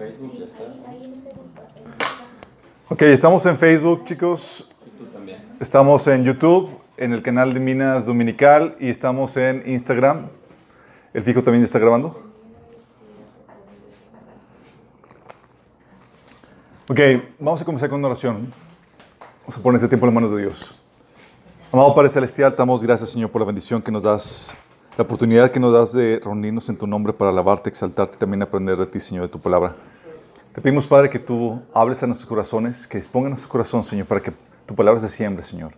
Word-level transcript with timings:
Facebook 0.00 0.38
ya 0.38 0.46
está. 0.46 0.64
Ok, 2.88 3.02
estamos 3.02 3.44
en 3.44 3.58
Facebook, 3.58 4.04
chicos. 4.06 4.66
Estamos 5.60 6.06
en 6.06 6.24
YouTube, 6.24 6.70
en 6.96 7.12
el 7.12 7.22
canal 7.22 7.52
de 7.52 7.60
Minas 7.60 8.06
Dominical 8.06 8.76
y 8.80 8.88
estamos 8.88 9.36
en 9.36 9.62
Instagram. 9.66 10.28
¿El 11.12 11.22
fijo 11.22 11.42
también 11.42 11.62
está 11.62 11.78
grabando? 11.78 12.18
Ok, 16.88 16.98
vamos 17.38 17.60
a 17.60 17.64
comenzar 17.66 17.90
con 17.90 17.98
una 17.98 18.08
oración. 18.08 18.50
Vamos 19.42 19.58
a 19.58 19.62
poner 19.62 19.76
este 19.76 19.88
tiempo 19.88 20.06
en 20.06 20.14
las 20.14 20.22
manos 20.22 20.34
de 20.34 20.40
Dios. 20.40 20.80
Amado 21.70 21.94
Padre 21.94 22.08
Celestial, 22.08 22.54
damos 22.56 22.82
gracias, 22.82 23.10
Señor, 23.10 23.30
por 23.30 23.42
la 23.42 23.46
bendición 23.46 23.82
que 23.82 23.92
nos 23.92 24.04
das, 24.04 24.56
la 25.00 25.04
oportunidad 25.04 25.50
que 25.50 25.58
nos 25.58 25.72
das 25.72 25.92
de 25.92 26.20
reunirnos 26.22 26.68
en 26.68 26.76
tu 26.76 26.86
nombre 26.86 27.14
para 27.14 27.30
alabarte, 27.30 27.70
exaltarte 27.70 28.16
y 28.16 28.18
también 28.18 28.42
aprender 28.42 28.76
de 28.76 28.84
ti, 28.84 29.00
Señor, 29.00 29.24
de 29.24 29.32
tu 29.32 29.40
palabra. 29.40 29.74
Te 30.54 30.60
pedimos, 30.60 30.86
Padre, 30.86 31.08
que 31.08 31.18
tú 31.18 31.58
hables 31.72 32.02
a 32.02 32.06
nuestros 32.06 32.28
corazones, 32.28 32.86
que 32.86 32.98
disponga 32.98 33.30
nuestro 33.30 33.48
corazón, 33.48 33.82
Señor, 33.82 34.06
para 34.06 34.20
que 34.20 34.30
tu 34.66 34.74
palabra 34.74 35.00
se 35.00 35.08
siembre, 35.08 35.42
Señor. 35.42 35.72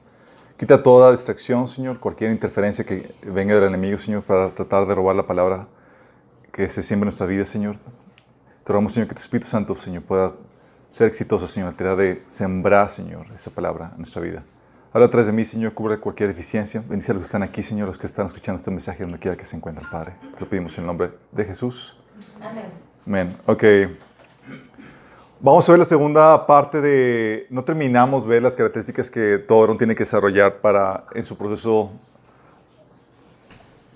Quita 0.58 0.82
toda 0.82 1.12
distracción, 1.12 1.68
Señor, 1.68 2.00
cualquier 2.00 2.32
interferencia 2.32 2.84
que 2.84 3.14
venga 3.22 3.54
del 3.54 3.62
enemigo, 3.62 3.96
Señor, 3.96 4.24
para 4.24 4.52
tratar 4.52 4.88
de 4.88 4.94
robar 4.96 5.14
la 5.14 5.24
palabra 5.24 5.68
que 6.50 6.68
se 6.68 6.82
siembre 6.82 7.04
en 7.04 7.10
nuestra 7.10 7.26
vida, 7.26 7.44
Señor. 7.44 7.76
Te 8.64 8.72
rogamos, 8.72 8.92
Señor, 8.92 9.08
que 9.08 9.14
tu 9.14 9.20
Espíritu 9.20 9.46
Santo, 9.46 9.76
Señor, 9.76 10.02
pueda 10.02 10.32
ser 10.90 11.06
exitoso, 11.06 11.46
Señor, 11.46 11.74
te 11.74 11.84
de 11.84 12.24
sembrar, 12.26 12.90
Señor, 12.90 13.26
esa 13.32 13.52
palabra 13.52 13.92
en 13.92 13.98
nuestra 13.98 14.20
vida. 14.20 14.42
Habla 14.94 15.06
atrás 15.06 15.24
de 15.24 15.32
mí, 15.32 15.42
Señor, 15.46 15.72
cubre 15.72 15.96
cualquier 15.98 16.28
deficiencia. 16.28 16.84
Bendice 16.86 17.12
a 17.12 17.14
los 17.14 17.22
que 17.22 17.26
están 17.26 17.42
aquí, 17.42 17.62
Señor, 17.62 17.88
los 17.88 17.96
que 17.96 18.06
están 18.06 18.26
escuchando 18.26 18.58
este 18.58 18.70
mensaje 18.70 19.02
donde 19.02 19.18
quiera 19.18 19.34
que 19.38 19.46
se 19.46 19.56
encuentren, 19.56 19.88
Padre. 19.90 20.16
Te 20.34 20.40
lo 20.40 20.46
pedimos 20.46 20.76
en 20.76 20.82
el 20.82 20.86
nombre 20.86 21.12
de 21.30 21.44
Jesús. 21.46 21.96
Amén. 22.42 22.66
Amén. 23.06 23.36
Ok. 23.46 23.64
Vamos 25.40 25.66
a 25.66 25.72
ver 25.72 25.78
la 25.78 25.86
segunda 25.86 26.46
parte 26.46 26.82
de... 26.82 27.46
No 27.48 27.64
terminamos 27.64 28.26
ver 28.26 28.42
las 28.42 28.54
características 28.54 29.10
que 29.10 29.38
todo 29.38 29.60
varón 29.62 29.78
tiene 29.78 29.94
que 29.94 30.00
desarrollar 30.00 30.60
para, 30.60 31.06
en 31.14 31.24
su 31.24 31.38
proceso 31.38 31.90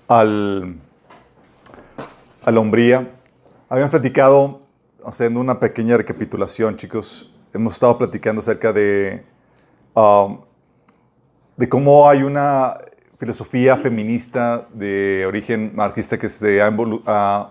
al, 0.07 0.77
a 2.43 2.51
la 2.51 2.59
hombría. 2.59 3.07
Habíamos 3.69 3.91
platicado, 3.91 4.61
haciendo 5.05 5.39
una 5.41 5.59
pequeña 5.59 5.95
recapitulación, 5.95 6.75
chicos, 6.75 7.31
hemos 7.53 7.73
estado 7.73 7.99
platicando 7.99 8.39
acerca 8.39 8.73
de, 8.73 9.23
um, 9.93 10.39
de 11.57 11.67
cómo 11.67 12.07
hay 12.09 12.23
una 12.23 12.77
filosofía 13.17 13.77
feminista 13.77 14.67
de 14.73 15.25
origen 15.27 15.71
marxista 15.75 16.17
que 16.17 16.29
se 16.29 16.61
ha, 16.61 17.49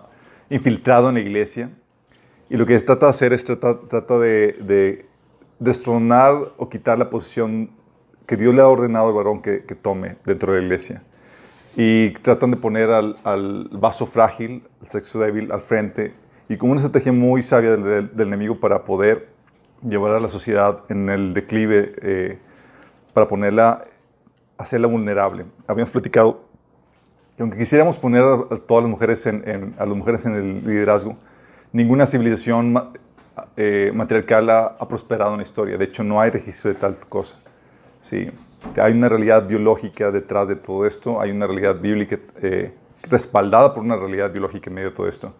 infiltrado 0.49 1.09
en 1.09 1.15
la 1.15 1.19
iglesia. 1.19 1.69
Y 2.49 2.55
lo 2.55 2.65
que 2.65 2.79
se 2.79 2.85
trata 2.85 3.07
de 3.07 3.09
hacer 3.09 3.33
es 3.33 3.43
trata, 3.43 3.77
trata 3.89 4.17
de, 4.17 4.53
de 4.61 5.05
destronar 5.59 6.35
o 6.57 6.69
quitar 6.69 6.97
la 6.97 7.09
posición 7.09 7.69
que 8.25 8.37
Dios 8.37 8.55
le 8.55 8.61
ha 8.61 8.67
ordenado 8.67 9.07
al 9.07 9.13
varón 9.13 9.41
que, 9.41 9.59
tome 9.59 10.17
dentro 10.25 10.53
de 10.53 10.59
la 10.59 10.65
iglesia. 10.65 11.03
Y 11.75 12.11
tratan 12.11 12.51
de 12.51 12.57
poner 12.57 12.89
al, 12.89 13.17
al 13.23 13.69
vaso 13.71 14.05
frágil, 14.05 14.63
al 14.81 14.87
sexo 14.87 15.19
débil, 15.19 15.51
al 15.51 15.61
frente. 15.61 16.13
Y 16.49 16.57
como 16.57 16.71
una 16.71 16.81
estrategia 16.81 17.11
muy 17.11 17.43
sabia 17.43 17.75
del 17.75 18.09
enemigo 18.15 18.59
para 18.59 18.83
poder 18.83 19.27
llevar 19.87 20.13
a 20.13 20.19
la 20.19 20.29
sociedad 20.29 20.83
en 20.89 21.09
el 21.09 21.33
declive, 21.33 21.93
eh, 22.01 22.37
para 23.13 23.27
ponerla, 23.27 23.85
hacerla 24.57 24.87
vulnerable. 24.87 25.45
Habíamos 25.67 25.91
platicado 25.91 26.41
que 27.35 27.43
aunque 27.43 27.57
quisiéramos 27.57 27.97
poner 27.97 28.23
a, 28.23 28.57
todas 28.67 28.83
las 28.83 28.89
mujeres 28.89 29.25
en, 29.27 29.75
a 29.77 29.85
las 29.85 29.95
mujeres 29.95 30.25
en 30.25 30.35
el 30.35 30.65
liderazgo, 30.65 31.17
ninguna 31.71 32.07
civilización 32.07 32.91
eh, 33.55 33.91
matriarcal 33.93 34.49
ha, 34.49 34.87
prosperado 34.87 35.31
en 35.31 35.37
la 35.37 35.43
historia. 35.43 35.77
De 35.77 35.85
hecho, 35.85 36.03
no 36.03 36.19
hay 36.19 36.31
registro 36.31 36.73
de 36.73 36.79
tal 36.79 36.97
cosa. 37.09 37.37
Sí, 38.01 38.29
hay 38.75 38.93
una 38.93 39.09
realidad 39.09 39.47
biológica 39.47 40.11
detrás 40.11 40.47
de 40.47 40.55
todo 40.55 40.85
esto, 40.85 41.21
hay 41.21 41.31
una 41.31 41.45
realidad 41.45 41.79
bíblica 41.79 42.17
eh, 42.41 42.73
respaldada 43.09 43.73
por 43.73 43.83
una 43.83 43.95
realidad 43.95 44.31
biológica 44.31 44.69
en 44.69 44.75
medio 44.75 44.89
de 44.89 44.95
todo 44.95 45.07
esto. 45.07 45.33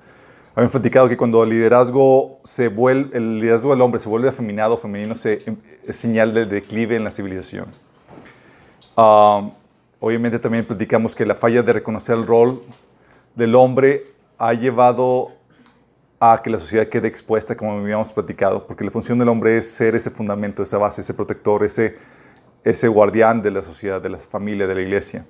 Habíamos 0.53 0.71
platicado 0.71 1.07
que 1.07 1.17
cuando 1.17 1.43
el 1.43 1.49
liderazgo, 1.49 2.39
se 2.43 2.67
vuelve, 2.67 3.15
el 3.17 3.39
liderazgo 3.39 3.71
del 3.71 3.81
hombre 3.81 3.99
se 3.99 4.09
vuelve 4.09 4.29
afeminado 4.29 4.77
femenino, 4.77 5.15
se, 5.15 5.43
es 5.85 5.97
señal 5.97 6.33
de 6.33 6.45
declive 6.45 6.95
en 6.95 7.03
la 7.03 7.11
civilización. 7.11 7.67
Ah, 8.99 9.51
obviamente 9.99 10.39
también 10.39 10.65
platicamos 10.65 11.15
que 11.15 11.23
la 11.23 11.35
falla 11.35 11.61
de 11.61 11.71
reconocer 11.71 12.17
el 12.17 12.25
rol 12.25 12.63
del 13.35 13.53
hombre 13.53 14.03
ha 14.39 14.53
llevado 14.53 15.33
a 16.19 16.41
que 16.43 16.49
la 16.49 16.57
sociedad 16.57 16.87
quede 16.87 17.07
expuesta, 17.07 17.55
como 17.55 17.73
habíamos 17.73 18.11
platicado, 18.11 18.65
porque 18.65 18.83
la 18.83 18.89
función 18.89 19.19
del 19.19 19.29
hombre 19.29 19.59
es 19.59 19.71
ser 19.71 19.93
ese 19.95 20.09
fundamento, 20.09 20.63
esa 20.63 20.79
base, 20.79 21.01
ese 21.01 21.13
protector, 21.13 21.63
ese, 21.63 21.95
ese 22.63 22.87
guardián 22.87 23.43
de 23.43 23.51
la 23.51 23.61
sociedad, 23.61 24.01
de 24.01 24.09
la 24.09 24.17
familia, 24.17 24.65
de 24.65 24.73
la 24.73 24.81
iglesia. 24.81 25.27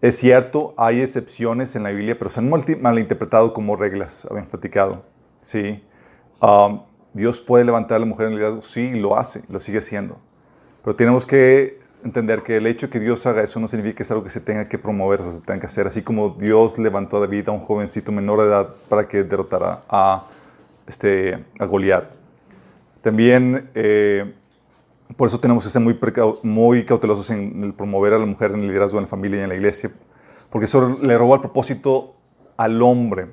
Es 0.00 0.18
cierto, 0.18 0.74
hay 0.76 1.00
excepciones 1.00 1.76
en 1.76 1.84
la 1.84 1.90
Biblia, 1.90 2.18
pero 2.18 2.28
se 2.28 2.40
han 2.40 2.50
malinterpretado 2.80 3.52
como 3.52 3.76
reglas, 3.76 4.26
habíamos 4.28 4.50
platicado. 4.50 5.04
Sí. 5.40 5.80
Um, 6.40 6.82
Dios 7.12 7.40
puede 7.40 7.64
levantar 7.64 7.96
a 7.96 8.00
la 8.00 8.06
mujer 8.06 8.26
en 8.26 8.32
el 8.32 8.38
liderazgo, 8.38 8.62
sí, 8.62 8.90
lo 8.90 9.16
hace, 9.16 9.44
lo 9.48 9.60
sigue 9.60 9.78
haciendo. 9.78 10.18
Pero 10.82 10.96
tenemos 10.96 11.24
que 11.24 11.77
entender 12.04 12.42
que 12.42 12.56
el 12.56 12.66
hecho 12.66 12.86
de 12.86 12.92
que 12.92 13.00
Dios 13.00 13.26
haga 13.26 13.42
eso 13.42 13.60
no 13.60 13.68
significa 13.68 13.96
que 13.96 14.02
es 14.02 14.10
algo 14.10 14.24
que 14.24 14.30
se 14.30 14.40
tenga 14.40 14.68
que 14.68 14.78
promover 14.78 15.20
o 15.22 15.32
se 15.32 15.40
tenga 15.40 15.60
que 15.60 15.66
hacer. 15.66 15.86
Así 15.86 16.02
como 16.02 16.30
Dios 16.30 16.78
levantó 16.78 17.18
a 17.18 17.20
David, 17.20 17.48
a 17.48 17.52
un 17.52 17.60
jovencito 17.60 18.12
menor 18.12 18.40
de 18.40 18.46
edad, 18.46 18.74
para 18.88 19.08
que 19.08 19.24
derrotara 19.24 19.82
a, 19.88 20.26
este, 20.86 21.44
a 21.58 21.64
Goliat. 21.64 22.04
También, 23.02 23.70
eh, 23.74 24.34
por 25.16 25.28
eso 25.28 25.40
tenemos 25.40 25.64
que 25.64 25.70
ser 25.70 25.82
muy, 25.82 25.98
muy 26.42 26.84
cautelosos 26.84 27.30
en 27.30 27.62
el 27.64 27.74
promover 27.74 28.12
a 28.12 28.18
la 28.18 28.26
mujer 28.26 28.52
en 28.52 28.60
el 28.60 28.68
liderazgo 28.68 28.98
en 28.98 29.04
la 29.04 29.08
familia 29.08 29.40
y 29.40 29.42
en 29.42 29.48
la 29.48 29.54
iglesia, 29.54 29.90
porque 30.50 30.66
eso 30.66 30.98
le 31.00 31.16
roba 31.16 31.36
el 31.36 31.40
propósito 31.40 32.16
al 32.56 32.82
hombre. 32.82 33.26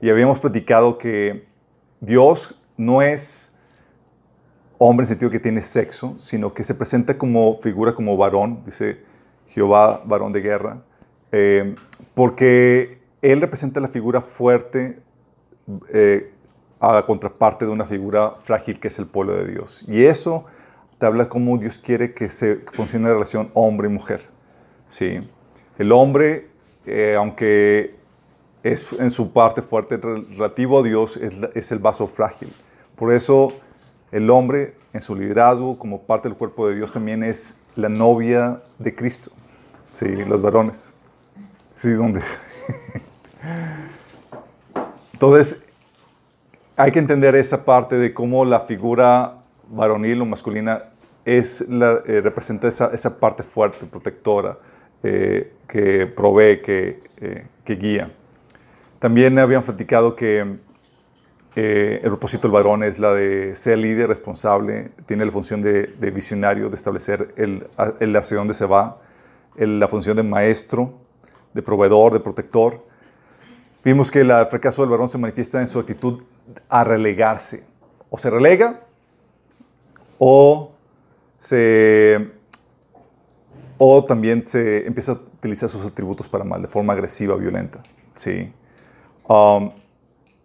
Y 0.00 0.10
habíamos 0.10 0.38
platicado 0.38 0.98
que 0.98 1.46
Dios 2.00 2.60
no 2.76 3.02
es 3.02 3.47
hombre 4.78 5.04
en 5.04 5.08
sentido 5.08 5.30
que 5.30 5.40
tiene 5.40 5.62
sexo, 5.62 6.14
sino 6.18 6.54
que 6.54 6.64
se 6.64 6.74
presenta 6.74 7.18
como 7.18 7.58
figura 7.60 7.94
como 7.94 8.16
varón, 8.16 8.62
dice 8.64 9.00
Jehová, 9.48 10.02
varón 10.04 10.32
de 10.32 10.40
guerra, 10.40 10.82
eh, 11.32 11.74
porque 12.14 12.98
él 13.20 13.40
representa 13.40 13.80
la 13.80 13.88
figura 13.88 14.22
fuerte 14.22 15.00
eh, 15.92 16.32
a 16.80 16.92
la 16.94 17.04
contraparte 17.04 17.64
de 17.64 17.72
una 17.72 17.84
figura 17.84 18.36
frágil 18.44 18.78
que 18.78 18.88
es 18.88 18.98
el 18.98 19.06
pueblo 19.06 19.34
de 19.34 19.50
Dios. 19.50 19.84
Y 19.88 20.04
eso 20.04 20.46
te 20.98 21.06
habla 21.06 21.28
cómo 21.28 21.58
Dios 21.58 21.78
quiere 21.78 22.14
que 22.14 22.28
se 22.28 22.56
funcione 22.72 23.06
la 23.06 23.14
relación 23.14 23.50
hombre 23.54 23.88
y 23.88 23.90
mujer. 23.90 24.22
¿sí? 24.88 25.28
El 25.76 25.90
hombre, 25.90 26.48
eh, 26.86 27.16
aunque 27.18 27.96
es 28.62 28.92
en 28.98 29.10
su 29.10 29.32
parte 29.32 29.62
fuerte 29.62 29.96
relativo 29.96 30.80
a 30.80 30.82
Dios, 30.82 31.16
es 31.16 31.72
el 31.72 31.78
vaso 31.78 32.06
frágil. 32.06 32.52
Por 32.96 33.12
eso 33.12 33.54
el 34.12 34.30
hombre 34.30 34.74
en 34.92 35.02
su 35.02 35.14
liderazgo 35.14 35.78
como 35.78 36.02
parte 36.02 36.28
del 36.28 36.36
cuerpo 36.36 36.68
de 36.68 36.76
Dios 36.76 36.92
también 36.92 37.22
es 37.22 37.58
la 37.76 37.88
novia 37.88 38.62
de 38.78 38.94
Cristo. 38.94 39.30
Sí, 39.92 40.06
los 40.06 40.42
varones. 40.42 40.92
Sí, 41.74 41.90
donde. 41.90 42.22
Entonces, 45.12 45.64
hay 46.76 46.92
que 46.92 46.98
entender 46.98 47.34
esa 47.34 47.64
parte 47.64 47.96
de 47.96 48.14
cómo 48.14 48.44
la 48.44 48.60
figura 48.60 49.38
varonil 49.68 50.22
o 50.22 50.24
masculina 50.24 50.84
es 51.24 51.68
la, 51.68 52.02
eh, 52.06 52.20
representa 52.20 52.68
esa, 52.68 52.90
esa 52.94 53.18
parte 53.18 53.42
fuerte, 53.42 53.84
protectora, 53.86 54.56
eh, 55.02 55.52
que 55.66 56.06
provee, 56.06 56.62
que, 56.62 57.02
eh, 57.18 57.46
que 57.64 57.74
guía. 57.74 58.10
También 58.98 59.38
habían 59.38 59.62
platicado 59.62 60.16
que 60.16 60.58
eh, 61.60 62.00
el 62.04 62.10
propósito 62.10 62.42
del 62.46 62.52
varón 62.52 62.82
es 62.84 62.98
la 62.98 63.12
de 63.12 63.56
ser 63.56 63.78
líder 63.78 64.06
responsable, 64.08 64.90
tiene 65.06 65.24
la 65.24 65.32
función 65.32 65.60
de, 65.60 65.88
de 65.88 66.10
visionario, 66.12 66.68
de 66.70 66.76
establecer 66.76 67.34
el, 67.36 67.66
el 67.98 68.14
hacia 68.16 68.36
dónde 68.36 68.54
se 68.54 68.66
va, 68.66 68.98
el- 69.56 69.80
la 69.80 69.88
función 69.88 70.16
de 70.16 70.22
maestro, 70.22 70.92
de 71.54 71.62
proveedor, 71.62 72.12
de 72.12 72.20
protector. 72.20 72.86
Vimos 73.84 74.10
que 74.10 74.20
el 74.20 74.30
fracaso 74.48 74.82
del 74.82 74.90
varón 74.90 75.08
se 75.08 75.18
manifiesta 75.18 75.60
en 75.60 75.66
su 75.66 75.78
actitud 75.80 76.22
a 76.68 76.84
relegarse. 76.84 77.64
O 78.10 78.18
se 78.18 78.30
relega 78.30 78.80
o 80.18 80.70
se 81.38 82.30
o 83.80 84.04
también 84.04 84.46
se 84.46 84.86
empieza 84.86 85.12
a 85.12 85.14
utilizar 85.14 85.68
sus 85.68 85.86
atributos 85.86 86.28
para 86.28 86.44
mal, 86.44 86.60
de 86.62 86.68
forma 86.68 86.92
agresiva, 86.92 87.36
violenta. 87.36 87.80
¿sí? 88.14 88.52
Um, 89.28 89.70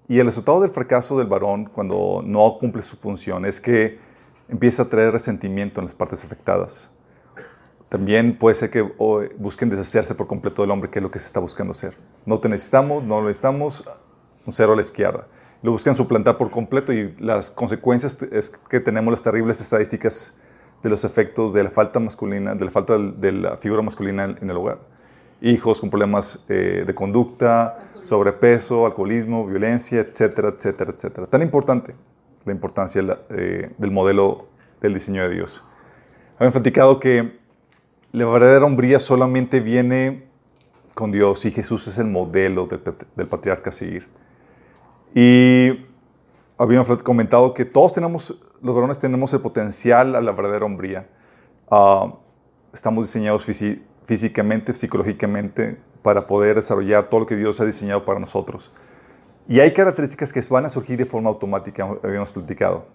y 0.07 0.19
el 0.19 0.25
resultado 0.25 0.61
del 0.61 0.71
fracaso 0.71 1.17
del 1.17 1.27
varón, 1.27 1.65
cuando 1.65 2.21
no 2.25 2.57
cumple 2.59 2.81
su 2.81 2.97
función, 2.97 3.45
es 3.45 3.61
que 3.61 3.99
empieza 4.49 4.83
a 4.83 4.89
traer 4.89 5.11
resentimiento 5.11 5.79
en 5.79 5.85
las 5.85 5.95
partes 5.95 6.23
afectadas. 6.25 6.91
También 7.87 8.37
puede 8.37 8.55
ser 8.55 8.69
que 8.69 8.81
busquen 8.81 9.69
deshacerse 9.69 10.15
por 10.15 10.27
completo 10.27 10.61
del 10.61 10.71
hombre, 10.71 10.89
que 10.89 10.99
es 10.99 11.03
lo 11.03 11.11
que 11.11 11.19
se 11.19 11.27
está 11.27 11.39
buscando 11.39 11.71
hacer. 11.71 11.95
No 12.25 12.39
te 12.39 12.49
necesitamos, 12.49 13.03
no 13.03 13.21
lo 13.21 13.27
necesitamos, 13.27 13.83
un 14.45 14.51
cero 14.51 14.73
a 14.73 14.75
la 14.75 14.81
izquierda. 14.81 15.27
lo 15.61 15.71
buscan 15.71 15.95
suplantar 15.95 16.37
por 16.37 16.49
completo 16.49 16.91
y 16.91 17.15
las 17.19 17.49
consecuencias 17.49 18.21
es 18.31 18.49
que 18.49 18.81
tenemos 18.81 19.11
las 19.11 19.21
terribles 19.21 19.61
estadísticas 19.61 20.35
de 20.83 20.89
los 20.89 21.05
efectos 21.05 21.53
de 21.53 21.63
la 21.63 21.69
falta 21.69 22.01
masculina, 22.01 22.53
de 22.53 22.65
la 22.65 22.71
falta 22.71 22.97
de 22.97 23.31
la 23.31 23.55
figura 23.55 23.81
masculina 23.81 24.25
en 24.25 24.49
el 24.49 24.57
hogar. 24.57 24.79
Hijos 25.39 25.79
con 25.79 25.89
problemas 25.89 26.43
eh, 26.49 26.83
de 26.85 26.93
conducta, 26.93 27.92
sobrepeso, 28.03 28.85
alcoholismo, 28.85 29.45
violencia, 29.45 30.01
etcétera, 30.01 30.49
etcétera, 30.49 30.91
etcétera. 30.91 31.27
Tan 31.27 31.41
importante 31.41 31.95
la 32.45 32.51
importancia 32.51 33.01
eh, 33.29 33.71
del 33.77 33.91
modelo 33.91 34.47
del 34.81 34.93
diseño 34.93 35.23
de 35.23 35.35
Dios. 35.35 35.63
Habían 36.37 36.51
platicado 36.51 36.99
que 36.99 37.39
la 38.11 38.25
verdadera 38.25 38.65
hombría 38.65 38.99
solamente 38.99 39.59
viene 39.59 40.27
con 40.93 41.11
Dios 41.11 41.45
y 41.45 41.51
Jesús 41.51 41.87
es 41.87 41.97
el 41.97 42.05
modelo 42.05 42.67
del, 42.67 43.27
patriarca 43.27 43.69
a 43.69 43.73
seguir. 43.73 44.07
Y 45.15 45.85
habíamos 46.57 47.01
comentado 47.03 47.53
que 47.53 47.65
todos 47.65 47.93
tenemos, 47.93 48.39
los 48.61 48.75
varones 48.75 48.99
tenemos 48.99 49.33
el 49.33 49.41
potencial 49.41 50.15
a 50.15 50.21
la 50.21 50.31
verdadera 50.31 50.65
hombría. 50.65 51.07
Ah, 51.71 52.13
estamos 52.73 53.05
diseñados 53.07 53.45
físicamente, 54.05 54.75
psicológicamente, 54.75 55.77
para 56.03 56.27
poder 56.27 56.57
desarrollar 56.57 57.09
todo 57.09 57.21
lo 57.21 57.25
que 57.25 57.35
Dios 57.35 57.59
ha 57.59 57.65
diseñado 57.65 58.05
para 58.05 58.19
nosotros. 58.19 58.71
Y 59.47 59.59
hay 59.59 59.73
características 59.73 60.31
que 60.31 60.41
van 60.49 60.65
a 60.65 60.69
surgir 60.69 60.97
de 60.97 61.05
forma 61.05 61.29
automática, 61.29 61.87
habíamos 62.03 62.31
platicado. 62.31 62.85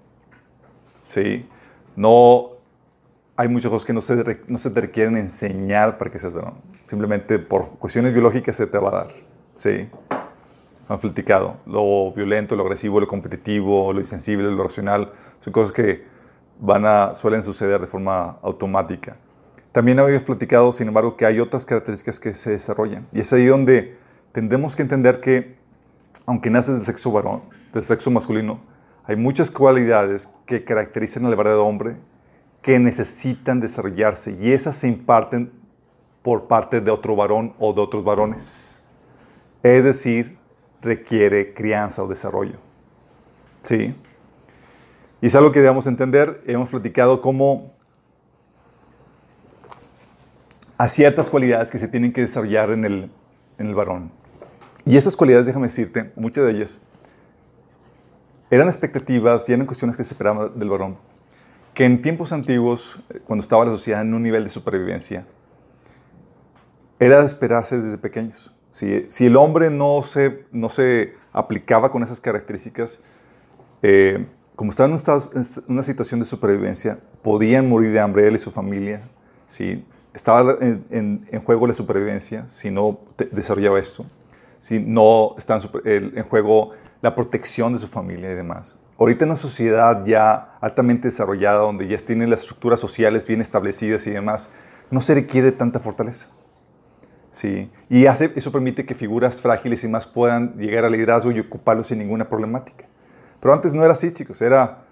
¿Sí? 1.08 1.48
No, 1.96 2.50
hay 3.36 3.48
muchas 3.48 3.70
cosas 3.70 3.86
que 3.86 3.92
no 3.92 4.00
se, 4.00 4.40
no 4.46 4.58
se 4.58 4.70
te 4.70 4.80
requieren 4.80 5.16
enseñar 5.16 5.98
para 5.98 6.10
que 6.10 6.18
seas 6.18 6.34
varón. 6.34 6.54
Simplemente 6.86 7.38
por 7.38 7.70
cuestiones 7.78 8.12
biológicas 8.12 8.56
se 8.56 8.66
te 8.66 8.78
va 8.78 8.88
a 8.88 8.92
dar. 8.92 9.08
¿Sí? 9.52 9.88
Han 10.88 10.98
platicado. 10.98 11.56
Lo 11.66 12.12
violento, 12.12 12.56
lo 12.56 12.62
agresivo, 12.62 13.00
lo 13.00 13.06
competitivo, 13.06 13.92
lo 13.92 14.00
insensible, 14.00 14.50
lo 14.50 14.62
racional, 14.62 15.12
son 15.40 15.52
cosas 15.52 15.72
que 15.72 16.04
van 16.58 16.84
a, 16.86 17.14
suelen 17.14 17.42
suceder 17.42 17.80
de 17.80 17.86
forma 17.86 18.38
automática. 18.42 19.16
También 19.72 19.98
habíamos 19.98 20.24
platicado, 20.24 20.72
sin 20.72 20.88
embargo, 20.88 21.16
que 21.16 21.26
hay 21.26 21.40
otras 21.40 21.64
características 21.64 22.18
que 22.18 22.34
se 22.34 22.50
desarrollan. 22.50 23.06
Y 23.12 23.20
es 23.20 23.32
ahí 23.32 23.46
donde 23.46 23.96
tendremos 24.32 24.74
que 24.74 24.82
entender 24.82 25.20
que 25.20 25.58
aunque 26.26 26.50
naces 26.50 26.76
del 26.76 26.84
sexo 26.84 27.10
varón, 27.12 27.42
del 27.72 27.84
sexo 27.84 28.10
masculino, 28.10 28.60
hay 29.04 29.16
muchas 29.16 29.50
cualidades 29.50 30.28
que 30.46 30.64
caracterizan 30.64 31.24
al 31.24 31.36
verdadero 31.36 31.66
hombre 31.66 31.96
que 32.60 32.78
necesitan 32.78 33.60
desarrollarse 33.60 34.36
y 34.40 34.52
esas 34.52 34.76
se 34.76 34.88
imparten 34.88 35.50
por 36.22 36.46
parte 36.46 36.80
de 36.80 36.90
otro 36.90 37.16
varón 37.16 37.54
o 37.58 37.72
de 37.72 37.80
otros 37.80 38.04
varones. 38.04 38.76
Es 39.62 39.84
decir, 39.84 40.36
requiere 40.82 41.54
crianza 41.54 42.02
o 42.02 42.08
desarrollo. 42.08 42.58
¿Sí? 43.62 43.94
Y 45.20 45.26
es 45.26 45.34
algo 45.34 45.52
que 45.52 45.60
debemos 45.60 45.86
entender. 45.86 46.42
Hemos 46.46 46.68
platicado 46.68 47.20
cómo 47.22 47.72
hay 50.78 50.88
ciertas 50.88 51.28
cualidades 51.28 51.70
que 51.72 51.78
se 51.78 51.88
tienen 51.88 52.12
que 52.12 52.20
desarrollar 52.20 52.70
en 52.70 52.84
el, 52.84 53.10
en 53.58 53.66
el 53.66 53.74
varón. 53.74 54.12
Y 54.84 54.96
esas 54.96 55.16
cualidades, 55.16 55.44
déjame 55.46 55.66
decirte, 55.66 56.12
muchas 56.14 56.46
de 56.46 56.52
ellas 56.52 56.80
eran 58.50 58.68
expectativas 58.68 59.46
y 59.48 59.52
eran 59.52 59.66
cuestiones 59.66 59.96
que 59.96 60.04
se 60.04 60.14
esperaban 60.14 60.58
del 60.58 60.70
varón. 60.70 60.96
Que 61.74 61.84
en 61.84 62.00
tiempos 62.00 62.32
antiguos, 62.32 62.98
cuando 63.26 63.42
estaba 63.42 63.64
la 63.64 63.72
sociedad 63.72 64.00
en 64.00 64.14
un 64.14 64.22
nivel 64.22 64.44
de 64.44 64.50
supervivencia, 64.50 65.26
era 66.98 67.20
de 67.20 67.26
esperarse 67.26 67.78
desde 67.80 67.98
pequeños. 67.98 68.54
Si, 68.70 69.04
si 69.08 69.26
el 69.26 69.36
hombre 69.36 69.70
no 69.70 70.02
se, 70.04 70.44
no 70.52 70.70
se 70.70 71.14
aplicaba 71.32 71.90
con 71.90 72.02
esas 72.02 72.20
características, 72.20 73.00
eh, 73.82 74.26
como 74.56 74.70
estaba 74.70 74.88
en, 74.88 74.98
en, 75.34 75.46
una 75.66 75.82
situación 75.82 76.20
de 76.20 76.26
supervivencia, 76.26 77.00
podían 77.22 77.68
morir 77.68 77.92
de 77.92 78.00
hambre 78.00 78.26
él 78.26 78.36
y 78.36 78.38
su 78.38 78.50
familia. 78.50 79.02
¿sí? 79.46 79.84
Estaba 80.18 80.56
en, 80.60 81.42
juego 81.44 81.68
la 81.68 81.74
supervivencia 81.74 82.48
si 82.48 82.72
no 82.72 82.98
desarrollaba 83.30 83.78
esto 83.78 84.04
si 84.58 84.80
no 84.80 85.36
está 85.38 85.60
en, 85.84 86.24
juego 86.24 86.72
la 87.02 87.14
protección 87.14 87.72
de 87.72 87.78
su 87.78 87.86
familia 87.86 88.32
y 88.32 88.34
demás. 88.34 88.76
Ahorita 88.98 89.24
en 89.24 89.30
una 89.30 89.36
sociedad 89.36 90.04
ya 90.04 90.56
altamente 90.60 91.06
desarrollada, 91.06 91.58
donde 91.58 91.86
ya 91.86 91.96
tienen 91.98 92.30
las 92.30 92.40
estructuras 92.40 92.80
sociales 92.80 93.24
bien 93.24 93.40
establecidas 93.40 94.08
y 94.08 94.10
demás, 94.10 94.50
no 94.90 95.00
se 95.00 95.14
requiere 95.14 95.52
tanta 95.52 95.78
fortaleza. 95.78 96.26
¿sí? 97.30 97.70
Y 97.88 98.06
hace, 98.06 98.32
eso 98.34 98.50
permite 98.50 98.84
que 98.84 98.96
figuras 98.96 99.40
frágiles 99.40 99.84
y 99.84 99.88
más 99.88 100.08
puedan 100.08 100.56
llegar 100.56 100.84
al 100.84 100.90
liderazgo 100.90 101.30
y 101.30 101.38
ocuparlo 101.38 101.84
sin 101.84 102.00
ninguna 102.00 102.28
problemática. 102.28 102.86
Pero 103.38 103.54
antes 103.54 103.72
no 103.72 103.84
era 103.84 103.92
así, 103.92 104.12
chicos. 104.12 104.42
Era 104.42 104.87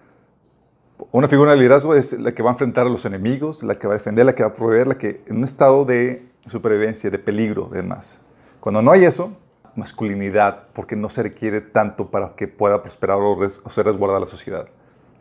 una 1.13 1.29
figura 1.29 1.53
de 1.53 1.59
liderazgo 1.59 1.95
es 1.95 2.13
la 2.15 2.33
que 2.33 2.43
va 2.43 2.51
a 2.51 2.53
enfrentar 2.53 2.87
a 2.87 2.91
los 2.91 3.05
enemigos, 3.05 3.63
la 3.63 3.75
que 3.75 3.87
va 3.87 3.95
a 3.95 3.99
defender, 3.99 4.25
la 4.25 4.35
que 4.35 4.43
va 4.43 4.51
a 4.51 4.55
proveer, 4.55 4.87
la 4.87 4.99
que 4.99 5.23
en 5.27 5.39
un 5.39 5.45
estado 5.45 5.85
de 5.85 6.27
supervivencia, 6.47 7.11
de 7.11 7.19
peligro, 7.19 7.69
demás. 7.71 8.21
Cuando 8.61 8.81
no 8.83 8.91
hay 8.91 9.05
eso, 9.05 9.37
masculinidad 9.75 10.69
porque 10.73 10.97
no 10.97 11.09
se 11.09 11.23
requiere 11.23 11.61
tanto 11.61 12.11
para 12.11 12.35
que 12.35 12.49
pueda 12.49 12.83
prosperar 12.83 13.19
o, 13.21 13.39
ser 13.49 13.87
resguardada 13.87 14.21
la 14.21 14.27
sociedad. 14.27 14.69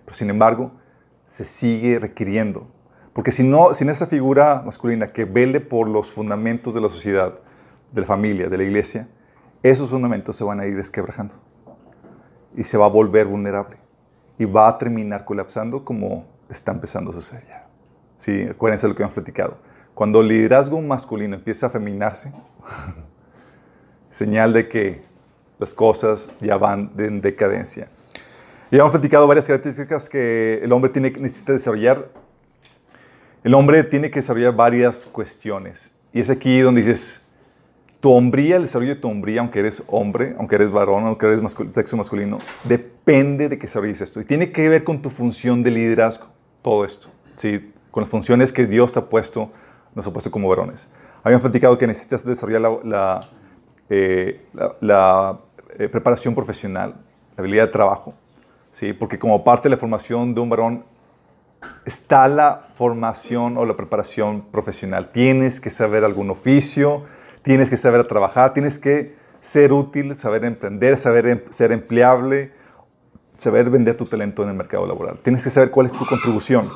Pero 0.04 0.16
sin 0.16 0.30
embargo, 0.30 0.72
se 1.28 1.46
sigue 1.46 2.00
requiriendo. 2.00 2.68
Porque 3.14 3.32
si 3.32 3.44
no, 3.44 3.74
sin 3.74 3.90
esa 3.90 4.08
figura 4.08 4.62
masculina 4.66 5.08
que 5.08 5.26
vele 5.26 5.60
por 5.60 5.88
los 5.88 6.12
fundamentos 6.12 6.74
de 6.74 6.82
la 6.82 6.90
sociedad, 6.90 7.34
de 7.92 8.02
la 8.02 8.08
familia, 8.08 8.50
de 8.50 8.58
la 8.58 8.64
iglesia, 8.64 9.08
esos 9.64 9.90
fundamentos 9.90 10.36
se 10.36 10.44
van 10.44 10.60
a 10.60 10.66
ir 10.66 10.76
desquebrajando. 10.76 11.34
Y 12.56 12.64
se 12.64 12.78
va 12.78 12.86
a 12.86 12.90
volver 12.90 13.28
vulnerable. 13.28 13.85
Y 14.38 14.46
va 14.46 14.68
a 14.68 14.78
terminar 14.78 15.26
colapsando 15.26 15.84
como 15.84 16.26
está 16.50 16.72
empezando 16.72 17.12
a 17.12 17.14
suceder 17.14 17.46
ya. 17.48 17.68
Sí, 18.18 18.44
acuérdense 18.50 18.86
de 18.86 18.90
lo 18.90 18.96
que 18.96 19.04
hemos 19.04 19.14
platicado. 19.14 19.58
Cuando 19.94 20.22
el 20.22 20.28
liderazgo 20.28 20.82
masculino 20.82 21.36
empieza 21.36 21.68
a 21.68 21.70
feminarse, 21.70 22.34
señal 24.12 24.54
de 24.54 24.68
que 24.68 25.02
las 25.60 25.74
cosas 25.74 26.30
ya 26.42 26.58
van 26.58 26.92
en 26.98 27.22
decadencia. 27.22 27.88
Y 28.72 28.78
hemos 28.78 28.92
platicado 28.92 29.28
varias 29.28 29.48
características 29.48 30.10
que 30.10 30.60
el 30.62 30.72
hombre 30.74 30.90
tiene, 30.90 31.12
necesita 31.12 31.54
desarrollar. 31.54 32.10
El 33.44 33.54
hombre 33.54 33.84
tiene 33.84 34.10
que 34.10 34.20
desarrollar 34.20 34.56
varias 34.56 35.06
cuestiones. 35.06 35.96
Y 36.12 36.20
es 36.20 36.30
aquí 36.30 36.60
donde 36.60 36.82
dices, 36.82 37.22
tu 38.06 38.12
hombría, 38.12 38.58
el 38.58 38.62
desarrollo 38.62 38.94
de 38.94 39.02
tu 39.02 39.10
hombría, 39.10 39.42
aunque 39.42 39.58
eres 39.58 39.84
hombre, 39.88 40.36
aunque 40.38 40.54
eres 40.54 40.70
varón, 40.70 41.08
aunque 41.08 41.26
eres 41.26 41.40
sexo 41.72 41.98
masculino, 41.98 42.38
depende 42.64 43.50
de 43.50 43.58
que 43.58 43.66
desarrolles 43.66 44.00
esto. 44.00 44.22
Y 44.22 44.26
tiene 44.26 44.52
que 44.52 44.70
ver 44.70 44.84
con 44.84 45.02
tu 45.02 45.10
función 45.10 45.64
de 45.64 45.72
liderazgo, 45.72 46.28
todo 46.62 46.86
esto. 46.86 47.08
¿sí? 47.36 47.74
Con 47.90 48.04
las 48.04 48.10
funciones 48.12 48.54
que 48.54 48.68
Dios 48.68 48.94
te 48.94 49.00
ha 49.00 49.10
puesto, 49.10 49.52
nos 49.96 50.06
ha 50.06 50.14
puesto 50.14 50.30
como 50.30 50.48
varones. 50.48 50.88
Habíamos 51.24 51.42
platicado 51.42 51.78
que 51.80 51.88
necesitas 51.88 52.24
desarrollar 52.24 52.62
la 52.84 53.28
eh, 53.90 54.42
la, 54.82 55.40
eh, 55.78 55.88
preparación 55.90 56.34
profesional, 56.34 56.96
la 57.36 57.42
habilidad 57.42 57.68
de 57.68 57.72
trabajo, 57.72 58.16
¿sí? 58.72 58.94
porque 58.94 59.20
como 59.20 59.44
parte 59.44 59.70
de 59.70 59.76
la 59.76 59.78
formación 59.78 60.34
de 60.34 60.42
un 60.42 60.50
varón 60.50 60.86
está 61.86 62.28
la 62.28 62.68
formación 62.74 63.58
o 63.58 63.66
la 63.66 63.76
preparación 63.76 64.42
profesional. 64.52 65.12
Tienes 65.12 65.62
que 65.62 65.70
saber 65.70 66.04
algún 66.04 66.32
oficio, 66.32 67.04
tienes 67.46 67.70
que 67.70 67.78
saber 67.78 68.06
trabajar, 68.08 68.54
tienes 68.54 68.78
que 68.80 69.16
ser 69.40 69.72
útil, 69.72 70.16
saber 70.16 70.44
emprender, 70.44 70.98
saber 70.98 71.28
em, 71.28 71.42
ser 71.52 71.72
empleable, 71.72 72.52
saber 73.38 73.70
vender 73.70 73.96
tu 73.96 74.06
talento 74.06 74.44
en 74.44 74.50
el 74.50 74.56
mercado 74.56 74.86
laboral. 74.88 75.20
Tienes 75.22 75.44
que 75.44 75.52
saber 75.52 75.70
cuál 75.70 75.86
es 75.86 75.94
tu 75.94 76.06
contribución. 76.06 76.70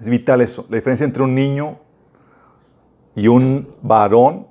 Es 0.00 0.10
vital 0.10 0.40
eso. 0.40 0.66
La 0.68 0.76
diferencia 0.76 1.04
entre 1.04 1.22
un 1.22 1.34
niño 1.34 1.78
y 3.14 3.28
un 3.28 3.74
varón 3.80 4.48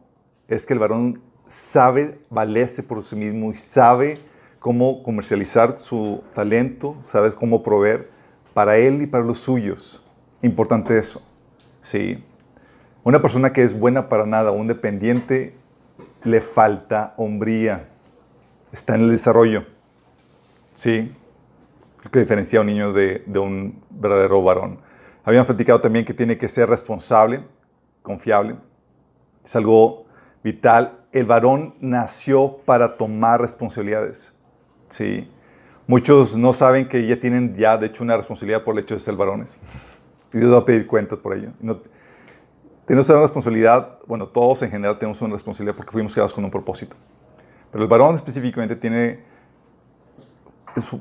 es 0.47 0.65
que 0.65 0.73
el 0.73 0.79
varón 0.79 1.21
sabe 1.47 2.21
valerse 2.29 2.81
por 2.81 3.03
sí 3.03 3.17
mismo 3.17 3.51
y 3.51 3.55
sabe 3.55 4.19
cómo 4.59 5.03
comercializar 5.03 5.77
su 5.81 6.23
talento, 6.33 6.95
sabes 7.03 7.35
cómo 7.35 7.61
proveer 7.61 8.09
para 8.53 8.77
él 8.77 9.01
y 9.01 9.07
para 9.07 9.25
los 9.25 9.39
suyos. 9.39 10.01
Importante 10.41 10.97
eso. 10.97 11.21
Sí. 11.81 12.23
Una 13.03 13.21
persona 13.21 13.53
que 13.53 13.63
es 13.63 13.77
buena 13.77 14.09
para 14.09 14.25
nada, 14.25 14.51
un 14.51 14.67
dependiente, 14.67 15.55
le 16.23 16.41
falta 16.41 17.13
hombría. 17.17 17.87
Está 18.71 18.95
en 18.95 19.01
el 19.01 19.11
desarrollo. 19.11 19.65
Sí. 20.75 21.11
Lo 22.03 22.11
que 22.11 22.19
diferencia 22.19 22.59
a 22.59 22.61
un 22.61 22.67
niño 22.67 22.93
de, 22.93 23.23
un 23.39 23.81
verdadero 23.89 24.43
varón. 24.43 24.79
Habían 25.23 25.45
platicado 25.45 25.81
también 25.81 26.05
que 26.05 26.13
tiene 26.13 26.37
que 26.37 26.47
ser 26.47 26.69
responsable, 26.69 27.43
confiable. 28.01 28.55
Es 29.43 29.55
algo 29.55 30.05
vital 30.43 31.01
el 31.11 31.25
varón 31.25 31.75
nació 31.79 32.57
para 32.65 32.97
tomar 32.97 33.41
responsabilidades. 33.41 34.33
¿sí? 34.89 35.29
Muchos 35.87 36.37
no 36.37 36.53
saben 36.53 36.87
que 36.87 37.05
ya 37.05 37.19
tienen 37.19 37.55
ya, 37.55 37.77
de 37.77 37.87
hecho, 37.87 38.03
una 38.03 38.15
responsabilidad 38.17 38.63
por 38.63 38.75
el 38.77 38.83
hecho 38.83 38.93
de 38.93 39.01
ser 39.01 39.15
varones. 39.15 39.57
Y 40.33 40.37
Dios 40.37 40.53
va 40.53 40.59
a 40.59 40.65
pedir 40.65 40.87
cuentas 40.87 41.19
por 41.19 41.35
ello. 41.35 41.49
No, 41.59 41.81
tenemos 42.91 43.07
una 43.07 43.21
responsabilidad, 43.21 43.99
bueno, 44.05 44.27
todos 44.27 44.63
en 44.63 44.69
general 44.69 44.99
tenemos 44.99 45.21
una 45.21 45.33
responsabilidad 45.33 45.77
porque 45.77 45.93
fuimos 45.93 46.11
creados 46.11 46.33
con 46.33 46.43
un 46.43 46.51
propósito. 46.51 46.97
Pero 47.71 47.83
el 47.85 47.89
varón 47.89 48.15
específicamente 48.15 48.75
tiene 48.75 49.23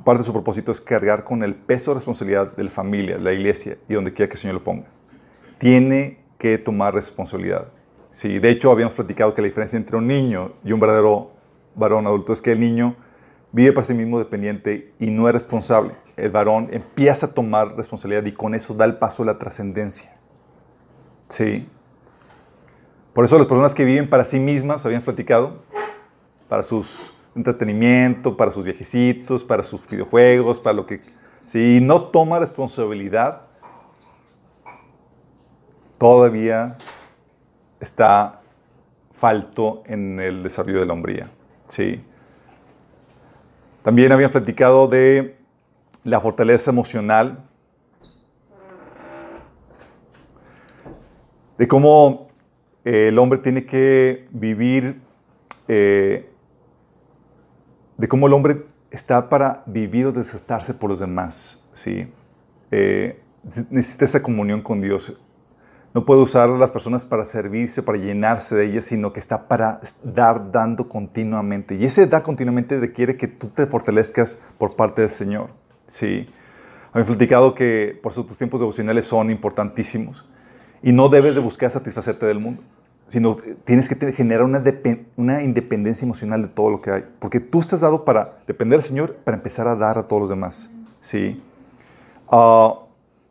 parte 0.04 0.20
de 0.20 0.24
su 0.24 0.32
propósito 0.32 0.70
es 0.70 0.80
cargar 0.80 1.24
con 1.24 1.42
el 1.42 1.56
peso 1.56 1.90
de 1.90 1.96
responsabilidad 1.96 2.54
de 2.54 2.62
la 2.62 2.70
familia, 2.70 3.18
la 3.18 3.32
iglesia 3.32 3.76
y 3.88 3.94
donde 3.94 4.12
quiera 4.12 4.28
que 4.28 4.34
el 4.34 4.40
Señor 4.40 4.54
lo 4.54 4.62
ponga. 4.62 4.86
Tiene 5.58 6.20
que 6.38 6.58
tomar 6.58 6.94
responsabilidad. 6.94 7.66
Sí, 8.10 8.38
de 8.38 8.50
hecho, 8.50 8.70
habíamos 8.70 8.94
platicado 8.94 9.34
que 9.34 9.42
la 9.42 9.48
diferencia 9.48 9.76
entre 9.76 9.96
un 9.96 10.06
niño 10.06 10.52
y 10.64 10.70
un 10.70 10.78
verdadero 10.78 11.32
varón 11.74 12.06
adulto 12.06 12.32
es 12.32 12.40
que 12.40 12.52
el 12.52 12.60
niño 12.60 12.94
vive 13.50 13.72
para 13.72 13.84
sí 13.84 13.94
mismo 13.94 14.20
dependiente 14.20 14.94
y 15.00 15.10
no 15.10 15.26
es 15.26 15.34
responsable. 15.34 15.96
El 16.16 16.30
varón 16.30 16.68
empieza 16.70 17.26
a 17.26 17.30
tomar 17.30 17.76
responsabilidad 17.76 18.24
y 18.26 18.32
con 18.32 18.54
eso 18.54 18.74
da 18.74 18.84
el 18.84 18.96
paso 18.96 19.24
a 19.24 19.26
la 19.26 19.38
trascendencia. 19.38 20.16
Sí. 21.28 21.68
Por 23.20 23.26
eso 23.26 23.36
las 23.36 23.46
personas 23.46 23.74
que 23.74 23.84
viven 23.84 24.08
para 24.08 24.24
sí 24.24 24.40
mismas, 24.40 24.86
habían 24.86 25.02
platicado, 25.02 25.58
para 26.48 26.62
sus 26.62 27.14
entretenimiento, 27.36 28.34
para 28.34 28.50
sus 28.50 28.64
viejecitos, 28.64 29.44
para 29.44 29.62
sus 29.62 29.86
videojuegos, 29.86 30.58
para 30.58 30.72
lo 30.72 30.86
que... 30.86 31.02
Si 31.44 31.82
no 31.82 32.04
toma 32.04 32.38
responsabilidad, 32.38 33.42
todavía 35.98 36.78
está 37.78 38.40
falto 39.12 39.82
en 39.84 40.18
el 40.18 40.42
desarrollo 40.42 40.80
de 40.80 40.86
la 40.86 40.94
hombría. 40.94 41.30
¿sí? 41.68 42.02
También 43.82 44.12
habían 44.12 44.30
platicado 44.30 44.88
de 44.88 45.36
la 46.04 46.22
fortaleza 46.22 46.70
emocional, 46.70 47.44
de 51.58 51.68
cómo 51.68 52.29
el 52.90 53.18
hombre 53.20 53.38
tiene 53.38 53.66
que 53.66 54.26
vivir, 54.32 55.00
eh, 55.68 56.28
de 57.96 58.08
cómo 58.08 58.26
el 58.26 58.32
hombre 58.32 58.64
está 58.90 59.28
para 59.28 59.62
vivir 59.66 60.06
o 60.06 60.12
desatarse 60.12 60.74
por 60.74 60.90
los 60.90 60.98
demás. 60.98 61.64
¿sí? 61.72 62.08
Eh, 62.72 63.20
necesita 63.70 64.06
esa 64.06 64.22
comunión 64.22 64.60
con 64.60 64.80
Dios. 64.80 65.16
No 65.94 66.04
puede 66.04 66.20
usar 66.20 66.48
a 66.48 66.56
las 66.56 66.72
personas 66.72 67.06
para 67.06 67.24
servirse, 67.24 67.82
para 67.82 67.98
llenarse 67.98 68.56
de 68.56 68.66
ellas, 68.66 68.86
sino 68.86 69.12
que 69.12 69.20
está 69.20 69.46
para 69.46 69.80
dar, 70.02 70.50
dando 70.50 70.88
continuamente. 70.88 71.76
Y 71.76 71.84
ese 71.84 72.06
da 72.06 72.24
continuamente 72.24 72.78
requiere 72.80 73.16
que 73.16 73.28
tú 73.28 73.48
te 73.48 73.66
fortalezcas 73.66 74.36
por 74.58 74.74
parte 74.74 75.02
del 75.02 75.10
Señor. 75.10 75.50
Sí. 75.86 76.26
Había 76.92 77.06
platicado 77.06 77.54
que 77.54 77.98
por 78.02 78.10
eso 78.10 78.24
tus 78.24 78.36
tiempos 78.36 78.58
devocionales 78.58 79.04
son 79.04 79.30
importantísimos. 79.30 80.28
Y 80.82 80.92
no 80.92 81.08
debes 81.08 81.36
de 81.36 81.40
buscar 81.40 81.70
satisfacerte 81.70 82.26
del 82.26 82.40
mundo, 82.40 82.62
sino 83.10 83.38
tienes 83.64 83.88
que 83.88 84.12
generar 84.12 84.44
una, 84.44 85.42
independencia 85.42 86.04
emocional 86.06 86.42
de 86.42 86.48
todo 86.48 86.70
lo 86.70 86.80
que 86.80 86.92
hay. 86.92 87.04
Porque 87.18 87.40
tú 87.40 87.58
estás 87.58 87.80
dado 87.80 88.04
para 88.04 88.38
depender 88.46 88.78
del 88.78 88.86
Señor, 88.86 89.16
para 89.24 89.36
empezar 89.36 89.66
a 89.66 89.74
dar 89.74 89.98
a 89.98 90.06
todos 90.06 90.22
los 90.22 90.30
demás. 90.30 90.70
Sí. 91.00 91.42
Ah, 92.30 92.78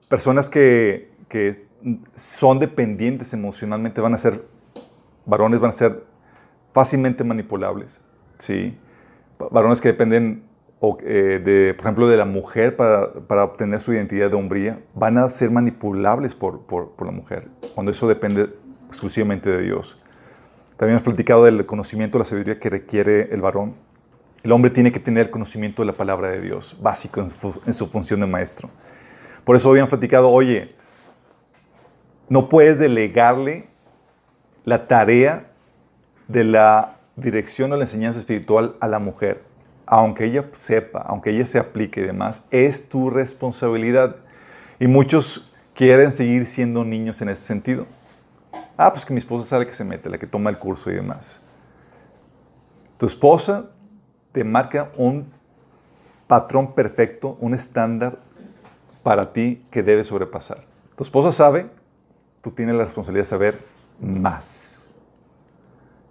personas 0.10 0.50
que, 0.50 1.14
que 1.30 1.66
son 2.16 2.60
dependientes 2.60 3.32
emocionalmente, 3.32 4.02
van 4.02 4.14
a 4.14 4.18
ser, 4.18 4.44
varones 5.26 5.62
van 5.62 5.70
a 5.70 5.74
ser 5.74 6.04
fácilmente 6.74 7.24
manipulables, 7.24 8.02
¿sí? 8.38 8.78
Varones 9.52 9.80
que 9.80 9.88
dependen, 9.88 10.44
eh, 11.04 11.42
de, 11.44 11.74
por 11.74 11.86
ejemplo, 11.86 12.08
de 12.10 12.18
la 12.18 12.26
mujer 12.26 12.76
para, 12.76 13.14
para, 13.14 13.46
obtener 13.46 13.80
su 13.80 13.94
identidad 13.94 14.30
de 14.30 14.36
hombría, 14.36 14.82
van 14.94 15.18
a 15.18 15.30
ser 15.30 15.52
manipulables 15.52 16.36
por, 16.36 16.66
por, 16.66 16.92
por, 16.92 17.08
la 17.08 17.14
mujer, 17.14 17.48
cuando 17.76 17.94
eso 17.94 18.10
depende 18.10 18.50
exclusivamente 18.89 19.50
de 19.50 19.62
Dios. 19.62 19.98
También 20.77 20.96
hemos 20.96 21.03
platicado 21.03 21.46
del 21.46 21.65
conocimiento 21.65 22.17
de 22.17 22.19
la 22.19 22.25
sabiduría 22.25 22.60
que 22.60 22.69
requiere 22.69 23.34
el 23.34 23.41
varón. 23.41 23.75
El 24.43 24.51
hombre 24.51 24.72
tiene 24.72 24.91
que 24.91 25.00
tener 25.00 25.29
conocimiento 25.29 25.81
de 25.81 25.88
la 25.88 25.93
palabra 25.93 26.29
de 26.29 26.41
Dios, 26.41 26.77
básico 26.81 27.22
en 27.22 27.29
su, 27.29 27.62
en 27.65 27.74
su 27.74 27.88
función 27.88 28.19
de 28.19 28.27
maestro. 28.27 28.69
Por 29.43 29.55
eso 29.55 29.69
habían 29.69 29.88
platicado, 29.88 30.29
oye, 30.29 30.75
no 32.29 32.48
puedes 32.50 32.79
delegarle 32.79 33.67
la 34.63 34.88
tarea 34.88 35.51
de 36.27 36.43
la 36.43 36.98
dirección 37.15 37.72
o 37.72 37.75
la 37.75 37.84
enseñanza 37.84 38.19
espiritual 38.19 38.75
a 38.79 38.88
la 38.88 39.00
mujer. 39.00 39.43
Aunque 39.86 40.25
ella 40.25 40.46
sepa, 40.53 41.00
aunque 41.00 41.31
ella 41.31 41.46
se 41.46 41.58
aplique 41.58 42.01
y 42.01 42.03
demás, 42.03 42.43
es 42.51 42.88
tu 42.88 43.10
responsabilidad. 43.10 44.17
Y 44.79 44.88
muchos 44.88 45.51
quieren 45.74 46.12
seguir 46.12 46.46
siendo 46.46 46.86
niños 46.86 47.22
en 47.22 47.29
ese 47.29 47.43
sentido. 47.43 47.88
Ah, 48.82 48.94
pues 48.94 49.04
que 49.04 49.14
mi 49.14 49.18
esposa 49.18 49.46
sabe 49.46 49.68
que 49.68 49.74
se 49.74 49.84
mete, 49.84 50.10
la 50.10 50.18
que 50.18 50.26
toma 50.26 50.50
el 50.50 50.58
curso 50.58 50.90
y 50.90 50.94
demás. 50.94 51.42
Tu 52.98 53.08
esposa 53.08 53.72
te 54.32 54.46
marca 54.46 54.94
un 54.96 55.34
patrón 56.28 56.74
perfecto, 56.74 57.38
un 57.42 57.54
estándar 57.54 58.20
para 59.04 59.34
ti 59.34 59.66
que 59.70 59.84
debes 59.84 60.08
sobrepasar. 60.08 60.64
Tu 60.96 61.04
esposa 61.04 61.34
sabe 61.34 61.70
tú 62.42 62.52
tienes 62.52 62.74
la 62.74 62.86
responsabilidad 62.86 63.24
de 63.24 63.30
saber 63.30 63.66
más. 64.00 64.96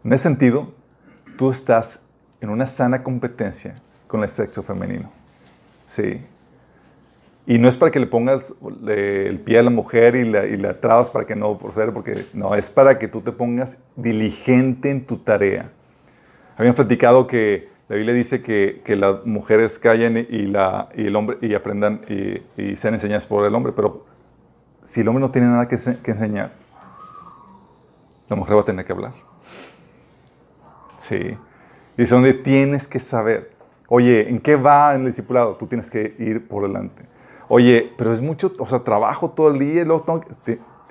En 0.05 0.13
ese 0.13 0.25
sentido, 0.25 0.75
tú 1.39 1.51
estás 1.51 2.03
en 2.43 2.51
una 2.51 2.67
sana 2.67 3.03
competencia 3.03 3.81
con 4.07 4.23
el 4.23 4.29
sexo 4.29 4.63
femenino. 4.63 5.11
Sí. 5.87 6.23
Y 7.49 7.57
no 7.59 7.67
es 7.67 7.79
para 7.79 7.91
que 7.91 7.99
le 7.99 8.07
pongas 8.07 8.55
el 8.87 9.41
pie 9.41 9.59
a 9.59 9.63
la 9.63 9.71
mujer 9.71 10.15
y 10.17 10.25
la, 10.25 10.47
y 10.47 10.57
la 10.57 10.79
trabas 10.81 11.11
para 11.11 11.25
que 11.25 11.35
no 11.35 11.57
proceda, 11.57 11.91
porque 11.93 12.27
no, 12.35 12.55
es 12.55 12.69
para 12.69 12.99
que 12.99 13.09
tú 13.09 13.23
te 13.23 13.33
pongas 13.33 13.79
diligente 13.97 14.91
en 14.91 15.07
tu 15.07 15.17
tarea. 15.17 15.73
Habían 16.59 16.75
platicado 16.75 17.27
que 17.27 17.71
la 17.89 17.97
Biblia 17.97 18.13
dice 18.13 18.43
que, 18.43 18.83
que 18.85 18.97
las 18.97 19.25
mujeres 19.25 19.79
callen 19.79 20.27
y, 20.29 20.43
la, 20.43 20.91
y 20.95 21.07
el 21.07 21.17
hombre 21.17 21.39
y 21.41 21.55
aprendan 21.55 22.03
y, 22.07 22.63
y 22.63 22.77
sean 22.77 22.93
enseñadas 22.93 23.25
por 23.25 23.47
el 23.47 23.55
hombre, 23.55 23.73
pero 23.75 24.05
si 24.83 25.01
el 25.01 25.09
hombre 25.09 25.23
no 25.23 25.31
tiene 25.31 25.47
nada 25.47 25.67
que, 25.69 25.77
enseñar, 26.11 26.53
la 28.29 28.37
mujer 28.37 28.57
va 28.57 28.61
a 28.61 28.65
tener 28.67 28.85
que 28.85 28.93
hablar. 28.93 29.13
Sí. 30.99 31.35
Dice 31.97 32.15
donde 32.15 32.35
tienes 32.35 32.87
que 32.87 33.01
saber. 33.01 33.53
Oye, 33.87 34.29
¿en 34.29 34.39
qué 34.39 34.55
va 34.55 34.95
en 34.95 35.01
el 35.01 35.07
discipulado? 35.07 35.57
Tú 35.57 35.67
tienes 35.67 35.91
que 35.91 36.15
ir 36.19 36.47
por 36.47 36.65
delante. 36.65 37.09
Oye, 37.49 37.93
pero 37.97 38.13
es 38.13 38.21
mucho, 38.21 38.53
o 38.59 38.67
sea, 38.67 38.81
trabajo 38.81 39.31
todo 39.31 39.49
el 39.49 39.59
día 39.59 39.83
y 39.83 39.85
luego 39.85 40.05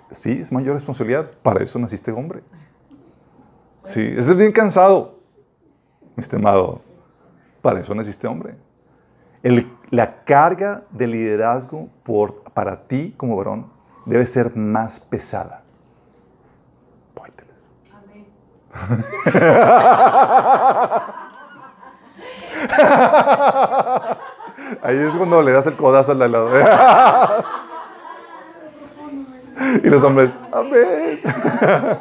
Sí, 0.09 0.39
es 0.41 0.51
mayor 0.51 0.73
responsabilidad. 0.73 1.29
Para 1.41 1.63
eso 1.63 1.77
naciste 1.79 2.11
hombre. 2.11 2.41
Sí, 3.83 4.01
es 4.01 4.35
bien 4.35 4.51
cansado, 4.51 5.19
mi 6.15 6.21
estimado. 6.21 6.81
Para 7.61 7.79
eso 7.79 7.93
naciste 7.93 8.27
hombre. 8.27 8.55
la 9.91 10.23
carga 10.23 10.83
de 10.91 11.07
liderazgo 11.07 11.89
por, 12.03 12.43
para 12.53 12.87
ti 12.87 13.13
como 13.17 13.37
varón 13.37 13.71
debe 14.05 14.25
ser 14.25 14.55
más 14.55 14.99
pesada. 14.99 15.63
Pónteles. 17.13 17.71
Amén. 17.93 18.25
Ahí 24.81 24.97
es 24.97 25.15
cuando 25.15 25.41
le 25.41 25.51
das 25.51 25.67
el 25.67 25.75
codazo 25.75 26.11
al 26.11 26.19
lado. 26.19 26.49
y 29.83 29.89
los 29.89 30.03
hombres, 30.03 30.37
amén. 30.51 31.21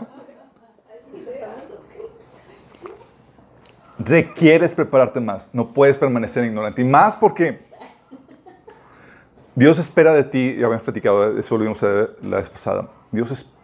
Requieres 3.99 4.75
prepararte 4.75 5.21
más. 5.21 5.49
No 5.53 5.73
puedes 5.73 5.99
permanecer 5.99 6.45
ignorante. 6.45 6.83
Y 6.83 6.85
más 6.85 7.17
porque 7.17 7.67
Dios 9.57 9.79
espera 9.79 10.13
de 10.13 10.23
ti, 10.23 10.55
ya 10.59 10.67
habíamos 10.67 10.83
platicado, 10.83 11.39
eso 11.39 11.57
lo 11.57 11.65
vimos 11.65 11.83
la 11.83 12.37
vez 12.37 12.51
pasada. 12.51 12.91
Dios 13.11 13.57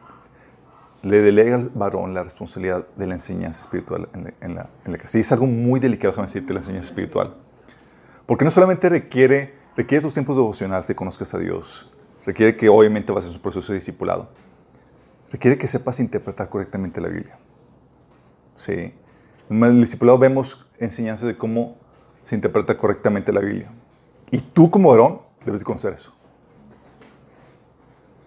le 1.02 1.20
delega 1.20 1.56
al 1.56 1.68
varón 1.68 2.14
la 2.14 2.22
responsabilidad 2.22 2.86
de 2.96 3.06
la 3.06 3.14
enseñanza 3.14 3.60
espiritual 3.60 4.08
en 4.40 4.54
la, 4.54 4.98
casa. 4.98 5.18
Y 5.18 5.20
es 5.20 5.30
algo 5.32 5.46
muy 5.46 5.80
delicado, 5.80 6.12
déjame 6.12 6.28
decirte, 6.28 6.54
la 6.54 6.60
enseñanza 6.60 6.88
espiritual. 6.88 7.34
Porque 8.32 8.46
no 8.46 8.50
solamente 8.50 8.88
requiere, 8.88 9.52
requiere 9.76 10.00
tus 10.00 10.14
tiempos 10.14 10.36
devocionales 10.36 10.86
que 10.86 10.94
conozcas 10.94 11.34
a 11.34 11.38
Dios, 11.38 11.92
requiere 12.24 12.56
que 12.56 12.70
obviamente 12.70 13.12
vas 13.12 13.26
a 13.26 13.28
un 13.28 13.38
proceso 13.38 13.74
de 13.74 13.78
discipulado, 13.78 14.30
requiere 15.30 15.58
que 15.58 15.66
sepas 15.66 16.00
interpretar 16.00 16.48
correctamente 16.48 16.98
la 17.02 17.08
Biblia. 17.08 17.36
Sí. 18.56 18.94
En 19.50 19.62
el 19.62 19.82
discipulado 19.82 20.16
vemos 20.16 20.66
enseñanzas 20.78 21.26
de 21.26 21.36
cómo 21.36 21.76
se 22.22 22.34
interpreta 22.34 22.78
correctamente 22.78 23.34
la 23.34 23.40
Biblia. 23.40 23.70
Y 24.30 24.38
tú 24.38 24.70
como 24.70 24.88
varón 24.88 25.20
Debes 25.44 25.62
conocer 25.62 25.92
eso. 25.92 26.14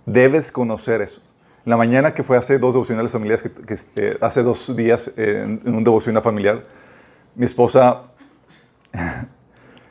Debes 0.06 0.52
conocer 0.52 1.02
eso. 1.02 1.24
En 1.66 1.72
la 1.72 1.78
mañana 1.78 2.14
que 2.14 2.22
fue 2.22 2.38
hace 2.38 2.60
dos 2.60 2.76
devocionales 2.76 3.12
familiares, 3.12 3.42
que, 3.42 3.76
eh, 3.96 4.20
hace 4.22 4.44
dos 4.44 4.76
días 4.76 5.12
en, 5.18 5.64
un 5.66 5.84
devocional 5.84 6.22
familiar, 6.22 6.64
mi 7.34 7.46
esposa, 7.46 8.04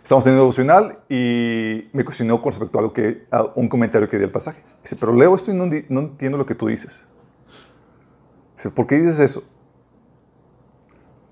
estamos 0.04 0.26
en 0.26 0.34
un 0.34 0.38
devocional 0.40 0.98
y 1.08 1.88
me 1.94 2.04
cuestionó 2.04 2.40
con 2.42 2.52
respecto 2.52 2.78
a, 2.78 2.82
algo 2.82 2.92
que, 2.92 3.26
un 3.54 3.68
comentario 3.68 4.08
que 4.08 4.18
di 4.18 4.24
al 4.24 4.30
pasaje. 4.30 4.62
Dice, 4.82 4.96
pero 4.96 5.14
leo 5.14 5.34
esto 5.34 5.50
y 5.50 5.54
no, 5.54 5.64
no 5.88 6.00
entiendo 6.00 6.36
lo 6.36 6.44
que 6.44 6.54
tú 6.54 6.66
dices. 6.66 7.02
Dice, 8.54 8.70
¿por 8.70 8.86
qué 8.86 8.96
dices 8.96 9.18
eso? 9.18 9.44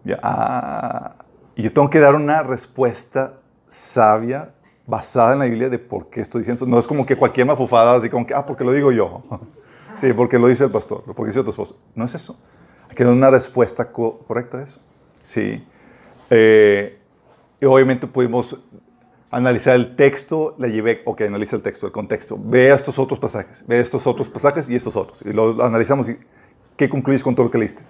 Ya, 0.05 0.19
ah, 0.23 1.17
y 1.55 1.63
yo 1.63 1.73
tengo 1.73 1.91
que 1.91 2.01
dar 2.01 2.15
una 2.15 2.43
respuesta 2.43 3.35
sabia, 3.69 4.55
basada 4.87 5.35
en 5.35 5.39
la 5.41 5.45
Biblia 5.45 5.69
de 5.69 5.79
por 5.79 6.09
qué 6.09 6.23
estoy 6.23 6.41
diciendo. 6.41 6.67
No 6.67 6.79
es 6.79 6.89
como 6.89 7.05
que 7.05 7.15
cualquier 7.15 7.47
mafufada, 7.47 7.95
así 7.97 8.09
como 8.09 8.27
que, 8.27 8.35
ah, 8.35 8.47
porque 8.47 8.65
lo 8.65 8.73
digo 8.73 8.91
yo. 8.91 9.23
sí, 9.95 10.15
porque 10.15 10.39
lo 10.39 10.49
dice 10.49 10.65
el 10.65 10.71
pastor, 10.71 11.05
porque 11.05 11.27
dice 11.27 11.45
tu 11.45 11.51
esposo. 11.51 11.79
No 11.95 12.07
es 12.07 12.15
eso. 12.15 12.41
Hay 12.89 12.97
que 12.97 13.05
dar 13.05 13.13
una 13.13 13.31
respuesta 13.31 13.93
correcta 13.93 14.59
a 14.59 14.63
eso. 14.63 14.81
Sí. 15.21 15.63
Eh, 16.31 17.02
y 17.63 17.65
obviamente 17.65 18.09
pudimos 18.09 18.59
analizar 19.31 19.77
el 19.77 19.95
texto, 19.95 20.57
le 20.59 20.73
llevé, 20.73 21.01
ok, 21.05 21.21
analiza 21.21 21.55
el 21.55 21.63
texto, 21.63 21.87
el 21.87 21.93
contexto, 21.93 22.37
ve 22.37 22.73
estos 22.73 22.99
otros 22.99 23.21
pasajes, 23.21 23.63
ve 23.69 23.79
estos 23.79 24.05
otros 24.05 24.29
pasajes 24.29 24.69
y 24.69 24.75
estos 24.75 24.97
otros. 24.97 25.23
Y 25.23 25.33
lo 25.33 25.63
analizamos 25.63 26.09
y 26.09 26.19
¿qué 26.77 26.89
concluyes 26.89 27.23
con 27.23 27.37
todo 27.37 27.45
lo 27.45 27.53
que 27.53 27.59
leíste? 27.59 27.85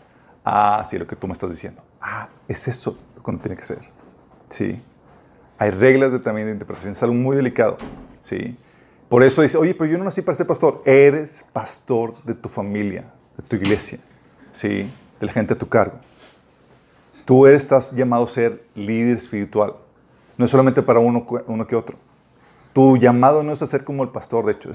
Ah, 0.45 0.87
sí, 0.91 0.99
lo 0.99 1.07
que 1.07 1.17
tú 1.17 1.26
me 1.26 1.33
estás 1.33 1.50
diciendo. 1.50 1.81
Ah, 2.02 2.29
es 2.47 2.69
eso 2.69 2.99
lo 3.17 3.23
que 3.23 3.33
tiene 3.38 3.57
que 3.57 3.64
ser. 3.64 3.79
Sí. 4.50 4.79
Hay 5.57 5.71
reglas 5.71 6.12
de, 6.12 6.19
también 6.19 6.49
de 6.49 6.52
interpretación, 6.52 6.93
es 6.93 7.02
algo 7.02 7.14
muy 7.14 7.35
delicado. 7.35 7.79
Sí. 8.21 8.55
Por 9.09 9.23
eso 9.23 9.41
dice, 9.41 9.57
oye, 9.57 9.75
pero 9.75 9.91
yo 9.91 9.97
no 9.97 10.05
nací 10.05 10.21
para 10.21 10.37
ser 10.37 10.47
pastor. 10.47 10.83
Eres 10.85 11.47
pastor 11.50 12.23
de 12.25 12.35
tu 12.35 12.50
familia, 12.50 13.11
de 13.38 13.43
tu 13.43 13.57
iglesia, 13.57 14.00
¿sí? 14.52 14.91
de 15.19 15.26
la 15.26 15.33
gente 15.33 15.55
a 15.55 15.59
tu 15.59 15.67
cargo. 15.67 15.99
Tú 17.25 17.47
eres, 17.47 17.62
estás 17.62 17.93
llamado 17.93 18.25
a 18.25 18.29
ser 18.29 18.64
líder 18.75 19.17
espiritual. 19.17 19.75
No 20.37 20.45
es 20.45 20.50
solamente 20.50 20.83
para 20.83 20.99
uno, 20.99 21.25
que 21.69 21.76
otro. 21.76 21.97
Tu 22.73 22.97
llamado 22.97 23.43
no 23.43 23.52
es 23.52 23.62
a 23.62 23.67
ser 23.67 23.85
como 23.85 24.02
el 24.02 24.09
pastor, 24.09 24.47
de 24.47 24.52
hecho, 24.52 24.71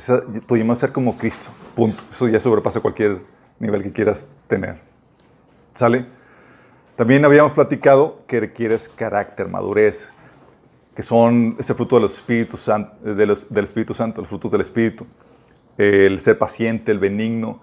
tu 0.46 0.56
llamado 0.56 0.74
es 0.74 0.80
a 0.80 0.88
ser 0.88 0.94
como 0.94 1.18
Cristo. 1.18 1.50
Punto. 1.76 2.04
Eso 2.12 2.28
ya 2.28 2.40
sobrepasa 2.40 2.80
cualquier 2.80 3.22
nivel 3.60 3.84
que 3.84 3.92
quieras 3.92 4.28
tener. 4.48 4.80
¿Sale? 5.74 6.06
También 6.96 7.26
habíamos 7.26 7.54
platicado 7.54 8.24
que 8.28 8.40
requieres 8.40 8.88
carácter, 8.88 9.48
madurez, 9.50 10.14
que 10.96 11.04
son 11.04 11.56
ese 11.60 11.74
fruto 11.74 12.00
los, 12.00 12.26
del 12.26 13.66
Espíritu 13.66 13.94
Santo, 13.94 14.22
los 14.22 14.30
frutos 14.30 14.52
del 14.52 14.62
Espíritu. 14.62 15.06
El 15.78 16.20
ser 16.22 16.40
paciente, 16.40 16.92
el 16.92 16.98
benigno. 16.98 17.60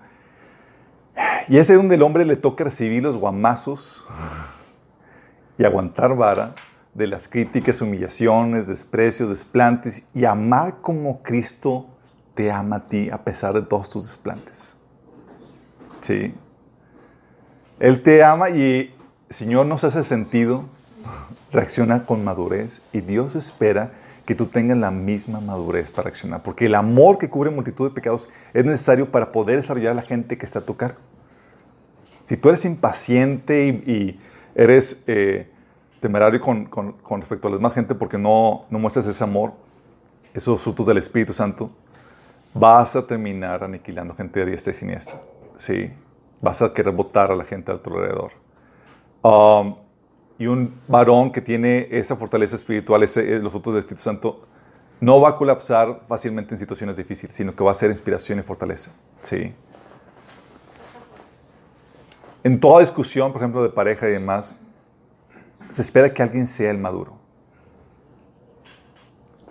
Y 1.48 1.56
ese 1.56 1.72
es 1.72 1.78
donde 1.78 1.96
el 1.96 2.02
hombre 2.02 2.24
le 2.24 2.36
toca 2.36 2.64
recibir 2.64 3.02
los 3.02 3.16
guamazos 3.16 4.04
y 5.58 5.64
aguantar 5.64 6.16
vara 6.16 6.54
de 6.94 7.06
las 7.06 7.28
críticas, 7.28 7.80
humillaciones, 7.80 8.68
desprecios, 8.68 9.30
desplantes 9.30 10.04
y 10.14 10.24
amar 10.24 10.76
como 10.80 11.22
Cristo 11.22 11.86
te 12.34 12.50
ama 12.50 12.76
a 12.76 12.88
ti 12.88 13.10
a 13.10 13.24
pesar 13.24 13.54
de 13.54 13.62
todos 13.62 13.88
tus 13.88 14.04
desplantes. 14.04 14.74
Sí. 16.00 16.34
Él 17.80 18.02
te 18.02 18.22
ama 18.22 18.50
y 18.50 18.94
Señor 19.30 19.66
nos 19.66 19.82
hace 19.84 20.04
sentido, 20.04 20.64
reacciona 21.50 22.06
con 22.06 22.24
madurez 22.24 22.82
y 22.92 23.00
Dios 23.00 23.34
espera 23.34 23.92
que 24.26 24.34
tú 24.34 24.46
tengas 24.46 24.78
la 24.78 24.90
misma 24.90 25.40
madurez 25.40 25.90
para 25.90 26.04
reaccionar, 26.04 26.42
porque 26.42 26.66
el 26.66 26.74
amor 26.74 27.18
que 27.18 27.28
cubre 27.28 27.50
multitud 27.50 27.88
de 27.88 27.94
pecados 27.94 28.28
es 28.54 28.64
necesario 28.64 29.10
para 29.10 29.32
poder 29.32 29.56
desarrollar 29.56 29.92
a 29.92 29.94
la 29.94 30.02
gente 30.02 30.38
que 30.38 30.46
está 30.46 30.60
a 30.60 30.62
tu 30.62 30.76
cargo. 30.76 30.98
Si 32.22 32.36
tú 32.36 32.48
eres 32.48 32.64
impaciente 32.64 33.66
y, 33.68 34.20
eres 34.54 35.02
eh, 35.06 35.50
temerario 36.00 36.40
con, 36.40 37.20
respecto 37.20 37.48
a 37.48 37.50
la 37.50 37.56
demás 37.56 37.74
gente 37.74 37.94
porque 37.94 38.18
no, 38.18 38.66
no 38.70 38.78
muestras 38.78 39.06
ese 39.06 39.24
amor, 39.24 39.52
esos 40.32 40.60
frutos 40.62 40.86
del 40.86 40.98
Espíritu 40.98 41.32
Santo, 41.32 41.70
vas 42.52 42.94
a 42.96 43.06
terminar 43.06 43.64
aniquilando 43.64 44.14
gente 44.14 44.40
de 44.40 44.46
diestra 44.46 44.72
y 44.72 44.74
siniestra. 44.74 45.20
Sí, 45.56 45.90
vas 46.40 46.62
a 46.62 46.72
querer 46.72 46.92
botar 46.92 47.30
a 47.30 47.36
la 47.36 47.44
gente 47.44 47.72
a 47.72 47.78
tu 47.78 47.90
alrededor. 47.90 48.32
Um, 49.22 49.76
y 50.38 50.46
un 50.46 50.74
varón 50.88 51.32
que 51.32 51.40
tiene 51.40 51.88
esa 51.90 52.16
fortaleza 52.16 52.56
espiritual, 52.56 53.02
ese, 53.02 53.38
los 53.38 53.50
frutos 53.50 53.74
del 53.74 53.80
Espíritu 53.80 54.02
Santo, 54.02 54.46
no 55.00 55.20
va 55.20 55.30
a 55.30 55.36
colapsar 55.36 56.02
fácilmente 56.08 56.54
en 56.54 56.58
situaciones 56.58 56.96
difíciles, 56.96 57.34
sino 57.34 57.54
que 57.54 57.64
va 57.64 57.70
a 57.70 57.74
ser 57.74 57.90
inspiración 57.90 58.38
y 58.38 58.42
fortaleza. 58.42 58.92
Sí. 59.20 59.52
En 62.44 62.60
toda 62.60 62.80
discusión, 62.80 63.32
por 63.32 63.40
ejemplo, 63.40 63.62
de 63.62 63.70
pareja 63.70 64.06
y 64.06 64.12
demás, 64.12 64.60
se 65.70 65.80
espera 65.80 66.12
que 66.12 66.22
alguien 66.22 66.46
sea 66.46 66.70
el 66.70 66.78
maduro. 66.78 67.16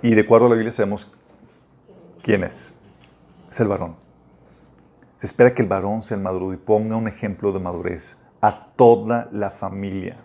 Y 0.03 0.13
de 0.13 0.21
acuerdo 0.21 0.45
a 0.45 0.49
la 0.49 0.55
Biblia 0.55 0.71
sabemos 0.71 1.11
quién 2.21 2.43
es. 2.43 2.77
Es 3.49 3.59
el 3.59 3.67
varón. 3.67 3.95
Se 5.17 5.25
espera 5.25 5.55
que 5.55 5.63
el 5.63 5.67
varón 5.67 6.03
sea 6.03 6.17
el 6.17 6.23
maduro 6.23 6.53
y 6.53 6.57
ponga 6.57 6.95
un 6.95 7.07
ejemplo 7.07 7.51
de 7.51 7.59
madurez 7.59 8.21
a 8.41 8.67
toda 8.75 9.27
la 9.31 9.49
familia. 9.49 10.17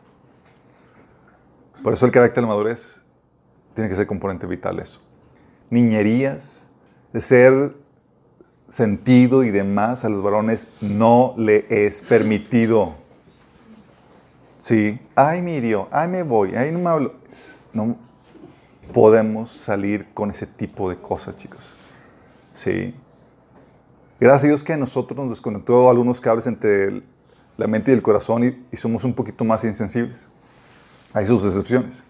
Por 1.83 1.95
eso 1.95 2.05
el 2.05 2.13
carácter 2.13 2.43
de 2.43 2.49
madurez 2.49 3.01
tiene 3.75 3.89
que 3.89 3.97
ser 3.97 4.07
componente 4.07 4.47
vital 4.47 4.79
eso. 4.79 5.01
Niñerías, 5.71 6.69
de 7.13 7.21
ser 7.23 7.77
sentido 8.69 9.45
y 9.45 9.51
demás 9.51 10.05
a 10.05 10.09
los 10.09 10.23
varones 10.23 10.69
no 10.81 11.35
le 11.37 11.67
es 11.69 12.03
permitido. 12.03 12.95
Sí, 14.59 14.99
ay, 15.15 15.41
me 15.41 15.63
ay, 15.91 16.09
me 16.09 16.23
voy, 16.23 16.55
ay, 16.55 16.73
no 16.73 16.79
me 16.79 16.91
hablo. 16.91 17.15
No 17.73 17.97
podemos 18.93 19.51
salir 19.53 20.07
con 20.15 20.31
ese 20.31 20.47
tipo 20.47 20.91
de 20.91 20.97
cosas, 20.97 21.37
chicos. 21.37 21.75
Sí. 22.55 22.95
Gracias 24.19 24.45
a 24.45 24.47
Dios 24.49 24.65
que 24.65 24.73
a 24.73 24.77
nosotros 24.77 25.17
nos 25.17 25.31
desconectó 25.31 25.89
algunos 25.89 26.21
cables 26.21 26.47
entre 26.47 27.03
la 27.57 27.67
mente 27.67 27.93
y 27.93 27.95
el 27.95 28.03
corazón 28.03 28.45
y, 28.73 28.77
somos 28.77 29.05
un 29.05 29.15
poquito 29.15 29.45
más 29.45 29.63
insensibles. 29.65 30.29
Hay 31.13 31.27
sus 31.27 31.45
excepciones. 31.45 32.03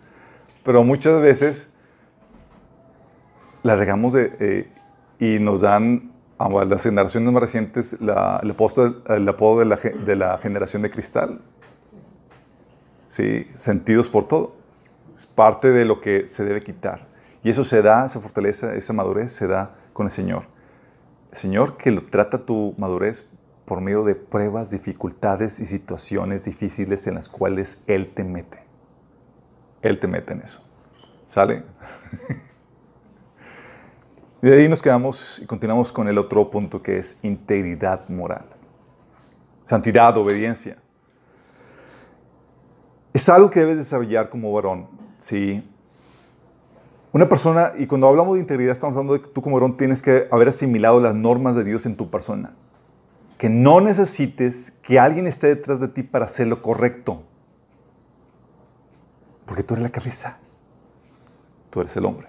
Pero 0.64 0.82
muchas 0.84 1.20
veces 1.20 1.68
la 3.62 3.76
regamos 3.76 4.14
de, 4.14 4.36
eh, 4.40 4.68
y 5.18 5.38
nos 5.38 5.60
dan 5.60 6.12
a 6.38 6.64
las 6.64 6.82
generaciones 6.82 7.32
más 7.32 7.42
recientes 7.42 8.00
la, 8.00 8.40
el, 8.42 8.50
apodo 8.50 9.58
de 9.58 9.64
la, 9.64 9.76
de 9.76 10.16
la 10.16 10.38
generación 10.38 10.82
de 10.82 10.90
cristal. 10.90 11.40
¿sí? 13.08 13.50
sentidos 13.56 14.08
por 14.08 14.28
todo. 14.28 14.54
Es 15.16 15.26
parte 15.26 15.70
de 15.70 15.84
lo 15.84 16.00
que 16.00 16.28
se 16.28 16.44
debe 16.44 16.62
quitar. 16.62 17.08
Y 17.42 17.50
eso 17.50 17.64
se 17.64 17.82
da, 17.82 18.06
esa 18.06 18.20
fortaleza, 18.20 18.74
esa 18.74 18.92
madurez 18.92 19.32
se 19.32 19.46
da 19.46 19.74
con 19.92 20.06
el 20.06 20.12
Señor. 20.12 20.44
El 21.32 21.38
Señor 21.38 21.76
que 21.76 21.90
lo 21.90 22.02
trata 22.02 22.44
tu 22.44 22.74
madurez 22.78 23.30
por 23.64 23.80
medio 23.80 24.04
de 24.04 24.14
pruebas, 24.14 24.70
dificultades 24.70 25.60
y 25.60 25.66
situaciones 25.66 26.44
difíciles 26.44 27.06
en 27.06 27.16
las 27.16 27.28
cuales 27.28 27.82
Él 27.86 28.12
te 28.14 28.24
mete. 28.24 28.62
Él 29.82 30.00
te 30.00 30.06
mete 30.06 30.32
en 30.32 30.42
eso. 30.42 30.62
¿Sale? 31.26 31.64
y 34.42 34.46
de 34.46 34.56
ahí 34.56 34.68
nos 34.68 34.80
quedamos 34.80 35.40
y 35.42 35.46
continuamos 35.46 35.92
con 35.92 36.08
el 36.08 36.16
otro 36.16 36.48
punto 36.50 36.80
que 36.82 36.98
es 36.98 37.18
integridad 37.22 38.08
moral. 38.08 38.46
Santidad, 39.64 40.16
obediencia. 40.16 40.78
Es 43.12 43.28
algo 43.28 43.50
que 43.50 43.60
debes 43.60 43.78
desarrollar 43.78 44.28
como 44.28 44.52
varón, 44.52 44.86
¿sí? 45.18 45.68
Una 47.12 47.28
persona, 47.28 47.72
y 47.76 47.86
cuando 47.86 48.06
hablamos 48.06 48.34
de 48.34 48.40
integridad, 48.40 48.72
estamos 48.72 48.94
hablando 48.94 49.14
de 49.14 49.22
que 49.22 49.28
tú 49.28 49.42
como 49.42 49.56
varón 49.56 49.76
tienes 49.76 50.02
que 50.02 50.28
haber 50.30 50.48
asimilado 50.48 51.00
las 51.00 51.14
normas 51.14 51.56
de 51.56 51.64
Dios 51.64 51.84
en 51.86 51.96
tu 51.96 52.10
persona. 52.10 52.54
Que 53.38 53.48
no 53.48 53.80
necesites 53.80 54.70
que 54.82 55.00
alguien 55.00 55.26
esté 55.26 55.48
detrás 55.48 55.80
de 55.80 55.88
ti 55.88 56.02
para 56.02 56.26
hacer 56.26 56.46
lo 56.46 56.62
correcto. 56.62 57.22
Porque 59.46 59.62
tú 59.62 59.74
eres 59.74 59.82
la 59.82 59.90
cabeza. 59.90 60.38
Tú 61.70 61.80
eres 61.80 61.96
el 61.96 62.04
hombre. 62.04 62.28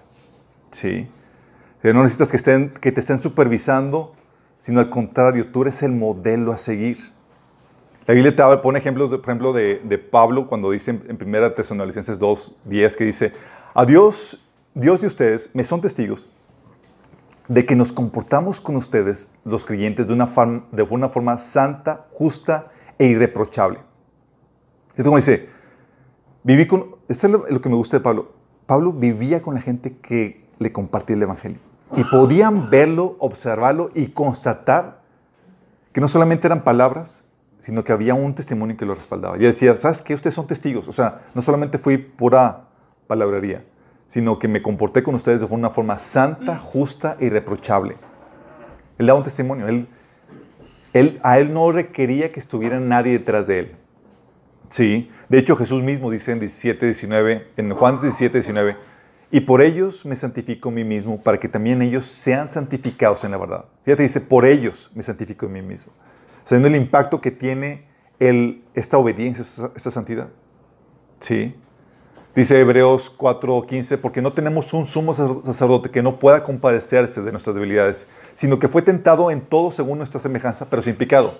¿Sí? 0.72 1.08
No 1.82 2.02
necesitas 2.02 2.30
que, 2.30 2.36
estén, 2.36 2.70
que 2.70 2.92
te 2.92 3.00
estén 3.00 3.22
supervisando, 3.22 4.14
sino 4.58 4.80
al 4.80 4.90
contrario, 4.90 5.50
tú 5.50 5.62
eres 5.62 5.82
el 5.82 5.92
modelo 5.92 6.52
a 6.52 6.58
seguir. 6.58 6.98
La 8.06 8.14
Biblia 8.14 8.34
te 8.34 8.56
pone 8.58 8.78
ejemplos, 8.78 9.10
de, 9.10 9.18
por 9.18 9.30
ejemplo, 9.30 9.52
de, 9.52 9.98
Pablo 9.98 10.46
cuando 10.46 10.70
dice 10.70 10.90
en, 10.90 11.18
1 11.20 11.52
Tesalonicenses 11.52 12.18
2, 12.18 12.56
10, 12.64 12.96
que 12.96 13.04
dice, 13.04 13.32
a 13.72 13.86
Dios, 13.86 14.46
Dios 14.74 15.02
y 15.02 15.06
ustedes 15.06 15.50
me 15.54 15.64
son 15.64 15.80
testigos 15.80 16.28
de 17.48 17.64
que 17.64 17.74
nos 17.74 17.92
comportamos 17.92 18.60
con 18.60 18.76
ustedes, 18.76 19.32
los 19.44 19.64
creyentes, 19.64 20.06
de 20.06 20.12
una, 20.12 20.26
forma, 20.26 21.38
santa, 21.38 22.06
justa 22.12 22.70
e 22.98 23.06
irreprochable. 23.06 23.78
Y 24.96 25.02
como 25.02 25.16
dice, 25.16 25.48
viví 26.44 26.66
con, 26.66 26.96
esto 27.08 27.26
es 27.26 27.32
lo, 27.32 27.60
que 27.60 27.68
me 27.68 27.74
gusta 27.74 27.96
de 27.96 28.02
Pablo, 28.02 28.32
Pablo 28.66 28.92
vivía 28.92 29.40
con 29.42 29.54
la 29.54 29.60
gente 29.60 29.96
que 29.96 30.44
le 30.58 30.72
compartía 30.72 31.16
el 31.16 31.22
Evangelio. 31.22 31.69
Y 31.96 32.04
podían 32.04 32.70
verlo, 32.70 33.16
observarlo 33.18 33.90
y 33.94 34.08
constatar 34.08 35.00
que 35.92 36.00
no 36.00 36.08
solamente 36.08 36.46
eran 36.46 36.62
palabras, 36.62 37.24
sino 37.58 37.84
que 37.84 37.92
había 37.92 38.14
un 38.14 38.34
testimonio 38.34 38.76
que 38.76 38.86
lo 38.86 38.94
respaldaba. 38.94 39.36
Y 39.36 39.40
decía, 39.40 39.76
¿sabes 39.76 40.02
qué? 40.02 40.14
Ustedes 40.14 40.34
son 40.34 40.46
testigos. 40.46 40.88
O 40.88 40.92
sea, 40.92 41.22
no 41.34 41.42
solamente 41.42 41.78
fui 41.78 41.98
pura 41.98 42.64
palabrería, 43.06 43.64
sino 44.06 44.38
que 44.38 44.48
me 44.48 44.62
comporté 44.62 45.02
con 45.02 45.14
ustedes 45.14 45.40
de 45.40 45.46
una 45.46 45.70
forma 45.70 45.98
santa, 45.98 46.58
justa 46.58 47.16
e 47.18 47.26
irreprochable. 47.26 47.96
Él 48.98 49.06
daba 49.06 49.18
un 49.18 49.24
testimonio. 49.24 49.66
Él, 49.68 49.88
él, 50.92 51.20
a 51.22 51.38
él 51.38 51.52
no 51.52 51.70
requería 51.72 52.32
que 52.32 52.40
estuviera 52.40 52.78
nadie 52.80 53.12
detrás 53.12 53.46
de 53.46 53.58
él. 53.58 53.76
Sí. 54.68 55.10
De 55.28 55.38
hecho, 55.38 55.56
Jesús 55.56 55.82
mismo 55.82 56.10
dice 56.10 56.32
en 56.32 56.40
17, 56.40 56.86
19, 56.86 57.48
en 57.56 57.74
Juan 57.74 58.00
17, 58.00 58.38
19, 58.38 58.76
Y 59.30 59.40
por 59.40 59.62
ellos 59.62 60.04
me 60.04 60.16
santifico 60.16 60.70
a 60.70 60.72
mí 60.72 60.84
mismo, 60.84 61.22
para 61.22 61.38
que 61.38 61.48
también 61.48 61.80
ellos 61.82 62.06
sean 62.06 62.48
santificados 62.48 63.22
en 63.24 63.30
la 63.30 63.38
verdad. 63.38 63.64
Fíjate, 63.84 64.02
dice, 64.02 64.20
por 64.20 64.44
ellos 64.44 64.90
me 64.94 65.02
santifico 65.02 65.46
a 65.46 65.48
mí 65.48 65.62
mismo. 65.62 65.92
Sabiendo 66.42 66.68
el 66.68 66.76
impacto 66.76 67.20
que 67.20 67.30
tiene 67.30 67.86
el, 68.18 68.64
esta 68.74 68.98
obediencia, 68.98 69.42
esta, 69.42 69.70
esta 69.76 69.90
santidad. 69.90 70.28
¿Sí? 71.20 71.54
Dice 72.34 72.60
Hebreos 72.60 73.16
4:15, 73.18 73.98
porque 73.98 74.22
no 74.22 74.32
tenemos 74.32 74.72
un 74.72 74.84
sumo 74.84 75.12
sacerdote 75.12 75.90
que 75.90 76.00
no 76.00 76.20
pueda 76.20 76.44
compadecerse 76.44 77.22
de 77.22 77.32
nuestras 77.32 77.56
debilidades, 77.56 78.06
sino 78.34 78.60
que 78.60 78.68
fue 78.68 78.82
tentado 78.82 79.32
en 79.32 79.40
todo 79.40 79.72
según 79.72 79.98
nuestra 79.98 80.20
semejanza, 80.20 80.66
pero 80.70 80.80
sin 80.80 80.94
pecado. 80.94 81.34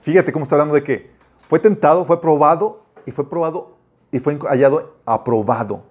Fíjate 0.00 0.32
cómo 0.32 0.44
está 0.44 0.54
hablando 0.54 0.74
de 0.74 0.82
que 0.82 1.10
fue 1.48 1.58
tentado, 1.58 2.06
fue 2.06 2.20
probado 2.20 2.82
y 3.04 3.10
fue 3.10 3.28
probado 3.28 3.76
y 4.10 4.20
fue 4.20 4.38
hallado 4.38 4.96
aprobado. 5.04 5.84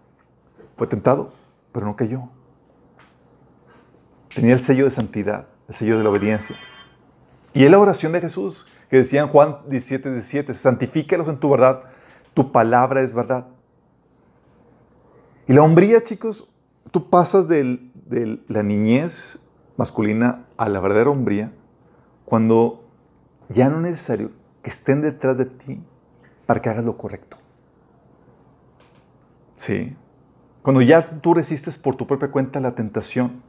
Fue 0.82 0.88
tentado, 0.88 1.32
pero 1.72 1.86
no 1.86 1.96
cayó. 1.96 2.24
Tenía 4.34 4.54
el 4.54 4.62
sello 4.62 4.86
de 4.86 4.90
santidad, 4.90 5.46
el 5.68 5.76
sello 5.76 5.96
de 6.00 6.04
la 6.04 6.10
obediencia. 6.10 6.56
Y 7.54 7.66
es 7.66 7.70
la 7.70 7.78
oración 7.78 8.14
de 8.14 8.20
Jesús 8.20 8.66
que 8.90 8.98
decía 8.98 9.22
en 9.22 9.28
Juan 9.28 9.60
17, 9.68 10.10
17, 10.10 10.56
santifícalos 10.56 11.28
en 11.28 11.40
tu 11.40 11.52
verdad, 11.52 11.84
tu 12.34 12.52
palabra 12.52 13.04
es 13.04 13.14
verdad. 13.14 13.46
Y 15.48 15.54
la 15.54 15.62
hombría, 15.62 16.02
chicos, 16.02 16.50
tú 16.90 17.12
pasas 17.12 17.48
de 17.48 18.40
la 18.48 18.64
niñez 18.64 19.40
masculina 19.78 20.48
a 20.58 20.68
la 20.68 20.80
verdadera 20.80 21.12
hombría 21.12 21.54
cuando 22.26 22.90
ya 23.50 23.70
no 23.70 23.76
es 23.76 23.84
necesario 23.84 24.32
que 24.64 24.72
estén 24.72 25.04
detrás 25.04 25.38
de 25.38 25.46
ti 25.46 25.80
para 26.48 26.60
que 26.60 26.70
hagas 26.70 26.86
lo 26.86 26.98
correcto. 26.98 27.38
Sí. 29.58 29.96
Cuando 30.62 30.82
ya 30.82 31.22
tú 31.22 31.34
resistes 31.34 31.78
por 31.78 31.96
tu 31.96 32.06
propia 32.06 32.30
cuenta 32.30 32.60
la 32.60 32.76
tentación. 32.76 33.42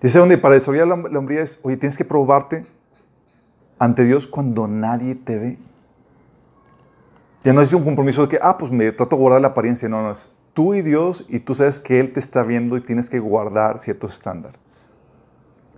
Dice 0.00 0.18
donde 0.18 0.38
para 0.38 0.54
desarrollar 0.54 0.86
la, 0.86 0.96
la 0.96 1.18
hombría 1.18 1.42
es, 1.42 1.58
oye, 1.62 1.76
tienes 1.76 1.98
que 1.98 2.04
probarte 2.04 2.66
ante 3.78 4.04
Dios 4.04 4.26
cuando 4.26 4.68
nadie 4.68 5.14
te 5.14 5.38
ve. 5.38 5.58
Ya 7.44 7.52
no 7.52 7.60
es 7.62 7.72
un 7.72 7.84
compromiso 7.84 8.22
de 8.22 8.28
que, 8.28 8.38
ah, 8.42 8.58
pues 8.58 8.70
me 8.70 8.90
trato 8.92 9.16
de 9.16 9.22
guardar 9.22 9.40
la 9.40 9.48
apariencia. 9.48 9.88
No, 9.88 10.02
no, 10.02 10.12
es 10.12 10.32
tú 10.54 10.74
y 10.74 10.82
Dios 10.82 11.24
y 11.28 11.40
tú 11.40 11.54
sabes 11.54 11.78
que 11.80 12.00
Él 12.00 12.12
te 12.12 12.20
está 12.20 12.42
viendo 12.42 12.76
y 12.76 12.80
tienes 12.80 13.08
que 13.08 13.20
guardar 13.20 13.78
ciertos 13.78 14.14
estándares. 14.14 14.60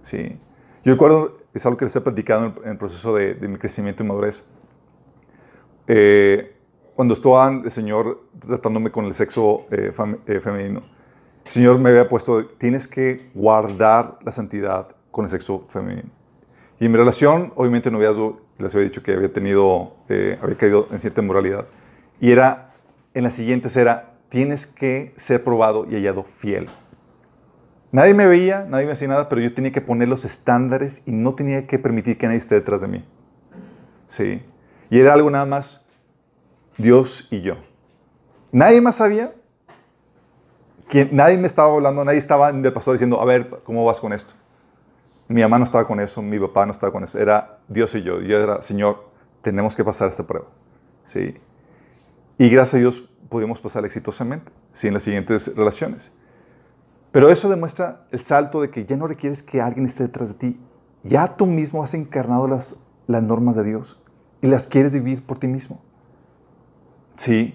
Sí. 0.02 0.38
Yo 0.84 0.92
recuerdo, 0.92 1.38
es 1.52 1.66
algo 1.66 1.76
que 1.76 1.84
les 1.84 1.94
he 1.94 2.00
platicado 2.00 2.54
en 2.64 2.70
el 2.70 2.78
proceso 2.78 3.14
de, 3.14 3.34
mi 3.46 3.58
crecimiento 3.58 4.02
y 4.02 4.06
madurez. 4.06 4.46
Eh, 5.86 6.56
cuando 7.00 7.14
estaba 7.14 7.48
el 7.50 7.70
Señor 7.70 8.24
tratándome 8.46 8.90
con 8.90 9.06
el 9.06 9.14
sexo 9.14 9.64
eh, 9.70 9.90
eh, 10.26 10.40
femenino, 10.40 10.82
el 11.46 11.50
Señor 11.50 11.78
me 11.78 11.88
había 11.88 12.06
puesto, 12.10 12.44
tienes 12.44 12.86
que 12.86 13.30
guardar 13.32 14.18
la 14.22 14.32
santidad 14.32 14.88
con 15.10 15.24
el 15.24 15.30
sexo 15.30 15.66
femenino. 15.72 16.10
Y 16.78 16.84
en 16.84 16.92
mi 16.92 16.98
relación, 16.98 17.54
obviamente 17.56 17.90
no 17.90 17.96
había, 17.96 18.10
les 18.58 18.74
había 18.74 18.84
dicho 18.84 19.02
que 19.02 19.14
había 19.14 19.32
tenido, 19.32 19.94
había 20.10 20.58
caído 20.58 20.88
en 20.90 21.00
cierta 21.00 21.22
moralidad. 21.22 21.64
Y 22.20 22.32
era, 22.32 22.74
en 23.14 23.24
las 23.24 23.32
siguientes 23.32 23.78
era, 23.78 24.16
tienes 24.28 24.66
que 24.66 25.14
ser 25.16 25.42
probado 25.42 25.86
y 25.90 25.94
hallado 25.94 26.24
fiel. 26.24 26.68
Nadie 27.92 28.12
me 28.12 28.26
veía, 28.26 28.66
nadie 28.68 28.84
me 28.84 28.92
hacía 28.92 29.08
nada, 29.08 29.30
pero 29.30 29.40
yo 29.40 29.54
tenía 29.54 29.72
que 29.72 29.80
poner 29.80 30.06
los 30.06 30.26
estándares 30.26 31.02
y 31.06 31.12
no 31.12 31.34
tenía 31.34 31.66
que 31.66 31.78
permitir 31.78 32.18
que 32.18 32.26
nadie 32.26 32.40
esté 32.40 32.56
detrás 32.56 32.82
de 32.82 32.88
mí. 32.88 33.04
Sí. 34.06 34.42
Y 34.90 34.98
era 34.98 35.14
algo 35.14 35.30
nada 35.30 35.46
más 35.46 35.79
Dios 36.78 37.28
y 37.30 37.42
yo. 37.42 37.56
Nadie 38.52 38.80
más 38.80 38.96
sabía. 38.96 39.34
Que 40.88 41.08
nadie 41.12 41.38
me 41.38 41.46
estaba 41.46 41.72
hablando, 41.72 42.04
nadie 42.04 42.18
estaba 42.18 42.50
en 42.50 42.64
el 42.64 42.72
pastor 42.72 42.94
diciendo, 42.94 43.20
a 43.20 43.24
ver, 43.24 43.60
¿cómo 43.62 43.84
vas 43.84 44.00
con 44.00 44.12
esto? 44.12 44.34
Mi 45.28 45.40
mamá 45.42 45.58
no 45.58 45.64
estaba 45.64 45.86
con 45.86 46.00
eso, 46.00 46.20
mi 46.20 46.38
papá 46.40 46.66
no 46.66 46.72
estaba 46.72 46.92
con 46.92 47.04
eso. 47.04 47.16
Era 47.18 47.60
Dios 47.68 47.94
y 47.94 48.02
yo. 48.02 48.20
Yo 48.20 48.38
era, 48.38 48.60
Señor, 48.62 49.08
tenemos 49.42 49.76
que 49.76 49.84
pasar 49.84 50.08
esta 50.08 50.26
prueba. 50.26 50.48
Sí. 51.04 51.36
Y 52.38 52.48
gracias 52.48 52.74
a 52.74 52.78
Dios 52.78 53.08
pudimos 53.28 53.60
pasar 53.60 53.84
exitosamente, 53.84 54.50
sí, 54.72 54.88
en 54.88 54.94
las 54.94 55.04
siguientes 55.04 55.54
relaciones. 55.54 56.12
Pero 57.12 57.30
eso 57.30 57.48
demuestra 57.48 58.06
el 58.10 58.20
salto 58.20 58.60
de 58.60 58.70
que 58.70 58.84
ya 58.84 58.96
no 58.96 59.06
requieres 59.06 59.42
que 59.42 59.60
alguien 59.60 59.86
esté 59.86 60.04
detrás 60.04 60.28
de 60.28 60.34
ti. 60.34 60.60
Ya 61.02 61.36
tú 61.36 61.46
mismo 61.46 61.82
has 61.82 61.94
encarnado 61.94 62.46
las, 62.46 62.80
las 63.06 63.22
normas 63.22 63.56
de 63.56 63.64
Dios 63.64 64.00
y 64.42 64.46
las 64.46 64.66
quieres 64.66 64.92
vivir 64.92 65.24
por 65.24 65.38
ti 65.38 65.46
mismo. 65.46 65.80
Sí. 67.20 67.54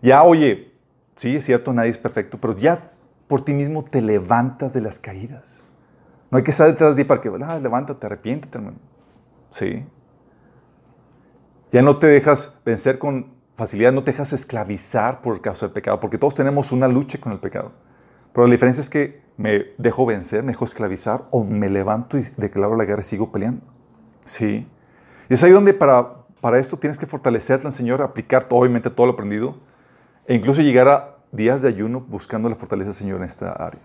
Ya, 0.00 0.22
oye, 0.22 0.72
sí, 1.14 1.36
es 1.36 1.44
cierto, 1.44 1.74
nadie 1.74 1.90
es 1.90 1.98
perfecto, 1.98 2.38
pero 2.40 2.56
ya 2.56 2.92
por 3.28 3.44
ti 3.44 3.52
mismo 3.52 3.84
te 3.84 4.00
levantas 4.00 4.72
de 4.72 4.80
las 4.80 4.98
caídas. 4.98 5.62
No 6.30 6.38
hay 6.38 6.42
que 6.42 6.50
estar 6.50 6.66
detrás 6.66 6.96
de 6.96 7.02
ti 7.02 7.06
para 7.06 7.20
que, 7.20 7.30
ah, 7.42 7.58
levántate, 7.58 8.06
arrepiéntete, 8.06 8.56
hermano. 8.56 8.78
Sí. 9.50 9.84
Ya 11.70 11.82
no 11.82 11.98
te 11.98 12.06
dejas 12.06 12.58
vencer 12.64 12.98
con 12.98 13.34
facilidad, 13.58 13.92
no 13.92 14.02
te 14.04 14.12
dejas 14.12 14.32
esclavizar 14.32 15.20
por 15.20 15.38
causa 15.42 15.66
del 15.66 15.74
pecado, 15.74 16.00
porque 16.00 16.16
todos 16.16 16.34
tenemos 16.34 16.72
una 16.72 16.88
lucha 16.88 17.20
con 17.20 17.32
el 17.32 17.40
pecado. 17.40 17.72
Pero 18.32 18.46
la 18.46 18.52
diferencia 18.52 18.80
es 18.80 18.88
que 18.88 19.20
me 19.36 19.66
dejo 19.76 20.06
vencer, 20.06 20.42
me 20.42 20.52
dejo 20.52 20.64
esclavizar 20.64 21.26
o 21.30 21.44
me 21.44 21.68
levanto 21.68 22.16
y 22.16 22.22
declaro 22.38 22.74
la 22.74 22.86
guerra 22.86 23.02
y 23.02 23.04
sigo 23.04 23.30
peleando. 23.30 23.66
Sí. 24.24 24.66
Y 25.28 25.34
es 25.34 25.44
ahí 25.44 25.52
donde 25.52 25.74
para, 25.74 26.23
para 26.44 26.58
esto 26.58 26.76
tienes 26.76 26.98
que 26.98 27.06
fortalecerte 27.06 27.66
al 27.66 27.72
Señor, 27.72 28.02
aplicar 28.02 28.46
obviamente 28.50 28.90
todo 28.90 29.06
lo 29.06 29.14
aprendido 29.14 29.54
e 30.26 30.34
incluso 30.34 30.60
llegar 30.60 30.88
a 30.88 31.16
días 31.32 31.62
de 31.62 31.68
ayuno 31.68 32.02
buscando 32.02 32.50
la 32.50 32.54
fortaleza 32.54 32.88
del 32.88 32.94
Señor 32.94 33.16
en 33.16 33.24
esta 33.24 33.50
área. 33.52 33.80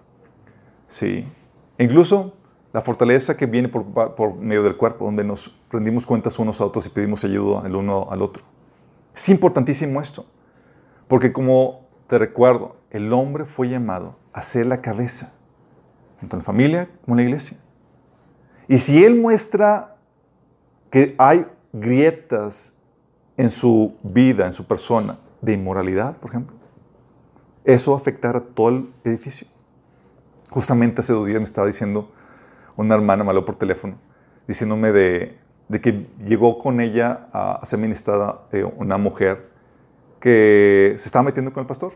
Sí. 0.85 1.25
E 1.77 1.83
incluso 1.85 2.33
la 2.73 2.81
fortaleza 2.81 3.37
que 3.37 3.45
viene 3.45 3.69
por, 3.69 3.85
por 4.13 4.35
medio 4.35 4.61
del 4.61 4.75
cuerpo, 4.75 5.05
donde 5.05 5.23
nos 5.23 5.57
rendimos 5.71 6.05
cuentas 6.05 6.37
unos 6.37 6.59
a 6.59 6.65
otros 6.65 6.85
y 6.85 6.89
pedimos 6.89 7.23
ayuda 7.23 7.65
el 7.65 7.77
uno 7.77 8.09
al 8.11 8.21
otro. 8.21 8.43
Es 9.15 9.29
importantísimo 9.29 10.01
esto, 10.01 10.25
porque 11.07 11.31
como 11.31 11.87
te 12.09 12.17
recuerdo, 12.17 12.75
el 12.89 13.13
hombre 13.13 13.45
fue 13.45 13.69
llamado 13.69 14.17
a 14.33 14.43
ser 14.43 14.65
la 14.65 14.81
cabeza, 14.81 15.33
tanto 16.19 16.35
en 16.35 16.39
la 16.39 16.45
familia 16.45 16.89
como 17.05 17.15
en 17.15 17.23
la 17.23 17.29
iglesia. 17.29 17.57
Y 18.67 18.79
si 18.79 19.01
él 19.01 19.15
muestra 19.15 19.95
que 20.91 21.15
hay 21.17 21.45
grietas 21.73 22.75
en 23.37 23.49
su 23.49 23.95
vida, 24.03 24.45
en 24.45 24.53
su 24.53 24.65
persona, 24.65 25.17
de 25.41 25.53
inmoralidad, 25.53 26.17
por 26.17 26.31
ejemplo, 26.31 26.55
eso 27.63 27.91
va 27.91 27.97
a 27.97 28.01
afectar 28.01 28.35
a 28.35 28.41
todo 28.41 28.69
el 28.69 28.89
edificio. 29.03 29.47
Justamente 30.49 31.01
hace 31.01 31.13
dos 31.13 31.27
días 31.27 31.39
me 31.39 31.43
estaba 31.43 31.67
diciendo 31.67 32.11
una 32.75 32.95
hermana, 32.95 33.23
me 33.23 33.29
habló 33.29 33.45
por 33.45 33.55
teléfono, 33.55 33.95
diciéndome 34.47 34.91
de, 34.91 35.37
de 35.67 35.81
que 35.81 36.07
llegó 36.25 36.57
con 36.57 36.81
ella 36.81 37.27
a, 37.31 37.65
ser 37.65 37.79
ministrada 37.79 38.47
eh, 38.51 38.63
una 38.63 38.97
mujer 38.97 39.49
que 40.19 40.95
se 40.97 41.05
estaba 41.05 41.23
metiendo 41.23 41.53
con 41.53 41.61
el 41.61 41.67
pastor. 41.67 41.93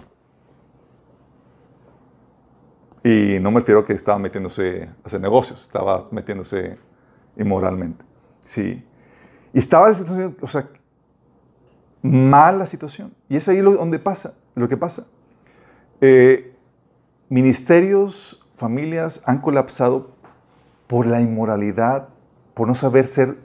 Y 3.04 3.40
no 3.42 3.52
me 3.52 3.60
refiero 3.60 3.82
a 3.82 3.86
que 3.86 3.94
estaba 3.94 4.18
metiéndose 4.18 4.84
a 5.04 5.08
hacer 5.08 5.20
negocios, 5.20 5.64
estaba 5.64 6.08
metiéndose 6.12 6.78
inmoralmente. 7.36 8.06
Sí. 8.46 8.86
Y 9.54 9.60
estaba 9.60 9.90
en 9.90 9.96
situación, 9.96 10.38
o 10.42 10.48
sea, 10.48 10.68
mala 12.02 12.66
situación. 12.66 13.12
Y 13.30 13.38
es 13.38 13.48
ahí 13.48 13.60
donde 13.60 14.00
pasa, 14.00 14.34
lo 14.56 14.68
que 14.68 14.78
pasa. 14.78 15.08
Eh, 16.02 16.54
ministerios, 17.30 18.44
familias 18.58 19.22
han 19.26 19.40
colapsado 19.40 20.12
por 20.88 21.08
la 21.08 21.22
inmoralidad, 21.22 22.10
por 22.54 22.68
no 22.68 22.76
saber 22.76 23.08
ser 23.08 23.38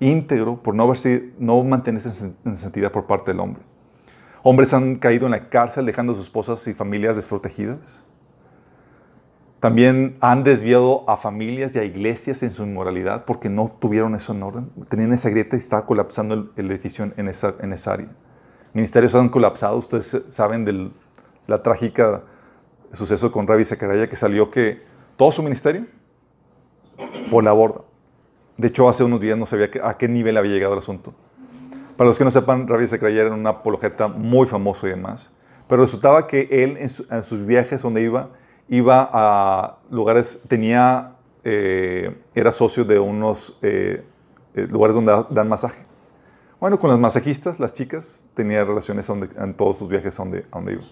íntegro 0.00 0.62
por 0.62 0.74
no, 0.74 0.86
verse, 0.86 1.32
no 1.38 1.62
mantenerse 1.64 2.34
en 2.44 2.56
santidad 2.56 2.92
por 2.92 3.06
parte 3.06 3.30
del 3.30 3.40
hombre. 3.40 3.62
Hombres 4.42 4.72
han 4.74 4.96
caído 4.96 5.26
en 5.26 5.32
la 5.32 5.48
cárcel 5.48 5.86
dejando 5.86 6.12
a 6.12 6.16
sus 6.16 6.24
esposas 6.24 6.66
y 6.68 6.74
familias 6.74 7.16
desprotegidas. 7.16 8.02
También 9.66 10.16
han 10.20 10.44
desviado 10.44 11.02
a 11.08 11.16
familias 11.16 11.74
y 11.74 11.80
a 11.80 11.84
iglesias 11.84 12.42
en 12.44 12.52
su 12.52 12.62
inmoralidad 12.62 13.24
porque 13.24 13.48
no 13.48 13.76
tuvieron 13.80 14.14
eso 14.14 14.32
en 14.32 14.44
orden. 14.44 14.70
Tenían 14.88 15.12
esa 15.12 15.28
grieta 15.28 15.56
y 15.56 15.58
estaba 15.58 15.86
colapsando 15.86 16.52
el, 16.54 16.70
edificio 16.70 17.12
en 17.16 17.28
esa, 17.28 17.56
en 17.60 17.72
esa 17.72 17.94
área. 17.94 18.08
Ministerios 18.74 19.14
han 19.16 19.28
colapsado. 19.28 19.76
Ustedes 19.76 20.22
saben 20.28 20.64
del 20.64 20.92
la 21.48 21.62
trágica 21.62 22.22
suceso 22.92 23.32
con 23.32 23.46
Ravi 23.46 23.64
Zacaraya 23.64 24.08
que 24.08 24.14
salió 24.14 24.52
que 24.52 24.82
todo 25.16 25.32
su 25.32 25.42
ministerio 25.42 25.86
por 27.28 27.42
la 27.42 27.50
borda. 27.50 27.80
De 28.56 28.68
hecho, 28.68 28.88
hace 28.88 29.02
unos 29.02 29.20
días 29.20 29.36
no 29.36 29.46
sabía 29.46 29.68
a 29.82 29.98
qué 29.98 30.06
nivel 30.06 30.36
había 30.36 30.52
llegado 30.52 30.74
el 30.74 30.78
asunto. 30.78 31.12
Para 31.96 32.06
los 32.08 32.18
que 32.18 32.24
no 32.24 32.30
sepan, 32.30 32.68
Rabbi 32.68 32.86
Zechariah 32.86 33.22
era 33.22 33.34
un 33.34 33.46
apologeta 33.46 34.06
muy 34.06 34.46
famoso 34.46 34.86
y 34.86 34.90
demás. 34.90 35.34
Pero 35.66 35.82
resultaba 35.82 36.26
que 36.26 36.48
él 36.50 36.76
en, 36.78 37.24
sus 37.24 37.44
viajes 37.44 37.82
donde 37.82 38.02
iba, 38.02 38.30
iba 38.68 39.08
a 39.12 39.78
lugares, 39.90 40.42
tenía, 40.48 41.12
eh, 41.44 42.22
era 42.34 42.52
socio 42.52 42.84
de 42.84 42.98
unos 42.98 43.58
eh, 43.62 44.04
eh, 44.54 44.66
lugares 44.68 44.94
donde 44.94 45.24
dan 45.30 45.48
masaje. 45.48 45.84
Bueno, 46.58 46.78
con 46.78 46.90
las 46.90 46.98
masajistas, 46.98 47.60
las 47.60 47.74
chicas, 47.74 48.22
tenía 48.34 48.64
relaciones 48.64 49.08
en 49.08 49.54
todos 49.54 49.78
sus 49.78 49.88
viajes 49.88 50.18
a 50.18 50.22
donde, 50.22 50.46
donde 50.50 50.72
iba. 50.72 50.84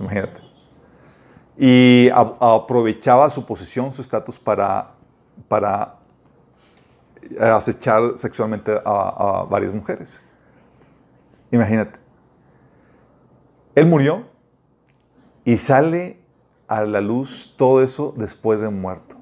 Imagínate. 0.00 0.40
Y 1.56 2.10
aprovechaba 2.12 3.30
su 3.30 3.46
posición, 3.46 3.92
su 3.92 4.02
estatus 4.02 4.40
para, 4.40 4.90
para 5.46 5.94
acechar 7.40 8.18
sexualmente 8.18 8.72
a, 8.84 9.40
a 9.40 9.44
varias 9.44 9.72
mujeres. 9.72 10.20
Imagínate. 11.52 12.00
Él 13.76 13.86
murió 13.86 14.24
y 15.44 15.56
sale 15.56 16.23
a 16.74 16.84
la 16.84 17.00
luz 17.00 17.54
todo 17.56 17.82
eso 17.82 18.12
después 18.16 18.60
de 18.60 18.68
muerto. 18.68 19.16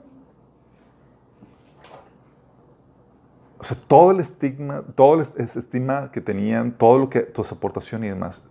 O 3.58 3.64
sea, 3.64 3.76
todo 3.86 4.10
el 4.10 4.20
estigma, 4.20 4.82
todo 4.96 5.14
el 5.14 5.20
estigma 5.20 6.10
que 6.10 6.22
tenían, 6.22 6.72
todo 6.72 6.98
lo 6.98 7.10
que, 7.10 7.30
su 7.44 7.54
aportación 7.54 8.04
y 8.04 8.08
demás. 8.08 8.42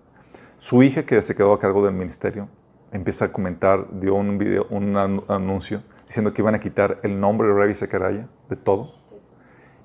Su 0.59 0.83
hija, 0.83 1.03
que 1.03 1.21
se 1.23 1.35
quedó 1.35 1.51
a 1.51 1.59
cargo 1.59 1.83
del 1.83 1.95
ministerio, 1.95 2.47
empieza 2.91 3.25
a 3.25 3.31
comentar, 3.31 3.87
dio 3.99 4.13
un 4.13 4.37
video, 4.37 4.67
un 4.69 4.95
anuncio 4.95 5.81
diciendo 6.05 6.31
que 6.31 6.43
iban 6.43 6.53
a 6.53 6.59
quitar 6.59 6.99
el 7.01 7.19
nombre 7.19 7.47
de 7.47 7.55
Ravi 7.55 7.73
Sakaraya 7.73 8.27
de 8.49 8.55
todo. 8.55 8.91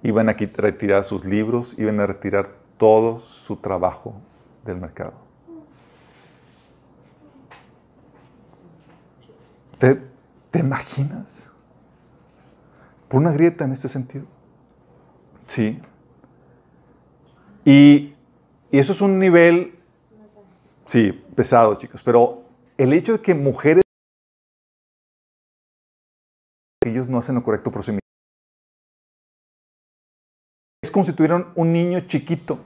Iban 0.03 0.29
a 0.29 0.35
retirar 0.35 1.05
sus 1.05 1.25
libros, 1.25 1.75
iban 1.79 2.01
a 2.01 2.07
retirar 2.07 2.51
todo 2.77 3.21
su 3.21 3.57
trabajo 3.57 4.21
del 4.65 4.77
mercado. 4.77 5.26
¿Te, 9.79 10.01
¿Te, 10.51 10.59
imaginas? 10.61 11.51
Por 13.09 13.21
una 13.21 13.33
grieta 13.33 13.65
en 13.65 13.73
este 13.73 13.89
sentido. 13.89 14.25
Sí. 15.47 15.81
Y, 17.65 18.15
y 18.71 18.79
eso 18.79 18.93
es 18.93 19.01
un 19.01 19.19
nivel, 19.19 19.79
sí, 20.85 21.13
pesado, 21.35 21.75
chicos, 21.77 22.03
pero 22.03 22.45
el 22.79 22.93
hecho 22.93 23.15
de 23.15 23.21
que 23.21 23.35
mujeres 23.35 23.83
ellos 26.85 27.09
no 27.09 27.19
hacen 27.19 27.35
lo 27.35 27.43
correcto 27.43 27.71
por 27.71 27.85
sí 27.85 27.93
mismos. 27.93 28.01
Es 30.83 31.15
tuvieran 31.15 31.53
un 31.55 31.73
niño 31.73 32.01
chiquito, 32.01 32.59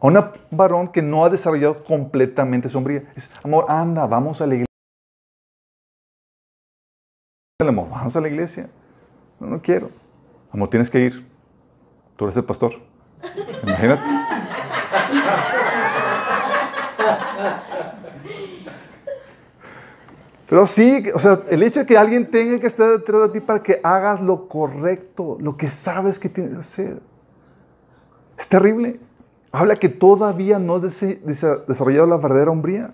a 0.00 0.06
un 0.06 0.18
varón 0.50 0.88
que 0.88 1.00
no 1.00 1.24
ha 1.24 1.30
desarrollado 1.30 1.84
completamente 1.84 2.68
sombría. 2.68 3.10
Es, 3.14 3.30
amor, 3.42 3.66
anda, 3.68 4.06
vamos 4.06 4.40
a 4.40 4.46
la 4.46 4.54
iglesia. 4.54 4.71
Vamos 7.64 8.16
a 8.16 8.20
la 8.20 8.28
iglesia. 8.28 8.68
No, 9.38 9.46
no 9.46 9.62
quiero. 9.62 9.90
Amor, 10.52 10.68
tienes 10.70 10.90
que 10.90 11.00
ir. 11.00 11.26
Tú 12.16 12.24
eres 12.24 12.36
el 12.36 12.44
pastor. 12.44 12.72
Imagínate. 13.62 14.02
Pero 20.48 20.66
sí, 20.66 21.04
o 21.14 21.18
sea, 21.18 21.40
el 21.48 21.62
hecho 21.62 21.80
de 21.80 21.86
que 21.86 21.96
alguien 21.96 22.30
tenga 22.30 22.60
que 22.60 22.66
estar 22.66 22.86
detrás 22.90 23.22
de 23.22 23.28
ti 23.30 23.40
para 23.40 23.62
que 23.62 23.80
hagas 23.82 24.20
lo 24.20 24.48
correcto, 24.48 25.38
lo 25.40 25.56
que 25.56 25.70
sabes 25.70 26.18
que 26.18 26.28
tienes 26.28 26.52
que 26.52 26.58
hacer, 26.58 27.00
es 28.36 28.48
terrible. 28.48 29.00
Habla 29.50 29.76
que 29.76 29.88
todavía 29.88 30.58
no 30.58 30.76
has 30.76 30.82
desarrollado 30.82 32.06
la 32.06 32.18
verdadera 32.18 32.50
hombría. 32.50 32.90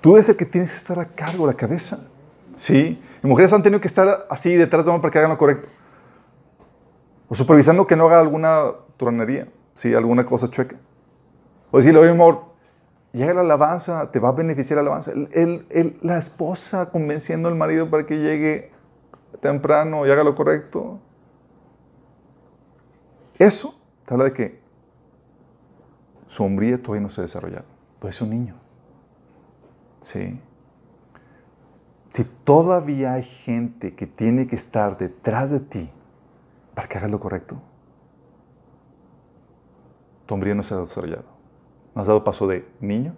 Tú 0.00 0.14
eres 0.14 0.28
el 0.28 0.36
que 0.36 0.44
tienes 0.44 0.70
que 0.70 0.76
estar 0.76 1.00
a 1.00 1.06
cargo, 1.06 1.46
la 1.46 1.54
cabeza. 1.54 2.06
¿Sí? 2.54 3.00
Y 3.22 3.26
mujeres 3.26 3.52
han 3.52 3.62
tenido 3.62 3.80
que 3.80 3.88
estar 3.88 4.26
así 4.28 4.54
detrás 4.54 4.84
de 4.84 4.90
hombre 4.90 5.02
para 5.02 5.12
que 5.12 5.18
hagan 5.18 5.30
lo 5.30 5.38
correcto. 5.38 5.68
O 7.28 7.34
supervisando 7.34 7.86
que 7.86 7.96
no 7.96 8.06
haga 8.06 8.20
alguna 8.20 8.72
tronería, 8.96 9.48
¿sí? 9.74 9.94
alguna 9.94 10.26
cosa 10.26 10.48
chueca. 10.48 10.76
O 11.70 11.78
decirle, 11.78 12.00
oye, 12.00 12.10
amor, 12.10 12.44
llega 13.12 13.32
la 13.32 13.40
alabanza, 13.40 14.10
te 14.10 14.18
va 14.18 14.30
a 14.30 14.32
beneficiar 14.32 14.76
la 14.76 14.82
alabanza. 14.82 15.12
El, 15.12 15.98
la 16.02 16.18
esposa 16.18 16.90
convenciendo 16.90 17.48
al 17.48 17.54
marido 17.54 17.88
para 17.88 18.04
que 18.04 18.18
llegue 18.18 18.72
temprano 19.40 20.06
y 20.06 20.10
haga 20.10 20.24
lo 20.24 20.34
correcto. 20.34 20.98
Eso 23.38 23.74
te 24.04 24.14
habla 24.14 24.24
de 24.24 24.32
que 24.32 24.60
su 26.26 26.44
hombría 26.44 26.80
todavía 26.80 27.02
no 27.02 27.10
se 27.10 27.20
ha 27.20 27.22
desarrollado. 27.22 27.64
Pues 27.98 28.16
es 28.16 28.22
un 28.22 28.30
niño. 28.30 28.54
¿Sí? 30.00 30.40
Si 32.12 32.24
todavía 32.24 33.14
hay 33.14 33.22
gente 33.22 33.94
que 33.94 34.06
tiene 34.06 34.46
que 34.46 34.54
estar 34.54 34.98
detrás 34.98 35.50
de 35.50 35.60
ti 35.60 35.90
para 36.74 36.86
que 36.86 36.98
hagas 36.98 37.10
lo 37.10 37.18
correcto. 37.18 37.56
Tu 40.26 40.34
hombría 40.34 40.54
no 40.54 40.62
se 40.62 40.74
ha 40.74 40.76
desarrollado. 40.76 41.24
No 41.94 42.02
has 42.02 42.08
dado 42.08 42.22
paso 42.22 42.46
de 42.46 42.68
niño 42.80 43.14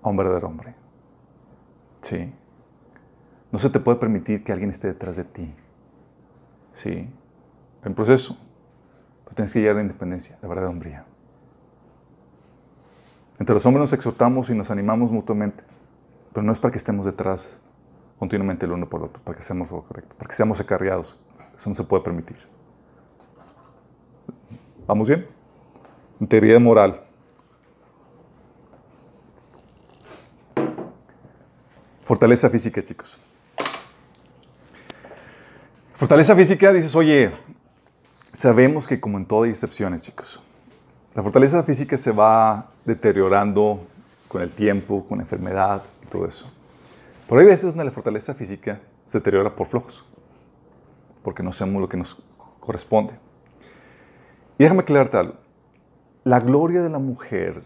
a 0.00 0.10
un 0.10 0.16
verdadero 0.16 0.46
hombre. 0.46 0.76
Sí. 2.02 2.32
No 3.50 3.58
se 3.58 3.68
te 3.68 3.80
puede 3.80 3.98
permitir 3.98 4.44
que 4.44 4.52
alguien 4.52 4.70
esté 4.70 4.86
detrás 4.86 5.16
de 5.16 5.24
ti. 5.24 5.52
Sí. 6.72 7.08
En 7.84 7.94
proceso. 7.94 8.38
Pero 9.24 9.34
tienes 9.34 9.52
que 9.52 9.58
llegar 9.58 9.74
a 9.74 9.78
la 9.78 9.82
independencia, 9.82 10.38
la 10.40 10.46
verdadera 10.46 10.70
hombría. 10.70 11.04
Entre 13.40 13.54
los 13.54 13.66
hombres 13.66 13.80
nos 13.80 13.92
exhortamos 13.92 14.50
y 14.50 14.54
nos 14.54 14.70
animamos 14.70 15.10
mutuamente. 15.10 15.64
Pero 16.34 16.44
no 16.44 16.52
es 16.52 16.58
para 16.58 16.72
que 16.72 16.78
estemos 16.78 17.06
detrás 17.06 17.58
continuamente 18.18 18.66
el 18.66 18.72
uno 18.72 18.86
por 18.88 19.00
el 19.00 19.06
otro, 19.06 19.22
para 19.22 19.38
que 19.38 19.42
seamos 19.42 19.70
lo 19.70 19.82
para 19.82 20.28
que 20.28 20.34
seamos 20.34 20.60
acarreados 20.60 21.18
eso 21.56 21.70
no 21.70 21.76
se 21.76 21.84
puede 21.84 22.02
permitir. 22.02 22.36
¿Vamos 24.86 25.08
bien? 25.08 25.26
Integridad 26.20 26.60
moral. 26.60 27.00
Fortaleza 32.04 32.50
física, 32.50 32.82
chicos. 32.82 33.18
Fortaleza 35.96 36.34
física, 36.34 36.72
dices, 36.72 36.94
oye, 36.94 37.32
sabemos 38.32 38.86
que 38.86 39.00
como 39.00 39.16
en 39.16 39.24
todas 39.24 39.48
excepciones, 39.48 40.02
chicos, 40.02 40.42
la 41.14 41.22
fortaleza 41.22 41.62
física 41.62 41.96
se 41.96 42.10
va 42.10 42.70
deteriorando 42.84 43.86
con 44.28 44.42
el 44.42 44.50
tiempo, 44.50 45.06
con 45.06 45.18
la 45.18 45.24
enfermedad 45.24 45.82
todo 46.10 46.26
eso. 46.26 46.50
Pero 47.28 47.40
hay 47.40 47.46
veces 47.46 47.66
donde 47.66 47.84
la 47.84 47.90
fortaleza 47.90 48.34
física 48.34 48.80
se 49.04 49.18
deteriora 49.18 49.54
por 49.54 49.66
flojos 49.66 50.04
porque 51.24 51.42
no 51.42 51.50
hacemos 51.50 51.80
lo 51.80 51.88
que 51.88 51.96
nos 51.96 52.22
corresponde. 52.60 53.14
Y 54.58 54.62
déjame 54.62 54.82
aclararte 54.82 55.16
algo. 55.16 55.34
La 56.22 56.38
gloria 56.38 56.82
de 56.82 56.90
la 56.90 56.98
mujer 56.98 57.64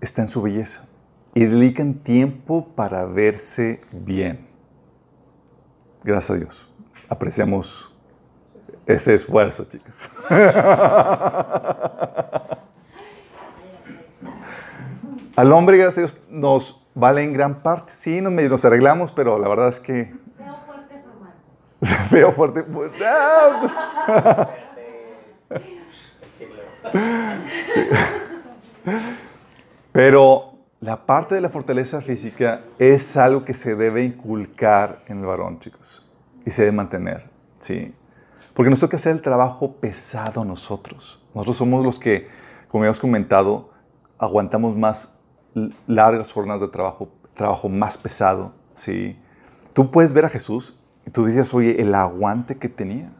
está 0.00 0.22
en 0.22 0.28
su 0.28 0.42
belleza 0.42 0.88
y 1.34 1.44
dedican 1.44 1.94
tiempo 1.94 2.66
para 2.74 3.04
verse 3.04 3.82
bien. 3.92 4.48
Gracias 6.02 6.30
a 6.30 6.40
Dios. 6.40 6.68
Apreciamos 7.08 7.94
ese 8.86 9.14
esfuerzo, 9.14 9.64
chicas. 9.64 9.96
Al 15.36 15.52
hombre, 15.52 15.76
gracias 15.76 15.98
a 15.98 16.00
Dios, 16.00 16.20
nos 16.30 16.85
vale 16.96 17.22
en 17.22 17.32
gran 17.32 17.62
parte. 17.62 17.92
Sí, 17.94 18.20
nos, 18.20 18.32
nos 18.32 18.64
arreglamos, 18.64 19.12
pero 19.12 19.38
la 19.38 19.48
verdad 19.48 19.68
es 19.68 19.78
que 19.78 20.12
Feo, 22.10 22.32
fuerte. 22.32 22.64
Pero 29.92 30.52
la 30.80 31.06
parte 31.06 31.34
de 31.34 31.40
la 31.40 31.48
fortaleza 31.48 32.00
física 32.00 32.62
es 32.78 33.16
algo 33.16 33.44
que 33.44 33.54
se 33.54 33.74
debe 33.74 34.04
inculcar 34.04 35.02
en 35.06 35.20
el 35.20 35.26
varón, 35.26 35.58
chicos. 35.58 36.06
Y 36.44 36.50
se 36.50 36.62
debe 36.62 36.72
mantener, 36.72 37.28
¿sí? 37.58 37.94
Porque 38.54 38.70
nos 38.70 38.80
toca 38.80 38.96
hacer 38.96 39.12
el 39.12 39.22
trabajo 39.22 39.72
pesado 39.72 40.44
nosotros. 40.44 41.22
Nosotros 41.34 41.56
somos 41.56 41.84
los 41.84 41.98
que, 41.98 42.28
como 42.68 42.84
hemos 42.84 43.00
comentado, 43.00 43.70
aguantamos 44.18 44.76
más 44.76 45.15
largas 45.86 46.32
jornadas 46.32 46.60
de 46.60 46.68
trabajo, 46.68 47.08
trabajo 47.34 47.68
más 47.68 47.96
pesado, 47.96 48.52
¿sí? 48.74 49.18
Tú 49.74 49.90
puedes 49.90 50.12
ver 50.12 50.24
a 50.24 50.28
Jesús 50.28 50.82
y 51.06 51.10
tú 51.10 51.26
dices, 51.26 51.52
oye, 51.54 51.80
el 51.80 51.94
aguante 51.94 52.56
que 52.56 52.68
tenía. 52.68 53.12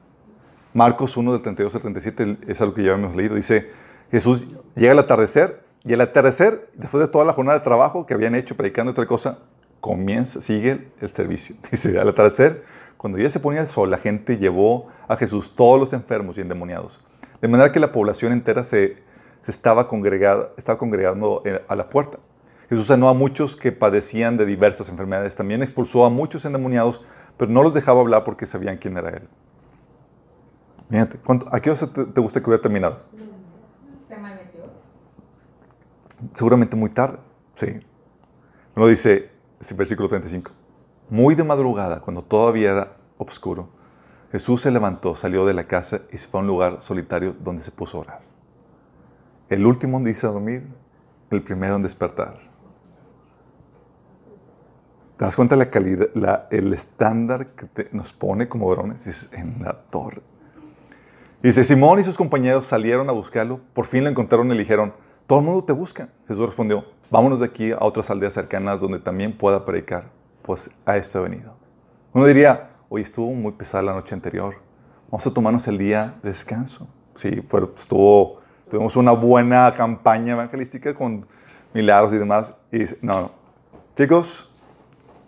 Marcos 0.75 1.17
1 1.17 1.33
del 1.33 1.43
32 1.43 1.75
al 1.75 1.81
37 1.81 2.39
es 2.47 2.61
algo 2.61 2.75
que 2.75 2.83
ya 2.83 2.93
hemos 2.93 3.15
leído. 3.15 3.35
Dice, 3.35 3.71
Jesús 4.11 4.49
llega 4.75 4.93
al 4.93 4.99
atardecer 4.99 5.65
y 5.85 5.95
al 5.95 6.01
atardecer, 6.01 6.71
después 6.75 7.01
de 7.01 7.09
toda 7.09 7.25
la 7.25 7.33
jornada 7.33 7.59
de 7.59 7.65
trabajo 7.65 8.07
que 8.07 8.15
habían 8.15 8.35
hecho 8.35 8.57
predicando 8.57 8.93
otra 8.93 9.07
cosa, 9.07 9.39
comienza, 9.81 10.41
sigue 10.41 10.89
el 11.01 11.13
servicio. 11.13 11.57
Dice, 11.71 11.99
al 11.99 12.09
atardecer, 12.09 12.65
cuando 12.97 13.19
ya 13.19 13.31
se 13.31 13.41
ponía 13.41 13.61
el 13.61 13.69
sol, 13.69 13.91
la 13.91 13.99
gente 13.99 14.39
llevó 14.39 14.89
a 15.09 15.17
Jesús 15.17 15.55
todos 15.55 15.79
los 15.79 15.93
enfermos 15.93 16.39
y 16.39 16.41
endemoniados. 16.41 17.05
De 17.41 17.49
manera 17.49 17.71
que 17.71 17.81
la 17.81 17.93
población 17.93 18.33
entera 18.33 18.65
se, 18.65 18.97
se 19.47 19.53
estaba, 19.53 19.87
congregada, 19.87 20.51
estaba 20.57 20.77
congregando 20.77 21.43
eh, 21.45 21.65
a 21.69 21.77
la 21.77 21.89
puerta. 21.89 22.19
Jesús 22.69 22.87
sanó 22.87 23.09
a 23.09 23.15
muchos 23.15 23.55
que 23.55 23.71
padecían 23.71 24.37
de 24.37 24.45
diversas 24.45 24.89
enfermedades. 24.89 25.37
También 25.37 25.63
expulsó 25.63 26.05
a 26.05 26.11
muchos 26.11 26.45
endemoniados 26.45 27.05
pero 27.37 27.53
no 27.53 27.63
los 27.63 27.75
dejaba 27.75 28.01
hablar 28.01 28.25
porque 28.25 28.45
sabían 28.45 28.79
quién 28.79 28.97
era 28.97 29.11
él. 29.11 29.29
Fíjate, 30.91 31.21
¿a 31.53 31.61
qué 31.61 31.71
hora 31.71 31.87
te, 31.87 32.05
te 32.07 32.21
gusta 32.21 32.41
que 32.41 32.49
hubiera 32.49 32.61
terminado? 32.61 33.03
¿Se 34.09 34.15
amaneció? 34.15 34.65
Seguramente 36.33 36.75
muy 36.75 36.91
tarde, 36.91 37.19
sí. 37.55 37.79
Uno 38.75 38.89
dice, 38.89 39.31
es 39.61 39.71
el 39.71 39.77
versículo 39.77 40.09
35, 40.09 40.51
muy 41.09 41.37
de 41.37 41.45
madrugada, 41.45 42.01
cuando 42.01 42.23
todavía 42.23 42.71
era 42.71 42.97
oscuro, 43.17 43.69
Jesús 44.33 44.63
se 44.63 44.73
levantó, 44.73 45.15
salió 45.15 45.47
de 45.47 45.55
la 45.55 45.69
casa 45.69 46.01
y 46.11 46.19
se 46.19 46.27
fue 46.27 46.41
a 46.41 46.43
un 46.43 46.49
lugar 46.49 46.81
solitario 46.81 47.37
donde 47.39 47.63
se 47.63 47.71
puso 47.71 47.99
a 47.99 48.01
orar. 48.01 48.26
El 49.49 49.65
último 49.67 49.99
en 49.99 50.05
dice 50.05 50.27
a 50.27 50.31
dormir, 50.31 50.67
el 51.31 51.43
primero 51.43 51.77
en 51.77 51.83
despertar. 51.83 52.39
¿Te 55.17 55.25
das 55.25 55.35
cuenta 55.35 55.57
la 55.57 55.71
calidad, 55.71 56.49
el 56.51 56.73
estándar 56.75 57.49
que 57.49 57.89
nos 57.93 58.13
pone 58.13 58.49
como 58.49 58.69
varones? 58.69 59.07
Es 59.07 59.29
en 59.33 59.63
la 59.63 59.73
torre. 59.73 60.21
Dice, 61.43 61.65
Simón 61.65 62.01
y 62.01 62.05
sus 62.05 62.17
compañeros 62.17 62.67
salieron 62.67 63.09
a 63.09 63.13
buscarlo, 63.13 63.61
por 63.73 63.87
fin 63.87 64.05
lo 64.05 64.11
encontraron 64.11 64.49
y 64.49 64.55
le 64.55 64.59
dijeron, 64.61 64.93
todo 65.27 65.39
el 65.39 65.45
mundo 65.45 65.65
te 65.65 65.73
busca. 65.73 66.09
Jesús 66.27 66.45
respondió, 66.45 66.85
vámonos 67.11 67.41
de 67.41 67.47
aquí 67.47 67.73
a 67.73 67.79
otras 67.81 68.11
aldeas 68.11 68.35
cercanas 68.35 68.81
donde 68.81 68.99
también 68.99 69.37
pueda 69.37 69.65
predicar, 69.65 70.11
pues 70.43 70.71
a 70.85 70.97
esto 70.97 71.19
he 71.19 71.29
venido. 71.29 71.55
Uno 72.13 72.27
diría, 72.27 72.71
hoy 72.89 73.03
estuvo 73.03 73.33
muy 73.33 73.53
pesada 73.53 73.83
la 73.83 73.95
noche 73.95 74.15
anterior, 74.15 74.57
vamos 75.11 75.27
a 75.27 75.33
tomarnos 75.33 75.69
el 75.69 75.79
día 75.79 76.15
de 76.23 76.31
descanso. 76.31 76.89
Sí, 77.15 77.41
fue, 77.43 77.69
estuvo, 77.77 78.41
tuvimos 78.71 78.97
una 78.97 79.13
buena 79.13 79.73
campaña 79.75 80.33
evangelística 80.33 80.95
con 80.95 81.27
milagros 81.73 82.13
y 82.13 82.19
demás. 82.19 82.55
Y 82.73 82.81
dice, 82.81 82.99
no, 83.03 83.21
no, 83.21 83.31
chicos, 83.97 84.51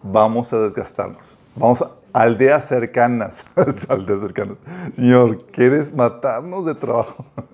vamos 0.03 0.53
a 0.53 0.61
desgastarnos. 0.61 1.39
Vamos 1.55 1.83
a 1.83 1.91
aldeas 2.13 2.67
cercanas. 2.67 3.45
aldeas 3.89 4.21
cercanas. 4.21 4.57
Señor, 4.95 5.47
¿quieres 5.47 5.95
matarnos 5.95 6.67
de 6.67 6.75
trabajo? 6.75 7.25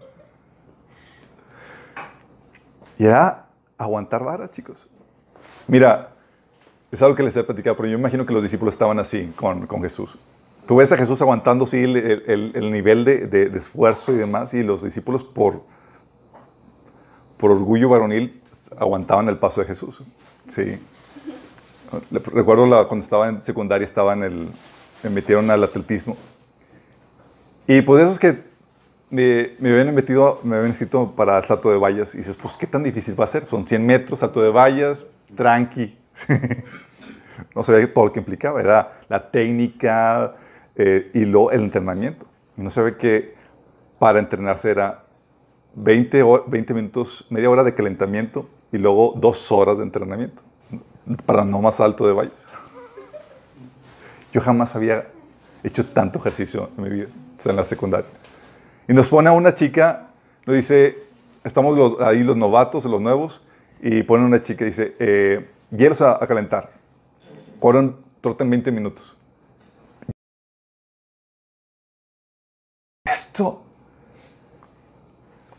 y 2.99 3.05
era 3.05 3.47
aguantar 3.77 4.25
varas, 4.25 4.51
chicos. 4.51 4.87
Mira, 5.67 6.11
es 6.91 7.03
algo 7.03 7.17
que 7.17 7.23
les 7.23 7.37
he 7.37 7.43
platicado, 7.43 7.77
pero 7.77 7.89
yo 7.89 7.99
imagino 7.99 8.25
que 8.25 8.33
los 8.33 8.43
discípulos 8.43 8.75
estaban 8.75 8.99
así 8.99 9.33
con, 9.37 9.67
con 9.67 9.83
Jesús. 9.83 10.19
Tú 10.67 10.77
ves 10.77 10.93
a 10.93 10.97
Jesús 10.97 11.21
aguantando 11.21 11.67
sí, 11.67 11.83
el, 11.83 11.97
el, 11.97 12.53
el 12.55 12.73
nivel 12.73 13.05
de, 13.05 13.27
de, 13.27 13.51
de, 13.51 13.59
esfuerzo 13.59 14.13
y 14.13 14.17
demás, 14.17 14.55
y 14.55 14.63
los 14.63 14.83
discípulos 14.83 15.23
por, 15.23 15.63
por 17.37 17.51
orgullo 17.51 17.89
varonil 17.89 18.41
aguantaban 18.79 19.29
el 19.29 19.39
paso 19.39 19.61
de 19.61 19.67
Jesús. 19.67 20.03
Sí. 20.49 20.79
Recuerdo 22.11 22.67
la, 22.67 22.85
cuando 22.85 23.05
estaba 23.05 23.29
en 23.29 23.43
secundaria, 23.43 23.85
estaba 23.85 24.15
en 24.15 24.23
el, 24.23 24.49
me 25.03 25.11
metieron 25.11 25.51
al 25.51 25.63
atletismo. 25.63 26.17
Y 27.67 27.83
pues 27.83 28.03
eso 28.03 28.13
es 28.13 28.19
que 28.19 28.43
me, 29.11 29.53
me, 29.59 29.71
habían 29.71 29.95
metido, 29.95 30.41
me 30.43 30.57
habían 30.57 30.73
escrito 30.73 31.13
para 31.15 31.39
el 31.39 31.45
salto 31.45 31.71
de 31.71 31.79
vallas. 31.79 32.15
Y 32.15 32.19
dices, 32.19 32.37
pues, 32.37 32.57
¿qué 32.57 32.67
tan 32.67 32.83
difícil 32.83 33.19
va 33.19 33.25
a 33.25 33.29
ser? 33.29 33.45
Son 33.47 33.67
100 33.67 33.87
metros, 33.87 34.21
salto 34.21 34.43
de 34.43 34.51
vallas, 34.51 35.07
tranqui. 35.35 35.97
no 37.55 37.63
sabía 37.63 37.91
todo 37.93 38.07
lo 38.07 38.13
que 38.13 38.19
implicaba. 38.19 38.61
Era 38.61 39.01
la 39.09 39.31
técnica 39.31 40.35
eh, 40.77 41.11
y 41.15 41.25
lo, 41.25 41.51
el 41.51 41.63
entrenamiento. 41.63 42.27
Y 42.57 42.63
no 42.63 42.71
sabía 42.71 42.99
que 42.99 43.35
para 43.99 44.19
entrenarse 44.19 44.71
era 44.71 45.04
20, 45.77 46.23
20 46.47 46.75
minutos, 46.75 47.27
media 47.31 47.51
hora 47.51 47.65
de 47.65 47.75
calentamiento 47.75 48.49
y 48.73 48.79
luego 48.79 49.15
dos 49.17 49.51
horas 49.53 49.79
de 49.79 49.85
entrenamiento 49.85 50.43
para 51.27 51.45
no 51.45 51.61
más 51.61 51.81
alto 51.81 52.07
de 52.07 52.13
valles. 52.13 52.33
Yo 54.33 54.41
jamás 54.41 54.75
había 54.75 55.07
hecho 55.63 55.87
tanto 55.87 56.19
ejercicio 56.19 56.71
en 56.77 56.83
mi 56.83 56.91
vida, 56.91 57.07
en 57.45 57.57
la 57.57 57.65
secundaria. 57.65 58.11
Y 58.89 58.93
nos 58.93 59.09
pone 59.09 59.29
a 59.29 59.33
una 59.33 59.55
chica, 59.55 60.09
nos 60.47 60.57
dice, 60.57 60.99
estamos 61.43 61.77
los, 61.77 62.01
ahí 62.01 62.23
los 62.23 62.37
novatos, 62.37 62.85
los 62.85 63.01
nuevos, 63.01 63.43
y 63.81 64.03
pone 64.03 64.25
una 64.25 64.43
chica 64.43 64.65
y 64.65 64.69
dice, 64.69 64.97
eh, 64.99 65.49
a, 66.01 66.27
calentar. 66.27 66.73
Corren, 67.61 67.97
troten 68.21 68.51
20 68.51 68.73
minutos. 68.73 69.17
Esto 73.05 73.63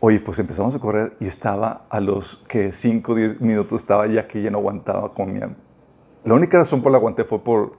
Oye, 0.08 0.20
pues 0.20 0.38
empezamos 0.38 0.72
a 0.72 0.78
correr 0.78 1.16
y 1.18 1.26
estaba 1.26 1.84
a 1.90 1.98
los 1.98 2.36
que 2.46 2.72
5 2.72 3.10
o 3.10 3.14
10 3.16 3.40
minutos 3.40 3.80
estaba 3.80 4.06
ya 4.06 4.28
que 4.28 4.40
ya 4.40 4.52
no 4.52 4.58
aguantaba 4.58 5.12
comiendo. 5.12 5.56
La 6.22 6.34
única 6.34 6.58
razón 6.58 6.80
por 6.80 6.92
la 6.92 6.98
aguanté 6.98 7.24
fue 7.24 7.42
por, 7.42 7.76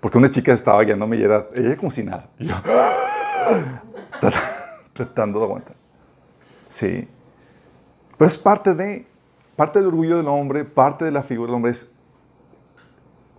porque 0.00 0.16
una 0.16 0.30
chica 0.30 0.54
estaba 0.54 0.82
guiándome 0.82 1.18
y 1.18 1.22
era 1.24 1.46
ella 1.54 1.76
como 1.76 1.90
si 1.90 2.04
nada. 2.04 2.30
Tratando 4.94 5.40
de 5.40 5.44
aguantar. 5.44 5.76
Sí. 6.68 7.06
Pero 8.16 8.28
es 8.28 8.38
parte 8.38 8.72
de, 8.72 9.06
parte 9.54 9.78
del 9.78 9.88
orgullo 9.88 10.16
del 10.16 10.28
hombre, 10.28 10.64
parte 10.64 11.04
de 11.04 11.10
la 11.10 11.22
figura 11.22 11.48
del 11.48 11.56
hombre 11.56 11.72
es, 11.72 11.94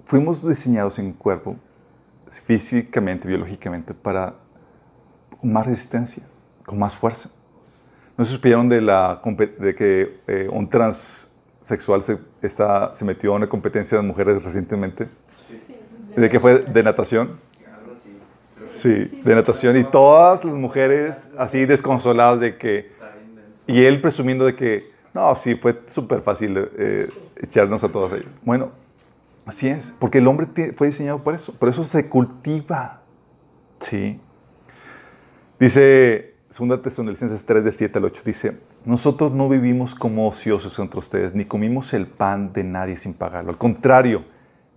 fuimos 0.05 0.47
diseñados 0.47 0.99
en 0.99 1.13
cuerpo, 1.13 1.55
físicamente, 2.29 3.27
biológicamente, 3.27 3.95
para 3.95 4.35
con 5.41 5.51
más 5.51 5.65
resistencia, 5.65 6.21
con 6.63 6.77
más 6.77 6.95
fuerza. 6.95 7.31
¿No 8.19 8.25
se 8.25 8.33
supieron 8.33 8.67
de, 8.67 8.81
la, 8.81 9.21
de 9.59 9.75
que 9.75 10.19
eh, 10.27 10.49
un 10.51 10.69
transexual 10.69 12.03
se, 12.03 12.17
está, 12.41 12.93
se 12.93 13.05
metió 13.05 13.31
a 13.31 13.37
una 13.37 13.47
competencia 13.47 13.97
de 13.97 14.03
mujeres 14.03 14.43
recientemente? 14.43 15.07
Sí. 15.47 15.77
¿De 16.17 16.29
qué 16.29 16.37
fue? 16.37 16.57
¿De 16.59 16.83
natación? 16.83 17.39
Sí, 18.71 19.05
de 19.23 19.35
natación. 19.35 19.77
Y 19.77 19.85
todas 19.85 20.43
las 20.43 20.53
mujeres 20.53 21.31
así 21.37 21.65
desconsoladas 21.65 22.41
de 22.41 22.57
que... 22.57 22.91
Y 23.67 23.85
él 23.85 24.01
presumiendo 24.01 24.43
de 24.43 24.53
que, 24.53 24.91
no, 25.13 25.33
sí, 25.37 25.55
fue 25.55 25.79
súper 25.85 26.21
fácil 26.21 26.69
eh, 26.77 27.09
echarnos 27.37 27.85
a 27.85 27.87
todas 27.87 28.11
ellas. 28.11 28.33
Bueno, 28.43 28.71
así 29.45 29.69
es, 29.69 29.95
porque 29.97 30.17
el 30.17 30.27
hombre 30.27 30.73
fue 30.73 30.87
diseñado 30.87 31.23
por 31.23 31.35
eso. 31.35 31.53
Por 31.53 31.69
eso 31.69 31.85
se 31.85 32.09
cultiva. 32.09 32.99
Sí. 33.79 34.19
Dice 35.57 36.35
Segunda 36.49 36.81
Tesalonicenses 36.81 37.45
3 37.45 37.63
del 37.63 37.75
7 37.75 37.99
al 37.99 38.05
8 38.05 38.21
dice, 38.25 38.59
nosotros 38.83 39.31
no 39.31 39.47
vivimos 39.47 39.93
como 39.93 40.27
ociosos 40.27 40.79
entre 40.79 40.97
ustedes, 40.97 41.35
ni 41.35 41.45
comimos 41.45 41.93
el 41.93 42.07
pan 42.07 42.53
de 42.53 42.63
nadie 42.63 42.97
sin 42.97 43.13
pagarlo. 43.13 43.51
Al 43.51 43.57
contrario, 43.59 44.25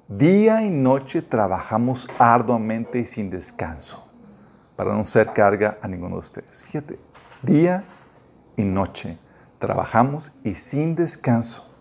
día 0.06 0.62
y 0.62 0.68
noche 0.68 1.22
trabajamos 1.22 2.11
arduamente 2.18 2.98
y 2.98 3.06
sin 3.06 3.30
descanso 3.30 4.06
para 4.76 4.92
no 4.94 5.02
ser 5.06 5.32
carga 5.32 5.78
a 5.80 5.88
ninguno 5.88 6.16
de 6.16 6.20
ustedes. 6.20 6.62
Fíjate, 6.62 6.98
día 7.42 7.85
y 8.54 8.64
noche 8.64 9.16
trabajamos 9.58 10.30
y 10.44 10.52
sin 10.52 10.94
descanso. 10.94 11.74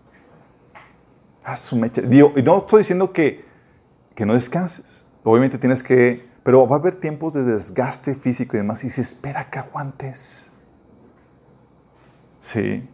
A 1.44 1.54
su 1.54 1.76
mecha. 1.76 2.00
Y 2.00 2.42
no 2.42 2.58
estoy 2.58 2.78
diciendo 2.78 3.12
que, 3.12 3.44
que 4.14 4.24
no 4.24 4.32
descanses. 4.32 5.04
Obviamente 5.22 5.58
tienes 5.58 5.82
que 5.82 6.31
pero 6.42 6.66
va 6.66 6.76
a 6.76 6.78
haber 6.78 6.96
tiempos 6.96 7.32
de 7.32 7.44
desgaste 7.44 8.14
físico 8.14 8.56
y 8.56 8.58
demás 8.58 8.82
y 8.84 8.90
se 8.90 9.00
espera 9.00 9.48
que 9.48 9.58
aguantes. 9.58 10.50
Sí. 12.40 12.88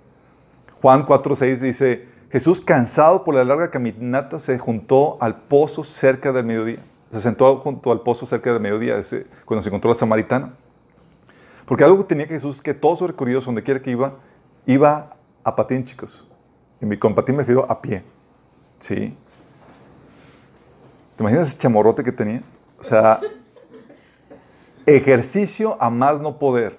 Juan 0.82 1.06
4.6 1.06 1.58
dice, 1.58 2.08
Jesús 2.30 2.60
cansado 2.60 3.24
por 3.24 3.34
la 3.34 3.44
larga 3.44 3.70
caminata 3.70 4.38
se 4.38 4.58
juntó 4.58 5.16
al 5.20 5.42
pozo 5.42 5.82
cerca 5.82 6.32
del 6.32 6.44
mediodía. 6.44 6.78
Se 7.10 7.20
sentó 7.20 7.56
junto 7.58 7.90
al 7.90 8.02
pozo 8.02 8.26
cerca 8.26 8.52
del 8.52 8.60
mediodía 8.60 9.00
cuando 9.46 9.62
se 9.62 9.70
encontró 9.70 9.90
la 9.90 9.96
samaritana. 9.96 10.54
Porque 11.64 11.84
algo 11.84 12.04
tenía 12.04 12.26
que 12.26 12.34
Jesús 12.34 12.60
que 12.60 12.74
todos 12.74 12.98
sus 12.98 13.08
recorridos, 13.08 13.46
donde 13.46 13.62
quiera 13.62 13.80
que 13.80 13.90
iba, 13.90 14.14
iba 14.66 15.16
a 15.42 15.56
patín, 15.56 15.84
chicos. 15.84 16.26
Y 16.80 16.96
con 16.98 17.14
patín 17.14 17.36
me 17.36 17.42
refiero 17.42 17.66
a 17.70 17.80
pie. 17.80 18.02
¿Sí? 18.78 19.16
¿Te 21.16 21.22
imaginas 21.22 21.48
ese 21.48 21.58
chamorrote 21.58 22.04
que 22.04 22.12
tenía? 22.12 22.42
O 22.78 22.84
sea, 22.84 23.20
ejercicio 24.96 25.76
a 25.80 25.90
más 25.90 26.20
no 26.20 26.38
poder. 26.38 26.78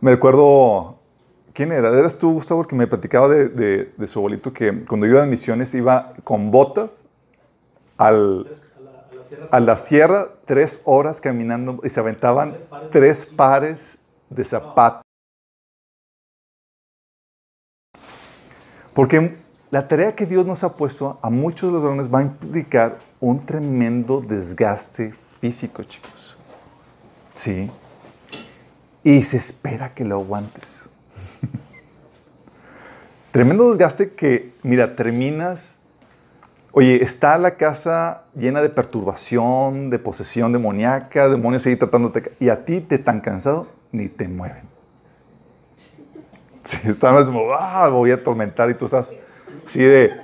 Me 0.00 0.10
recuerdo, 0.12 0.98
¿quién 1.52 1.72
era? 1.72 1.88
¿Eras 1.88 2.18
tú, 2.18 2.32
Gustavo, 2.34 2.64
que 2.64 2.76
me 2.76 2.86
platicaba 2.86 3.28
de, 3.28 3.48
de, 3.48 3.92
de, 3.96 4.06
su 4.06 4.18
abuelito 4.18 4.52
que 4.52 4.84
cuando 4.84 5.06
iba 5.06 5.22
a 5.22 5.26
misiones 5.26 5.74
iba 5.74 6.12
con 6.22 6.50
botas 6.50 7.04
al, 7.96 8.46
a, 9.50 9.58
la, 9.58 9.76
sierra 9.76 10.28
tres 10.44 10.82
horas 10.84 11.20
caminando 11.20 11.80
y 11.82 11.88
se 11.88 11.98
aventaban 11.98 12.52
tres 12.52 12.66
pares, 12.66 12.90
tres 12.92 13.26
pares 13.26 13.98
de 14.30 14.44
zapatos? 14.44 15.02
Porque 18.92 19.36
la 19.70 19.88
tarea 19.88 20.14
que 20.14 20.26
Dios 20.26 20.46
nos 20.46 20.62
ha 20.62 20.74
puesto 20.74 21.18
a 21.22 21.30
muchos 21.30 21.72
varones 21.72 22.12
va 22.12 22.20
a 22.20 22.22
implicar 22.22 22.98
un 23.18 23.44
tremendo 23.44 24.20
desgaste 24.20 25.14
físico, 25.40 25.82
chicos. 25.82 26.36
Sí. 27.34 27.70
Y 29.02 29.22
se 29.22 29.36
espera 29.36 29.92
que 29.92 30.04
lo 30.04 30.16
aguantes. 30.16 30.88
tremendo 33.32 33.68
desgaste 33.70 34.12
que, 34.12 34.52
mira, 34.62 34.94
terminas. 34.94 35.78
Oye, 36.70 37.02
está 37.02 37.36
la 37.38 37.52
casa 37.56 38.24
llena 38.36 38.62
de 38.62 38.68
perturbación, 38.68 39.90
de 39.90 39.98
posesión 39.98 40.52
demoníaca, 40.52 41.28
demonios 41.28 41.66
ahí 41.66 41.74
tratándote. 41.74 42.36
Y 42.38 42.50
a 42.50 42.64
ti 42.64 42.80
te 42.80 42.98
tan 42.98 43.20
cansado, 43.20 43.66
ni 43.90 44.08
te 44.08 44.28
mueven. 44.28 44.64
Sí, 46.66 46.78
estás 46.84 47.26
como, 47.26 47.52
ah, 47.52 47.86
voy 47.88 48.10
a 48.10 48.14
atormentar 48.14 48.68
y 48.70 48.74
tú 48.74 48.86
estás 48.86 49.14
así 49.66 49.82
de... 49.82 50.20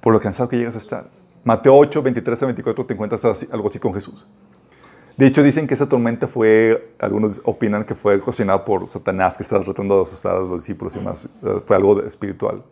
Por 0.00 0.12
lo 0.12 0.20
cansado 0.20 0.48
que 0.48 0.56
llegas 0.56 0.76
a 0.76 0.78
estar. 0.78 1.10
Mateo 1.42 1.76
8, 1.76 2.02
23 2.02 2.42
a 2.42 2.46
24 2.46 2.86
te 2.86 2.94
encuentras 2.94 3.24
algo 3.24 3.68
así 3.68 3.78
con 3.78 3.92
Jesús. 3.92 4.26
De 5.16 5.26
hecho, 5.26 5.42
dicen 5.42 5.66
que 5.66 5.74
esa 5.74 5.88
tormenta 5.88 6.26
fue, 6.28 6.94
algunos 6.98 7.40
opinan 7.44 7.84
que 7.84 7.94
fue 7.94 8.20
cocinada 8.20 8.64
por 8.64 8.86
Satanás, 8.86 9.36
que 9.36 9.42
estaba 9.42 9.64
tratando 9.64 9.96
de 9.96 10.02
asustar 10.02 10.36
a 10.36 10.40
los 10.40 10.58
discípulos 10.58 10.94
y 10.96 11.00
más. 11.00 11.28
Fue 11.64 11.74
algo 11.74 12.02
espiritual. 12.02 12.62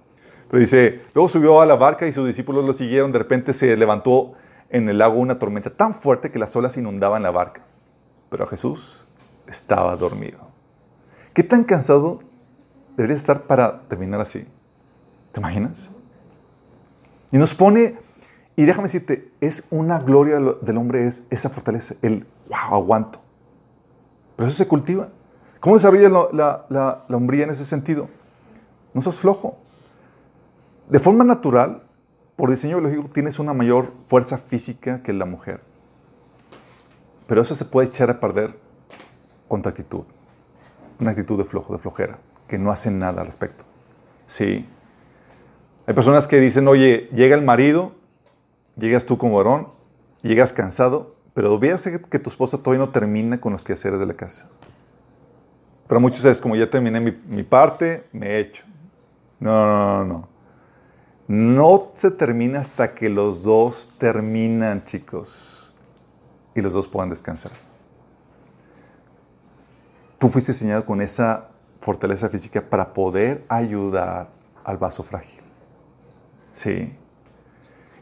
Pero 0.50 0.60
dice, 0.60 1.00
luego 1.14 1.28
subió 1.28 1.60
a 1.62 1.66
la 1.66 1.74
barca 1.74 2.06
y 2.06 2.12
sus 2.12 2.26
discípulos 2.26 2.64
lo 2.64 2.74
siguieron. 2.74 3.12
De 3.12 3.18
repente 3.18 3.54
se 3.54 3.74
levantó 3.76 4.34
en 4.68 4.88
el 4.88 4.98
lago 4.98 5.18
una 5.18 5.38
tormenta 5.38 5.70
tan 5.70 5.94
fuerte 5.94 6.30
que 6.30 6.38
las 6.38 6.54
olas 6.54 6.76
inundaban 6.76 7.22
la 7.22 7.30
barca. 7.30 7.62
Pero 8.28 8.46
Jesús 8.46 9.04
estaba 9.46 9.96
dormido. 9.96 10.38
¿Qué 11.32 11.42
tan 11.42 11.64
cansado 11.64 12.20
deberías 12.96 13.20
estar 13.20 13.42
para 13.42 13.82
terminar 13.88 14.20
así? 14.20 14.46
¿Te 15.32 15.40
imaginas? 15.40 15.90
Y 17.32 17.38
nos 17.38 17.54
pone, 17.54 17.98
y 18.56 18.64
déjame 18.64 18.84
decirte, 18.84 19.32
es 19.40 19.66
una 19.70 19.98
gloria 19.98 20.38
del 20.38 20.76
hombre, 20.76 21.06
es 21.06 21.24
esa 21.30 21.48
fortaleza, 21.48 21.96
el 22.02 22.26
wow, 22.48 22.74
aguanto. 22.74 23.20
Pero 24.36 24.48
eso 24.48 24.56
se 24.56 24.68
cultiva. 24.68 25.08
¿Cómo 25.60 25.76
desarrolla 25.76 26.08
la, 26.08 26.64
la, 26.68 27.04
la 27.08 27.16
hombría 27.16 27.44
en 27.44 27.50
ese 27.50 27.64
sentido? 27.64 28.08
No 28.92 29.00
seas 29.00 29.18
flojo. 29.18 29.56
De 30.88 31.00
forma 31.00 31.24
natural, 31.24 31.82
por 32.36 32.50
diseño 32.50 32.78
biológico, 32.78 33.12
tienes 33.12 33.38
una 33.38 33.54
mayor 33.54 33.92
fuerza 34.08 34.38
física 34.38 35.02
que 35.02 35.12
la 35.12 35.24
mujer. 35.24 35.60
Pero 37.26 37.40
eso 37.40 37.54
se 37.54 37.64
puede 37.64 37.88
echar 37.88 38.10
a 38.10 38.20
perder 38.20 38.58
con 39.48 39.62
tu 39.62 39.68
actitud. 39.68 40.04
Una 41.00 41.12
actitud 41.12 41.38
de 41.38 41.44
flojo, 41.44 41.72
de 41.72 41.78
flojera, 41.78 42.18
que 42.54 42.58
no 42.60 42.70
hace 42.70 42.88
nada 42.92 43.22
al 43.22 43.26
respecto. 43.26 43.64
Sí. 44.26 44.64
Hay 45.88 45.94
personas 45.94 46.28
que 46.28 46.38
dicen, 46.38 46.68
oye, 46.68 47.08
llega 47.12 47.34
el 47.34 47.42
marido, 47.42 47.96
llegas 48.76 49.04
tú 49.04 49.18
como 49.18 49.38
varón, 49.38 49.70
llegas 50.22 50.52
cansado, 50.52 51.16
pero 51.34 51.58
veas 51.58 51.82
que 51.82 52.18
tu 52.20 52.30
esposa 52.30 52.58
todavía 52.58 52.86
no 52.86 52.92
termina 52.92 53.40
con 53.40 53.54
los 53.54 53.64
quehaceres 53.64 53.98
de 53.98 54.06
la 54.06 54.14
casa. 54.14 54.48
Pero 55.88 55.98
muchos 55.98 56.24
es 56.26 56.40
como 56.40 56.54
ya 56.54 56.70
terminé 56.70 57.00
mi, 57.00 57.10
mi 57.26 57.42
parte, 57.42 58.04
me 58.12 58.28
he 58.28 58.38
hecho. 58.38 58.62
No, 59.40 59.50
no, 59.50 60.04
no, 60.04 60.04
no. 60.04 60.28
No 61.26 61.90
se 61.94 62.12
termina 62.12 62.60
hasta 62.60 62.94
que 62.94 63.08
los 63.08 63.42
dos 63.42 63.96
terminan, 63.98 64.84
chicos, 64.84 65.74
y 66.54 66.60
los 66.60 66.72
dos 66.72 66.86
puedan 66.86 67.10
descansar. 67.10 67.50
Tú 70.18 70.28
fuiste 70.28 70.52
diseñado 70.52 70.86
con 70.86 71.00
esa 71.00 71.48
fortaleza 71.84 72.30
física 72.30 72.62
para 72.62 72.94
poder 72.94 73.44
ayudar 73.46 74.30
al 74.64 74.78
vaso 74.78 75.02
frágil. 75.02 75.40
Sí. 76.50 76.96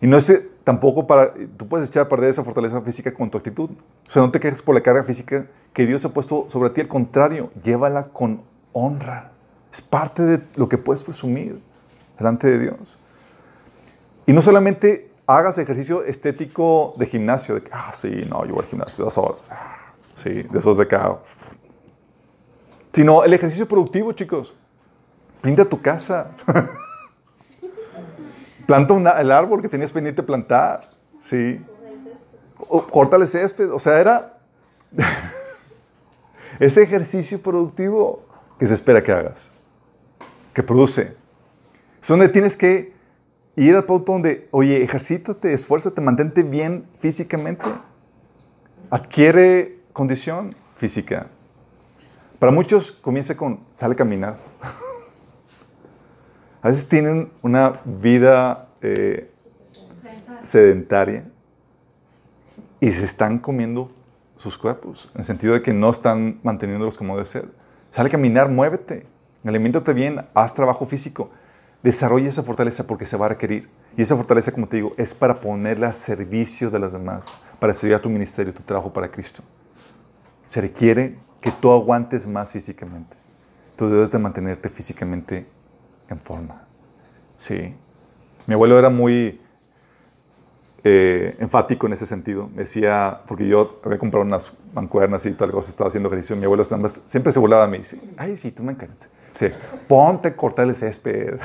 Y 0.00 0.06
no 0.06 0.16
es 0.16 0.42
tampoco 0.62 1.04
para, 1.04 1.34
tú 1.56 1.66
puedes 1.66 1.88
echar 1.88 2.06
a 2.06 2.08
perder 2.08 2.30
esa 2.30 2.44
fortaleza 2.44 2.80
física 2.80 3.12
con 3.12 3.28
tu 3.28 3.38
actitud. 3.38 3.70
O 4.08 4.10
sea, 4.10 4.22
no 4.22 4.30
te 4.30 4.38
quejes 4.38 4.62
por 4.62 4.76
la 4.76 4.82
carga 4.82 5.02
física 5.02 5.46
que 5.72 5.84
Dios 5.84 6.04
ha 6.04 6.10
puesto 6.10 6.46
sobre 6.48 6.70
ti, 6.70 6.80
al 6.80 6.86
contrario, 6.86 7.50
llévala 7.60 8.04
con 8.04 8.42
honra. 8.72 9.32
Es 9.72 9.80
parte 9.80 10.22
de 10.22 10.42
lo 10.54 10.68
que 10.68 10.78
puedes 10.78 11.02
presumir 11.02 11.60
delante 12.16 12.46
de 12.46 12.60
Dios. 12.60 12.96
Y 14.26 14.32
no 14.32 14.42
solamente 14.42 15.10
hagas 15.26 15.58
ejercicio 15.58 16.04
estético 16.04 16.94
de 16.98 17.06
gimnasio, 17.06 17.56
de 17.56 17.62
que, 17.62 17.70
ah, 17.72 17.92
sí, 17.96 18.24
no, 18.28 18.44
yo 18.44 18.54
voy 18.54 18.62
al 18.62 18.68
gimnasio 18.68 19.04
dos 19.04 19.18
horas, 19.18 19.48
ah, 19.50 19.92
sí, 20.14 20.44
de 20.44 20.58
esos 20.58 20.76
de 20.76 20.84
acá. 20.84 21.18
Sino 22.92 23.24
el 23.24 23.32
ejercicio 23.32 23.66
productivo, 23.66 24.12
chicos. 24.12 24.54
Pinta 25.40 25.64
tu 25.64 25.80
casa. 25.80 26.32
Planta 28.66 29.20
el 29.20 29.32
árbol 29.32 29.60
que 29.60 29.68
tenías 29.68 29.90
pendiente 29.90 30.22
plantar. 30.22 30.90
Sí. 31.20 31.60
Córtale 32.90 33.26
césped. 33.26 33.72
O 33.72 33.78
sea, 33.78 33.98
era 33.98 34.38
ese 36.60 36.82
ejercicio 36.82 37.42
productivo 37.42 38.24
que 38.58 38.66
se 38.66 38.74
espera 38.74 39.02
que 39.02 39.10
hagas. 39.10 39.48
Que 40.52 40.62
produce. 40.62 41.16
Es 42.00 42.08
donde 42.08 42.28
tienes 42.28 42.56
que 42.56 42.92
ir 43.56 43.74
al 43.74 43.84
punto 43.84 44.12
donde, 44.12 44.48
oye, 44.50 44.82
ejercítate, 44.82 45.52
esfuérzate, 45.52 46.00
mantente 46.00 46.42
bien 46.42 46.86
físicamente. 47.00 47.68
Adquiere 48.90 49.80
condición 49.92 50.54
física. 50.76 51.28
Para 52.42 52.50
muchos 52.50 52.90
comienza 52.90 53.36
con, 53.36 53.60
sale 53.70 53.92
a 53.92 53.96
caminar. 53.96 54.36
a 56.60 56.66
veces 56.66 56.88
tienen 56.88 57.30
una 57.40 57.80
vida 57.84 58.66
eh, 58.80 59.30
sedentaria 60.42 61.30
y 62.80 62.90
se 62.90 63.04
están 63.04 63.38
comiendo 63.38 63.92
sus 64.38 64.58
cuerpos, 64.58 65.08
en 65.14 65.20
el 65.20 65.24
sentido 65.24 65.54
de 65.54 65.62
que 65.62 65.72
no 65.72 65.88
están 65.88 66.40
manteniéndolos 66.42 66.98
como 66.98 67.14
debe 67.14 67.26
ser. 67.26 67.48
Sale 67.92 68.08
a 68.08 68.10
caminar, 68.10 68.48
muévete, 68.48 69.06
alimentate 69.44 69.92
bien, 69.92 70.26
haz 70.34 70.52
trabajo 70.52 70.84
físico. 70.84 71.30
Desarrolla 71.84 72.26
esa 72.26 72.42
fortaleza 72.42 72.88
porque 72.88 73.06
se 73.06 73.16
va 73.16 73.26
a 73.26 73.28
requerir. 73.28 73.68
Y 73.96 74.02
esa 74.02 74.16
fortaleza, 74.16 74.50
como 74.50 74.66
te 74.66 74.78
digo, 74.78 74.94
es 74.96 75.14
para 75.14 75.38
ponerla 75.38 75.90
a 75.90 75.92
servicio 75.92 76.72
de 76.72 76.80
las 76.80 76.92
demás, 76.92 77.38
para 77.60 77.72
servir 77.72 77.94
a 77.94 78.02
tu 78.02 78.10
ministerio, 78.10 78.52
tu 78.52 78.64
trabajo 78.64 78.92
para 78.92 79.12
Cristo. 79.12 79.44
Se 80.48 80.60
requiere 80.60 81.18
que 81.42 81.50
tú 81.50 81.70
aguantes 81.70 82.26
más 82.26 82.52
físicamente. 82.52 83.16
Tú 83.76 83.90
debes 83.90 84.10
de 84.12 84.18
mantenerte 84.18 84.70
físicamente 84.70 85.46
en 86.08 86.18
forma. 86.18 86.62
Sí. 87.36 87.74
Mi 88.46 88.54
abuelo 88.54 88.78
era 88.78 88.88
muy 88.88 89.40
eh, 90.84 91.36
enfático 91.40 91.86
en 91.86 91.92
ese 91.94 92.06
sentido. 92.06 92.48
Decía, 92.54 93.22
porque 93.26 93.46
yo 93.46 93.80
había 93.84 93.98
comprado 93.98 94.24
unas 94.24 94.52
mancuernas 94.72 95.26
y 95.26 95.32
tal 95.32 95.50
cosa, 95.50 95.70
estaba 95.70 95.88
haciendo 95.88 96.08
ejercicio. 96.08 96.36
Mi 96.36 96.44
abuelo 96.44 96.64
siempre 96.64 97.32
se 97.32 97.38
burlaba 97.40 97.66
de 97.66 97.72
mí. 97.72 97.78
Dice, 97.78 98.00
ay, 98.16 98.36
sí, 98.36 98.52
tú 98.52 98.62
me 98.62 98.72
encantas. 98.72 99.08
Sí, 99.32 99.48
ponte 99.88 100.28
a 100.28 100.36
cortar 100.36 100.68
el 100.68 100.76
césped. 100.76 101.40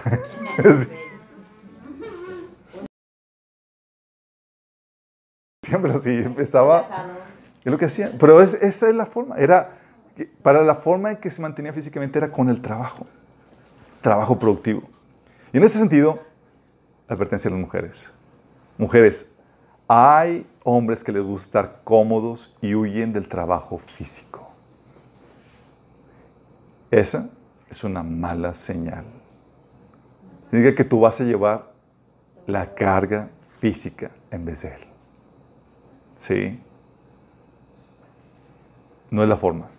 Siempre 5.64 5.91
así, 5.91 6.12
empezaba. 6.12 6.86
Es 7.64 7.72
lo 7.72 7.78
que 7.78 7.86
hacía. 7.86 8.14
Pero 8.18 8.41
esa 8.41 8.89
es 8.89 8.95
la 8.95 9.06
forma. 9.06 9.36
Era, 9.36 9.77
para 10.26 10.63
la 10.63 10.76
forma 10.76 11.11
en 11.11 11.18
que 11.18 11.30
se 11.30 11.41
mantenía 11.41 11.74
físicamente 11.74 12.18
era 12.18 12.32
con 12.32 12.49
el 12.49 12.61
trabajo. 12.61 13.05
Trabajo 14.01 14.38
productivo. 14.38 14.84
Y 15.53 15.57
en 15.57 15.63
ese 15.63 15.80
sentido, 15.80 16.20
advertencia 17.07 17.49
a 17.49 17.51
las 17.51 17.59
mujeres. 17.59 18.11
Mujeres, 18.78 19.32
hay 19.88 20.45
hombres 20.63 21.03
que 21.03 21.11
les 21.11 21.24
gusta 21.24 21.59
estar 21.59 21.82
cómodos 21.84 22.55
y 22.61 22.76
huyen 22.76 23.13
del 23.13 23.28
trabajo 23.28 23.78
físico. 23.78 24.51
Esa 26.91 27.30
es 27.70 27.84
una 27.84 28.03
mala 28.03 28.53
señal. 28.53 29.05
Significa 30.49 30.76
que 30.76 30.84
tú 30.84 31.01
vas 31.01 31.20
a 31.20 31.24
llevar 31.24 31.72
la 32.45 32.74
carga 32.74 33.30
física 33.59 34.11
en 34.32 34.45
vez 34.45 34.61
de 34.61 34.70
él. 34.70 34.82
¿Sí? 36.15 36.59
No 39.09 39.24
es 39.24 39.30
la 39.30 39.38
forma. 39.38 39.70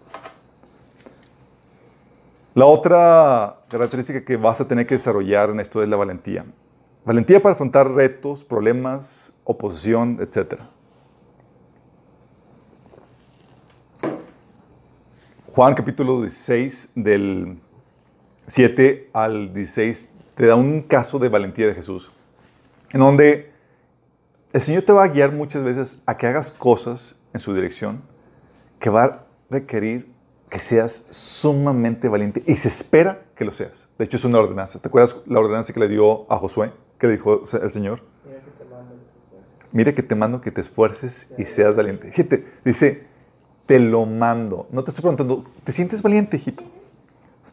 La 2.54 2.64
otra 2.66 3.60
característica 3.68 4.24
que 4.24 4.36
vas 4.36 4.60
a 4.60 4.66
tener 4.66 4.86
que 4.86 4.94
desarrollar 4.94 5.50
en 5.50 5.60
esto 5.60 5.82
es 5.82 5.88
la 5.88 5.96
valentía. 5.96 6.44
Valentía 7.04 7.40
para 7.40 7.52
afrontar 7.52 7.90
retos, 7.90 8.42
problemas, 8.42 9.32
oposición, 9.44 10.18
etc. 10.20 10.60
Juan 15.52 15.74
capítulo 15.74 16.22
16 16.22 16.90
del 16.94 17.58
7 18.46 19.10
al 19.12 19.52
16 19.52 20.12
te 20.34 20.46
da 20.46 20.54
un 20.54 20.82
caso 20.82 21.18
de 21.18 21.28
valentía 21.28 21.66
de 21.66 21.74
Jesús, 21.74 22.12
en 22.92 23.00
donde 23.00 23.50
el 24.52 24.60
Señor 24.60 24.84
te 24.84 24.92
va 24.92 25.04
a 25.04 25.08
guiar 25.08 25.32
muchas 25.32 25.62
veces 25.64 26.02
a 26.06 26.16
que 26.16 26.26
hagas 26.26 26.50
cosas 26.50 27.20
en 27.32 27.40
su 27.40 27.54
dirección 27.54 28.02
que 28.78 28.88
va 28.88 29.04
a 29.04 29.24
requerir 29.50 30.17
que 30.48 30.58
seas 30.58 31.04
sumamente 31.10 32.08
valiente 32.08 32.42
y 32.46 32.56
se 32.56 32.68
espera 32.68 33.22
que 33.34 33.44
lo 33.44 33.52
seas. 33.52 33.88
De 33.98 34.04
hecho, 34.04 34.16
es 34.16 34.24
una 34.24 34.38
ordenanza. 34.38 34.78
¿Te 34.78 34.88
acuerdas 34.88 35.16
la 35.26 35.40
ordenanza 35.40 35.72
que 35.72 35.80
le 35.80 35.88
dio 35.88 36.30
a 36.32 36.38
Josué? 36.38 36.72
Que 36.98 37.06
le 37.06 37.14
dijo 37.14 37.42
el 37.62 37.70
Señor. 37.70 38.00
Mira 39.72 39.92
que 39.92 40.02
te 40.02 40.14
mando 40.14 40.40
que 40.40 40.50
te 40.50 40.60
esfuerces 40.60 41.28
y 41.36 41.44
seas 41.44 41.76
valiente. 41.76 42.10
Fíjate, 42.10 42.46
dice, 42.64 43.04
te 43.66 43.78
lo 43.78 44.06
mando. 44.06 44.66
No 44.72 44.82
te 44.82 44.90
estoy 44.90 45.02
preguntando, 45.02 45.44
¿te 45.64 45.72
sientes 45.72 46.00
valiente, 46.00 46.38
hijito? 46.38 46.64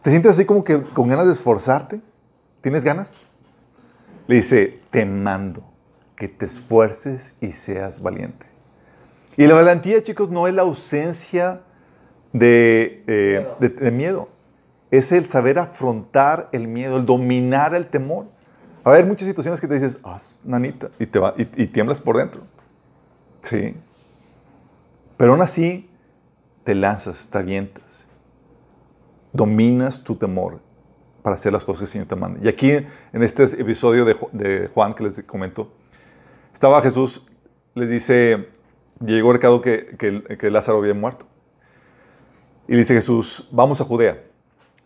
¿Te 0.01 0.09
sientes 0.09 0.31
así 0.31 0.45
como 0.45 0.63
que 0.63 0.81
con 0.81 1.09
ganas 1.09 1.25
de 1.25 1.33
esforzarte? 1.33 1.99
¿Tienes 2.61 2.83
ganas? 2.83 3.17
Le 4.27 4.35
dice, 4.35 4.79
te 4.91 5.05
mando 5.05 5.61
que 6.15 6.29
te 6.29 6.45
esfuerces 6.45 7.35
y 7.41 7.51
seas 7.51 8.01
valiente. 8.01 8.45
Y 9.35 9.45
la 9.47 9.55
valentía, 9.55 10.01
chicos, 10.01 10.29
no 10.29 10.47
es 10.47 10.53
la 10.53 10.61
ausencia 10.61 11.61
de, 11.61 11.74
eh, 12.41 13.47
de- 13.59 13.69
de 13.69 13.91
miedo. 13.91 14.29
Es 14.91 15.11
el 15.11 15.27
saber 15.27 15.59
afrontar 15.59 16.49
el 16.51 16.67
miedo, 16.67 16.97
el 16.97 17.05
dominar 17.05 17.73
el 17.75 17.87
temor. 17.87 18.27
A 18.83 18.89
haber 18.89 19.05
muchas 19.05 19.27
situaciones 19.27 19.59
que 19.59 19.67
te 19.67 19.73
dices, 19.73 19.99
ah, 20.03 20.17
nanita, 20.43 20.89
y, 20.99 21.05
te 21.07 21.17
va, 21.19 21.33
y, 21.37 21.63
y 21.63 21.67
tiemblas 21.67 21.99
por 21.99 22.17
dentro. 22.17 22.41
Sí. 23.41 23.75
Pero 25.17 25.31
aún 25.31 25.41
así, 25.41 25.89
te 26.63 26.75
lanzas, 26.75 27.27
te 27.29 27.37
avientas. 27.37 27.83
Dominas 29.33 30.03
tu 30.03 30.15
temor 30.15 30.59
para 31.21 31.35
hacer 31.35 31.51
las 31.51 31.65
cosas 31.65 31.79
que 31.79 31.83
el 31.85 31.89
Señor 31.89 32.07
te 32.07 32.15
manda. 32.15 32.39
Y 32.43 32.47
aquí, 32.47 32.71
en 32.71 33.23
este 33.23 33.43
episodio 33.59 34.05
de, 34.05 34.15
de 34.31 34.67
Juan 34.73 34.93
que 34.93 35.03
les 35.03 35.21
comento, 35.23 35.71
estaba 36.53 36.81
Jesús, 36.81 37.25
les 37.73 37.89
dice, 37.89 38.49
llegó 39.03 39.31
el 39.31 39.37
recado 39.37 39.61
que, 39.61 39.95
que 39.97 40.51
Lázaro 40.51 40.77
había 40.77 40.93
muerto. 40.93 41.25
Y 42.67 42.75
dice 42.75 42.95
Jesús, 42.95 43.47
vamos 43.51 43.79
a 43.79 43.85
Judea. 43.85 44.23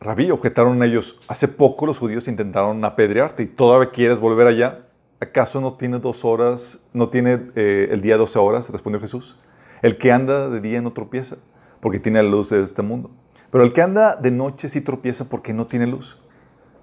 Rabí, 0.02 0.32
objetaron 0.32 0.82
ellos, 0.84 1.20
hace 1.28 1.48
poco 1.48 1.86
los 1.86 2.00
judíos 2.00 2.28
intentaron 2.28 2.84
apedrearte 2.84 3.44
y 3.44 3.48
todavía 3.48 3.92
quieres 3.92 4.20
volver 4.20 4.48
allá. 4.48 4.86
¿Acaso 5.22 5.60
no 5.60 5.74
tiene 5.74 6.00
dos 6.00 6.24
horas, 6.24 6.82
no 6.94 7.10
tiene 7.10 7.52
eh, 7.56 7.90
el 7.92 8.02
día 8.02 8.18
12 8.18 8.40
horas? 8.40 8.70
Respondió 8.70 9.02
Jesús. 9.02 9.38
El 9.82 9.98
que 9.98 10.12
anda 10.12 10.50
de 10.50 10.62
día 10.62 10.82
no 10.82 10.94
tropieza, 10.94 11.38
porque 11.82 12.00
tiene 12.00 12.22
la 12.24 12.30
luz 12.30 12.50
de 12.50 12.64
este 12.64 12.82
mundo. 12.82 13.12
Pero 13.52 13.64
el 13.64 13.74
que 13.74 13.82
anda 13.82 14.16
de 14.16 14.32
noche 14.32 14.70
sí 14.70 14.82
tropieza 14.82 15.26
porque 15.26 15.54
no 15.54 15.68
tiene 15.68 15.88
luz. 15.88 16.22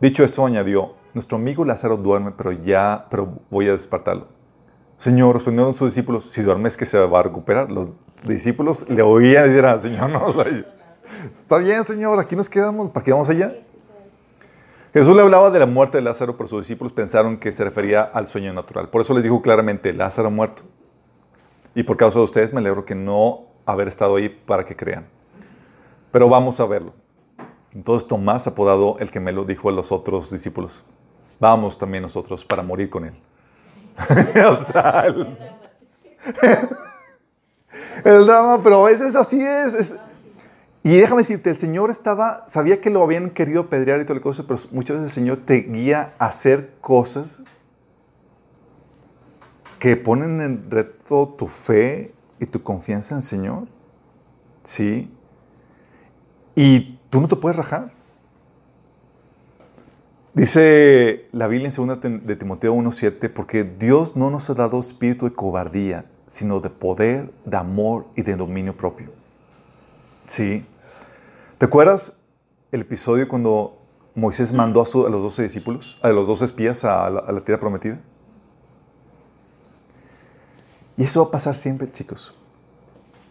Dicho 0.00 0.24
esto, 0.24 0.44
añadió, 0.44 0.94
nuestro 1.14 1.38
amigo 1.38 1.64
Lázaro 1.64 1.96
duerme, 1.96 2.32
pero 2.32 2.52
ya, 2.52 3.06
pero 3.10 3.40
voy 3.50 3.68
a 3.68 3.72
despertarlo. 3.72 4.28
Señor, 4.98 5.34
respondieron 5.34 5.74
sus 5.74 5.88
discípulos, 5.94 6.24
si 6.24 6.42
duerme 6.42 6.68
es 6.68 6.76
que 6.76 6.86
se 6.86 6.98
va 6.98 7.20
a 7.20 7.22
recuperar. 7.22 7.70
Los 7.70 8.00
discípulos 8.24 8.88
le 8.88 9.02
oían 9.02 9.46
y 9.46 9.48
decían, 9.48 9.80
Señor, 9.80 10.10
no. 10.10 10.75
Está 11.38 11.58
bien, 11.58 11.84
Señor, 11.84 12.18
aquí 12.18 12.36
nos 12.36 12.48
quedamos, 12.48 12.90
¿para 12.90 13.04
qué 13.04 13.12
vamos 13.12 13.28
allá? 13.28 13.54
Jesús 14.92 15.14
le 15.14 15.22
hablaba 15.22 15.50
de 15.50 15.58
la 15.58 15.66
muerte 15.66 15.98
de 15.98 16.02
Lázaro, 16.02 16.36
pero 16.36 16.48
sus 16.48 16.60
discípulos 16.62 16.92
pensaron 16.92 17.36
que 17.36 17.52
se 17.52 17.62
refería 17.64 18.02
al 18.02 18.28
sueño 18.28 18.52
natural. 18.52 18.88
Por 18.88 19.02
eso 19.02 19.12
les 19.12 19.24
dijo 19.24 19.42
claramente, 19.42 19.92
Lázaro 19.92 20.30
muerto. 20.30 20.62
Y 21.74 21.82
por 21.82 21.98
causa 21.98 22.18
de 22.18 22.24
ustedes 22.24 22.52
me 22.54 22.60
alegro 22.60 22.86
que 22.86 22.94
no 22.94 23.42
haber 23.66 23.88
estado 23.88 24.16
ahí 24.16 24.30
para 24.30 24.64
que 24.64 24.74
crean. 24.74 25.06
Pero 26.10 26.28
vamos 26.30 26.58
a 26.60 26.66
verlo. 26.66 26.94
Entonces 27.74 28.08
Tomás, 28.08 28.46
apodado 28.46 28.96
el 28.98 29.10
que 29.10 29.20
me 29.20 29.32
lo 29.32 29.44
dijo 29.44 29.68
a 29.68 29.72
los 29.72 29.92
otros 29.92 30.30
discípulos, 30.30 30.82
vamos 31.38 31.76
también 31.76 32.02
nosotros 32.02 32.42
para 32.44 32.62
morir 32.62 32.88
con 32.88 33.04
él. 33.04 33.12
el, 38.04 38.26
drama, 38.26 38.60
pero 38.62 38.86
a 38.86 38.88
veces 38.88 39.14
así 39.14 39.40
es- 39.42 39.98
Y 40.86 40.98
déjame 40.98 41.22
decirte, 41.22 41.50
el 41.50 41.56
Señor 41.56 41.90
estaba, 41.90 42.44
sabía 42.46 42.80
que 42.80 42.90
lo 42.90 43.02
habían 43.02 43.30
querido 43.30 43.62
apedrear 43.62 44.00
y 44.00 44.04
toda 44.04 44.14
la 44.14 44.22
cosa, 44.22 44.44
pero 44.46 44.60
muchas 44.70 44.98
veces 44.98 45.10
el 45.10 45.14
Señor 45.24 45.38
te 45.38 45.62
guía 45.62 46.14
a 46.16 46.26
hacer 46.26 46.74
cosas 46.80 47.42
que 49.80 49.96
ponen 49.96 50.40
en 50.40 50.70
reto 50.70 51.34
tu 51.36 51.48
fe 51.48 52.14
y 52.38 52.46
tu 52.46 52.62
confianza 52.62 53.14
en 53.14 53.16
el 53.16 53.24
Señor. 53.24 53.66
Sí. 54.62 55.10
Y 56.54 57.00
tú 57.10 57.20
no 57.20 57.26
te 57.26 57.34
puedes 57.34 57.56
rajar. 57.56 57.90
Dice 60.34 61.26
la 61.32 61.48
Biblia 61.48 61.68
en 61.68 61.86
2 61.88 62.00
de 62.24 62.36
Timoteo 62.36 62.76
1.7, 62.76 63.28
porque 63.32 63.64
Dios 63.64 64.14
no 64.14 64.30
nos 64.30 64.48
ha 64.50 64.54
dado 64.54 64.78
espíritu 64.78 65.26
de 65.26 65.32
cobardía, 65.32 66.04
sino 66.28 66.60
de 66.60 66.70
poder, 66.70 67.32
de 67.44 67.56
amor 67.56 68.06
y 68.14 68.22
de 68.22 68.36
dominio 68.36 68.76
propio. 68.76 69.10
Sí. 70.28 70.64
¿Te 71.58 71.64
acuerdas 71.64 72.20
el 72.70 72.82
episodio 72.82 73.28
cuando 73.28 73.78
Moisés 74.14 74.52
mandó 74.52 74.82
a, 74.82 75.08
los 75.08 75.22
12 75.22 75.44
discípulos, 75.44 75.98
a 76.02 76.10
los 76.10 76.26
12 76.26 76.44
espías 76.44 76.84
a 76.84 77.08
la 77.08 77.44
tierra 77.44 77.58
prometida? 77.58 77.98
Y 80.98 81.04
eso 81.04 81.22
va 81.22 81.28
a 81.28 81.30
pasar 81.30 81.54
siempre, 81.54 81.90
chicos. 81.90 82.34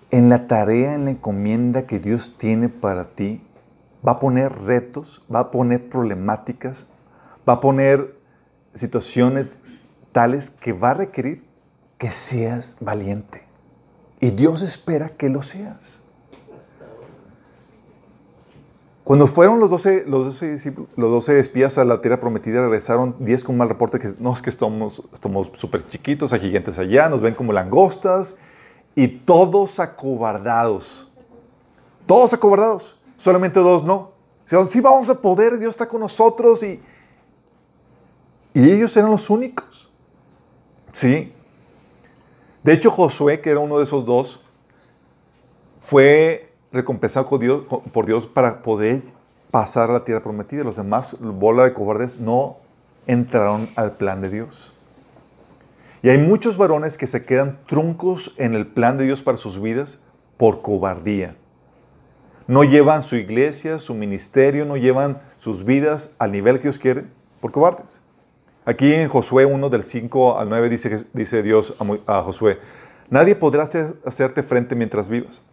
En 0.09 0.29
la 0.29 0.47
tarea, 0.47 0.95
en 0.95 1.05
la 1.05 1.11
encomienda 1.11 1.85
que 1.85 1.99
Dios 1.99 2.35
tiene 2.39 2.67
para 2.67 3.09
ti, 3.09 3.43
va 4.05 4.13
a 4.13 4.19
poner 4.19 4.51
retos, 4.51 5.23
va 5.33 5.41
a 5.41 5.51
poner 5.51 5.87
problemáticas, 5.87 6.87
va 7.47 7.53
a 7.53 7.59
poner 7.59 8.17
situaciones 8.73 9.59
tales 10.13 10.49
que 10.49 10.73
va 10.73 10.91
a 10.91 10.93
requerir 10.95 11.43
que 11.99 12.09
seas 12.09 12.75
valiente. 12.79 13.43
Y 14.19 14.31
Dios 14.31 14.63
espera 14.63 15.09
que 15.09 15.29
lo 15.29 15.43
seas. 15.43 16.01
Cuando 19.05 19.27
fueron 19.27 19.59
los 19.59 19.69
12, 19.69 20.05
los 20.07 20.25
12, 20.25 20.51
discípulos- 20.53 20.89
los 20.97 21.11
12 21.11 21.39
espías 21.39 21.77
a 21.77 21.85
la 21.85 22.01
tierra 22.01 22.19
prometida, 22.19 22.61
regresaron 22.61 23.15
10 23.19 23.43
con 23.43 23.55
mal 23.55 23.69
reporte 23.69 23.99
que 23.99 24.09
no 24.19 24.33
es 24.33 24.41
que 24.41 24.49
estamos 24.49 25.03
estamos 25.13 25.51
súper 25.53 25.87
chiquitos, 25.87 26.33
hay 26.33 26.39
gigantes 26.39 26.79
allá, 26.79 27.07
nos 27.07 27.21
ven 27.21 27.35
como 27.35 27.53
langostas 27.53 28.35
y 28.95 29.07
todos 29.07 29.79
acobardados. 29.79 31.07
Todos 32.07 32.33
acobardados. 32.33 32.99
Solamente 33.15 33.59
dos 33.59 33.83
no. 33.83 34.11
Dijeron, 34.45 34.67
sí 34.67 34.81
vamos 34.81 35.07
a 35.09 35.21
poder, 35.21 35.59
Dios 35.59 35.71
está 35.75 35.87
con 35.87 36.01
nosotros 36.01 36.63
y, 36.63 36.81
y 38.55 38.71
ellos 38.71 38.97
eran 38.97 39.11
los 39.11 39.29
únicos. 39.29 39.87
Sí. 40.93 41.31
De 42.63 42.73
hecho, 42.73 42.89
Josué, 42.89 43.39
que 43.39 43.51
era 43.51 43.59
uno 43.59 43.77
de 43.77 43.83
esos 43.83 44.03
dos, 44.03 44.41
fue 45.79 46.54
recompensado 46.75 47.25
con 47.27 47.39
Dios- 47.39 47.63
por 47.91 48.05
Dios 48.05 48.27
para 48.27 48.61
poder 48.61 49.03
pasar 49.51 49.89
a 49.89 49.93
la 49.93 50.03
tierra 50.03 50.21
prometida. 50.21 50.63
Los 50.63 50.75
demás, 50.75 51.17
bola 51.19 51.63
de 51.63 51.73
cobardes, 51.73 52.19
no 52.19 52.57
entraron 53.07 53.69
al 53.75 53.93
plan 53.93 54.21
de 54.21 54.29
Dios. 54.29 54.71
Y 56.03 56.09
hay 56.09 56.17
muchos 56.19 56.57
varones 56.57 56.97
que 56.97 57.07
se 57.07 57.25
quedan 57.25 57.57
truncos 57.65 58.35
en 58.37 58.53
el 58.53 58.67
plan 58.67 58.97
de 58.97 59.05
Dios 59.05 59.23
para 59.23 59.37
sus 59.37 59.59
vidas 59.59 59.99
por 60.37 60.61
cobardía. 60.61 61.35
No 62.47 62.63
llevan 62.63 63.01
su 63.01 63.15
iglesia, 63.15 63.79
su 63.79 63.95
ministerio, 63.95 64.65
no 64.65 64.77
llevan 64.77 65.19
sus 65.37 65.63
vidas 65.65 66.13
al 66.19 66.31
nivel 66.31 66.57
que 66.57 66.63
Dios 66.63 66.77
quiere 66.77 67.05
por 67.41 67.51
cobardes. 67.51 68.01
Aquí 68.65 68.93
en 68.93 69.09
Josué 69.09 69.45
1 69.45 69.69
del 69.69 69.83
5 69.83 70.37
al 70.37 70.49
9 70.49 70.69
dice, 70.69 71.43
Dios 71.43 71.75
a, 72.05 72.21
Josué, 72.21 72.59
nadie 73.09 73.35
podrá 73.35 73.63
hacer- 73.63 73.95
hacerte 74.05 74.43
frente 74.43 74.75
mientras 74.75 75.09
vivas, 75.09 75.43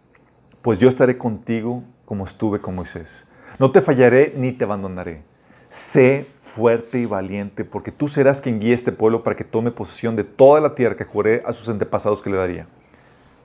pues 0.63 0.79
yo 0.79 0.89
estaré 0.89 1.17
contigo 1.19 1.83
como 2.05 2.23
estuve 2.25 2.59
con 2.59 2.73
Moisés. 2.73 3.27
No 3.59 3.71
te 3.71 3.81
fallaré 3.83 4.33
ni 4.35 4.51
te 4.51 4.63
abandonaré. 4.63 5.21
Sé 5.69 6.25
fuerte 6.39 6.99
y 6.99 7.05
valiente, 7.05 7.65
porque 7.65 7.91
tú 7.91 8.07
serás 8.07 8.41
quien 8.41 8.59
guíe 8.59 8.71
a 8.71 8.75
este 8.75 8.91
pueblo 8.91 9.23
para 9.23 9.35
que 9.35 9.43
tome 9.43 9.69
posesión 9.71 10.15
de 10.15 10.23
toda 10.23 10.59
la 10.61 10.73
tierra 10.73 10.95
que 10.95 11.03
juré 11.03 11.43
a 11.45 11.53
sus 11.53 11.69
antepasados 11.69 12.21
que 12.21 12.29
le 12.31 12.37
daría. 12.37 12.67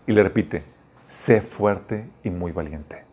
Y 0.07 0.13
le 0.13 0.23
repite, 0.23 0.63
sé 1.09 1.41
fuerte 1.43 2.09
y 2.25 2.31
muy 2.31 2.53
valiente. 2.53 3.05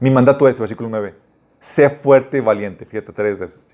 Mi 0.00 0.10
mandato 0.10 0.48
es, 0.48 0.58
versículo 0.58 0.88
9, 0.88 1.14
sé 1.60 1.90
fuerte 1.90 2.38
y 2.38 2.40
valiente. 2.40 2.84
Fíjate 2.86 3.12
tres 3.12 3.38
veces. 3.38 3.66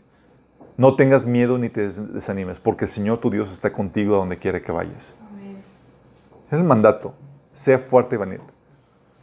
No 0.76 0.96
tengas 0.96 1.26
miedo 1.26 1.58
ni 1.58 1.68
te 1.68 1.82
des- 1.82 2.12
desanimes, 2.14 2.58
porque 2.60 2.86
el 2.86 2.90
Señor 2.90 3.18
tu 3.18 3.30
Dios 3.30 3.52
está 3.52 3.72
contigo 3.72 4.14
a 4.14 4.18
donde 4.18 4.38
quiera 4.38 4.60
que 4.62 4.72
vayas. 4.72 5.14
Es 6.50 6.58
el 6.58 6.64
mandato. 6.64 7.14
Sé 7.52 7.78
fuerte 7.78 8.14
y 8.16 8.18
valiente. 8.18 8.49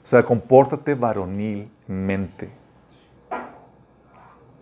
O 0.07 0.09
sea, 0.09 0.23
compórtate 0.23 0.95
varonilmente. 0.95 2.49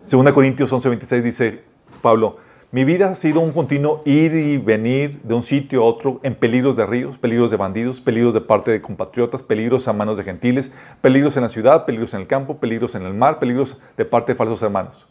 Segunda 0.02 0.34
Corintios 0.34 0.72
11:26 0.72 1.22
dice 1.22 1.62
Pablo, 2.02 2.38
mi 2.72 2.82
vida 2.82 3.12
ha 3.12 3.14
sido 3.14 3.38
un 3.38 3.52
continuo 3.52 4.02
ir 4.04 4.34
y 4.34 4.58
venir 4.58 5.22
de 5.22 5.34
un 5.34 5.44
sitio 5.44 5.82
a 5.82 5.84
otro 5.84 6.18
en 6.24 6.34
peligros 6.34 6.74
de 6.74 6.84
ríos, 6.84 7.16
peligros 7.16 7.52
de 7.52 7.58
bandidos, 7.58 8.00
peligros 8.00 8.34
de 8.34 8.40
parte 8.40 8.72
de 8.72 8.82
compatriotas, 8.82 9.44
peligros 9.44 9.86
a 9.86 9.92
manos 9.92 10.18
de 10.18 10.24
gentiles, 10.24 10.72
peligros 11.00 11.36
en 11.36 11.44
la 11.44 11.48
ciudad, 11.48 11.86
peligros 11.86 12.12
en 12.14 12.22
el 12.22 12.26
campo, 12.26 12.58
peligros 12.58 12.96
en 12.96 13.04
el 13.04 13.14
mar, 13.14 13.38
peligros 13.38 13.80
de 13.96 14.04
parte 14.04 14.32
de 14.32 14.38
falsos 14.38 14.60
hermanos. 14.64 15.06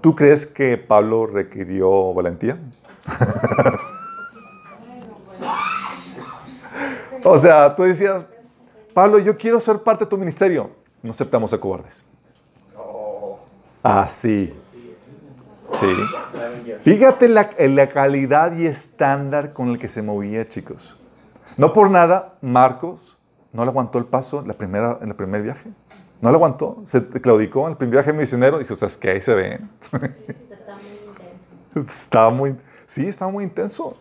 ¿Tú 0.00 0.16
crees 0.16 0.46
que 0.46 0.78
Pablo 0.78 1.26
requirió 1.26 2.14
valentía? 2.14 2.56
o 7.22 7.36
sea, 7.36 7.76
tú 7.76 7.82
decías, 7.82 8.24
Pablo, 8.94 9.18
yo 9.18 9.36
quiero 9.36 9.60
ser 9.60 9.82
parte 9.82 10.04
de 10.04 10.10
tu 10.10 10.18
ministerio. 10.18 10.70
No 11.02 11.12
aceptamos 11.12 11.52
a 11.52 11.58
cobardes. 11.58 12.04
Así. 13.82 14.54
Sí. 15.72 15.96
Fíjate 16.82 17.28
la, 17.28 17.50
en 17.56 17.76
la 17.76 17.88
calidad 17.88 18.56
y 18.56 18.66
estándar 18.66 19.52
con 19.52 19.68
el 19.68 19.78
que 19.78 19.88
se 19.88 20.02
movía, 20.02 20.48
chicos. 20.48 20.96
No 21.56 21.72
por 21.72 21.90
nada, 21.90 22.34
Marcos 22.42 23.16
no 23.52 23.64
le 23.64 23.70
aguantó 23.70 23.98
el 23.98 24.04
paso 24.04 24.42
la 24.46 24.54
primera, 24.54 24.98
en 25.00 25.08
el 25.08 25.14
primer 25.14 25.42
viaje. 25.42 25.70
No 26.20 26.30
le 26.30 26.36
aguantó. 26.36 26.82
Se 26.84 27.04
claudicó 27.06 27.64
en 27.64 27.72
el 27.72 27.76
primer 27.76 27.94
viaje 27.94 28.12
misionero. 28.12 28.58
Dijo, 28.58 28.74
¿sabes 28.74 28.96
qué? 28.96 29.10
Ahí 29.10 29.22
se 29.22 29.34
ven. 29.34 29.70
Está 30.50 30.76
muy 30.76 30.90
intenso. 30.90 31.48
Estaba 31.76 32.30
muy, 32.30 32.56
sí, 32.86 33.06
estaba 33.06 33.30
muy 33.30 33.44
intenso. 33.44 33.96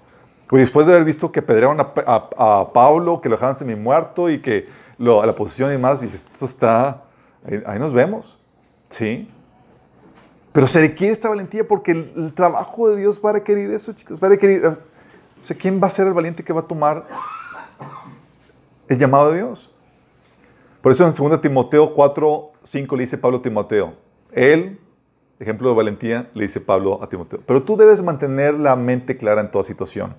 Pues 0.49 0.61
después 0.61 0.87
de 0.87 0.93
haber 0.93 1.05
visto 1.05 1.31
que 1.31 1.43
pedrearon 1.43 1.79
a, 1.79 1.93
a- 2.35 2.73
Pablo, 2.73 3.21
que 3.21 3.29
lo 3.29 3.35
dejaban 3.35 3.55
semi 3.55 3.75
muerto 3.75 4.31
y 4.31 4.41
que 4.41 4.67
la 4.97 5.35
posición 5.35 5.71
y 5.71 5.77
más, 5.77 6.01
y 6.01 6.07
esto 6.07 6.45
está, 6.45 7.03
ahí, 7.67 7.77
nos 7.77 7.93
vemos, 7.93 8.39
¿sí? 8.89 9.29
Pero 10.51 10.67
se 10.67 10.79
requiere 10.79 11.13
esta 11.13 11.29
valentía 11.29 11.67
porque 11.67 11.91
el, 11.91 12.33
trabajo 12.33 12.89
de 12.89 12.99
Dios 12.99 13.21
va 13.23 13.29
a 13.29 13.33
requerir 13.33 13.69
eso, 13.69 13.93
chicos, 13.93 14.19
va 14.21 14.25
a 14.25 14.31
requerir, 14.31 14.63
¿quién 15.59 15.79
va 15.81 15.85
a 15.85 15.91
ser 15.91 16.07
el 16.07 16.13
valiente 16.13 16.43
que 16.43 16.51
va 16.51 16.61
a 16.61 16.67
tomar 16.67 17.05
el 18.87 18.97
llamado 18.97 19.29
de 19.29 19.37
Dios? 19.37 19.71
Por 20.81 20.91
eso 20.91 21.05
en 21.05 21.13
2 21.13 21.41
Timoteo 21.41 21.93
4, 21.93 22.51
5 22.63 22.95
le 22.95 23.03
dice 23.03 23.19
Pablo 23.19 23.37
a 23.37 23.41
Timoteo, 23.43 23.93
él, 24.31 24.79
ejemplo 25.39 25.69
de 25.69 25.75
valentía, 25.75 26.31
le 26.33 26.45
dice 26.45 26.59
Pablo 26.59 27.03
a 27.03 27.07
Timoteo, 27.07 27.39
pero 27.45 27.61
tú 27.61 27.77
debes 27.77 28.01
mantener 28.01 28.55
la 28.55 28.75
mente 28.75 29.15
clara 29.15 29.41
en 29.41 29.51
toda 29.51 29.63
situación. 29.63 30.15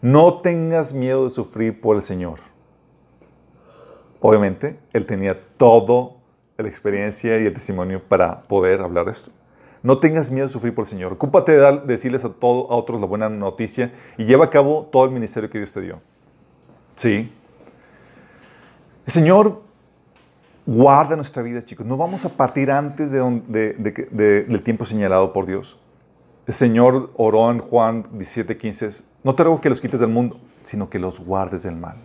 No 0.00 0.34
tengas 0.40 0.92
miedo 0.92 1.24
de 1.24 1.30
sufrir 1.30 1.80
por 1.80 1.96
el 1.96 2.02
Señor. 2.02 2.38
Obviamente, 4.20 4.78
él 4.92 5.06
tenía 5.06 5.40
toda 5.56 6.10
la 6.56 6.68
experiencia 6.68 7.38
y 7.40 7.46
el 7.46 7.54
testimonio 7.54 8.02
para 8.02 8.42
poder 8.42 8.80
hablar 8.80 9.06
de 9.06 9.12
esto. 9.12 9.30
No 9.82 9.98
tengas 9.98 10.30
miedo 10.30 10.46
de 10.46 10.52
sufrir 10.52 10.74
por 10.74 10.82
el 10.82 10.88
Señor. 10.88 11.12
Ocúpate 11.12 11.52
de 11.52 11.58
dar- 11.58 11.82
de 11.82 11.94
decirles 11.94 12.24
a, 12.24 12.30
todo, 12.32 12.70
a 12.72 12.76
otros 12.76 13.00
la 13.00 13.06
buena 13.06 13.28
noticia 13.28 13.92
y 14.16 14.24
lleva 14.24 14.46
a 14.46 14.50
cabo 14.50 14.88
todo 14.90 15.04
el 15.04 15.10
ministerio 15.12 15.48
que 15.50 15.58
Dios 15.58 15.72
te 15.72 15.80
dio. 15.80 16.00
Sí. 16.96 17.32
El 19.06 19.12
Señor 19.12 19.62
guarda 20.66 21.14
nuestra 21.16 21.42
vida, 21.42 21.62
chicos. 21.64 21.86
No 21.86 21.96
vamos 21.96 22.24
a 22.24 22.28
partir 22.28 22.70
antes 22.72 23.12
de 23.12 23.20
de- 23.48 24.42
del 24.44 24.62
tiempo 24.62 24.84
señalado 24.84 25.32
por 25.32 25.46
Dios. 25.46 25.78
El 26.48 26.54
Señor 26.54 27.12
oró 27.14 27.50
en 27.50 27.58
Juan 27.58 28.04
17:15, 28.10 29.04
no 29.22 29.34
te 29.34 29.44
ruego 29.44 29.60
que 29.60 29.68
los 29.68 29.82
quites 29.82 30.00
del 30.00 30.08
mundo, 30.08 30.40
sino 30.62 30.88
que 30.88 30.98
los 30.98 31.20
guardes 31.20 31.64
del 31.64 31.76
mal. 31.76 31.98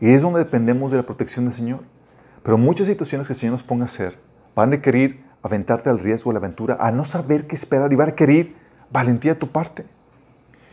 Y 0.00 0.08
es 0.08 0.22
donde 0.22 0.38
dependemos 0.38 0.90
de 0.90 0.96
la 0.96 1.02
protección 1.02 1.44
del 1.44 1.52
Señor. 1.52 1.80
Pero 2.42 2.56
muchas 2.56 2.86
situaciones 2.86 3.26
que 3.26 3.34
el 3.34 3.38
Señor 3.38 3.52
nos 3.52 3.62
ponga 3.62 3.82
a 3.82 3.86
hacer 3.86 4.18
van 4.54 4.70
a 4.70 4.76
requerir 4.76 5.22
aventarte 5.42 5.90
al 5.90 5.98
riesgo, 5.98 6.30
a 6.30 6.32
la 6.32 6.38
aventura, 6.38 6.78
a 6.80 6.90
no 6.90 7.04
saber 7.04 7.46
qué 7.46 7.54
esperar 7.54 7.92
y 7.92 7.96
va 7.96 8.04
a 8.04 8.06
requerir 8.06 8.56
valentía 8.90 9.34
de 9.34 9.40
tu 9.40 9.48
parte. 9.48 9.84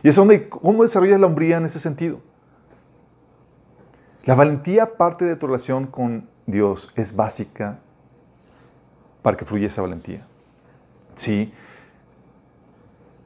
Y 0.02 0.08
es 0.08 0.16
donde, 0.16 0.48
¿cómo 0.48 0.82
desarrollas 0.82 1.20
la 1.20 1.26
hombría 1.26 1.58
en 1.58 1.66
ese 1.66 1.78
sentido? 1.78 2.22
La 4.24 4.34
valentía 4.34 4.96
parte 4.96 5.26
de 5.26 5.36
tu 5.36 5.46
relación 5.46 5.86
con 5.86 6.26
Dios 6.46 6.90
es 6.96 7.14
básica 7.14 7.80
para 9.20 9.36
que 9.36 9.44
fluya 9.44 9.68
esa 9.68 9.82
valentía. 9.82 10.26
Sí, 11.16 11.52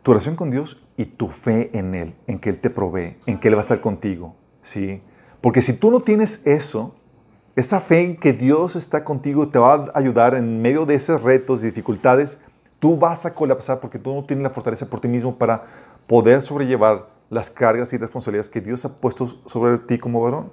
tu 0.03 0.13
relación 0.13 0.37
con 0.37 0.51
Dios 0.51 0.83
y 0.97 1.05
tu 1.05 1.29
fe 1.29 1.71
en 1.77 1.95
Él, 1.95 2.15
en 2.27 2.39
que 2.39 2.51
Él 2.51 2.59
te 2.59 2.71
provee, 2.71 3.17
en 3.27 3.39
que 3.39 3.49
Él 3.49 3.55
va 3.55 3.59
a 3.59 3.63
estar 3.63 3.81
contigo. 3.81 4.35
Sí, 4.63 5.03
porque 5.41 5.61
si 5.61 5.73
tú 5.73 5.91
no 5.91 6.01
tienes 6.01 6.43
eso, 6.47 6.95
esa 7.57 7.81
fe 7.81 8.03
en 8.03 8.17
que 8.17 8.33
Dios 8.33 8.77
está 8.77 9.05
contigo 9.05 9.49
te 9.49 9.59
va 9.59 9.75
a 9.75 9.99
ayudar 9.99 10.35
en 10.35 10.63
medio 10.63 10.87
de 10.87 10.95
esos 10.95 11.23
retos 11.23 11.63
y 11.63 11.67
dificultades, 11.67 12.41
tú 12.79 12.97
vas 12.97 13.27
a 13.27 13.35
colapsar 13.35 13.81
porque 13.81 13.99
tú 13.99 14.15
no 14.15 14.25
tienes 14.25 14.43
la 14.43 14.51
fortaleza 14.51 14.87
por 14.87 15.01
ti 15.01 15.09
mismo 15.09 15.37
para 15.37 15.65
poder 16.07 16.43
sobrellevar 16.43 17.09
las 17.29 17.51
cargas 17.51 17.93
y 17.93 17.99
responsabilidades 17.99 18.49
que 18.49 18.61
Dios 18.61 18.85
ha 18.85 18.97
puesto 18.97 19.27
sobre 19.47 19.79
ti 19.79 19.99
como 19.99 20.21
varón. 20.21 20.51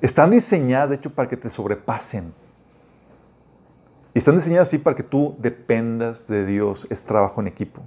Están 0.00 0.30
diseñadas, 0.30 0.90
de 0.90 0.96
hecho, 0.96 1.10
para 1.10 1.28
que 1.28 1.36
te 1.36 1.50
sobrepasen. 1.50 2.32
Y 4.14 4.18
están 4.18 4.36
diseñadas 4.36 4.68
así 4.68 4.78
para 4.78 4.96
que 4.96 5.02
tú 5.02 5.36
dependas 5.38 6.26
de 6.26 6.46
Dios. 6.46 6.86
Es 6.90 7.04
trabajo 7.04 7.40
en 7.40 7.48
equipo. 7.48 7.82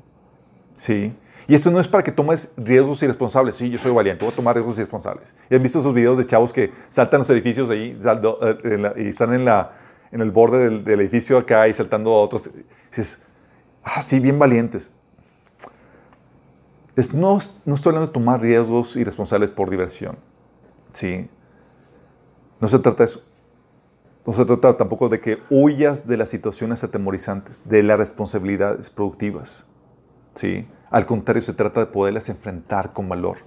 ¿Sí? 0.73 1.13
Y 1.47 1.55
esto 1.55 1.71
no 1.71 1.79
es 1.79 1.87
para 1.87 2.03
que 2.03 2.11
tomes 2.11 2.53
riesgos 2.55 3.01
irresponsables. 3.03 3.55
Sí, 3.55 3.69
yo 3.69 3.77
soy 3.79 3.91
valiente, 3.91 4.23
voy 4.23 4.33
a 4.33 4.35
tomar 4.35 4.55
riesgos 4.55 4.77
irresponsables. 4.77 5.33
¿Y 5.49 5.55
has 5.55 5.61
visto 5.61 5.79
esos 5.79 5.93
videos 5.93 6.17
de 6.17 6.25
chavos 6.25 6.53
que 6.53 6.71
saltan 6.89 7.19
los 7.19 7.29
edificios 7.29 7.69
ahí 7.69 7.99
eh, 8.01 8.93
y 8.97 9.07
están 9.07 9.33
en, 9.33 9.45
la, 9.45 9.73
en 10.11 10.21
el 10.21 10.31
borde 10.31 10.59
del, 10.59 10.83
del 10.83 11.01
edificio 11.01 11.37
acá 11.37 11.67
y 11.67 11.73
saltando 11.73 12.11
a 12.11 12.21
otros? 12.21 12.47
Y 12.47 12.65
dices, 12.89 13.23
ah, 13.83 14.01
sí, 14.01 14.19
bien 14.19 14.39
valientes. 14.39 14.93
Es, 16.95 17.13
no, 17.13 17.39
no 17.65 17.75
estoy 17.75 17.89
hablando 17.89 18.07
de 18.07 18.13
tomar 18.13 18.41
riesgos 18.41 18.95
irresponsables 18.95 19.51
por 19.51 19.69
diversión. 19.69 20.17
¿Sí? 20.93 21.29
No 22.59 22.67
se 22.67 22.79
trata 22.79 22.99
de 22.99 23.05
eso. 23.05 23.23
No 24.25 24.33
se 24.33 24.45
trata 24.45 24.77
tampoco 24.77 25.09
de 25.09 25.19
que 25.19 25.39
huyas 25.49 26.05
de 26.05 26.15
las 26.15 26.29
situaciones 26.29 26.83
atemorizantes, 26.83 27.67
de 27.67 27.81
las 27.81 27.97
responsabilidades 27.97 28.89
productivas. 28.91 29.65
¿Sí? 30.35 30.67
Al 30.89 31.05
contrario, 31.05 31.41
se 31.41 31.53
trata 31.53 31.79
de 31.79 31.85
poderlas 31.87 32.27
enfrentar 32.29 32.93
con 32.93 33.07
valor. 33.07 33.37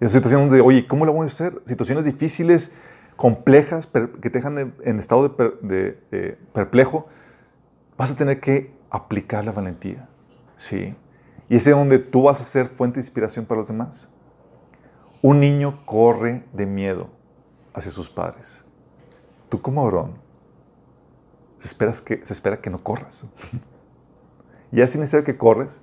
Esas 0.00 0.12
situaciones 0.14 0.50
de, 0.50 0.60
oye, 0.60 0.86
¿cómo 0.86 1.06
lo 1.06 1.12
voy 1.12 1.24
a 1.24 1.26
hacer? 1.28 1.60
Situaciones 1.64 2.04
difíciles, 2.04 2.74
complejas, 3.16 3.86
que 3.86 4.30
te 4.30 4.38
dejan 4.38 4.58
en, 4.58 4.74
en 4.84 4.98
estado 4.98 5.22
de, 5.22 5.30
per- 5.30 5.60
de, 5.60 6.38
perplejo, 6.52 7.06
vas 7.96 8.10
a 8.10 8.16
tener 8.16 8.40
que 8.40 8.74
aplicar 8.90 9.44
la 9.44 9.52
valentía. 9.52 10.08
¿sí? 10.56 10.94
Y 11.48 11.56
ese 11.56 11.70
es 11.70 11.76
donde 11.76 11.98
tú 11.98 12.24
vas 12.24 12.40
a 12.40 12.44
ser 12.44 12.66
fuente 12.66 12.96
de 12.96 13.02
inspiración 13.02 13.44
para 13.46 13.58
los 13.60 13.68
demás. 13.68 14.08
Un 15.22 15.38
niño 15.38 15.86
corre 15.86 16.44
de 16.52 16.66
miedo 16.66 17.08
hacia 17.72 17.92
sus 17.92 18.10
padres. 18.10 18.64
Tú 19.48 19.62
como 19.62 19.82
se, 19.82 20.14
esperas 21.58 22.02
que, 22.02 22.26
se 22.26 22.32
espera 22.32 22.60
que 22.60 22.70
no 22.70 22.82
corras. 22.82 23.24
ya 24.72 24.86
sin 24.86 25.00
necesidad 25.00 25.24
que 25.24 25.36
corres, 25.36 25.80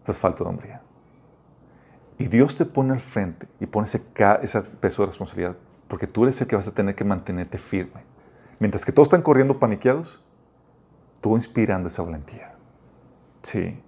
estás 0.00 0.18
falto 0.18 0.44
de 0.44 0.50
hombría. 0.50 0.82
Y 2.18 2.28
Dios 2.28 2.54
te 2.56 2.64
pone 2.64 2.92
al 2.92 3.00
frente 3.00 3.48
y 3.58 3.66
pone 3.66 3.86
ese, 3.86 4.02
ese 4.42 4.60
peso 4.62 5.02
de 5.02 5.06
responsabilidad, 5.06 5.56
porque 5.88 6.06
tú 6.06 6.24
eres 6.24 6.40
el 6.40 6.46
que 6.46 6.56
vas 6.56 6.68
a 6.68 6.72
tener 6.72 6.94
que 6.94 7.04
mantenerte 7.04 7.58
firme. 7.58 8.02
Mientras 8.60 8.84
que 8.84 8.92
todos 8.92 9.06
están 9.06 9.22
corriendo 9.22 9.58
paniqueados, 9.58 10.22
tú 11.20 11.34
inspirando 11.36 11.88
esa 11.88 12.02
valentía. 12.02 12.54
Sí. 13.42 13.80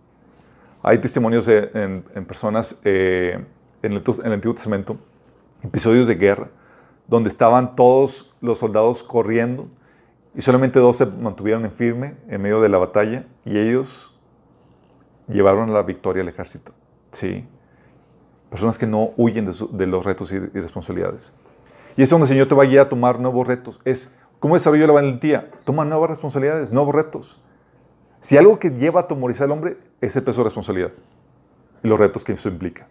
Hay 0.83 0.99
testimonios 0.99 1.47
de- 1.47 1.71
en, 1.75 2.05
en 2.15 2.25
personas 2.25 2.81
eh, 2.85 3.45
en, 3.83 3.93
el, 3.93 4.03
en 4.07 4.27
el 4.27 4.33
Antiguo 4.33 4.55
Testamento, 4.55 4.99
episodios 5.63 6.07
de 6.07 6.15
guerra, 6.17 6.49
donde 7.07 7.29
estaban 7.29 7.77
todos 7.77 8.35
los 8.41 8.59
soldados 8.59 9.03
corriendo 9.03 9.69
y 10.37 10.43
solamente 10.43 10.79
dos 10.79 10.97
se 10.99 11.07
mantuvieron 11.07 11.65
en 11.65 11.73
firme 11.73 12.17
en 12.29 12.43
medio 12.43 12.61
de 12.61 12.69
la 12.69 12.79
batalla 12.79 13.27
y 13.45 13.59
ellos 13.59 14.17
llevaron 15.29 15.73
la 15.73 15.83
victoria 15.83 16.23
al 16.23 16.29
ejército. 16.29 16.73
Sí. 17.11 17.47
Personas 18.51 18.79
que 18.79 18.87
no 18.87 19.11
huyen 19.17 19.47
de, 19.47 19.53
su- 19.53 19.75
de 19.77 19.87
los 19.87 20.05
retos 20.05 20.31
y, 20.33 20.37
y 20.37 20.61
responsabilidades. 20.61 21.35
Y 21.97 22.03
es 22.03 22.11
donde 22.11 22.25
el 22.25 22.29
Señor 22.29 22.49
te 22.49 22.55
va 22.55 22.63
a 22.63 22.67
guiar 22.67 22.87
a 22.87 22.89
tomar 22.89 23.19
nuevos 23.19 23.47
retos. 23.49 23.81
Es, 23.85 24.15
¿cómo 24.39 24.55
desarrollo 24.55 24.87
la 24.87 24.93
valentía? 24.93 25.51
Toma 25.65 25.85
nuevas 25.85 26.11
responsabilidades, 26.11 26.71
nuevos 26.73 26.95
retos. 26.95 27.43
Si 28.21 28.37
algo 28.37 28.59
que 28.59 28.71
lleva 28.71 29.01
a 29.01 29.03
atemorizar 29.05 29.47
al 29.47 29.53
hombre 29.53 29.79
es 30.01 30.15
el 30.17 30.23
peso 30.23 30.41
de 30.41 30.45
responsabilidad 30.45 30.93
y 31.83 31.89
los 31.89 31.99
retos 31.99 32.25
que 32.25 32.33
eso 32.33 32.49
implica. 32.49 32.87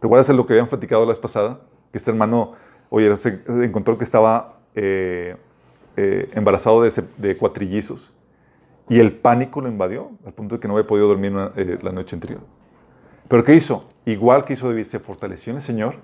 ¿Te 0.00 0.06
acuerdas 0.06 0.26
de 0.26 0.34
lo 0.34 0.46
que 0.46 0.54
habían 0.54 0.68
platicado 0.68 1.02
la 1.04 1.10
vez 1.10 1.18
pasada? 1.18 1.60
Que 1.92 1.98
este 1.98 2.10
hermano, 2.10 2.52
oye, 2.90 3.14
se 3.16 3.42
encontró 3.46 3.96
que 3.98 4.04
estaba 4.04 4.58
eh, 4.74 5.36
eh, 5.96 6.30
embarazado 6.34 6.82
de, 6.82 7.36
cuatrillizos 7.36 8.12
y 8.88 9.00
el 9.00 9.12
pánico 9.12 9.60
lo 9.60 9.68
invadió 9.68 10.10
al 10.24 10.32
punto 10.32 10.56
de 10.56 10.60
que 10.60 10.68
no 10.68 10.74
había 10.74 10.86
podido 10.86 11.08
dormir 11.08 11.32
eh, 11.56 11.78
la 11.82 11.92
noche 11.92 12.14
anterior. 12.14 12.40
¿Pero 13.28 13.42
qué 13.42 13.54
hizo? 13.54 13.88
Igual 14.04 14.44
que 14.44 14.52
hizo 14.52 14.68
David, 14.68 14.84
se 14.84 14.98
fortaleció 14.98 15.50
en 15.52 15.56
el 15.56 15.62
Señor 15.62 15.96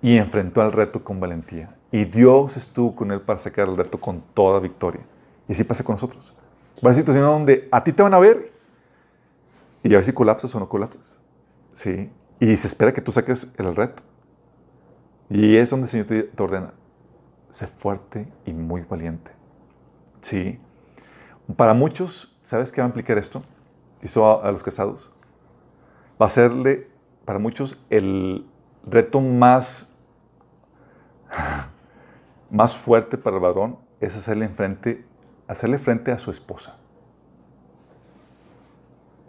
y 0.00 0.16
enfrentó 0.16 0.62
al 0.62 0.72
reto 0.72 1.02
con 1.04 1.20
valentía. 1.20 1.74
Y 1.90 2.04
Dios 2.04 2.56
estuvo 2.56 2.94
con 2.94 3.10
él 3.10 3.20
para 3.20 3.38
sacar 3.38 3.68
el 3.68 3.76
reto 3.76 3.98
con 3.98 4.22
toda 4.34 4.60
victoria. 4.60 5.02
Y 5.48 5.52
así 5.52 5.64
pasa 5.64 5.84
con 5.84 5.94
nosotros. 5.94 6.34
Va 6.84 6.90
a 6.90 6.94
ser 6.94 7.02
situaciones 7.02 7.30
donde 7.30 7.68
a 7.70 7.82
ti 7.82 7.92
te 7.92 8.02
van 8.02 8.14
a 8.14 8.18
ver 8.18 8.52
y 9.82 9.92
a 9.94 9.98
ver 9.98 10.04
si 10.04 10.12
colapsas 10.12 10.54
o 10.54 10.60
no 10.60 10.68
colapsas. 10.68 11.18
¿Sí? 11.74 12.10
Y 12.40 12.56
se 12.56 12.66
espera 12.66 12.92
que 12.92 13.00
tú 13.00 13.12
saques 13.12 13.52
el 13.56 13.74
reto. 13.74 14.02
Y 15.30 15.56
es 15.56 15.70
donde 15.70 15.84
el 15.86 15.90
Señor 15.90 16.06
te 16.06 16.42
ordena, 16.42 16.72
sé 17.50 17.66
fuerte 17.66 18.30
y 18.44 18.52
muy 18.52 18.82
valiente. 18.82 19.30
¿Sí? 20.20 20.58
Para 21.56 21.74
muchos, 21.74 22.36
¿sabes 22.40 22.72
qué 22.72 22.80
va 22.80 22.86
a 22.86 22.88
implicar 22.88 23.18
esto? 23.18 23.42
Hizo 24.02 24.26
a, 24.26 24.46
a 24.46 24.52
los 24.52 24.62
casados. 24.62 25.14
Va 26.20 26.26
a 26.26 26.28
serle, 26.28 26.88
para 27.24 27.38
muchos, 27.38 27.82
el 27.90 28.46
reto 28.84 29.20
más, 29.20 29.94
más 32.50 32.76
fuerte 32.76 33.16
para 33.16 33.36
el 33.36 33.42
varón 33.42 33.78
es 34.00 34.16
hacerle 34.16 34.48
frente, 34.48 35.04
hacerle 35.46 35.78
frente 35.78 36.12
a 36.12 36.18
su 36.18 36.30
esposa. 36.30 36.76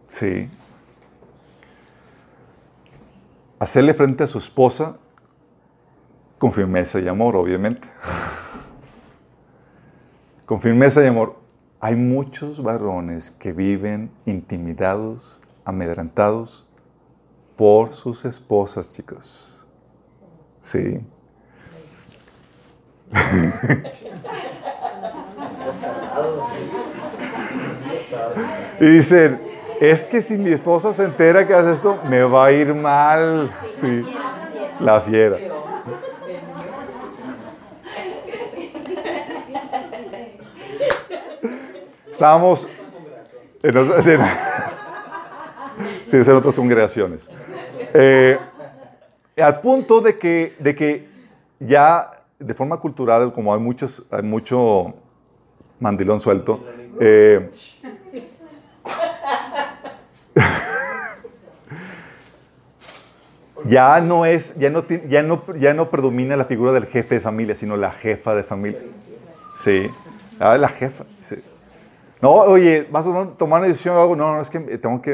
Sí. 0.08 0.50
Hacerle 3.60 3.94
frente 3.94 4.24
a 4.24 4.28
su 4.28 4.38
esposa 4.38 4.96
con 6.40 6.54
firmeza 6.54 7.00
y 7.00 7.08
amor, 7.08 7.36
obviamente. 7.36 7.88
Con 10.46 10.60
firmeza 10.60 11.04
y 11.04 11.08
amor. 11.08 11.36
Hay 11.82 11.96
muchos 11.96 12.64
varones 12.64 13.30
que 13.30 13.52
viven 13.52 14.10
intimidados, 14.26 15.42
amedrentados, 15.66 16.68
por 17.56 17.94
sus 17.94 18.26
esposas, 18.26 18.92
chicos. 18.92 19.66
Sí. 20.62 21.02
Y 28.80 28.86
dicen, 28.86 29.42
es 29.82 30.06
que 30.06 30.22
si 30.22 30.38
mi 30.38 30.52
esposa 30.52 30.94
se 30.94 31.04
entera 31.04 31.46
que 31.46 31.54
hace 31.54 31.74
esto, 31.74 32.00
me 32.10 32.24
va 32.24 32.46
a 32.46 32.52
ir 32.54 32.74
mal. 32.74 33.52
Sí, 33.74 34.04
la 34.80 35.02
fiera. 35.02 35.38
Estábamos 42.20 42.68
en 43.64 43.78
otras, 43.78 44.04
sí, 44.04 44.12
sí, 46.06 46.18
en 46.18 46.36
otras 46.36 46.54
congregaciones. 46.54 47.30
Eh, 47.94 48.38
al 49.38 49.62
punto 49.62 50.02
de 50.02 50.20
que, 50.20 50.54
de 50.60 50.76
que 50.76 51.08
ya 51.62 52.12
de 52.38 52.54
forma 52.54 52.76
cultural, 52.82 53.32
como 53.32 53.54
hay, 53.54 53.62
muchos, 53.62 54.06
hay 54.12 54.24
mucho 54.24 54.96
mandilón 55.80 56.20
suelto, 56.20 56.62
eh, 57.00 57.50
ya 63.64 64.02
no 64.02 64.26
es, 64.26 64.58
ya 64.58 64.70
no, 64.70 64.86
ya 65.08 65.24
no, 65.24 65.42
ya 65.58 65.74
no 65.74 65.90
predomina 65.90 66.36
la 66.36 66.44
figura 66.44 66.74
del 66.74 66.88
jefe 66.88 67.16
de 67.16 67.22
familia, 67.22 67.56
sino 67.56 67.78
la 67.78 67.92
jefa 67.92 68.36
de 68.36 68.44
familia. 68.44 68.82
Sí, 69.56 69.90
ah, 70.38 70.58
la 70.58 70.68
jefa. 70.68 71.06
sí. 71.22 71.38
No, 72.22 72.32
oye, 72.32 72.86
¿vas 72.92 73.08
a 73.08 73.28
tomar 73.38 73.60
una 73.60 73.68
decisión 73.70 73.96
o 73.96 74.02
algo? 74.02 74.16
No, 74.16 74.34
no, 74.36 74.42
es 74.42 74.50
que 74.50 74.60
tengo 74.60 75.02
que 75.02 75.12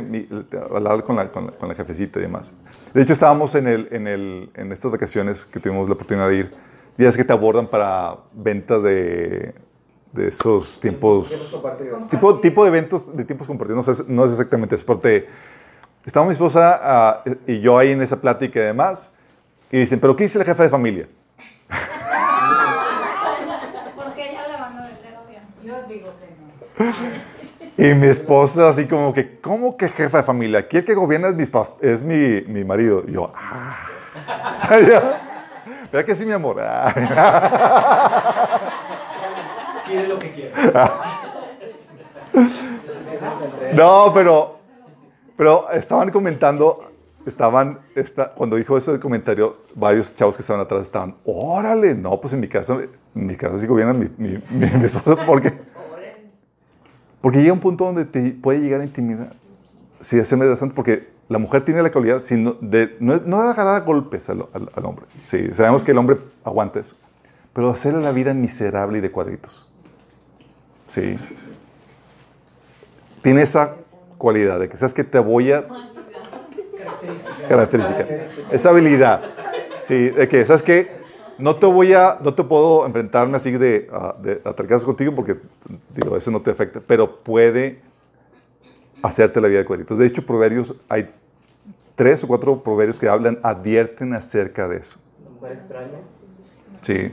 hablar 0.73 1.03
con 1.03 1.15
la, 1.15 1.31
con, 1.31 1.45
la, 1.47 1.51
con 1.51 1.69
la 1.69 1.75
jefecita 1.75 2.17
y 2.19 2.23
demás. 2.23 2.51
De 2.93 3.01
hecho, 3.01 3.13
estábamos 3.13 3.53
en, 3.53 3.67
el, 3.67 3.87
en, 3.91 4.07
el, 4.07 4.49
en 4.55 4.71
estas 4.71 4.89
vacaciones 4.89 5.45
que 5.45 5.59
tuvimos 5.59 5.87
la 5.87 5.93
oportunidad 5.93 6.29
de 6.29 6.35
ir, 6.37 6.55
días 6.97 7.15
que 7.15 7.23
te 7.23 7.31
abordan 7.31 7.67
para 7.67 8.15
ventas 8.33 8.81
de, 8.81 9.53
de 10.13 10.27
esos 10.29 10.79
tiempos 10.79 11.29
tipo, 12.09 12.39
tipo 12.39 12.63
de 12.63 12.69
eventos 12.69 13.15
de 13.15 13.23
tiempos 13.23 13.47
compartidos, 13.47 13.85
no, 13.85 13.93
es- 13.93 14.07
no 14.07 14.25
es 14.25 14.31
exactamente 14.31 14.73
eso, 14.73 14.85
porque 14.87 15.27
estaba 16.05 16.25
mi 16.25 16.31
esposa 16.31 16.79
ah, 16.81 17.23
y 17.45 17.59
yo 17.59 17.77
ahí 17.77 17.91
en 17.91 18.01
esa 18.01 18.19
plática 18.19 18.59
y 18.59 18.63
demás, 18.63 19.11
y 19.71 19.77
dicen, 19.77 19.99
¿pero 19.99 20.15
qué 20.15 20.23
dice 20.23 20.39
la 20.39 20.45
jefa 20.45 20.63
de 20.63 20.69
familia? 20.69 21.07
Porque 23.95 24.31
ella 24.31 24.47
le 24.47 24.53
van 24.59 24.77
a 24.77 24.85
vender 24.87 25.15
obvio. 25.23 25.39
Yo 25.63 25.87
digo 25.87 26.13
que 26.19 26.27
no. 26.39 26.64
Y 27.77 27.93
mi 27.93 28.07
esposa 28.07 28.69
así 28.69 28.85
como 28.85 29.13
que, 29.13 29.39
¿cómo 29.39 29.75
que 29.75 29.89
jefa 29.89 30.19
de 30.19 30.23
familia? 30.23 30.59
Aquí 30.59 30.77
el 30.77 30.85
que 30.85 30.93
gobierna 30.93 31.27
es 31.27 31.35
mi, 31.35 31.43
es 31.81 32.01
mi, 32.03 32.41
mi 32.47 32.63
marido. 32.63 33.03
Y 33.07 33.11
yo, 33.13 33.31
ah. 33.35 33.75
¿Verdad 35.91 36.05
que 36.05 36.15
sí, 36.15 36.25
mi 36.25 36.31
amor? 36.31 36.57
Ah. 36.61 36.93
Pide 39.87 40.07
lo 40.07 40.17
que 40.19 40.31
quiera. 40.31 40.91
No, 43.73 44.11
pero, 44.13 44.59
pero 45.35 45.69
estaban 45.71 46.11
comentando, 46.11 46.91
estaban, 47.25 47.79
esta, 47.95 48.31
cuando 48.33 48.55
dijo 48.55 48.77
eso 48.77 48.93
el 48.93 48.99
comentario, 48.99 49.57
varios 49.73 50.15
chavos 50.15 50.35
que 50.35 50.41
estaban 50.41 50.61
atrás 50.61 50.81
estaban, 50.81 51.15
órale, 51.25 51.95
no, 51.95 52.19
pues 52.19 52.33
en 52.33 52.41
mi 52.41 52.47
casa, 52.47 52.73
en 52.73 53.25
mi 53.25 53.35
casa 53.35 53.57
sí 53.57 53.67
gobierna 53.67 53.93
mi, 53.93 54.09
mi, 54.17 54.41
mi, 54.49 54.69
mi 54.69 54.85
esposa, 54.85 55.25
porque, 55.25 55.53
porque 57.25 57.39
llega 57.41 57.53
un 57.53 57.59
punto 57.59 57.85
donde 57.85 58.05
te 58.05 58.33
puede 58.33 58.59
llegar 58.59 58.81
a 58.81 58.83
intimidar. 58.83 59.33
Sí, 59.99 60.15
es 60.19 60.31
interesante 60.31 60.75
porque 60.75 61.09
la 61.27 61.39
mujer 61.39 61.63
tiene 61.65 61.81
la 61.81 61.91
cualidad 61.91 62.19
sino 62.19 62.55
de 62.61 62.95
no, 62.99 63.19
no 63.25 63.41
agarrar 63.41 63.83
golpes 63.83 64.29
al, 64.29 64.45
al- 64.53 64.69
al 64.75 64.85
hombre. 64.85 65.07
Sí, 65.23 65.49
sabemos 65.51 65.83
que 65.83 65.89
el 65.89 65.97
hombre 65.97 66.19
aguanta 66.43 66.79
eso, 66.79 66.95
pero 67.51 67.71
hacerle 67.71 68.03
la 68.03 68.11
vida 68.11 68.31
miserable 68.35 68.99
y 68.99 69.01
de 69.01 69.09
cuadritos. 69.09 69.67
Sí. 70.87 71.17
Tiene 73.23 73.41
esa 73.41 73.73
cualidad 74.19 74.59
de 74.59 74.69
que 74.69 74.77
sabes 74.77 74.93
que 74.93 75.03
te 75.03 75.17
voy 75.17 75.51
a 75.51 75.65
característica, 77.49 78.05
esa 78.51 78.69
habilidad, 78.69 79.21
sí, 79.81 80.11
de 80.11 80.27
que 80.27 80.45
sabes 80.45 80.61
que 80.61 81.04
no 81.37 81.55
te 81.55 81.65
voy 81.65 81.93
a, 81.93 82.17
no 82.21 82.33
te 82.33 82.43
puedo 82.43 82.85
enfrentarme 82.85 83.37
así 83.37 83.51
de, 83.51 83.87
ah, 83.91 84.15
de 84.21 84.41
contigo 84.85 85.13
porque 85.15 85.37
digo 85.93 86.15
eso 86.15 86.31
no 86.31 86.41
te 86.41 86.51
afecta, 86.51 86.81
pero 86.85 87.23
puede 87.23 87.81
hacerte 89.01 89.41
la 89.41 89.47
vida 89.47 89.59
de 89.59 89.65
cuadritos. 89.65 89.97
De 89.97 90.05
hecho, 90.05 90.25
proverbios 90.25 90.73
hay 90.89 91.13
tres 91.95 92.23
o 92.23 92.27
cuatro 92.27 92.61
proverbios 92.61 92.99
que 92.99 93.07
hablan, 93.07 93.39
advierten 93.43 94.13
acerca 94.13 94.67
de 94.67 94.77
eso. 94.77 94.99
Sí, 96.81 97.11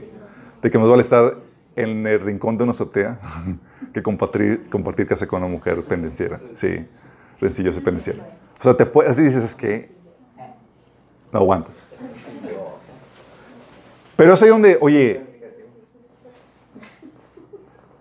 de 0.61 0.71
que 0.71 0.79
más 0.79 0.87
vale 0.87 1.01
estar 1.01 1.35
en 1.75 2.05
el 2.05 2.19
rincón 2.19 2.57
de 2.57 2.63
una 2.63 2.71
azotea 2.71 3.19
que 3.93 4.03
compartir, 4.03 4.69
compartir 4.69 5.07
casa 5.07 5.27
con 5.27 5.43
una 5.43 5.51
mujer 5.51 5.83
pendenciera. 5.83 6.39
Sí, 6.53 6.85
sencillo, 7.39 7.73
se 7.73 7.81
pendenciera. 7.81 8.23
O 8.59 8.63
sea, 8.63 8.75
te 8.75 8.85
puedes, 8.85 9.11
así 9.11 9.23
dices, 9.23 9.43
es 9.43 9.55
que 9.55 9.91
no 11.31 11.39
aguantas. 11.39 11.83
Pero 14.15 14.33
es 14.33 14.41
ahí 14.43 14.49
donde, 14.49 14.77
oye, 14.81 15.21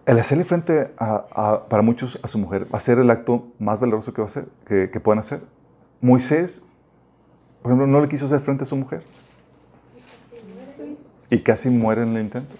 el 0.04 0.18
hacerle 0.18 0.44
frente 0.44 0.90
a, 0.98 1.24
a- 1.32 1.68
para 1.68 1.82
muchos 1.82 2.18
a 2.22 2.28
su 2.28 2.38
mujer 2.38 2.66
va 2.72 2.78
a 2.78 2.80
ser 2.80 2.98
el 2.98 3.10
acto 3.10 3.46
más 3.58 3.80
valoroso 3.80 4.12
que, 4.12 4.20
va 4.20 4.26
a 4.26 4.30
ser, 4.30 4.46
que, 4.66 4.90
que 4.90 5.00
puedan 5.00 5.18
hacer. 5.20 5.40
Moisés, 6.00 6.62
por 7.62 7.70
ejemplo, 7.70 7.86
no 7.86 8.00
le 8.00 8.08
quiso 8.08 8.24
hacer 8.26 8.40
frente 8.40 8.64
a 8.64 8.66
su 8.66 8.76
mujer. 8.76 9.02
Y 11.30 11.38
casi 11.40 11.70
muere 11.70 12.02
en 12.02 12.16
el 12.16 12.24
intento. 12.24 12.54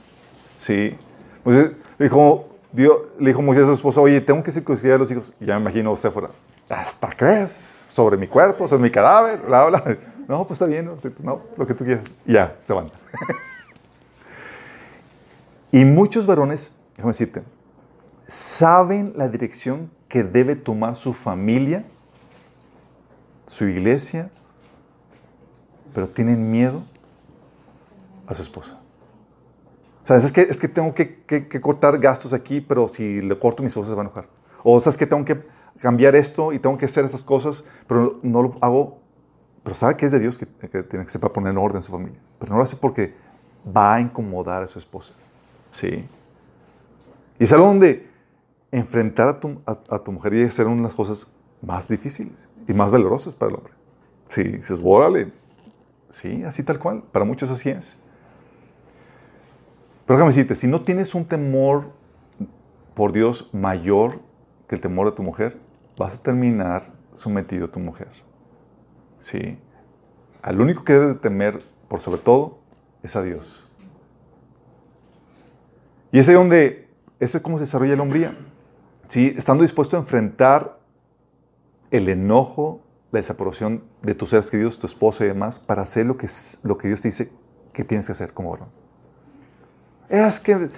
Sí. 0.57 0.96
Moisés 1.44 1.72
dijo, 1.98 2.48
Dios, 2.72 2.96
le 3.18 3.30
dijo 3.30 3.42
Moisés 3.42 3.64
a 3.64 3.66
su 3.68 3.74
esposa, 3.74 4.00
oye, 4.00 4.20
tengo 4.20 4.42
que 4.42 4.50
circuncidar 4.50 4.94
a 4.94 4.98
los 4.98 5.11
hijos. 5.11 5.34
Y 5.40 5.44
ya 5.46 5.57
me 5.57 5.62
imagino 5.62 5.94
fuera, 5.96 6.30
¿hasta 6.70 7.11
crees? 7.11 7.84
¿Sobre 7.88 8.16
mi 8.16 8.26
cuerpo? 8.28 8.66
¿Sobre 8.66 8.82
mi 8.84 8.90
cadáver? 8.90 9.40
Bla, 9.46 9.66
bla. 9.66 9.96
No, 10.28 10.46
pues 10.46 10.52
está 10.60 10.66
bien, 10.66 10.86
no, 10.86 11.00
Sí, 11.00 11.08
no, 11.22 11.40
lo 11.56 11.66
que 11.66 11.74
tú 11.74 11.84
quieras. 11.84 12.04
Y 12.26 12.34
ya, 12.34 12.56
se 12.62 12.72
van. 12.72 12.90
y 15.72 15.84
muchos 15.84 16.26
varones, 16.26 16.76
déjame 16.96 17.10
decirte, 17.10 17.42
saben 18.26 19.12
la 19.16 19.28
dirección 19.28 19.90
que 20.08 20.22
debe 20.22 20.56
tomar 20.56 20.96
su 20.96 21.12
familia, 21.12 21.84
su 23.46 23.66
iglesia, 23.66 24.30
pero 25.94 26.08
tienen 26.08 26.50
miedo 26.50 26.82
a 28.26 28.34
su 28.34 28.42
esposa. 28.42 28.78
Sea, 30.04 30.16
es 30.16 30.32
que, 30.32 30.42
es 30.42 30.58
que 30.58 30.68
tengo 30.68 30.94
que, 30.94 31.22
que- 31.24 31.48
que 31.48 31.60
cortar 31.60 31.98
gastos 31.98 32.32
aquí, 32.32 32.60
pero 32.60 32.88
si 32.88 33.20
le 33.20 33.38
corto 33.38 33.62
mi 33.62 33.68
esposa 33.68 33.90
se 33.90 33.94
va 33.96 34.02
a 34.02 34.06
enojar. 34.06 34.26
O 34.64 34.80
sabes 34.80 34.96
que 34.96 35.06
tengo 35.06 35.24
que 35.24 35.42
cambiar 35.80 36.16
esto 36.16 36.52
y 36.52 36.58
tengo 36.58 36.76
que 36.78 36.86
hacer 36.86 37.04
estas 37.04 37.22
cosas, 37.22 37.64
pero 37.86 38.18
no 38.22 38.42
lo 38.42 38.56
hago. 38.60 38.98
Pero 39.62 39.74
sabe 39.74 39.96
que 39.96 40.06
es 40.06 40.12
de 40.12 40.18
Dios 40.18 40.38
que, 40.38 40.46
tiene 40.46 41.04
que 41.04 41.10
sepa 41.10 41.32
poner 41.32 41.52
en 41.52 41.58
orden 41.58 41.82
su 41.82 41.92
familia. 41.92 42.18
Pero 42.38 42.52
no 42.52 42.58
lo 42.58 42.64
hace 42.64 42.76
porque 42.76 43.14
va 43.64 43.94
a 43.94 44.00
incomodar 44.00 44.62
a 44.62 44.68
su 44.68 44.78
esposa. 44.78 45.14
¿Sí? 45.70 46.04
Y 47.38 47.44
es 47.44 47.52
algo 47.52 47.66
donde 47.66 48.08
enfrentar 48.70 49.28
a 49.28 49.40
tu, 49.40 49.60
a, 49.66 49.78
a 49.88 49.98
tu 49.98 50.12
mujer 50.12 50.34
y 50.34 50.42
hacer 50.42 50.66
una 50.66 50.82
de 50.82 50.88
las 50.88 50.94
cosas 50.94 51.26
más 51.60 51.88
difíciles 51.88 52.48
y 52.66 52.72
más 52.74 52.90
valorosas 52.90 53.34
para 53.34 53.50
el 53.50 53.56
hombre. 53.56 53.72
Sí, 54.28 54.42
dices, 54.42 54.78
órale. 54.82 55.32
Sí, 56.10 56.42
así 56.44 56.62
tal 56.62 56.78
cual. 56.78 57.02
Para 57.12 57.24
muchos 57.24 57.50
así 57.50 57.70
es. 57.70 57.98
Pero 60.06 60.18
déjame 60.18 60.30
decirte, 60.30 60.56
si 60.56 60.66
no 60.66 60.82
tienes 60.82 61.14
un 61.14 61.24
temor 61.24 61.92
por 62.94 63.12
Dios 63.12 63.48
mayor 63.52 64.20
que 64.68 64.74
el 64.74 64.80
temor 64.80 65.10
de 65.10 65.16
tu 65.16 65.22
mujer, 65.22 65.58
vas 65.96 66.16
a 66.16 66.22
terminar 66.22 66.92
sometido 67.14 67.66
a 67.66 67.68
tu 67.70 67.78
mujer. 67.78 68.08
¿Sí? 69.22 69.56
Al 70.42 70.60
único 70.60 70.84
que 70.84 70.92
debes 70.92 71.14
de 71.14 71.20
temer, 71.20 71.62
por 71.88 72.00
sobre 72.00 72.20
todo, 72.20 72.58
es 73.02 73.14
a 73.14 73.22
Dios. 73.22 73.70
Y 76.10 76.18
ese 76.18 76.32
es 76.32 76.38
donde, 76.38 76.88
ese 77.20 77.38
es 77.38 77.42
cómo 77.42 77.56
se 77.56 77.62
desarrolla 77.62 77.96
la 77.96 78.02
hombría. 78.02 78.36
¿Sí? 79.08 79.32
Estando 79.36 79.62
dispuesto 79.62 79.96
a 79.96 80.00
enfrentar 80.00 80.80
el 81.92 82.08
enojo, 82.08 82.82
la 83.12 83.20
desaprobación 83.20 83.84
de 84.02 84.14
tus 84.14 84.30
seres 84.30 84.50
queridos, 84.50 84.78
tu 84.78 84.86
esposa 84.86 85.24
y 85.24 85.28
demás, 85.28 85.60
para 85.60 85.82
hacer 85.82 86.04
lo 86.04 86.16
que, 86.16 86.26
lo 86.64 86.76
que 86.76 86.88
Dios 86.88 87.00
te 87.00 87.08
dice 87.08 87.30
que 87.72 87.84
tienes 87.84 88.06
que 88.06 88.12
hacer 88.12 88.34
como 88.34 88.50
varón. 88.50 88.68
Es 90.08 90.40
que 90.40 90.68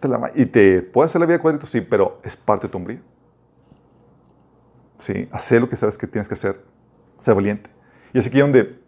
te 0.00 0.08
y 0.34 0.46
te 0.46 0.82
puede 0.82 1.06
hacer 1.06 1.20
la 1.20 1.26
vida 1.26 1.38
cuadrito, 1.38 1.66
sí, 1.66 1.80
pero 1.80 2.20
es 2.22 2.36
parte 2.36 2.66
de 2.66 2.72
tu 2.72 2.78
hombría. 2.78 3.02
Sí, 4.98 5.28
hacer 5.32 5.62
lo 5.62 5.68
que 5.68 5.76
sabes 5.76 5.96
que 5.96 6.06
tienes 6.06 6.28
que 6.28 6.34
hacer, 6.34 6.62
ser 7.18 7.34
valiente. 7.34 7.75
Y 8.12 8.18
es 8.18 8.26
aquí 8.26 8.40
donde, 8.40 8.78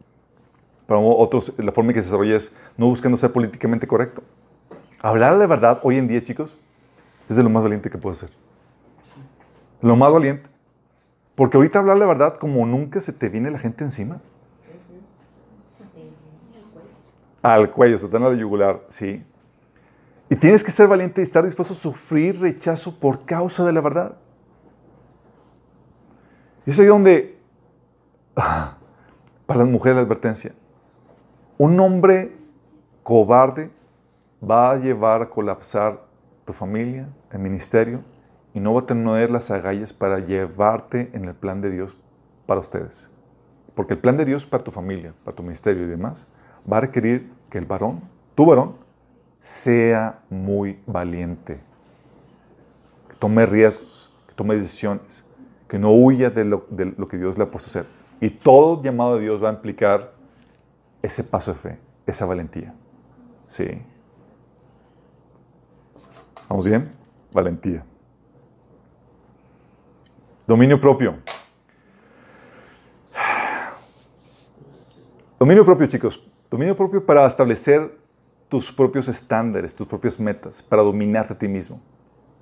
para 0.86 1.00
otros, 1.00 1.52
la 1.58 1.72
forma 1.72 1.90
en 1.90 1.94
que 1.94 2.02
se 2.02 2.06
desarrolla 2.06 2.36
es 2.36 2.54
no 2.76 2.86
buscando 2.86 3.16
ser 3.16 3.32
políticamente 3.32 3.86
correcto. 3.86 4.22
Hablar 5.00 5.36
la 5.36 5.46
verdad 5.46 5.80
hoy 5.82 5.98
en 5.98 6.08
día, 6.08 6.22
chicos, 6.22 6.58
es 7.28 7.36
de 7.36 7.42
lo 7.42 7.50
más 7.50 7.62
valiente 7.62 7.90
que 7.90 7.98
puede 7.98 8.16
ser. 8.16 8.30
Lo 9.80 9.96
más 9.96 10.12
valiente. 10.12 10.48
Porque 11.34 11.56
ahorita 11.56 11.78
hablar 11.78 11.98
la 11.98 12.06
verdad 12.06 12.36
como 12.36 12.66
nunca 12.66 13.00
se 13.00 13.12
te 13.12 13.28
viene 13.28 13.50
la 13.50 13.58
gente 13.58 13.84
encima. 13.84 14.20
al 17.42 17.70
cuello, 17.70 17.96
Satanás 17.98 18.30
al 18.30 18.38
yugular, 18.38 18.82
sí. 18.88 19.24
Y 20.30 20.36
tienes 20.36 20.62
que 20.62 20.70
ser 20.70 20.88
valiente 20.88 21.20
y 21.20 21.24
estar 21.24 21.44
dispuesto 21.44 21.72
a 21.72 21.76
sufrir 21.76 22.40
rechazo 22.40 22.98
por 22.98 23.24
causa 23.24 23.64
de 23.64 23.72
la 23.72 23.80
verdad. 23.80 24.16
Y 26.66 26.70
es 26.70 26.78
ahí 26.78 26.86
donde, 26.86 27.38
para 29.48 29.60
las 29.60 29.68
mujeres 29.70 29.96
la 29.96 30.02
advertencia, 30.02 30.52
un 31.56 31.80
hombre 31.80 32.36
cobarde 33.02 33.70
va 34.44 34.72
a 34.72 34.76
llevar 34.76 35.22
a 35.22 35.30
colapsar 35.30 36.02
tu 36.44 36.52
familia, 36.52 37.08
el 37.32 37.38
ministerio, 37.38 38.02
y 38.52 38.60
no 38.60 38.74
va 38.74 38.82
a 38.82 38.86
tener 38.86 39.30
las 39.30 39.50
agallas 39.50 39.94
para 39.94 40.18
llevarte 40.18 41.08
en 41.14 41.24
el 41.24 41.34
plan 41.34 41.62
de 41.62 41.70
Dios 41.70 41.96
para 42.44 42.60
ustedes. 42.60 43.10
Porque 43.74 43.94
el 43.94 44.00
plan 44.00 44.18
de 44.18 44.26
Dios 44.26 44.44
para 44.44 44.62
tu 44.62 44.70
familia, 44.70 45.14
para 45.24 45.34
tu 45.34 45.42
ministerio 45.42 45.84
y 45.84 45.88
demás, 45.88 46.26
va 46.70 46.76
a 46.76 46.80
requerir 46.82 47.32
que 47.48 47.56
el 47.56 47.64
varón, 47.64 48.02
tu 48.34 48.44
varón, 48.44 48.74
sea 49.40 50.18
muy 50.28 50.78
valiente, 50.84 51.58
que 53.08 53.16
tome 53.16 53.46
riesgos, 53.46 54.12
que 54.28 54.34
tome 54.34 54.56
decisiones, 54.56 55.24
que 55.68 55.78
no 55.78 55.90
huya 55.90 56.28
de 56.28 56.44
lo, 56.44 56.66
de 56.68 56.92
lo 56.98 57.08
que 57.08 57.16
Dios 57.16 57.38
le 57.38 57.44
ha 57.44 57.50
puesto 57.50 57.68
a 57.68 57.70
hacer. 57.70 57.97
Y 58.20 58.30
todo 58.30 58.82
llamado 58.82 59.16
de 59.16 59.22
Dios 59.22 59.42
va 59.42 59.50
a 59.50 59.52
implicar 59.52 60.12
ese 61.02 61.22
paso 61.22 61.52
de 61.52 61.58
fe, 61.58 61.78
esa 62.06 62.26
valentía. 62.26 62.74
Sí. 63.46 63.82
¿Vamos 66.48 66.66
bien? 66.66 66.90
Valentía. 67.32 67.84
Dominio 70.46 70.80
propio. 70.80 71.16
Dominio 75.38 75.64
propio, 75.64 75.86
chicos. 75.86 76.22
Dominio 76.50 76.76
propio 76.76 77.04
para 77.04 77.26
establecer 77.26 77.96
tus 78.48 78.72
propios 78.72 79.08
estándares, 79.08 79.74
tus 79.74 79.86
propias 79.86 80.18
metas, 80.18 80.62
para 80.62 80.82
dominarte 80.82 81.34
a 81.34 81.38
ti 81.38 81.46
mismo. 81.46 81.80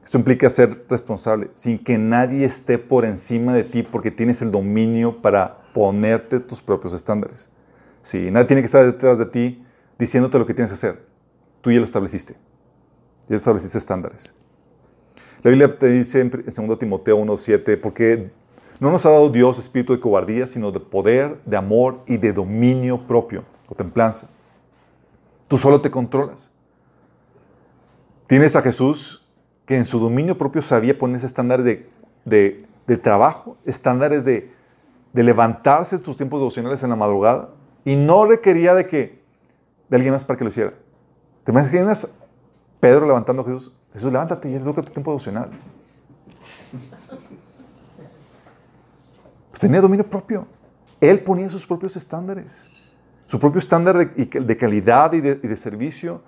Esto 0.04 0.18
implica 0.18 0.48
ser 0.48 0.86
responsable, 0.88 1.50
sin 1.54 1.82
que 1.82 1.98
nadie 1.98 2.44
esté 2.44 2.78
por 2.78 3.04
encima 3.04 3.52
de 3.52 3.64
ti, 3.64 3.82
porque 3.82 4.12
tienes 4.12 4.40
el 4.40 4.52
dominio 4.52 5.20
para 5.20 5.65
ponerte 5.76 6.40
tus 6.40 6.62
propios 6.62 6.94
estándares. 6.94 7.50
Sí, 8.00 8.30
nadie 8.30 8.46
tiene 8.46 8.62
que 8.62 8.66
estar 8.66 8.82
detrás 8.82 9.18
de 9.18 9.26
ti 9.26 9.62
diciéndote 9.98 10.38
lo 10.38 10.46
que 10.46 10.54
tienes 10.54 10.70
que 10.70 10.74
hacer. 10.74 11.04
Tú 11.60 11.70
ya 11.70 11.78
lo 11.78 11.84
estableciste. 11.84 12.34
Ya 13.28 13.36
estableciste 13.36 13.76
estándares. 13.76 14.32
La 15.42 15.50
Biblia 15.50 15.78
te 15.78 15.88
dice 15.88 16.22
en 16.22 16.30
2 16.30 16.78
Timoteo 16.78 17.18
1.7, 17.18 17.78
porque 17.78 18.30
no 18.80 18.90
nos 18.90 19.04
ha 19.04 19.10
dado 19.10 19.28
Dios 19.28 19.58
espíritu 19.58 19.92
de 19.92 20.00
cobardía, 20.00 20.46
sino 20.46 20.72
de 20.72 20.80
poder, 20.80 21.42
de 21.44 21.58
amor 21.58 22.00
y 22.06 22.16
de 22.16 22.32
dominio 22.32 23.06
propio, 23.06 23.44
o 23.68 23.74
templanza. 23.74 24.30
Tú 25.46 25.58
solo 25.58 25.82
te 25.82 25.90
controlas. 25.90 26.48
Tienes 28.26 28.56
a 28.56 28.62
Jesús 28.62 29.28
que 29.66 29.76
en 29.76 29.84
su 29.84 29.98
dominio 29.98 30.38
propio 30.38 30.62
sabía 30.62 30.98
poner 30.98 31.22
estándares 31.22 31.84
de, 32.24 32.66
de 32.86 32.96
trabajo, 32.96 33.58
estándares 33.66 34.24
de, 34.24 34.55
de 35.16 35.22
levantarse 35.22 35.98
tus 35.98 36.14
tiempos 36.14 36.38
devocionales 36.38 36.82
en 36.82 36.90
la 36.90 36.96
madrugada 36.96 37.48
y 37.86 37.96
no 37.96 38.26
requería 38.26 38.74
de 38.74 38.86
que 38.86 39.22
de 39.88 39.96
alguien 39.96 40.12
más 40.12 40.26
para 40.26 40.36
que 40.36 40.44
lo 40.44 40.50
hiciera. 40.50 40.74
¿Te 41.42 41.52
imaginas 41.52 42.06
Pedro 42.80 43.06
levantando 43.06 43.40
a 43.40 43.46
Jesús? 43.46 43.74
Jesús, 43.94 44.12
levántate 44.12 44.50
y 44.50 44.58
toca 44.58 44.82
tu 44.82 44.92
tiempo 44.92 45.12
devocional. 45.12 45.52
Pues 49.48 49.58
tenía 49.58 49.80
dominio 49.80 50.06
propio. 50.06 50.46
Él 51.00 51.20
ponía 51.20 51.48
sus 51.48 51.66
propios 51.66 51.96
estándares, 51.96 52.68
su 53.26 53.40
propio 53.40 53.58
estándar 53.58 53.96
de, 53.96 54.56
calidad 54.58 55.14
y 55.14 55.22
de, 55.22 55.56
servicio. 55.56 56.20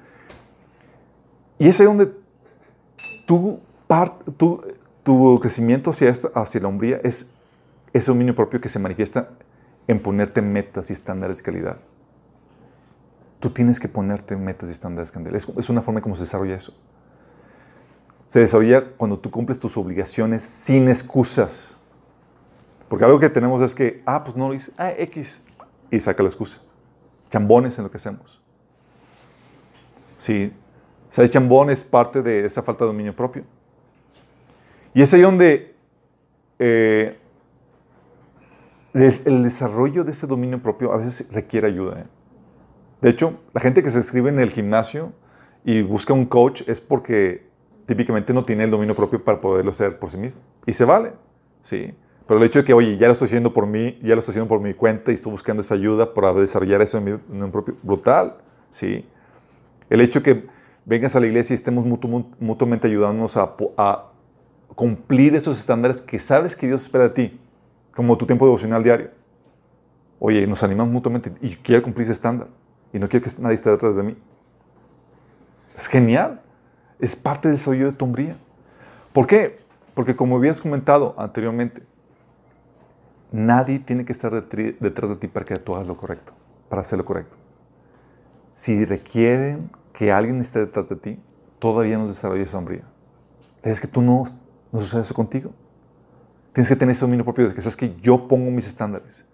Y 1.58 1.68
es 1.68 1.78
ahí 1.78 1.84
donde 1.84 2.10
tu, 3.26 3.60
tu, 4.38 4.62
tu 5.02 5.40
crecimiento 5.40 5.90
hacia, 5.90 6.14
hacia 6.34 6.60
la 6.62 6.68
hombría 6.68 7.02
es 7.04 7.30
ese 7.92 8.10
dominio 8.10 8.34
propio 8.34 8.60
que 8.60 8.68
se 8.68 8.78
manifiesta 8.78 9.30
en 9.86 10.00
ponerte 10.00 10.42
metas 10.42 10.90
y 10.90 10.92
estándares 10.92 11.38
de 11.38 11.44
calidad. 11.44 11.78
Tú 13.40 13.50
tienes 13.50 13.80
que 13.80 13.88
ponerte 13.88 14.36
metas 14.36 14.68
y 14.68 14.72
estándares 14.72 15.10
de 15.10 15.14
calidad. 15.14 15.36
Es, 15.36 15.68
una 15.68 15.82
forma 15.82 16.00
como 16.00 16.16
se 16.16 16.22
desarrolla 16.22 16.56
eso. 16.56 16.74
Se 18.26 18.40
desarrolla 18.40 18.92
cuando 18.96 19.18
tú 19.18 19.30
cumples 19.30 19.58
tus 19.58 19.76
obligaciones 19.76 20.42
sin 20.42 20.88
excusas. 20.88 21.78
Porque 22.88 23.04
algo 23.04 23.18
que 23.18 23.30
tenemos 23.30 23.62
es 23.62 23.74
que, 23.74 24.02
ah, 24.04 24.22
pues 24.24 24.36
no 24.36 24.48
lo 24.48 24.54
hice, 24.54 24.72
ah, 24.76 24.90
X, 24.90 25.42
y 25.90 26.00
saca 26.00 26.22
la 26.22 26.28
excusa. 26.28 26.60
Chambones 27.30 27.78
en 27.78 27.84
lo 27.84 27.90
que 27.90 27.96
hacemos. 27.96 28.40
Sí, 30.18 30.52
ser 31.10 31.30
chambón 31.30 31.70
es 31.70 31.84
parte 31.84 32.22
de 32.22 32.44
esa 32.44 32.62
falta 32.62 32.84
de 32.84 32.88
dominio 32.88 33.14
propio. 33.14 33.44
Y 34.92 35.02
es 35.02 35.14
ahí 35.14 35.20
donde 35.20 35.74
eh, 36.58 37.18
el 39.06 39.42
desarrollo 39.42 40.04
de 40.04 40.12
ese 40.12 40.26
dominio 40.26 40.62
propio 40.62 40.92
a 40.92 40.98
veces 40.98 41.28
requiere 41.32 41.68
ayuda. 41.68 42.00
¿eh? 42.00 42.04
De 43.00 43.10
hecho, 43.10 43.40
la 43.52 43.60
gente 43.60 43.82
que 43.82 43.90
se 43.90 43.98
inscribe 43.98 44.28
en 44.28 44.40
el 44.40 44.50
gimnasio 44.50 45.12
y 45.64 45.82
busca 45.82 46.12
un 46.12 46.26
coach 46.26 46.62
es 46.66 46.80
porque 46.80 47.48
típicamente 47.86 48.32
no 48.32 48.44
tiene 48.44 48.64
el 48.64 48.70
dominio 48.70 48.94
propio 48.94 49.22
para 49.22 49.40
poderlo 49.40 49.70
hacer 49.70 49.98
por 49.98 50.10
sí 50.10 50.18
mismo. 50.18 50.40
Y 50.66 50.72
se 50.72 50.84
vale, 50.84 51.12
sí. 51.62 51.94
Pero 52.26 52.40
el 52.40 52.46
hecho 52.46 52.58
de 52.58 52.64
que, 52.66 52.74
oye, 52.74 52.98
ya 52.98 53.06
lo 53.06 53.14
estoy 53.14 53.26
haciendo 53.26 53.54
por 53.54 53.66
mí, 53.66 53.98
ya 54.02 54.14
lo 54.14 54.20
estoy 54.20 54.32
haciendo 54.32 54.48
por 54.48 54.60
mi 54.60 54.74
cuenta 54.74 55.10
y 55.10 55.14
estoy 55.14 55.32
buscando 55.32 55.62
esa 55.62 55.74
ayuda 55.74 56.12
para 56.12 56.34
desarrollar 56.34 56.84
en 56.92 57.04
mi 57.04 57.50
propio, 57.50 57.74
brutal, 57.82 58.36
sí. 58.68 59.06
El 59.88 60.02
hecho 60.02 60.20
de 60.20 60.22
que 60.22 60.46
vengas 60.84 61.16
a 61.16 61.20
la 61.20 61.26
iglesia 61.26 61.54
y 61.54 61.56
estemos 61.56 61.86
mutu, 61.86 62.26
mutuamente 62.38 62.86
ayudándonos 62.86 63.36
a, 63.36 64.04
cumplir 64.74 65.34
esos 65.34 65.58
estándares 65.58 66.02
que 66.02 66.20
sabes 66.20 66.54
que 66.54 66.66
Dios 66.66 66.82
espera 66.82 67.04
de 67.04 67.10
ti, 67.10 67.40
como 67.98 68.16
tu 68.16 68.26
tiempo 68.26 68.44
devocional 68.44 68.84
diario. 68.84 69.10
Oye, 70.20 70.46
nos 70.46 70.62
animamos 70.62 70.92
mutuamente 70.92 71.32
y 71.40 71.56
quiero 71.56 71.82
cumplir 71.82 72.04
ese 72.04 72.12
estándar 72.12 72.46
y 72.92 72.98
no 73.00 73.08
quiero 73.08 73.24
que 73.24 73.42
nadie 73.42 73.56
esté 73.56 73.70
detrás 73.70 73.96
de 73.96 74.04
mí. 74.04 74.16
Es 75.74 75.88
genial. 75.88 76.40
Es 77.00 77.16
parte 77.16 77.48
del 77.48 77.56
desarrollo 77.56 77.86
de 77.86 77.92
tu 77.94 78.04
hombría. 78.04 78.36
¿Por 79.12 79.26
qué? 79.26 79.58
Porque 79.94 80.14
como 80.14 80.36
habías 80.36 80.60
comentado 80.60 81.16
anteriormente, 81.18 81.82
nadie 83.32 83.80
tiene 83.80 84.04
que 84.04 84.12
estar 84.12 84.30
detrás 84.30 85.10
de 85.10 85.16
ti 85.16 85.26
para 85.26 85.44
que 85.44 85.56
tú 85.56 85.74
hagas 85.74 85.88
lo 85.88 85.96
correcto, 85.96 86.34
para 86.68 86.82
hacer 86.82 86.98
lo 86.98 87.04
correcto. 87.04 87.36
Si 88.54 88.84
requieren 88.84 89.72
que 89.92 90.12
alguien 90.12 90.40
esté 90.40 90.60
detrás 90.60 90.88
de 90.88 90.94
ti, 90.94 91.20
todavía 91.58 91.98
no 91.98 92.06
desarrolla 92.06 92.44
esa 92.44 92.58
hombría. 92.58 92.84
Es 93.64 93.80
que 93.80 93.88
tú 93.88 94.02
no, 94.02 94.22
no 94.70 94.80
sucede 94.82 95.00
eso 95.00 95.14
contigo. 95.14 95.52
Tienes 96.52 96.68
que 96.68 96.76
tener 96.76 96.94
ese 96.94 97.02
dominio 97.02 97.24
propio 97.24 97.48
de 97.48 97.54
que 97.54 97.62
sabes 97.62 97.76
que 97.76 97.94
yo 98.00 98.28
pongo 98.28 98.50
mis 98.50 98.66
estándares. 98.66 99.24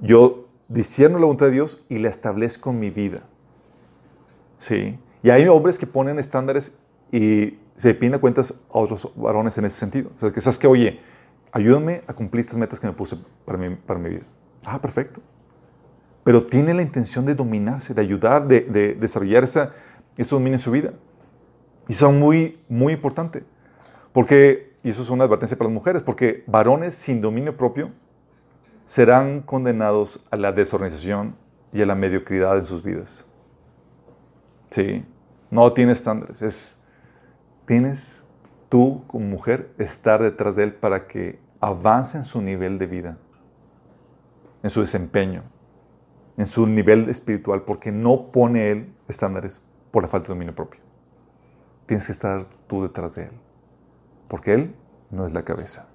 Yo 0.00 0.48
discierno 0.68 1.18
la 1.18 1.24
voluntad 1.24 1.46
de 1.46 1.52
Dios 1.52 1.82
y 1.88 1.98
la 1.98 2.08
establezco 2.08 2.70
en 2.70 2.80
mi 2.80 2.90
vida. 2.90 3.22
Sí. 4.58 4.98
Y 5.22 5.30
hay 5.30 5.46
hombres 5.48 5.78
que 5.78 5.86
ponen 5.86 6.18
estándares 6.18 6.76
y 7.10 7.58
se 7.76 7.94
piden 7.94 8.18
cuentas 8.20 8.60
a 8.72 8.78
otros 8.78 9.10
varones 9.16 9.56
en 9.58 9.64
ese 9.64 9.78
sentido. 9.78 10.10
O 10.16 10.20
sea, 10.20 10.32
que 10.32 10.40
sabes 10.40 10.58
que, 10.58 10.66
oye, 10.66 11.00
ayúdame 11.52 12.02
a 12.06 12.14
cumplir 12.14 12.40
estas 12.40 12.56
metas 12.56 12.78
que 12.78 12.86
me 12.86 12.92
puse 12.92 13.16
para 13.44 13.58
mi, 13.58 13.74
para 13.74 13.98
mi 13.98 14.10
vida. 14.10 14.24
Ah, 14.64 14.80
perfecto. 14.80 15.20
Pero 16.22 16.42
tiene 16.42 16.74
la 16.74 16.82
intención 16.82 17.24
de 17.24 17.34
dominarse, 17.34 17.94
de 17.94 18.00
ayudar, 18.00 18.46
de, 18.46 18.60
de 18.60 18.94
desarrollar 18.94 19.44
esa, 19.44 19.72
ese 20.16 20.34
dominio 20.34 20.54
en 20.54 20.60
su 20.60 20.70
vida. 20.70 20.92
Y 21.88 21.92
eso 21.92 22.08
es 22.10 22.16
muy, 22.16 22.60
muy 22.68 22.92
importante. 22.92 23.42
Porque, 24.12 24.69
y 24.82 24.90
eso 24.90 25.02
es 25.02 25.10
una 25.10 25.24
advertencia 25.24 25.56
para 25.56 25.68
las 25.68 25.74
mujeres, 25.74 26.02
porque 26.02 26.44
varones 26.46 26.94
sin 26.94 27.20
dominio 27.20 27.56
propio 27.56 27.90
serán 28.84 29.40
condenados 29.42 30.26
a 30.30 30.36
la 30.36 30.52
desorganización 30.52 31.36
y 31.72 31.82
a 31.82 31.86
la 31.86 31.94
mediocridad 31.94 32.56
en 32.58 32.64
sus 32.64 32.82
vidas. 32.82 33.24
Sí, 34.70 35.04
no 35.50 35.72
tiene 35.72 35.92
estándares. 35.92 36.42
Es, 36.42 36.82
tienes 37.66 38.24
tú 38.68 39.04
como 39.06 39.26
mujer 39.26 39.72
estar 39.78 40.22
detrás 40.22 40.56
de 40.56 40.64
él 40.64 40.74
para 40.74 41.06
que 41.06 41.38
avance 41.60 42.16
en 42.16 42.24
su 42.24 42.40
nivel 42.40 42.78
de 42.78 42.86
vida, 42.86 43.18
en 44.62 44.70
su 44.70 44.80
desempeño, 44.80 45.42
en 46.36 46.46
su 46.46 46.66
nivel 46.66 47.08
espiritual, 47.08 47.62
porque 47.62 47.92
no 47.92 48.30
pone 48.32 48.70
él 48.70 48.94
estándares 49.08 49.62
por 49.90 50.02
la 50.02 50.08
falta 50.08 50.28
de 50.28 50.34
dominio 50.34 50.54
propio. 50.54 50.80
Tienes 51.86 52.06
que 52.06 52.12
estar 52.12 52.46
tú 52.66 52.82
detrás 52.82 53.16
de 53.16 53.24
él, 53.24 53.32
porque 54.30 54.54
él 54.54 54.74
no 55.10 55.26
es 55.26 55.34
la 55.34 55.42
cabeza. 55.42 55.88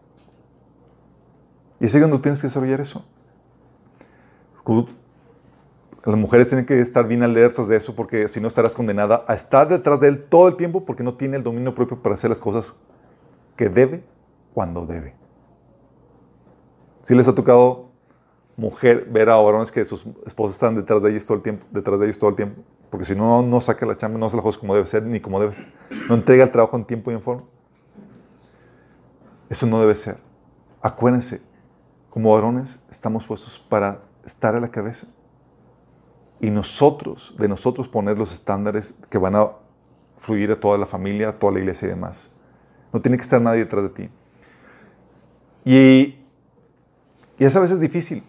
Y 1.80 1.86
es 1.86 1.98
cuando 1.98 2.20
tienes 2.20 2.42
que 2.42 2.48
desarrollar 2.48 2.82
eso. 2.82 3.06
Las 6.04 6.18
mujeres 6.18 6.50
tienen 6.50 6.66
que 6.66 6.80
estar 6.82 7.08
bien 7.08 7.24
alertas 7.24 7.68
de 7.68 7.78
eso 7.78 7.96
porque 7.96 8.28
si 8.28 8.42
no 8.42 8.48
estarás 8.48 8.76
condenada 8.76 9.24
a 9.28 9.34
estar 9.34 9.70
detrás 9.70 10.02
de 10.02 10.10
él 10.10 10.26
todo 10.26 10.50
el 10.50 10.58
tiempo 10.58 10.86
porque 10.86 11.02
no 11.02 11.16
tiene 11.16 11.38
el 11.38 11.44
dominio 11.44 11.74
propio 11.74 12.02
para 12.02 12.16
hacer 12.16 12.30
las 12.30 12.40
cosas 12.40 12.80
que 13.56 13.70
debe 13.70 14.04
cuando 14.54 14.86
debe. 14.86 15.16
Si 17.04 17.16
les 17.16 17.28
ha 17.28 17.34
tocado 17.34 17.92
mujer 18.58 19.08
ver 19.10 19.30
a 19.30 19.38
varones 19.38 19.72
que 19.72 19.86
sus 19.86 20.06
esposas 20.26 20.56
están 20.56 20.76
detrás 20.76 21.02
de 21.02 21.12
ellos 21.12 21.26
todo 21.26 21.38
el 21.38 21.44
tiempo, 21.44 21.66
detrás 21.72 22.00
de 22.00 22.06
ellos 22.08 22.18
todo 22.18 22.32
el 22.32 22.36
tiempo, 22.36 22.62
porque 22.90 23.06
si 23.06 23.16
no, 23.16 23.42
no 23.44 23.62
saca 23.62 23.86
la 23.86 23.96
chamba, 23.96 24.20
no 24.20 24.26
hace 24.26 24.36
las 24.36 24.44
cosas 24.44 24.60
como 24.60 24.76
debe 24.76 24.88
ser, 24.88 25.04
ni 25.04 25.20
como 25.20 25.40
debe 25.40 25.54
ser, 25.54 25.68
no 26.10 26.16
entrega 26.16 26.44
el 26.44 26.52
trabajo 26.52 26.76
en 26.76 26.86
tiempo 26.86 27.12
y 27.12 27.14
en 27.14 27.22
forma. 27.22 27.44
Eso 29.50 29.66
no 29.66 29.80
debe 29.80 29.96
ser. 29.96 30.18
Acuérdense, 30.82 31.42
como 32.10 32.34
varones 32.34 32.80
estamos 32.90 33.26
puestos 33.26 33.60
para 33.60 34.02
estar 34.26 34.56
a 34.56 34.60
la 34.60 34.70
cabeza. 34.70 35.08
Y 36.40 36.50
nosotros, 36.50 37.36
de 37.38 37.48
nosotros 37.48 37.88
poner 37.88 38.18
los 38.18 38.32
estándares 38.32 38.98
que 39.10 39.18
van 39.18 39.36
a 39.36 39.52
fluir 40.20 40.52
a 40.52 40.60
toda 40.60 40.78
la 40.78 40.86
familia, 40.86 41.30
a 41.30 41.40
toda 41.40 41.54
la 41.54 41.60
iglesia 41.60 41.88
y 41.88 41.90
demás. 41.90 42.34
No 42.92 43.02
tiene 43.02 43.18
que 43.18 43.24
estar 43.24 43.42
nadie 43.42 43.60
detrás 43.60 43.84
de 43.84 43.90
ti. 43.90 44.10
Y, 45.64 46.20
y 47.38 47.46
esa 47.46 47.60
a 47.60 47.62
veces 47.62 47.76
es 47.76 47.82
difícil, 47.82 48.24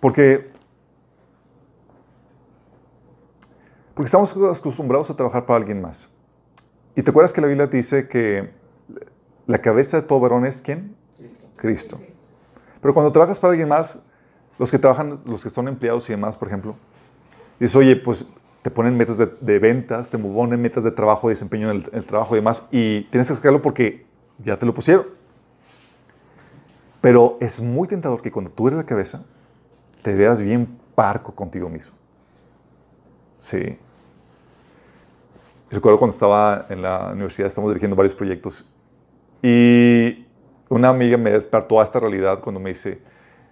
porque, 0.00 0.50
porque 3.94 4.06
estamos 4.06 4.32
acostumbrados 4.32 5.10
a 5.10 5.16
trabajar 5.16 5.46
para 5.46 5.58
alguien 5.58 5.80
más. 5.80 6.12
Y 6.96 7.02
te 7.02 7.10
acuerdas 7.10 7.32
que 7.32 7.40
la 7.40 7.46
Biblia 7.46 7.66
dice 7.66 8.08
que 8.08 8.50
la 9.50 9.58
cabeza 9.58 10.00
de 10.00 10.06
todo 10.06 10.20
varón 10.20 10.46
es 10.46 10.62
quién? 10.62 10.94
Cristo. 11.56 12.00
Pero 12.80 12.94
cuando 12.94 13.10
trabajas 13.10 13.40
para 13.40 13.50
alguien 13.50 13.68
más, 13.68 14.02
los 14.58 14.70
que 14.70 14.78
trabajan, 14.78 15.20
los 15.24 15.42
que 15.42 15.50
son 15.50 15.66
empleados 15.66 16.08
y 16.08 16.12
demás, 16.12 16.36
por 16.36 16.46
ejemplo, 16.46 16.76
dices, 17.58 17.74
oye, 17.74 17.96
pues 17.96 18.26
te 18.62 18.70
ponen 18.70 18.96
metas 18.96 19.18
de, 19.18 19.58
ventas, 19.58 20.08
te 20.08 20.18
ponen 20.18 20.60
metas 20.62 20.84
de 20.84 20.92
trabajo, 20.92 21.28
de 21.28 21.32
desempeño 21.32 21.70
en 21.70 21.88
el, 21.92 22.04
trabajo 22.04 22.34
y 22.34 22.38
demás, 22.38 22.66
y 22.70 23.02
tienes 23.04 23.28
que 23.28 23.34
sacarlo 23.34 23.60
porque 23.60 24.06
ya 24.38 24.56
te 24.56 24.66
lo 24.66 24.72
pusieron. 24.72 25.06
Pero 27.00 27.36
es 27.40 27.60
muy 27.60 27.88
tentador 27.88 28.22
que 28.22 28.30
cuando 28.30 28.52
tú 28.52 28.68
eres 28.68 28.76
la 28.76 28.86
cabeza, 28.86 29.24
te 30.02 30.14
veas 30.14 30.40
bien 30.40 30.78
parco 30.94 31.34
contigo 31.34 31.68
mismo. 31.68 31.94
Sí. 33.40 33.78
Recuerdo 35.70 35.98
cuando 35.98 36.12
estaba 36.12 36.66
en 36.68 36.82
la 36.82 37.10
universidad, 37.12 37.48
estamos 37.48 37.70
dirigiendo 37.70 37.96
varios 37.96 38.14
proyectos, 38.14 38.70
y 39.42 40.26
una 40.68 40.88
amiga 40.88 41.16
me 41.16 41.30
despertó 41.30 41.80
a 41.80 41.84
esta 41.84 42.00
realidad 42.00 42.40
cuando 42.40 42.60
me 42.60 42.70
dice, 42.70 43.00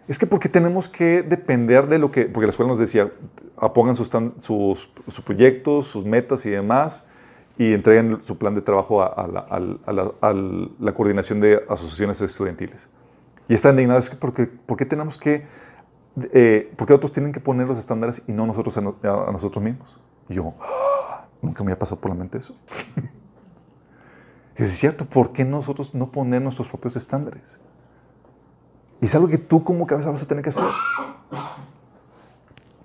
es 0.08 0.18
que 0.18 0.26
porque 0.26 0.48
tenemos 0.48 0.88
que 0.88 1.22
depender 1.22 1.86
de 1.86 1.98
lo 1.98 2.10
que, 2.10 2.26
porque 2.26 2.46
la 2.46 2.50
escuela 2.50 2.70
nos 2.70 2.80
decía, 2.80 3.12
pongan 3.74 3.94
sus, 3.96 4.08
sus, 4.40 5.20
proyectos, 5.24 5.86
sus 5.86 6.04
metas 6.04 6.46
y 6.46 6.50
demás, 6.50 7.06
y 7.58 7.74
entreguen 7.74 8.20
su 8.22 8.38
plan 8.38 8.54
de 8.54 8.62
trabajo 8.62 9.02
a, 9.02 9.26
la, 9.26 10.94
coordinación 10.94 11.40
de 11.40 11.62
asociaciones 11.68 12.20
estudiantiles. 12.20 12.88
Y 13.48 13.54
está 13.54 13.70
indignado, 13.70 13.98
es 13.98 14.08
que 14.08 14.16
porque, 14.16 14.46
¿por 14.46 14.76
qué 14.76 14.86
tenemos 14.86 15.18
que, 15.18 15.46
eh, 16.32 16.72
por 16.76 16.86
qué 16.86 16.94
otros 16.94 17.12
tienen 17.12 17.32
que 17.32 17.40
poner 17.40 17.66
los 17.66 17.78
estándares 17.78 18.22
y 18.26 18.32
no 18.32 18.46
nosotros 18.46 18.76
a, 18.78 18.80
nosotros 18.80 19.62
mismos? 19.62 20.00
Y 20.28 20.34
yo, 20.34 20.54
¡Ah! 20.60 21.26
nunca 21.42 21.62
me 21.64 21.72
había 21.72 21.78
pasado 21.78 22.00
por 22.00 22.10
la 22.10 22.14
mente 22.14 22.38
eso. 22.38 22.56
es 24.64 24.72
cierto, 24.72 25.04
¿por 25.04 25.32
qué 25.32 25.44
nosotros 25.44 25.94
no 25.94 26.10
poner 26.10 26.42
nuestros 26.42 26.68
propios 26.68 26.96
estándares? 26.96 27.60
Y 29.00 29.06
es 29.06 29.14
algo 29.14 29.28
que 29.28 29.38
tú 29.38 29.62
como 29.62 29.86
cabeza 29.86 30.10
vas 30.10 30.22
a 30.22 30.26
tener 30.26 30.42
que 30.42 30.50
hacer. 30.50 30.64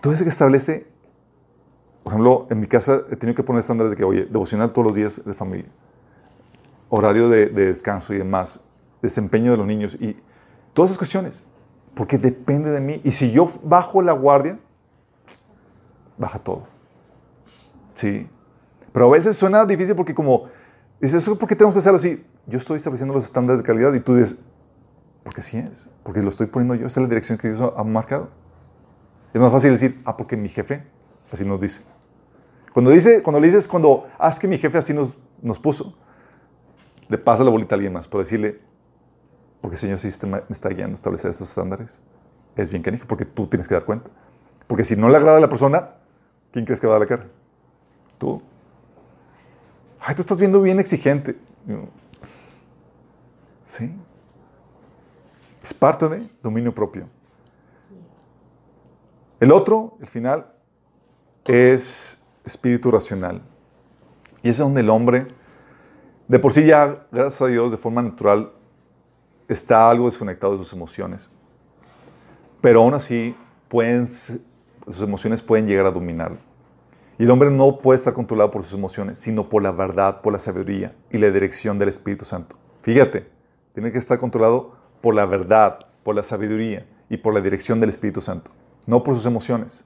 El 0.04 0.18
que 0.18 0.30
establece, 0.30 0.86
por 2.04 2.14
ejemplo, 2.14 2.48
en 2.50 2.60
mi 2.60 2.68
casa 2.68 3.04
he 3.10 3.16
tenido 3.16 3.36
que 3.36 3.44
poner 3.44 3.62
estándares 3.62 3.90
de 3.92 3.98
que, 3.98 4.04
oye, 4.04 4.26
devocional 4.26 4.72
todos 4.72 4.88
los 4.88 4.96
días 4.96 5.24
de 5.26 5.34
familia, 5.34 5.70
horario 6.90 7.30
de, 7.30 7.48
descanso 7.48 8.14
y 8.14 8.18
demás, 8.18 8.64
desempeño 9.02 9.52
de 9.52 9.58
los 9.58 9.66
niños 9.66 9.96
y 10.00 10.18
todas 10.74 10.92
esas 10.92 10.98
cuestiones, 10.98 11.44
porque 11.96 12.18
depende 12.18 12.70
de 12.70 12.82
mí. 12.82 13.02
Y 13.04 13.12
si 13.12 13.32
yo 13.32 13.50
bajo 13.64 14.02
la 14.02 14.12
guardia, 14.12 14.60
baja 16.18 16.38
todo. 16.38 16.68
Sí. 17.96 18.28
Pero 18.92 19.08
a 19.08 19.12
veces 19.12 19.38
suena 19.38 19.66
difícil 19.66 19.96
porque 19.96 20.14
como, 20.14 20.50
dices, 21.06 21.28
¿por 21.28 21.48
qué 21.48 21.56
tenemos 21.56 21.74
que 21.74 21.80
hacerlo 21.80 21.98
así? 21.98 22.24
Yo 22.48 22.58
estoy 22.58 22.78
estableciendo 22.78 23.14
los 23.14 23.26
estándares 23.26 23.62
de 23.62 23.68
calidad 23.68 23.94
y 23.94 24.00
tú 24.00 24.16
dices, 24.16 24.38
porque 25.24 25.42
así 25.42 25.58
es, 25.58 25.90
porque 26.04 26.22
lo 26.22 26.30
estoy 26.30 26.48
poniendo 26.48 26.76
yo, 26.76 26.88
esa 26.88 27.00
es 27.00 27.04
la 27.04 27.10
dirección 27.10 27.38
que 27.38 27.50
Dios 27.50 27.74
ha 27.76 27.84
marcado. 27.84 28.30
Es 29.34 29.42
más 29.42 29.52
fácil 29.52 29.72
decir, 29.72 30.02
ah, 30.06 30.16
porque 30.16 30.38
mi 30.38 30.50
jefe 30.50 30.84
así 31.32 31.44
nos 31.44 31.60
dice. 31.60 31.82
Cuando, 32.74 32.92
dice, 32.92 33.22
cuando 33.22 33.40
le 33.40 33.48
dices, 33.48 33.68
cuando, 33.68 34.08
ah, 34.18 34.34
que 34.40 34.48
mi 34.48 34.58
jefe 34.58 34.78
así 34.78 34.94
nos, 34.94 35.16
nos 35.42 35.60
puso, 35.60 35.96
le 37.08 37.18
pasa 37.18 37.44
la 37.44 37.52
bolita 37.52 37.76
a 37.76 37.76
alguien 37.76 37.94
más, 37.94 38.08
por 38.08 38.22
decirle, 38.22 38.62
porque 39.62 39.76
el 39.76 39.80
Señor 39.80 40.00
sí 40.00 40.10
me 40.28 40.42
está 40.50 40.70
guiando 40.70 40.94
a 40.94 40.96
establecer 40.96 41.32
esos 41.32 41.48
estándares. 41.48 42.02
Es 42.56 42.70
bien 42.70 42.84
canijo, 42.84 43.08
porque 43.08 43.26
tú 43.26 43.48
tienes 43.48 43.68
que 43.68 43.74
dar 43.74 43.86
cuenta. 43.86 44.10
Porque 44.68 44.84
si 44.84 44.96
no 44.96 45.10
le 45.10 45.18
agrada 45.18 45.38
a 45.38 45.42
la 45.42 45.50
persona, 45.50 45.92
¿quién 46.52 46.66
crees 46.66 46.82
que 46.82 46.88
va 46.88 46.96
a 46.96 47.00
dar 47.00 47.10
la 47.10 47.18
cara? 47.18 47.30
Tú. 48.18 48.42
Ay, 50.06 50.16
te 50.16 50.22
estás 50.22 50.38
viendo 50.38 50.62
bien 50.62 50.80
exigente. 50.80 51.38
Sí. 53.62 53.90
Es 55.62 55.74
parte 55.74 56.10
de 56.10 56.30
dominio 56.42 56.76
propio. 56.76 57.08
El 59.40 59.52
otro, 59.52 59.98
el 60.02 60.08
final, 60.10 60.46
es 61.46 62.22
espíritu 62.44 62.92
racional. 62.92 63.42
Y 64.42 64.50
es 64.50 64.58
donde 64.58 64.82
el 64.82 64.90
hombre, 64.90 65.26
de 66.28 66.38
por 66.38 66.52
sí 66.52 66.66
ya, 66.66 67.08
gracias 67.10 67.42
a 67.42 67.48
Dios, 67.48 67.72
de 67.72 67.78
forma 67.78 68.02
natural, 68.02 68.52
está 69.48 69.90
algo 69.90 70.08
desconectado 70.08 70.58
de 70.58 70.64
sus 70.64 70.74
emociones. 70.74 71.30
Pero 72.60 72.82
aún 72.82 72.94
así, 72.94 73.36
sus 74.86 75.02
emociones 75.02 75.42
pueden 75.42 75.66
llegar 75.66 75.86
a 75.86 75.92
dominarlo. 75.92 76.53
Y 77.20 77.24
el 77.24 77.32
hombre 77.32 77.52
no 77.52 77.80
puede 77.80 77.98
estar 77.98 78.14
controlado 78.14 78.50
por 78.50 78.64
sus 78.64 78.74
emociones, 78.74 79.20
sino 79.20 79.48
por 79.48 79.62
la 79.62 79.72
verdad, 79.72 80.22
por 80.22 80.34
la 80.34 80.40
sabiduría 80.40 80.96
y 81.12 81.18
la 81.20 81.30
dirección 81.30 81.78
del 81.78 81.90
Espíritu 81.90 82.26
Santo. 82.26 82.56
Fíjate, 82.82 83.28
tiene 83.74 83.92
que 83.92 84.00
estar 84.00 84.18
controlado 84.18 84.76
por 85.02 85.14
la 85.14 85.26
verdad, 85.26 85.80
por 86.04 86.16
la 86.16 86.24
sabiduría 86.24 86.88
y 87.10 87.18
por 87.18 87.34
la 87.34 87.42
dirección 87.42 87.80
del 87.80 87.90
Espíritu 87.90 88.22
Santo, 88.22 88.52
no 88.88 89.04
por 89.04 89.16
sus 89.16 89.26
emociones. 89.26 89.86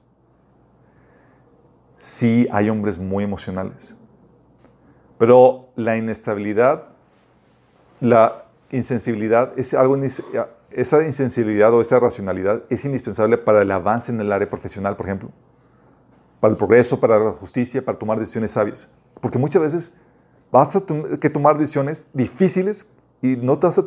Sí 1.98 2.48
hay 2.52 2.70
hombres 2.70 2.98
muy 2.98 3.24
emocionales, 3.24 3.96
pero 5.18 5.70
la 5.76 5.98
inestabilidad, 5.98 6.90
la 8.00 8.46
insensibilidad, 8.72 9.58
es 9.58 9.74
algo, 9.74 9.98
esa 10.72 11.04
insensibilidad 11.04 11.74
o 11.74 11.82
esa 11.82 12.00
racionalidad 12.00 12.64
es 12.70 12.86
indispensable 12.86 13.38
para 13.38 13.64
el 13.64 13.72
avance 13.72 14.12
en 14.12 14.22
el 14.22 14.32
área 14.32 14.50
profesional, 14.50 14.96
por 14.96 15.08
ejemplo, 15.08 15.32
para 16.40 16.52
el 16.52 16.58
progreso, 16.58 17.00
para 17.00 17.20
la 17.20 17.32
justicia, 17.32 17.84
para 17.84 17.98
tomar 17.98 18.20
decisiones 18.20 18.52
sabias. 18.52 18.88
Porque 19.22 19.38
muchas 19.38 19.62
veces 19.62 19.98
vas 20.52 20.76
a 20.76 20.82
tener 20.82 21.20
que 21.20 21.30
tomar 21.30 21.58
decisiones 21.58 22.08
difíciles 22.14 22.90
y 23.22 23.36
no 23.36 23.58
te, 23.58 23.68
vas 23.68 23.80
a, 23.80 23.86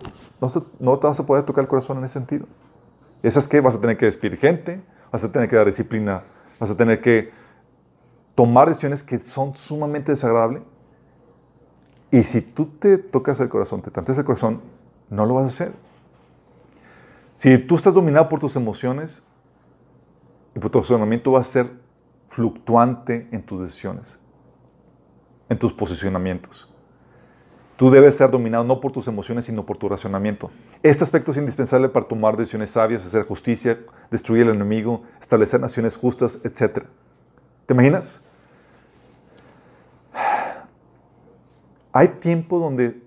no, 0.80 0.98
te 0.98 1.06
vas 1.06 1.20
a 1.20 1.26
poder 1.26 1.44
tocar 1.44 1.62
el 1.62 1.68
corazón 1.68 1.98
en 1.98 2.04
ese 2.04 2.14
sentido. 2.14 2.46
Esas 3.22 3.46
que 3.46 3.60
vas 3.60 3.74
a 3.74 3.80
tener 3.80 3.96
que 3.96 4.06
despedir 4.06 4.38
gente, 4.38 4.82
vas 5.12 5.22
a 5.22 5.30
tener 5.30 5.48
que 5.48 5.56
dar 5.56 5.66
disciplina, 5.66 6.24
vas 6.58 6.70
a 6.70 6.76
tener 6.76 7.00
que 7.00 7.30
tomar 8.34 8.68
decisiones 8.68 9.02
que 9.02 9.20
son 9.20 9.56
sumamente 9.56 10.12
desagradables. 10.12 10.62
Y 12.10 12.24
si 12.24 12.40
tú 12.40 12.66
te 12.66 12.98
tocas 12.98 13.38
el 13.38 13.48
corazón, 13.48 13.82
te 13.82 13.90
tanteas 13.90 14.18
el 14.18 14.24
corazón, 14.24 14.62
no 15.08 15.26
lo 15.26 15.34
vas 15.34 15.44
a 15.44 15.48
hacer. 15.48 15.72
Si 17.36 17.56
tú 17.58 17.76
estás 17.76 17.94
dominado 17.94 18.28
por 18.28 18.40
tus 18.40 18.56
emociones 18.56 19.22
y 20.54 20.58
por 20.58 20.70
tu 20.70 20.80
razonamiento, 20.80 21.30
vas 21.30 21.48
a 21.48 21.52
ser 21.52 21.89
fluctuante 22.30 23.28
en 23.32 23.42
tus 23.42 23.60
decisiones, 23.60 24.18
en 25.48 25.58
tus 25.58 25.72
posicionamientos. 25.72 26.72
Tú 27.76 27.90
debes 27.90 28.16
ser 28.16 28.30
dominado 28.30 28.62
no 28.62 28.80
por 28.80 28.92
tus 28.92 29.08
emociones, 29.08 29.46
sino 29.46 29.66
por 29.66 29.76
tu 29.76 29.88
razonamiento. 29.88 30.50
Este 30.82 31.02
aspecto 31.02 31.32
es 31.32 31.38
indispensable 31.38 31.88
para 31.88 32.06
tomar 32.06 32.36
decisiones 32.36 32.70
sabias, 32.70 33.04
hacer 33.04 33.24
justicia, 33.24 33.80
destruir 34.10 34.46
al 34.46 34.54
enemigo, 34.54 35.02
establecer 35.20 35.60
naciones 35.60 35.96
justas, 35.96 36.38
etc. 36.44 36.84
¿Te 37.66 37.74
imaginas? 37.74 38.22
Hay 41.92 42.08
tiempo 42.20 42.60
donde 42.60 43.02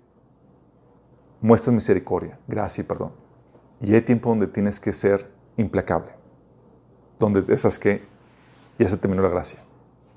muestras 1.39 1.73
misericordia, 1.73 2.37
gracia 2.47 2.81
y 2.81 2.85
perdón. 2.85 3.13
Y 3.79 3.93
hay 3.93 4.01
tiempo 4.01 4.29
donde 4.29 4.47
tienes 4.47 4.81
que 4.81 4.91
ser 4.91 5.31
implacable. 5.55 6.11
Donde 7.19 7.53
esas 7.53 7.79
que 7.79 8.11
ya 8.77 8.89
se 8.89 8.97
terminó 8.97 9.21
la 9.21 9.29
gracia. 9.29 9.59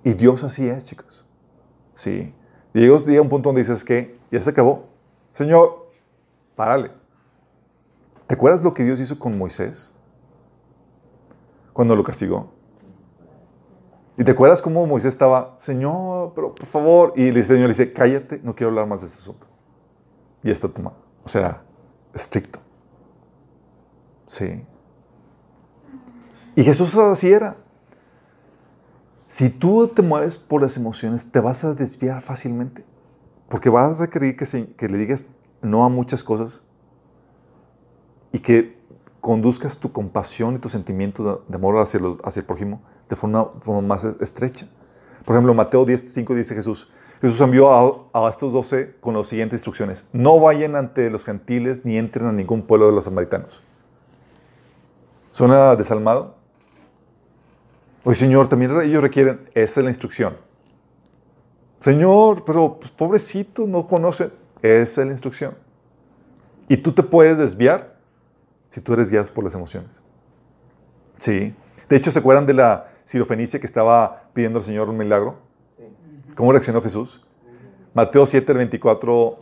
Y 0.04 0.14
Dios 0.14 0.44
así 0.44 0.68
es, 0.68 0.84
chicos. 0.84 1.24
Sí. 1.94 2.34
Y 2.74 2.80
llega 2.80 3.22
un 3.22 3.28
punto 3.28 3.48
donde 3.48 3.62
dices 3.62 3.84
que 3.84 4.18
ya 4.30 4.40
se 4.40 4.50
acabó. 4.50 4.86
Señor, 5.32 5.90
párale. 6.54 6.92
¿Te 8.26 8.34
acuerdas 8.34 8.62
lo 8.62 8.74
que 8.74 8.84
Dios 8.84 9.00
hizo 9.00 9.18
con 9.18 9.36
Moisés? 9.38 9.92
Cuando 11.72 11.94
lo 11.94 12.02
castigó. 12.02 12.52
¿Y 14.18 14.24
te 14.24 14.32
acuerdas 14.32 14.62
cómo 14.62 14.86
Moisés 14.86 15.12
estaba, 15.12 15.56
Señor, 15.58 16.32
pero 16.34 16.54
por 16.54 16.66
favor? 16.66 17.12
Y 17.16 17.28
el 17.28 17.44
Señor 17.44 17.64
le 17.64 17.68
dice, 17.68 17.92
cállate, 17.92 18.40
no 18.42 18.54
quiero 18.54 18.70
hablar 18.70 18.86
más 18.86 19.00
de 19.00 19.06
este 19.06 19.18
asunto. 19.18 19.46
Y 20.42 20.50
está 20.50 20.68
tomado. 20.68 20.96
O 21.24 21.28
sea, 21.28 21.62
estricto. 22.14 22.58
Sí. 24.26 24.64
Y 26.54 26.62
Jesús 26.62 26.96
así 26.96 27.30
era. 27.30 27.56
Si 29.26 29.50
tú 29.50 29.88
te 29.88 30.02
mueves 30.02 30.38
por 30.38 30.62
las 30.62 30.76
emociones, 30.76 31.26
te 31.30 31.40
vas 31.40 31.64
a 31.64 31.74
desviar 31.74 32.22
fácilmente. 32.22 32.84
Porque 33.48 33.68
vas 33.70 33.98
a 33.98 34.04
requerir 34.04 34.36
que, 34.36 34.46
se- 34.46 34.68
que 34.74 34.88
le 34.88 34.98
digas 34.98 35.26
no 35.62 35.84
a 35.84 35.88
muchas 35.88 36.22
cosas 36.22 36.66
y 38.32 38.38
que 38.38 38.76
conduzcas 39.20 39.78
tu 39.78 39.90
compasión 39.90 40.54
y 40.54 40.58
tu 40.58 40.68
sentimiento 40.68 41.42
de, 41.48 41.56
amor 41.56 41.76
hacia, 41.78 41.98
el 42.00 42.44
prójimo 42.44 42.82
de 43.08 43.16
forma, 43.16 43.50
más 43.82 44.04
es- 44.04 44.20
estrecha. 44.20 44.68
Por 45.24 45.34
ejemplo, 45.34 45.54
Mateo 45.54 45.84
10, 45.84 46.04
5 46.12 46.34
dice 46.34 46.54
Jesús, 46.54 46.88
Jesús 47.20 47.40
envió 47.40 47.72
a, 47.72 48.26
a 48.26 48.28
estos 48.30 48.52
doce 48.52 48.94
con 49.00 49.14
las 49.14 49.26
siguientes 49.26 49.58
instrucciones. 49.58 50.06
No 50.12 50.38
vayan 50.38 50.76
ante 50.76 51.10
los 51.10 51.24
gentiles 51.24 51.84
ni 51.84 51.98
entren 51.98 52.26
a 52.26 52.32
ningún 52.32 52.62
pueblo 52.62 52.86
de 52.86 52.92
los 52.92 53.06
samaritanos. 53.06 53.60
¿Suena 55.32 55.74
desalmado? 55.76 56.35
Oye, 58.06 58.14
Señor, 58.14 58.48
también 58.48 58.70
ellos 58.82 59.02
requieren, 59.02 59.50
esa 59.52 59.80
es 59.80 59.84
la 59.84 59.90
instrucción. 59.90 60.36
Señor, 61.80 62.44
pero 62.44 62.78
pues, 62.78 62.92
pobrecito, 62.92 63.66
no 63.66 63.88
conoce, 63.88 64.30
esa 64.62 65.00
es 65.00 65.06
la 65.08 65.12
instrucción. 65.12 65.56
Y 66.68 66.76
tú 66.76 66.92
te 66.92 67.02
puedes 67.02 67.36
desviar 67.36 67.96
si 68.70 68.80
tú 68.80 68.92
eres 68.92 69.10
guiado 69.10 69.26
por 69.34 69.42
las 69.42 69.56
emociones. 69.56 70.00
Sí. 71.18 71.52
De 71.88 71.96
hecho, 71.96 72.12
¿se 72.12 72.20
acuerdan 72.20 72.46
de 72.46 72.54
la 72.54 72.92
sirofenicia 73.02 73.58
que 73.58 73.66
estaba 73.66 74.30
pidiendo 74.32 74.60
al 74.60 74.64
Señor 74.64 74.88
un 74.88 74.98
milagro? 74.98 75.40
¿Cómo 76.36 76.52
reaccionó 76.52 76.80
Jesús? 76.82 77.26
Mateo 77.92 78.24
7, 78.24 78.46
del 78.46 78.58
24 78.58 79.40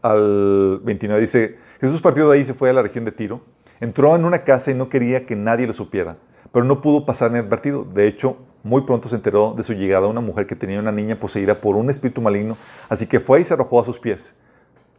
al 0.00 0.80
29 0.82 1.20
dice, 1.20 1.58
Jesús 1.82 2.00
partió 2.00 2.30
de 2.30 2.36
ahí 2.36 2.40
y 2.40 2.46
se 2.46 2.54
fue 2.54 2.70
a 2.70 2.72
la 2.72 2.80
región 2.80 3.04
de 3.04 3.12
Tiro. 3.12 3.42
Entró 3.78 4.16
en 4.16 4.24
una 4.24 4.38
casa 4.38 4.70
y 4.70 4.74
no 4.74 4.88
quería 4.88 5.26
que 5.26 5.36
nadie 5.36 5.66
lo 5.66 5.74
supiera, 5.74 6.16
pero 6.56 6.64
no 6.64 6.80
pudo 6.80 7.04
pasar 7.04 7.32
inadvertido. 7.32 7.84
De 7.84 8.08
hecho, 8.08 8.38
muy 8.62 8.80
pronto 8.80 9.10
se 9.10 9.16
enteró 9.16 9.52
de 9.54 9.62
su 9.62 9.74
llegada 9.74 10.06
una 10.06 10.22
mujer 10.22 10.46
que 10.46 10.56
tenía 10.56 10.80
una 10.80 10.90
niña 10.90 11.20
poseída 11.20 11.60
por 11.60 11.76
un 11.76 11.90
espíritu 11.90 12.22
maligno, 12.22 12.56
así 12.88 13.06
que 13.06 13.20
fue 13.20 13.42
y 13.42 13.44
se 13.44 13.52
arrojó 13.52 13.78
a 13.78 13.84
sus 13.84 13.98
pies. 13.98 14.32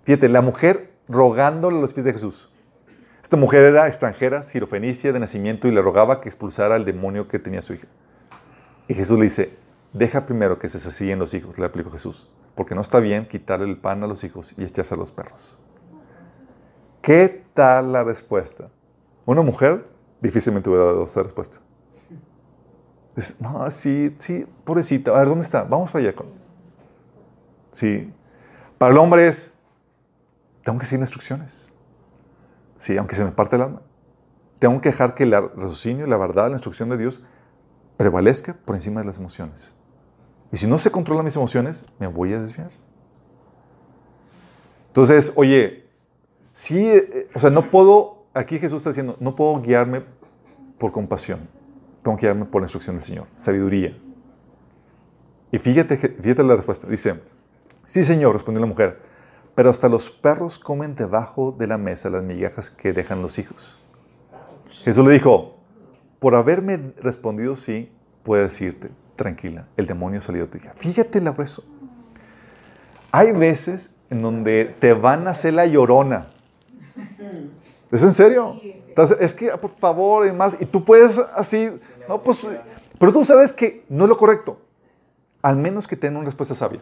Fíjate, 0.03 0.29
la 0.29 0.43
mujer 0.43 0.91
rogándole 1.07 1.79
a 1.79 1.81
los 1.81 1.95
pies 1.95 2.05
de 2.05 2.13
Jesús. 2.13 2.51
Esta 3.23 3.37
mujer 3.37 3.63
era 3.63 3.87
extranjera, 3.87 4.43
sirofenicia 4.43 5.11
de 5.11 5.19
nacimiento 5.19 5.67
y 5.67 5.71
le 5.71 5.81
rogaba 5.81 6.21
que 6.21 6.29
expulsara 6.29 6.75
al 6.75 6.85
demonio 6.85 7.27
que 7.27 7.39
tenía 7.39 7.63
su 7.63 7.73
hija. 7.73 7.87
Y 8.87 8.93
Jesús 8.93 9.17
le 9.17 9.23
dice, 9.23 9.57
deja 9.93 10.27
primero 10.27 10.59
que 10.59 10.69
se 10.69 10.77
sacíen 10.77 11.17
los 11.17 11.33
hijos, 11.33 11.57
le 11.57 11.65
aplicó 11.65 11.89
Jesús, 11.89 12.29
porque 12.53 12.75
no 12.75 12.81
está 12.81 12.99
bien 12.99 13.25
quitarle 13.25 13.65
el 13.65 13.77
pan 13.77 14.03
a 14.03 14.07
los 14.07 14.23
hijos 14.23 14.53
y 14.59 14.63
echarse 14.63 14.93
a 14.93 14.97
los 14.97 15.11
perros. 15.11 15.57
¿Qué 17.01 17.45
tal 17.55 17.93
la 17.93 18.03
respuesta? 18.03 18.69
Una 19.25 19.41
mujer 19.41 19.96
difícilmente 20.21 20.69
hubiera 20.69 20.85
dado 20.85 21.05
esa 21.05 21.23
respuesta. 21.23 21.59
Dice, 23.15 23.35
no, 23.39 23.69
sí, 23.71 24.15
sí, 24.19 24.45
pobrecita, 24.63 25.11
a 25.11 25.19
ver, 25.19 25.27
¿dónde 25.27 25.43
está? 25.43 25.63
Vamos 25.63 25.91
para 25.91 26.03
allá. 26.03 26.15
Con... 26.15 26.27
Sí. 27.71 28.13
Para 28.77 28.91
el 28.91 28.97
hombre 28.99 29.27
es, 29.27 29.53
tengo 30.63 30.77
que 30.77 30.85
seguir 30.85 31.01
instrucciones. 31.01 31.67
Sí, 32.77 32.95
aunque 32.97 33.15
se 33.15 33.23
me 33.23 33.31
parte 33.31 33.55
el 33.55 33.63
alma. 33.63 33.81
Tengo 34.59 34.79
que 34.81 34.89
dejar 34.89 35.15
que 35.15 35.23
el 35.23 35.31
raciocinio, 35.31 36.05
la 36.05 36.17
verdad, 36.17 36.47
la 36.47 36.53
instrucción 36.53 36.89
de 36.89 36.97
Dios 36.97 37.23
prevalezca 37.97 38.53
por 38.53 38.75
encima 38.75 39.01
de 39.01 39.07
las 39.07 39.17
emociones. 39.17 39.73
Y 40.51 40.57
si 40.57 40.67
no 40.67 40.77
se 40.77 40.91
controlan 40.91 41.25
mis 41.25 41.35
emociones, 41.35 41.83
me 41.99 42.07
voy 42.07 42.33
a 42.33 42.39
desviar. 42.39 42.69
Entonces, 44.89 45.33
oye, 45.35 45.85
sí, 46.53 46.87
eh, 46.87 47.29
o 47.35 47.39
sea, 47.39 47.49
no 47.49 47.69
puedo, 47.69 48.16
aquí 48.37 48.59
Jesús 48.59 48.77
está 48.77 48.91
diciendo, 48.91 49.17
no 49.19 49.35
puedo 49.35 49.61
guiarme 49.61 50.03
por 50.77 50.91
compasión, 50.91 51.47
tengo 52.03 52.17
que 52.17 52.25
guiarme 52.25 52.45
por 52.45 52.61
la 52.61 52.65
instrucción 52.65 52.95
del 52.95 53.03
Señor, 53.03 53.27
sabiduría. 53.35 53.97
Y 55.51 55.57
fíjate, 55.57 55.97
fíjate 55.97 56.43
la 56.43 56.55
respuesta, 56.55 56.87
dice, 56.87 57.21
sí 57.85 58.03
Señor, 58.03 58.33
respondió 58.33 58.61
la 58.61 58.67
mujer, 58.67 58.99
pero 59.55 59.69
hasta 59.69 59.89
los 59.89 60.09
perros 60.09 60.59
comen 60.59 60.95
debajo 60.95 61.51
de 61.51 61.67
la 61.67 61.77
mesa 61.77 62.09
las 62.09 62.23
migajas 62.23 62.69
que 62.69 62.93
dejan 62.93 63.21
los 63.21 63.39
hijos. 63.39 63.77
Jesús 64.83 65.05
le 65.05 65.13
dijo, 65.13 65.57
por 66.19 66.35
haberme 66.35 66.93
respondido 67.01 67.55
sí, 67.55 67.91
puede 68.23 68.43
decirte, 68.43 68.89
tranquila, 69.15 69.67
el 69.77 69.87
demonio 69.87 70.19
ha 70.19 70.21
salido 70.21 70.45
de 70.45 70.51
tu 70.51 70.57
hija. 70.57 70.73
Fíjate 70.75 71.21
la 71.21 71.31
grueso. 71.31 71.63
Hay 73.11 73.31
veces 73.31 73.93
en 74.09 74.21
donde 74.21 74.75
te 74.79 74.93
van 74.93 75.27
a 75.27 75.31
hacer 75.31 75.53
la 75.53 75.65
llorona. 75.65 76.27
¿Es 77.91 78.03
en 78.03 78.13
serio? 78.13 78.59
Entonces, 78.63 79.17
es 79.21 79.33
que, 79.33 79.49
por 79.57 79.71
favor, 79.77 80.27
y 80.27 80.31
más, 80.31 80.57
y 80.59 80.65
tú 80.65 80.83
puedes 80.83 81.17
así, 81.35 81.69
no, 82.09 82.21
pues, 82.21 82.45
pero 82.99 83.13
tú 83.13 83.23
sabes 83.23 83.53
que 83.53 83.85
no 83.89 84.05
es 84.05 84.09
lo 84.09 84.17
correcto, 84.17 84.57
al 85.41 85.55
menos 85.55 85.87
que 85.87 85.95
tenga 85.95 86.17
una 86.17 86.25
respuesta 86.25 86.55
sabia. 86.55 86.81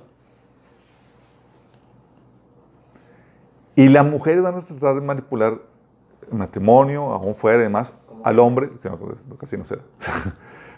Y 3.75 3.89
las 3.89 4.05
mujeres 4.05 4.41
van 4.41 4.55
a 4.55 4.61
tratar 4.61 4.95
de 4.95 5.01
manipular 5.01 5.59
el 6.31 6.37
matrimonio, 6.37 7.11
aún 7.11 7.35
fuera 7.35 7.59
y 7.59 7.63
demás, 7.63 7.93
al 8.23 8.39
hombre, 8.39 8.69
no, 9.27 9.37
casi 9.37 9.57
no 9.57 9.65
sé, 9.65 9.77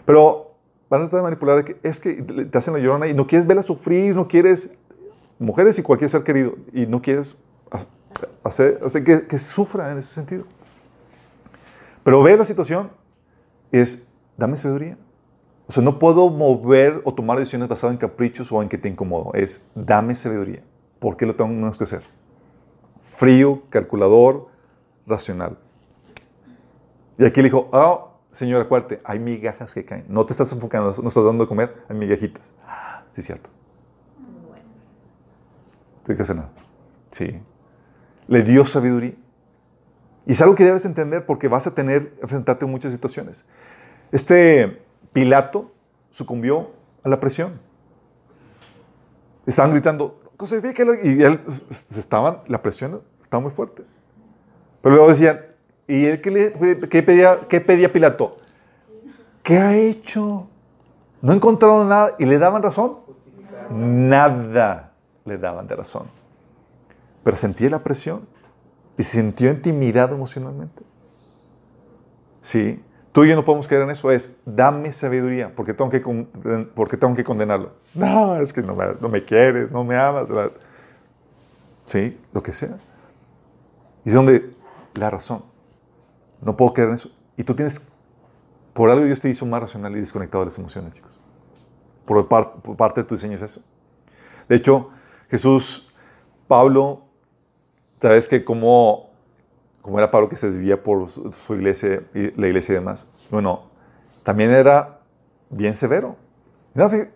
pero 0.04 0.56
van 0.90 1.02
a 1.02 1.04
tratar 1.04 1.20
de 1.20 1.22
manipular, 1.22 1.64
que 1.64 1.78
es 1.82 2.00
que 2.00 2.14
te 2.14 2.58
hacen 2.58 2.74
la 2.74 2.80
llorona 2.80 3.06
y 3.06 3.14
no 3.14 3.26
quieres 3.26 3.46
verla 3.46 3.62
sufrir, 3.62 4.14
no 4.14 4.26
quieres, 4.26 4.76
mujeres 5.38 5.78
y 5.78 5.82
cualquier 5.82 6.10
ser 6.10 6.24
querido, 6.24 6.54
y 6.72 6.86
no 6.86 7.00
quieres 7.00 7.38
hacer, 8.44 8.80
hacer 8.84 9.04
que, 9.04 9.26
que 9.26 9.38
sufra 9.38 9.90
en 9.90 9.98
ese 9.98 10.14
sentido. 10.14 10.44
Pero 12.02 12.22
ve 12.22 12.36
la 12.36 12.44
situación, 12.44 12.90
es, 13.72 14.06
dame 14.36 14.56
sabiduría. 14.56 14.96
O 15.66 15.72
sea, 15.72 15.82
no 15.82 15.98
puedo 15.98 16.30
mover 16.30 17.02
o 17.04 17.12
tomar 17.12 17.38
decisiones 17.38 17.68
basadas 17.68 17.92
en 17.92 17.98
caprichos 17.98 18.50
o 18.50 18.62
en 18.62 18.70
que 18.70 18.78
te 18.78 18.88
incomodo. 18.88 19.34
Es, 19.34 19.66
dame 19.74 20.14
sabiduría. 20.14 20.62
¿Por 20.98 21.16
qué 21.16 21.26
lo 21.26 21.36
tengo 21.36 21.70
que 21.72 21.84
hacer? 21.84 22.02
Frío, 23.04 23.62
calculador, 23.68 24.48
racional. 25.06 25.58
Y 27.18 27.24
aquí 27.26 27.42
le 27.42 27.48
dijo, 27.48 27.68
ah, 27.72 28.06
señora, 28.32 28.64
acuérdate, 28.64 29.00
hay 29.04 29.18
migajas 29.18 29.74
que 29.74 29.84
caen. 29.84 30.06
No 30.08 30.24
te 30.24 30.32
estás 30.32 30.50
enfocando, 30.52 30.94
no 31.02 31.08
estás 31.08 31.24
dando 31.24 31.44
de 31.44 31.48
comer, 31.48 31.82
hay 31.88 31.96
migajitas. 31.96 32.54
Ah, 32.66 33.02
sí, 33.12 33.22
cierto. 33.22 33.50
Bueno. 34.48 34.64
No 36.06 36.12
hay 36.12 36.16
que 36.16 36.22
hacer 36.22 36.36
nada. 36.36 36.50
Sí. 37.10 37.38
Le 38.28 38.42
dio 38.42 38.64
sabiduría. 38.64 39.14
Y 40.26 40.32
es 40.32 40.40
algo 40.42 40.54
que 40.54 40.64
debes 40.64 40.84
entender 40.84 41.24
porque 41.24 41.48
vas 41.48 41.66
a 41.66 41.74
tener, 41.74 42.12
enfrentarte 42.20 42.66
a 42.66 42.68
muchas 42.68 42.92
situaciones. 42.92 43.44
Este 44.12 44.82
Pilato 45.12 45.72
sucumbió 46.10 46.70
a 47.02 47.08
la 47.08 47.18
presión. 47.18 47.58
Estaban 49.46 49.72
gritando, 49.72 50.20
crucifíquelo, 50.36 50.92
y 51.02 51.22
él, 51.22 51.40
estaban, 51.96 52.40
la 52.46 52.60
presión 52.60 53.00
estaba 53.20 53.40
muy 53.40 53.50
fuerte. 53.50 53.84
Pero 54.82 54.94
luego 54.94 55.08
decían, 55.10 55.40
¿y 55.86 56.04
él 56.04 56.20
qué, 56.20 57.02
pedía, 57.02 57.40
qué 57.48 57.60
pedía 57.62 57.90
Pilato? 57.90 58.36
¿Qué 59.42 59.56
ha 59.56 59.74
hecho? 59.74 60.46
No 61.22 61.32
encontraron 61.32 61.88
nada 61.88 62.14
y 62.18 62.26
le 62.26 62.38
daban 62.38 62.62
razón. 62.62 62.98
Nada 63.70 64.92
le 65.24 65.38
daban 65.38 65.66
de 65.66 65.76
razón. 65.76 66.17
Pero 67.28 67.36
sentía 67.36 67.68
la 67.68 67.84
presión 67.84 68.26
y 68.96 69.02
se 69.02 69.20
sintió 69.20 69.50
intimidado 69.50 70.14
emocionalmente. 70.14 70.82
Sí, 72.40 72.82
tú 73.12 73.22
y 73.22 73.28
yo 73.28 73.36
no 73.36 73.44
podemos 73.44 73.68
quedar 73.68 73.82
en 73.82 73.90
eso. 73.90 74.10
Es, 74.10 74.34
dame 74.46 74.90
sabiduría, 74.92 75.54
porque 75.54 75.74
tengo 75.74 75.90
que, 75.90 76.00
porque 76.74 76.96
tengo 76.96 77.14
que 77.14 77.24
condenarlo. 77.24 77.72
No, 77.92 78.40
es 78.40 78.50
que 78.50 78.62
no 78.62 78.74
me, 78.74 78.86
no 78.98 79.10
me 79.10 79.26
quieres, 79.26 79.70
no 79.70 79.84
me 79.84 79.94
amas. 79.94 80.26
¿verdad? 80.26 80.52
Sí, 81.84 82.18
lo 82.32 82.42
que 82.42 82.54
sea. 82.54 82.78
Y 84.06 84.08
es 84.08 84.14
donde 84.14 84.50
la 84.94 85.10
razón. 85.10 85.44
No 86.40 86.56
puedo 86.56 86.72
quedar 86.72 86.88
en 86.88 86.94
eso. 86.94 87.10
Y 87.36 87.44
tú 87.44 87.54
tienes, 87.54 87.86
por 88.72 88.88
algo 88.88 89.04
Dios 89.04 89.20
te 89.20 89.28
hizo 89.28 89.44
más 89.44 89.60
racional 89.60 89.94
y 89.98 90.00
desconectado 90.00 90.44
de 90.44 90.46
las 90.46 90.58
emociones, 90.58 90.94
chicos. 90.94 91.20
Por, 92.06 92.26
par, 92.26 92.54
por 92.62 92.74
parte 92.74 93.02
de 93.02 93.06
tu 93.06 93.16
diseño 93.16 93.34
es 93.34 93.42
eso. 93.42 93.62
De 94.48 94.56
hecho, 94.56 94.88
Jesús, 95.28 95.92
Pablo, 96.46 97.07
sabes 98.00 98.28
que 98.28 98.44
como, 98.44 99.10
como 99.82 99.98
era 99.98 100.10
Pablo 100.10 100.28
que 100.28 100.36
se 100.36 100.46
desvía 100.46 100.82
por 100.82 101.08
su, 101.08 101.32
su 101.32 101.54
iglesia 101.54 102.02
la 102.12 102.46
iglesia 102.46 102.72
y 102.72 102.76
demás, 102.76 103.08
bueno, 103.30 103.64
también 104.22 104.50
era 104.50 105.00
bien 105.50 105.74
severo. 105.74 106.16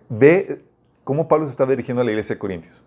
Ve 0.08 0.62
cómo 1.04 1.28
Pablo 1.28 1.46
se 1.46 1.52
está 1.52 1.66
dirigiendo 1.66 2.02
a 2.02 2.04
la 2.04 2.10
iglesia 2.10 2.34
de 2.34 2.38
Corintios. 2.38 2.82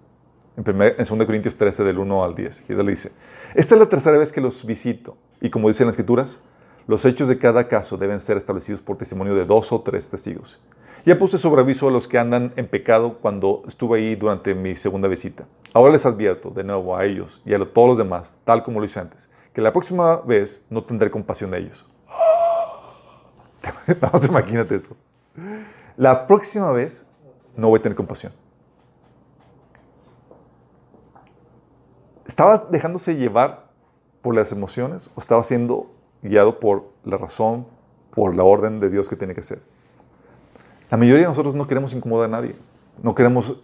En, 0.58 0.64
primer, 0.64 0.96
en 0.98 1.06
2 1.06 1.26
Corintios 1.26 1.58
13, 1.58 1.84
del 1.84 2.00
1 2.00 2.24
al 2.24 2.36
10. 2.36 2.64
Y 2.70 2.74
le 2.74 2.92
dice, 2.92 3.12
esta 3.54 3.76
es 3.76 3.80
la 3.80 3.90
tercera 3.90 4.18
vez 4.18 4.32
que 4.32 4.42
los 4.42 4.66
visito. 4.66 5.18
Y 5.42 5.50
como 5.50 5.68
dicen 5.68 5.86
las 5.86 5.94
escrituras, 5.94 6.42
los 6.88 7.06
hechos 7.06 7.28
de 7.28 7.38
cada 7.38 7.68
caso 7.68 7.98
deben 7.98 8.22
ser 8.22 8.38
establecidos 8.38 8.82
por 8.82 8.98
testimonio 8.98 9.36
de 9.36 9.46
dos 9.46 9.72
o 9.72 9.82
tres 9.82 10.10
testigos. 10.10 10.60
Ya 11.06 11.20
puse 11.20 11.38
sobre 11.38 11.62
aviso 11.62 11.88
a 11.88 11.92
los 11.92 12.08
que 12.08 12.18
andan 12.18 12.52
en 12.56 12.68
pecado 12.68 13.20
cuando 13.20 13.62
estuve 13.68 14.00
ahí 14.00 14.16
durante 14.16 14.56
mi 14.56 14.76
segunda 14.76 15.08
visita. 15.08 15.46
Ahora 15.72 15.94
les 15.94 16.04
advierto 16.04 16.50
de 16.50 16.64
nuevo 16.64 16.98
a 16.98 17.06
ellos 17.06 17.44
y 17.46 17.54
a 17.54 17.60
todos 17.64 17.90
los 17.90 17.98
demás, 18.00 18.36
tal 18.44 18.64
como 18.64 18.80
lo 18.80 18.88
hice 18.88 19.00
antes, 19.00 19.30
que 19.54 19.62
la 19.62 19.72
próxima 19.72 20.16
vez 20.22 20.66
no 20.72 20.84
tendré 20.84 21.12
compasión 21.12 21.52
de 21.52 21.60
ellos. 21.60 21.86
Nada 23.88 24.10
más 24.14 24.26
imagínate 24.26 24.74
eso. 24.74 24.98
La 25.96 26.26
próxima 26.26 26.72
vez 26.72 27.06
no 27.56 27.70
voy 27.70 27.78
a 27.78 27.84
tener 27.84 27.96
compasión. 27.96 28.34
¿Estaba 32.26 32.66
dejándose 32.72 33.16
llevar 33.16 33.68
por 34.24 34.34
las 34.34 34.52
emociones 34.52 35.12
o 35.14 35.20
estaba 35.20 35.44
siendo 35.44 35.92
guiado 36.24 36.60
por 36.60 36.90
la 37.04 37.18
razón, 37.18 37.68
por 38.10 38.34
la 38.34 38.44
orden 38.44 38.80
de 38.80 38.90
Dios 38.90 39.08
que 39.08 39.16
tiene 39.16 39.36
que 39.36 39.44
ser? 39.44 39.75
La 40.90 40.98
mayoría 40.98 41.24
de 41.24 41.28
nosotros 41.28 41.56
no 41.56 41.68
queremos 41.68 41.94
incomodar 41.94 42.26
a 42.26 42.32
nadie. 42.32 42.56
No 43.02 43.16
queremos 43.16 43.60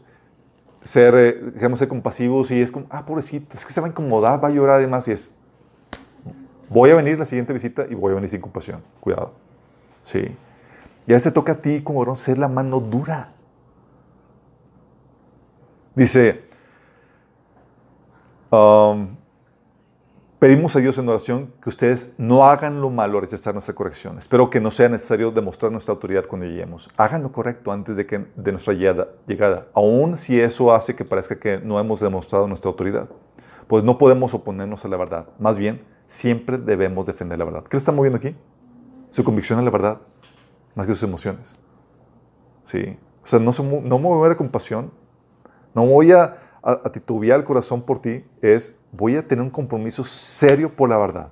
ser, 0.84 1.14
eh, 1.16 1.52
queremos 1.54 1.80
ser 1.80 1.88
compasivos 1.88 2.52
y 2.52 2.62
es 2.62 2.72
como, 2.72 2.88
ah, 2.90 3.06
pobrecito, 3.06 3.56
es 3.56 3.66
que 3.66 3.74
se 3.74 3.80
va 3.80 3.88
a 3.88 3.90
incomodar, 3.90 4.44
va 4.44 4.48
a 4.48 4.52
llorar 4.52 4.78
además 4.78 5.08
y 5.08 5.12
es, 5.12 5.34
voy 6.70 6.90
a 6.90 6.96
venir 6.96 7.20
la 7.20 7.26
siguiente 7.26 7.54
visita 7.54 7.86
y 7.90 7.96
voy 7.96 8.12
a 8.12 8.16
venir 8.16 8.30
sin 8.30 8.42
compasión. 8.42 8.82
Cuidado. 9.00 9.34
Sí. 10.04 10.36
Y 11.08 11.12
a 11.12 11.16
veces 11.16 11.24
te 11.24 11.32
toca 11.32 11.54
a 11.54 11.56
ti 11.56 11.82
como 11.82 12.00
varón 12.00 12.16
ser 12.16 12.38
la 12.38 12.48
mano 12.48 12.80
dura. 12.80 13.34
Dice, 15.96 16.44
um, 18.50 19.16
pedimos 20.42 20.76
a 20.76 20.80
Dios 20.80 20.98
en 20.98 21.08
oración 21.08 21.54
que 21.62 21.70
ustedes 21.70 22.16
no 22.18 22.46
hagan 22.46 22.82
lo 22.82 22.90
malo 22.90 23.20
al 23.20 23.26
rechazar 23.26 23.54
nuestra 23.54 23.76
corrección. 23.76 24.18
Espero 24.18 24.50
que 24.50 24.60
no 24.60 24.72
sea 24.72 24.90
necesario 24.90 25.30
demostrar 25.30 25.72
nuestra 25.72 25.94
autoridad 25.94 26.26
cuando 26.26 26.48
lleguemos. 26.48 26.90
Hagan 26.98 27.22
lo 27.22 27.32
correcto 27.32 27.72
antes 27.72 27.96
de, 27.96 28.08
que, 28.08 28.26
de 28.36 28.52
nuestra 28.52 28.74
llegada, 28.74 29.10
llegada, 29.28 29.68
aun 29.76 30.18
si 30.18 30.42
eso 30.42 30.74
hace 30.74 30.96
que 30.96 31.06
parezca 31.06 31.40
que 31.40 31.60
no 31.60 31.80
hemos 31.80 32.00
demostrado 32.00 32.48
nuestra 32.48 32.70
autoridad. 32.70 33.08
Pues 33.68 33.84
no 33.84 34.00
podemos 34.00 34.34
oponernos 34.34 34.84
a 34.84 34.88
la 34.88 34.98
verdad. 34.98 35.28
Más 35.38 35.60
bien, 35.60 35.84
siempre 36.08 36.58
debemos 36.58 37.06
defender 37.06 37.38
la 37.38 37.46
verdad. 37.46 37.64
¿Qué 37.66 37.78
le 37.78 37.78
está 37.78 37.92
moviendo 37.92 38.18
aquí? 38.18 38.36
Su 39.12 39.24
convicción 39.24 39.60
a 39.60 39.62
la 39.62 39.70
verdad, 39.70 40.00
más 40.74 40.88
que 40.88 40.96
sus 40.96 41.04
emociones. 41.04 41.56
Sí. 42.64 42.98
O 43.24 43.28
sea, 43.28 43.38
no, 43.38 43.54
se, 43.54 43.62
no 43.62 43.80
me 43.80 44.06
voy 44.06 44.14
a 44.14 44.16
mover 44.16 44.32
a 44.32 44.38
compasión, 44.38 44.90
no 45.76 45.86
voy 45.86 46.14
a, 46.14 46.36
a, 46.64 46.72
a 46.72 46.92
titubear 46.92 47.40
el 47.40 47.46
corazón 47.46 47.82
por 47.82 48.00
ti, 48.00 48.26
es 48.42 48.78
voy 48.92 49.16
a 49.16 49.28
tener 49.28 49.44
un 49.44 49.50
compromiso 49.50 50.04
serio 50.04 50.76
por 50.76 50.90
la 50.90 50.98
verdad 50.98 51.32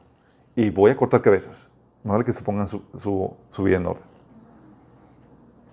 y 0.56 0.70
voy 0.70 0.92
a 0.92 0.98
cortar 0.98 1.22
cabezas. 1.22 1.72
No 2.04 2.14
vale 2.14 2.26
que 2.26 2.34
se 2.34 2.42
pongan 2.42 2.68
su, 2.68 2.82
su, 2.96 3.34
su 3.50 3.64
vida 3.64 3.78
en 3.78 3.86
orden. 3.86 4.04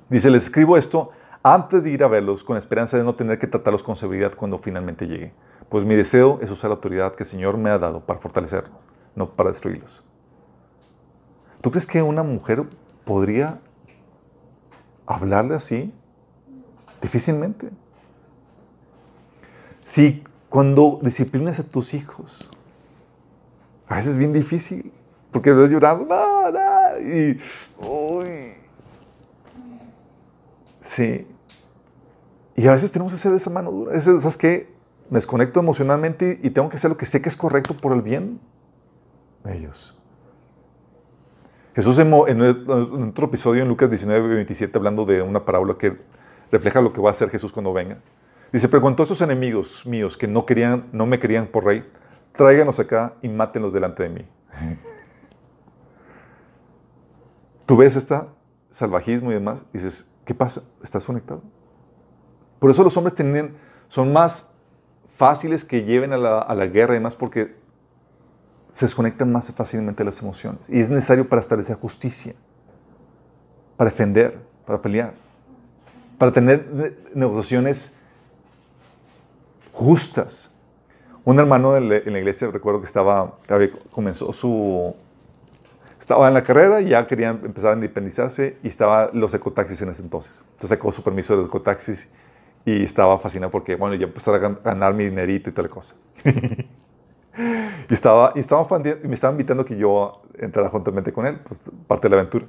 Dice, 0.08 0.30
les 0.30 0.44
escribo 0.44 0.76
esto 0.76 1.10
antes 1.42 1.84
de 1.84 1.90
ir 1.90 2.02
a 2.02 2.08
verlos 2.08 2.42
con 2.42 2.56
esperanza 2.56 2.96
de 2.96 3.04
no 3.04 3.14
tener 3.14 3.38
que 3.38 3.46
tratarlos 3.46 3.82
con 3.82 3.96
severidad 3.96 4.34
cuando 4.34 4.58
finalmente 4.58 5.06
llegue. 5.06 5.32
Pues 5.68 5.84
mi 5.84 5.94
deseo 5.94 6.38
es 6.42 6.50
usar 6.50 6.70
la 6.70 6.76
autoridad 6.76 7.14
que 7.14 7.24
el 7.24 7.28
Señor 7.28 7.56
me 7.56 7.70
ha 7.70 7.78
dado 7.78 8.00
para 8.00 8.18
fortalecerlos, 8.18 8.72
no 9.14 9.30
para 9.30 9.50
destruirlos. 9.50 10.04
¿Tú 11.60 11.70
crees 11.70 11.86
que 11.86 12.02
una 12.02 12.22
mujer 12.22 12.64
podría 13.04 13.60
hablarle 15.06 15.54
así? 15.54 15.92
Difícilmente. 17.00 17.70
Si 19.86 20.24
cuando 20.50 20.98
disciplinas 21.00 21.60
a 21.60 21.62
tus 21.62 21.94
hijos, 21.94 22.50
a 23.86 23.94
veces 23.94 24.12
es 24.12 24.18
bien 24.18 24.32
difícil, 24.32 24.92
porque 25.30 25.50
estás 25.50 25.70
llorando, 25.70 26.04
no, 26.04 26.50
no, 26.50 27.00
y, 27.00 27.38
uy. 27.78 28.54
Sí. 30.80 31.26
Y 32.56 32.66
a 32.66 32.72
veces 32.72 32.90
tenemos 32.90 33.12
que 33.12 33.16
hacer 33.16 33.32
esa 33.32 33.48
mano 33.48 33.70
dura. 33.70 33.92
A 33.92 33.94
veces, 33.94 34.22
¿sabes 34.22 34.36
qué? 34.36 34.74
Me 35.08 35.18
desconecto 35.18 35.60
emocionalmente 35.60 36.40
y 36.42 36.50
tengo 36.50 36.68
que 36.68 36.76
hacer 36.76 36.90
lo 36.90 36.96
que 36.96 37.06
sé 37.06 37.22
que 37.22 37.28
es 37.28 37.36
correcto 37.36 37.76
por 37.76 37.92
el 37.92 38.02
bien 38.02 38.40
de 39.44 39.56
ellos. 39.56 39.96
Jesús 41.76 41.96
en, 42.00 42.12
en 42.12 43.08
otro 43.08 43.26
episodio 43.26 43.62
en 43.62 43.68
Lucas 43.68 43.88
19, 43.88 44.34
27, 44.34 44.76
hablando 44.76 45.04
de 45.04 45.22
una 45.22 45.44
parábola 45.44 45.76
que 45.78 45.96
refleja 46.50 46.80
lo 46.80 46.92
que 46.92 47.00
va 47.00 47.10
a 47.10 47.12
hacer 47.12 47.30
Jesús 47.30 47.52
cuando 47.52 47.72
venga. 47.72 47.98
Dice, 48.52 48.68
pero 48.68 48.80
cuando 48.80 49.02
estos 49.02 49.20
enemigos 49.20 49.84
míos 49.86 50.16
que 50.16 50.28
no, 50.28 50.46
querían, 50.46 50.88
no 50.92 51.06
me 51.06 51.18
querían 51.18 51.46
por 51.46 51.64
rey, 51.64 51.84
tráiganos 52.32 52.78
acá 52.78 53.14
y 53.22 53.28
mátenlos 53.28 53.72
delante 53.72 54.04
de 54.04 54.08
mí. 54.08 54.28
Tú 57.66 57.76
ves 57.76 57.96
este 57.96 58.16
salvajismo 58.70 59.30
y 59.30 59.34
demás, 59.34 59.64
dices, 59.72 60.12
¿qué 60.24 60.34
pasa? 60.34 60.62
¿Estás 60.82 61.04
conectado? 61.04 61.42
Por 62.60 62.70
eso 62.70 62.84
los 62.84 62.96
hombres 62.96 63.14
son 63.88 64.12
más 64.12 64.50
fáciles 65.16 65.64
que 65.64 65.84
lleven 65.84 66.12
a 66.12 66.16
la, 66.16 66.38
a 66.38 66.54
la 66.54 66.66
guerra 66.66 66.94
y 66.94 66.98
demás 66.98 67.16
porque 67.16 67.56
se 68.70 68.84
desconectan 68.84 69.32
más 69.32 69.50
fácilmente 69.52 70.04
las 70.04 70.20
emociones. 70.22 70.68
Y 70.68 70.80
es 70.80 70.90
necesario 70.90 71.28
para 71.28 71.40
establecer 71.40 71.76
justicia, 71.76 72.34
para 73.76 73.90
defender, 73.90 74.38
para 74.66 74.80
pelear, 74.80 75.14
para 76.18 76.32
tener 76.32 76.70
ne- 76.72 76.92
negociaciones 77.14 77.95
justas. 79.76 80.50
Un 81.24 81.38
hermano 81.38 81.76
en 81.76 81.88
la, 81.88 81.96
iglesia, 81.96 82.48
recuerdo 82.50 82.80
que 82.80 82.86
estaba, 82.86 83.34
comenzó 83.90 84.32
su... 84.32 84.94
Estaba 86.00 86.28
en 86.28 86.34
la 86.34 86.42
carrera 86.42 86.80
y 86.80 86.90
ya 86.90 87.06
quería 87.06 87.30
empezar 87.30 87.72
a 87.72 87.74
independizarse 87.74 88.58
y 88.62 88.68
estaba 88.68 89.10
los 89.12 89.34
ecotaxis 89.34 89.82
en 89.82 89.88
ese 89.88 90.02
entonces. 90.02 90.42
Entonces 90.52 90.70
sacó 90.70 90.92
su 90.92 91.02
permiso 91.02 91.34
de 91.34 91.40
los 91.40 91.48
ecotaxis 91.48 92.08
y 92.64 92.84
estaba 92.84 93.18
fascinado 93.18 93.50
porque, 93.50 93.74
bueno, 93.74 93.96
ya 93.96 94.06
empezar 94.06 94.34
a 94.34 94.38
gan- 94.38 94.62
ganar 94.62 94.94
mi 94.94 95.04
dinerito 95.04 95.50
y 95.50 95.52
tal 95.52 95.68
cosa. 95.68 95.96
y 97.88 97.92
estaba, 97.92 98.32
y 98.36 98.40
estaba 98.40 98.66
me 98.78 99.14
estaba 99.14 99.32
invitando 99.32 99.64
que 99.64 99.76
yo 99.76 100.22
entrara 100.38 100.68
juntamente 100.68 101.12
con 101.12 101.26
él, 101.26 101.40
pues 101.46 101.62
parte 101.88 102.08
de 102.08 102.14
la 102.14 102.20
aventura. 102.20 102.46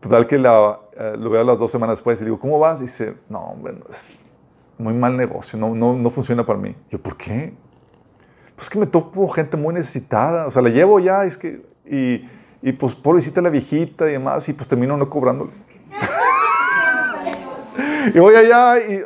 Total 0.00 0.26
que 0.26 0.38
la, 0.38 0.78
eh, 0.96 1.16
lo 1.18 1.28
veo 1.28 1.42
las 1.42 1.58
dos 1.58 1.70
semanas 1.70 1.96
después 1.96 2.20
y 2.20 2.24
le 2.24 2.30
digo, 2.30 2.38
¿cómo 2.38 2.58
vas? 2.58 2.78
Y 2.78 2.82
dice, 2.82 3.16
no, 3.28 3.40
hombre, 3.40 3.74
muy 4.78 4.94
mal 4.94 5.16
negocio, 5.16 5.58
no, 5.58 5.74
no, 5.74 5.94
no 5.94 6.10
funciona 6.10 6.44
para 6.46 6.58
mí. 6.58 6.74
Yo, 6.90 7.00
¿por 7.00 7.16
qué? 7.16 7.54
Pues 8.56 8.68
que 8.70 8.78
me 8.78 8.86
topo 8.86 9.28
gente 9.28 9.56
muy 9.56 9.74
necesitada, 9.74 10.46
o 10.46 10.50
sea, 10.50 10.62
la 10.62 10.68
llevo 10.70 10.98
ya, 11.00 11.24
es 11.24 11.38
que, 11.38 11.62
y, 11.86 12.28
y 12.62 12.72
pues 12.72 12.94
pobrecita 12.94 13.40
la 13.40 13.50
viejita 13.50 14.08
y 14.08 14.12
demás, 14.12 14.48
y 14.48 14.52
pues 14.52 14.68
termino 14.68 14.96
no 14.96 15.08
cobrándole. 15.08 15.52
y 18.14 18.18
voy 18.18 18.34
allá 18.34 18.78
y, 18.78 19.04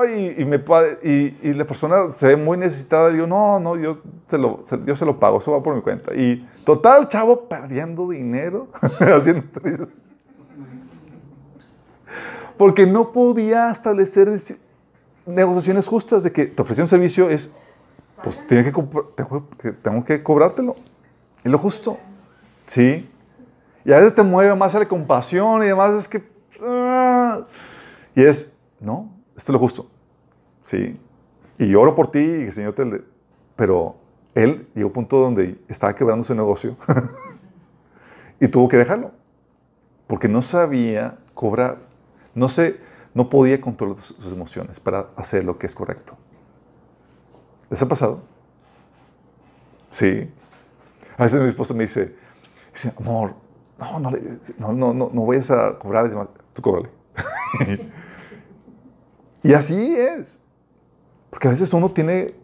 ay, 0.00 0.34
y, 0.38 0.44
me, 0.44 0.58
pa- 0.58 0.84
y, 1.02 1.38
y 1.42 1.52
la 1.54 1.66
persona 1.66 2.12
se 2.12 2.28
ve 2.28 2.36
muy 2.36 2.56
necesitada, 2.56 3.10
y 3.10 3.14
digo, 3.14 3.26
no, 3.26 3.60
no, 3.60 3.76
yo 3.76 3.98
se 4.28 4.38
lo, 4.38 4.62
yo 4.86 4.96
se 4.96 5.04
lo 5.04 5.18
pago, 5.18 5.38
eso 5.38 5.52
va 5.52 5.62
por 5.62 5.74
mi 5.74 5.82
cuenta. 5.82 6.14
Y 6.14 6.48
total, 6.64 7.08
chavo, 7.08 7.48
perdiendo 7.48 8.08
dinero, 8.08 8.68
haciendo 9.00 9.42
estrellas. 9.46 9.88
Porque 12.56 12.86
no 12.86 13.12
podía 13.12 13.70
establecer 13.70 14.28
negociaciones 15.26 15.86
justas 15.88 16.22
de 16.22 16.32
que 16.32 16.46
te 16.46 16.62
ofrecí 16.62 16.80
un 16.80 16.88
servicio 16.88 17.28
es, 17.28 17.50
pues 18.22 18.44
tengo, 18.46 19.48
que, 19.58 19.72
tengo 19.72 20.04
cobrártelo. 20.22 20.74
Es 21.44 21.50
lo 21.50 21.58
justo. 21.58 21.98
Sí. 22.66 23.08
Y 23.84 23.92
a 23.92 23.96
veces 23.96 24.14
te 24.14 24.22
mueve 24.22 24.54
más 24.54 24.74
a 24.74 24.78
la 24.78 24.88
compasión 24.88 25.62
y 25.62 25.66
demás, 25.66 25.92
es 25.92 26.08
que... 26.08 26.28
ah, 26.62 27.46
y 28.14 28.22
es, 28.22 28.56
no, 28.80 29.12
esto 29.36 29.52
es 29.52 29.54
lo 29.54 29.58
justo. 29.58 29.88
Sí. 30.64 30.98
Y 31.58 31.68
yo 31.68 31.80
oro 31.80 31.94
por 31.94 32.10
ti 32.10 32.18
y 32.18 32.42
el 32.44 32.52
Señor 32.52 32.72
te... 32.74 32.84
le- 32.84 33.04
Pero 33.54 33.96
él 34.34 34.66
llegó 34.74 34.86
a 34.86 34.88
un 34.88 34.92
punto 34.92 35.18
donde 35.18 35.58
estaba 35.68 35.94
quebrando 35.94 36.24
su 36.24 36.34
negocio 36.34 36.76
y 38.40 38.48
tuvo 38.48 38.68
que 38.68 38.76
dejarlo. 38.76 39.12
Porque 40.06 40.28
no 40.28 40.42
sabía 40.42 41.18
cobrar. 41.34 41.78
No, 42.34 42.48
se, 42.48 42.76
no 43.16 43.30
podía 43.30 43.58
controlar 43.58 43.96
sus 43.96 44.30
emociones 44.30 44.78
para 44.78 45.08
hacer 45.16 45.42
lo 45.42 45.58
que 45.58 45.66
es 45.66 45.74
correcto. 45.74 46.18
¿Les 47.70 47.80
ha 47.80 47.88
pasado? 47.88 48.20
Sí. 49.90 50.30
A 51.16 51.24
veces 51.24 51.40
mi 51.40 51.48
esposa 51.48 51.72
me 51.72 51.84
dice, 51.84 52.14
dice 52.74 52.92
amor, 53.00 53.32
no, 53.78 53.98
no, 54.00 54.10
no, 54.58 54.92
no, 54.92 55.10
no 55.14 55.26
vayas 55.26 55.50
a 55.50 55.78
cobrar, 55.78 56.10
tú 56.52 56.60
cóbrale. 56.60 56.90
y 59.42 59.54
así 59.54 59.96
es. 59.96 60.38
Porque 61.30 61.48
a 61.48 61.52
veces 61.52 61.72
uno 61.72 61.88
tiene, 61.88 62.34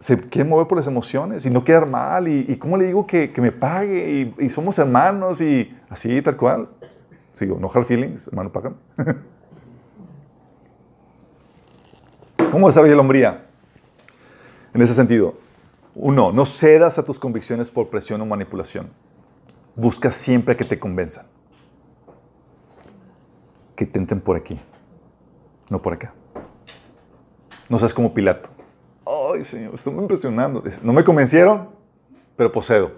se 0.00 0.18
quiere 0.18 0.48
mover 0.48 0.66
por 0.66 0.78
las 0.78 0.86
emociones 0.86 1.44
y 1.44 1.50
no 1.50 1.62
quedar 1.64 1.84
mal. 1.84 2.28
¿Y, 2.28 2.46
y 2.48 2.56
cómo 2.56 2.78
le 2.78 2.86
digo 2.86 3.06
que, 3.06 3.30
que 3.30 3.42
me 3.42 3.52
pague? 3.52 4.34
Y, 4.38 4.46
y 4.46 4.48
somos 4.48 4.78
hermanos 4.78 5.42
y 5.42 5.76
así, 5.90 6.22
tal 6.22 6.38
cual. 6.38 6.70
Sigo, 7.34 7.58
no 7.60 7.70
hard 7.70 7.84
feelings, 7.84 8.28
hermano, 8.28 8.50
págame. 8.50 8.76
¿Cómo 12.54 12.68
desarrolla 12.68 12.94
la 12.94 13.00
hombría? 13.00 13.46
En 14.72 14.80
ese 14.80 14.94
sentido, 14.94 15.34
uno, 15.92 16.30
no 16.30 16.46
cedas 16.46 17.00
a 17.00 17.02
tus 17.02 17.18
convicciones 17.18 17.68
por 17.68 17.88
presión 17.88 18.20
o 18.20 18.26
manipulación. 18.26 18.90
Busca 19.74 20.12
siempre 20.12 20.56
que 20.56 20.64
te 20.64 20.78
convenzan. 20.78 21.26
Que 23.74 23.82
intenten 23.82 24.20
por 24.20 24.36
aquí, 24.36 24.60
no 25.68 25.82
por 25.82 25.94
acá. 25.94 26.14
No 27.68 27.76
seas 27.80 27.92
como 27.92 28.14
Pilato. 28.14 28.50
Ay, 29.04 29.42
Señor, 29.42 29.74
estoy 29.74 29.92
impresionando. 29.94 30.62
No 30.84 30.92
me 30.92 31.02
convencieron, 31.02 31.70
pero 32.36 32.52
posedo. 32.52 32.92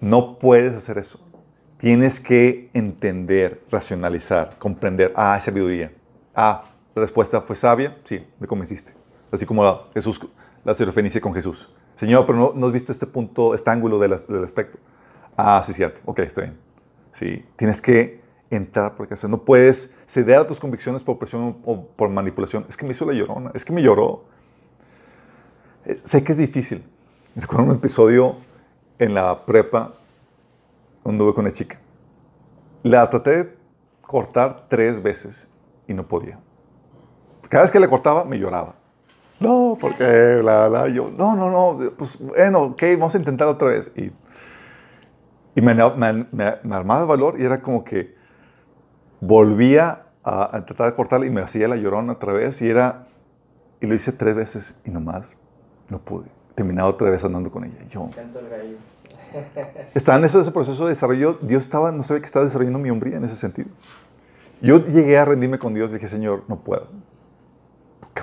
No 0.00 0.40
puedes 0.40 0.74
hacer 0.74 0.98
eso. 0.98 1.20
tienes 1.76 2.18
que 2.18 2.68
entender, 2.72 3.62
racionalizar, 3.70 4.58
comprender. 4.58 5.12
Ah, 5.14 5.38
sabiduría. 5.38 5.92
Ah, 6.34 6.64
la 6.98 7.02
respuesta 7.04 7.40
fue 7.40 7.56
sabia. 7.56 7.96
Sí, 8.04 8.26
me 8.38 8.46
convenciste. 8.46 8.92
Así 9.30 9.46
como 9.46 9.90
Jesús, 9.94 10.20
la 10.64 10.74
serofenicia 10.74 11.20
con 11.20 11.34
Jesús. 11.34 11.72
Señor, 11.94 12.26
pero 12.26 12.38
no, 12.38 12.52
no 12.54 12.66
has 12.66 12.72
visto 12.72 12.92
este 12.92 13.06
punto, 13.06 13.54
este 13.54 13.70
ángulo 13.70 13.98
del, 13.98 14.16
del 14.28 14.44
aspecto. 14.44 14.78
Ah, 15.36 15.62
sí, 15.64 15.72
cierto. 15.72 16.00
Ok, 16.04 16.20
está 16.20 16.42
bien. 16.42 16.58
Sí, 17.12 17.44
tienes 17.56 17.80
que 17.80 18.20
entrar 18.50 18.94
porque 18.96 19.14
no 19.28 19.44
puedes 19.44 19.94
ceder 20.06 20.38
a 20.38 20.46
tus 20.46 20.60
convicciones 20.60 21.02
por 21.02 21.18
presión 21.18 21.58
o 21.64 21.86
por 21.86 22.08
manipulación. 22.08 22.64
Es 22.68 22.76
que 22.76 22.84
me 22.84 22.92
hizo 22.92 23.04
la 23.04 23.12
llorona, 23.12 23.50
es 23.54 23.64
que 23.64 23.72
me 23.72 23.82
lloró. 23.82 24.24
Eh, 25.84 26.00
Sé 26.04 26.22
que 26.24 26.32
es 26.32 26.38
difícil. 26.38 26.84
Recuerdo 27.36 27.66
un 27.66 27.76
episodio 27.76 28.36
en 28.98 29.14
la 29.14 29.44
prepa 29.44 29.94
donde 31.04 31.22
anduve 31.22 31.34
con 31.34 31.44
una 31.44 31.52
chica. 31.52 31.78
La 32.82 33.08
traté 33.08 33.44
de 33.44 33.56
cortar 34.00 34.66
tres 34.68 35.02
veces 35.02 35.48
y 35.86 35.94
no 35.94 36.06
podía. 36.06 36.40
Cada 37.48 37.62
vez 37.64 37.72
que 37.72 37.80
le 37.80 37.88
cortaba, 37.88 38.24
me 38.24 38.38
lloraba. 38.38 38.74
No, 39.40 39.78
porque 39.80 40.38
bla, 40.42 40.68
bla. 40.68 40.88
Yo, 40.88 41.10
no, 41.16 41.36
no, 41.36 41.50
no. 41.50 41.90
Pues 41.96 42.18
bueno, 42.18 42.62
ok, 42.62 42.82
vamos 42.98 43.14
a 43.14 43.18
intentar 43.18 43.46
otra 43.48 43.68
vez. 43.68 43.90
Y, 43.96 44.10
y 45.54 45.60
me, 45.62 45.74
me- 45.74 46.26
me- 46.32 46.54
me 46.62 46.74
armaba 46.74 47.00
de 47.00 47.06
valor 47.06 47.34
y 47.38 47.44
era 47.44 47.60
como 47.62 47.84
que 47.84 48.14
volvía 49.20 50.02
a, 50.24 50.56
a 50.56 50.64
tratar 50.64 50.90
de 50.90 50.94
cortarla 50.94 51.26
y 51.26 51.30
me 51.30 51.40
hacía 51.40 51.68
la 51.68 51.76
llorona 51.76 52.14
otra 52.14 52.32
vez. 52.32 52.60
Y 52.62 52.68
era. 52.68 53.06
Y 53.80 53.86
lo 53.86 53.94
hice 53.94 54.10
tres 54.12 54.34
veces 54.34 54.76
y 54.84 54.90
nomás 54.90 55.36
no 55.88 55.98
pude. 55.98 56.26
Terminaba 56.56 56.88
otra 56.88 57.10
vez 57.10 57.24
andando 57.24 57.50
con 57.52 57.64
ella. 57.64 57.78
Yo, 57.88 58.10
estaba 59.94 60.18
en 60.18 60.24
ese, 60.24 60.40
ese 60.40 60.50
proceso 60.50 60.84
de 60.84 60.90
desarrollo. 60.90 61.38
Dios 61.42 61.62
estaba, 61.64 61.92
no 61.92 62.02
sabía 62.02 62.20
que 62.20 62.26
estaba 62.26 62.44
desarrollando 62.44 62.80
mi 62.80 62.90
hombría 62.90 63.18
en 63.18 63.24
ese 63.24 63.36
sentido. 63.36 63.68
Yo 64.60 64.78
llegué 64.84 65.16
a 65.16 65.24
rendirme 65.24 65.60
con 65.60 65.74
Dios 65.74 65.92
y 65.92 65.94
dije, 65.94 66.08
Señor, 66.08 66.42
no 66.48 66.56
puedo. 66.56 66.88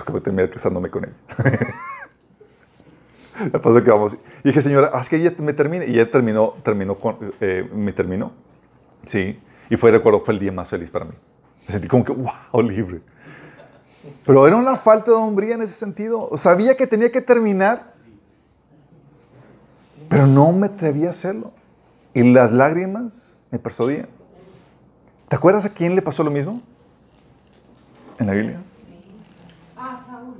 Que 0.04 0.12
voy 0.12 0.20
a 0.20 0.22
terminar 0.22 0.50
casándome 0.50 0.90
con 0.90 1.04
él. 1.04 1.14
La 3.52 3.60
pasó 3.60 3.82
que 3.82 3.90
vamos. 3.90 4.16
Y 4.42 4.48
dije, 4.48 4.60
Señor, 4.60 4.90
haz 4.92 5.08
que 5.08 5.16
ella 5.16 5.34
me 5.38 5.52
termine. 5.52 5.86
Y 5.86 5.94
ella 5.94 6.10
terminó, 6.10 6.54
terminó 6.62 6.98
con, 6.98 7.32
eh, 7.40 7.68
me 7.74 7.92
terminó. 7.92 8.32
Sí. 9.04 9.40
Y 9.68 9.76
fue, 9.76 9.90
recuerdo, 9.90 10.24
fue 10.24 10.34
el 10.34 10.40
día 10.40 10.52
más 10.52 10.70
feliz 10.70 10.90
para 10.90 11.04
mí. 11.04 11.12
Me 11.66 11.72
sentí 11.72 11.88
como 11.88 12.04
que, 12.04 12.12
wow, 12.12 12.62
libre. 12.62 13.00
Pero 14.24 14.46
era 14.46 14.56
una 14.56 14.76
falta 14.76 15.10
de 15.10 15.16
hombría 15.16 15.54
en 15.54 15.62
ese 15.62 15.76
sentido. 15.76 16.30
Sabía 16.36 16.76
que 16.76 16.86
tenía 16.86 17.10
que 17.10 17.20
terminar, 17.20 17.94
pero 20.08 20.26
no 20.26 20.52
me 20.52 20.66
atrevía 20.66 21.08
a 21.08 21.10
hacerlo. 21.10 21.52
Y 22.14 22.22
las 22.32 22.52
lágrimas 22.52 23.34
me 23.50 23.58
persuadían. 23.58 24.08
¿Te 25.28 25.36
acuerdas 25.36 25.66
a 25.66 25.70
quién 25.70 25.94
le 25.94 26.02
pasó 26.02 26.22
lo 26.22 26.30
mismo? 26.30 26.62
En 28.18 28.26
la 28.26 28.32
Biblia. 28.32 28.60
Ah, 29.76 30.00
Saúl. 30.06 30.36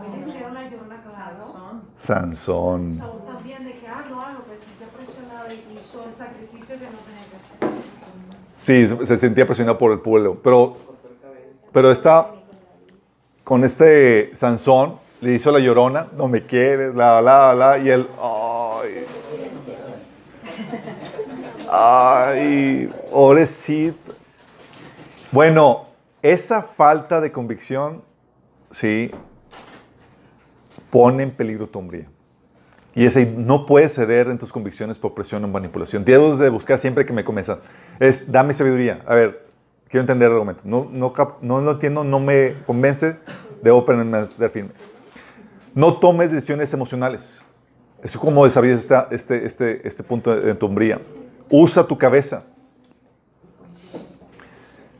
También 0.00 0.24
le 0.24 0.28
hicieron 0.30 0.54
claro. 1.02 1.60
Sansón. 1.96 2.98
Saúl 2.98 3.36
también, 3.38 3.64
de 3.64 3.72
que, 3.72 3.86
ah, 3.86 4.04
no, 4.08 4.38
lo 4.38 4.44
que 4.46 4.56
sintió 4.58 4.86
presionado 4.88 5.52
y 5.52 5.78
hizo 5.78 6.04
el 6.08 6.14
sacrificio 6.14 6.78
que 6.78 6.86
no 6.86 6.98
tenía 6.98 7.24
que 7.30 7.36
hacer. 7.36 7.80
Sí, 8.54 8.86
se- 8.86 9.06
se 9.06 9.16
sentía 9.18 9.46
presionado 9.46 9.78
por 9.78 9.92
el 9.92 10.00
pueblo. 10.00 10.38
Pero, 10.42 10.76
pero 11.72 11.90
está 11.90 12.30
con 13.44 13.64
este 13.64 14.30
Sansón, 14.34 14.98
le 15.20 15.34
hizo 15.34 15.50
la 15.52 15.58
llorona, 15.58 16.08
no 16.16 16.28
me 16.28 16.42
quieres, 16.44 16.94
la, 16.94 17.20
la, 17.20 17.54
la, 17.54 17.78
y 17.78 17.88
él, 17.90 18.08
ay, 18.20 19.04
ay, 21.68 22.92
pobrecito. 23.10 24.14
Bueno, 25.32 25.86
esa 26.22 26.62
falta 26.62 27.20
de 27.20 27.30
convicción, 27.32 28.02
sí, 28.70 29.10
pone 30.90 31.22
en 31.22 31.30
peligro 31.30 31.66
tu 31.68 31.78
hombría. 31.78 32.08
Y 32.94 33.04
ese 33.04 33.24
no 33.24 33.66
puedes 33.66 33.94
ceder 33.94 34.28
en 34.28 34.38
tus 34.38 34.52
convicciones 34.52 34.98
por 34.98 35.14
presión 35.14 35.44
o 35.44 35.48
manipulación. 35.48 36.04
Debes 36.04 36.38
de 36.38 36.48
buscar 36.48 36.78
siempre 36.78 37.06
que 37.06 37.12
me 37.12 37.24
comienzan. 37.24 37.60
Es, 38.00 38.30
dame 38.30 38.52
sabiduría. 38.52 39.02
A 39.06 39.14
ver, 39.14 39.46
quiero 39.88 40.02
entender 40.02 40.28
el 40.28 40.34
argumento. 40.34 40.62
No, 40.64 40.88
no, 40.90 41.12
no 41.40 41.60
lo 41.60 41.70
entiendo, 41.70 42.02
no 42.02 42.18
me 42.18 42.56
convence, 42.66 43.16
debo 43.62 43.84
permanecer 43.84 44.50
firme. 44.50 44.70
No 45.74 45.98
tomes 45.98 46.32
decisiones 46.32 46.72
emocionales. 46.74 47.42
Eso 48.02 48.18
es 48.18 48.24
como 48.24 48.44
desarrollas 48.44 48.88
este, 49.10 49.46
este, 49.46 49.86
este 49.86 50.02
punto 50.02 50.34
de 50.34 50.54
tu 50.54 50.66
hombría. 50.66 51.00
Usa 51.48 51.84
tu 51.84 51.96
cabeza. 51.96 52.44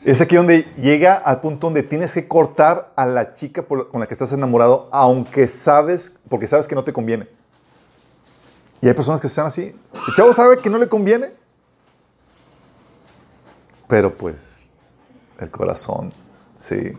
Es 0.03 0.21
aquí 0.23 0.37
donde 0.37 0.63
llega 0.81 1.15
al 1.15 1.41
punto 1.41 1.67
donde 1.67 1.83
tienes 1.83 2.15
que 2.15 2.27
cortar 2.27 2.93
a 2.97 3.05
la 3.05 3.35
chica 3.35 3.63
con 3.63 4.01
la 4.01 4.07
que 4.07 4.15
estás 4.15 4.33
enamorado, 4.33 4.89
aunque 4.93 5.47
sabes, 5.47 6.17
porque 6.29 6.49
sabes 6.49 6.67
que 6.67 6.75
no 6.75 6.85
te 6.85 6.93
conviene. 6.93 7.29
Y 8.81 8.89
hay 8.89 8.95
personas 8.95 9.21
que 9.21 9.27
están 9.27 9.47
así. 9.47 9.75
El 10.09 10.15
chavo 10.15 10.33
sabe 10.33 10.57
que 10.57 10.71
no 10.71 10.79
le 10.79 10.89
conviene, 10.89 11.33
pero 13.89 14.15
pues 14.15 14.71
el 15.39 15.51
corazón, 15.51 16.13
sí. 16.59 16.97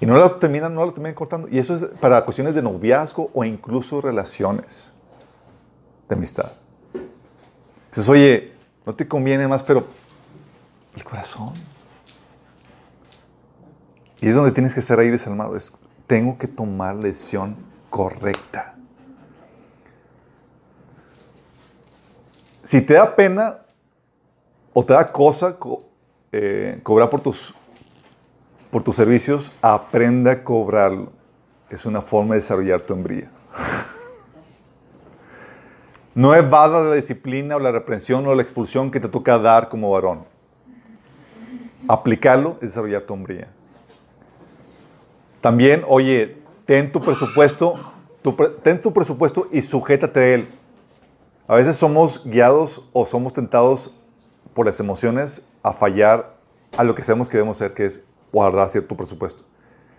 Y 0.00 0.06
no 0.06 0.16
lo 0.16 0.28
terminan, 0.32 0.74
no 0.74 0.84
lo 0.84 0.92
terminan 0.92 1.14
cortando. 1.14 1.46
Y 1.48 1.60
eso 1.60 1.76
es 1.76 1.84
para 2.00 2.24
cuestiones 2.24 2.56
de 2.56 2.62
noviazgo 2.62 3.30
o 3.32 3.44
incluso 3.44 4.00
relaciones 4.00 4.92
de 6.08 6.16
amistad. 6.16 6.50
Dices, 7.90 8.08
oye, 8.08 8.52
no 8.84 8.92
te 8.96 9.06
conviene 9.06 9.46
más, 9.46 9.62
pero 9.62 9.86
el 10.96 11.04
corazón. 11.04 11.52
Y 14.20 14.28
es 14.28 14.34
donde 14.34 14.52
tienes 14.52 14.74
que 14.74 14.82
ser 14.82 14.98
ahí 14.98 15.08
desalmado. 15.10 15.56
Es, 15.56 15.72
tengo 16.06 16.38
que 16.38 16.46
tomar 16.46 16.94
la 16.96 17.02
decisión 17.02 17.56
correcta. 17.90 18.74
Si 22.64 22.80
te 22.80 22.94
da 22.94 23.16
pena 23.16 23.58
o 24.72 24.84
te 24.84 24.92
da 24.92 25.10
cosa 25.10 25.56
co- 25.58 25.84
eh, 26.30 26.78
cobrar 26.82 27.10
por 27.10 27.20
tus, 27.20 27.52
por 28.70 28.82
tus 28.84 28.94
servicios, 28.96 29.52
aprenda 29.60 30.30
a 30.30 30.44
cobrarlo. 30.44 31.10
Es 31.68 31.84
una 31.84 32.00
forma 32.00 32.34
de 32.34 32.40
desarrollar 32.40 32.80
tu 32.82 32.92
hombría. 32.94 33.30
No 36.14 36.34
evada 36.34 36.82
la 36.84 36.94
disciplina 36.94 37.56
o 37.56 37.58
la 37.58 37.72
reprensión 37.72 38.26
o 38.26 38.34
la 38.34 38.42
expulsión 38.42 38.90
que 38.90 39.00
te 39.00 39.08
toca 39.08 39.38
dar 39.38 39.70
como 39.70 39.90
varón. 39.90 40.26
Aplicarlo 41.88 42.56
es 42.60 42.70
desarrollar 42.70 43.02
tu 43.02 43.14
hombría. 43.14 43.48
También, 45.40 45.84
oye, 45.88 46.38
ten 46.66 46.92
tu 46.92 47.00
presupuesto, 47.00 47.74
ten 48.62 48.80
tu 48.80 48.92
presupuesto 48.92 49.48
y 49.50 49.60
sujétate 49.60 50.20
a 50.20 50.34
él. 50.34 50.48
A 51.48 51.56
veces 51.56 51.76
somos 51.76 52.22
guiados 52.24 52.88
o 52.92 53.04
somos 53.04 53.32
tentados 53.32 53.94
por 54.54 54.66
las 54.66 54.78
emociones 54.78 55.48
a 55.62 55.72
fallar 55.72 56.36
a 56.76 56.84
lo 56.84 56.94
que 56.94 57.02
sabemos 57.02 57.28
que 57.28 57.36
debemos 57.36 57.60
hacer, 57.60 57.74
que 57.74 57.86
es 57.86 58.06
guardar 58.32 58.70
cierto 58.70 58.96
presupuesto. 58.96 59.44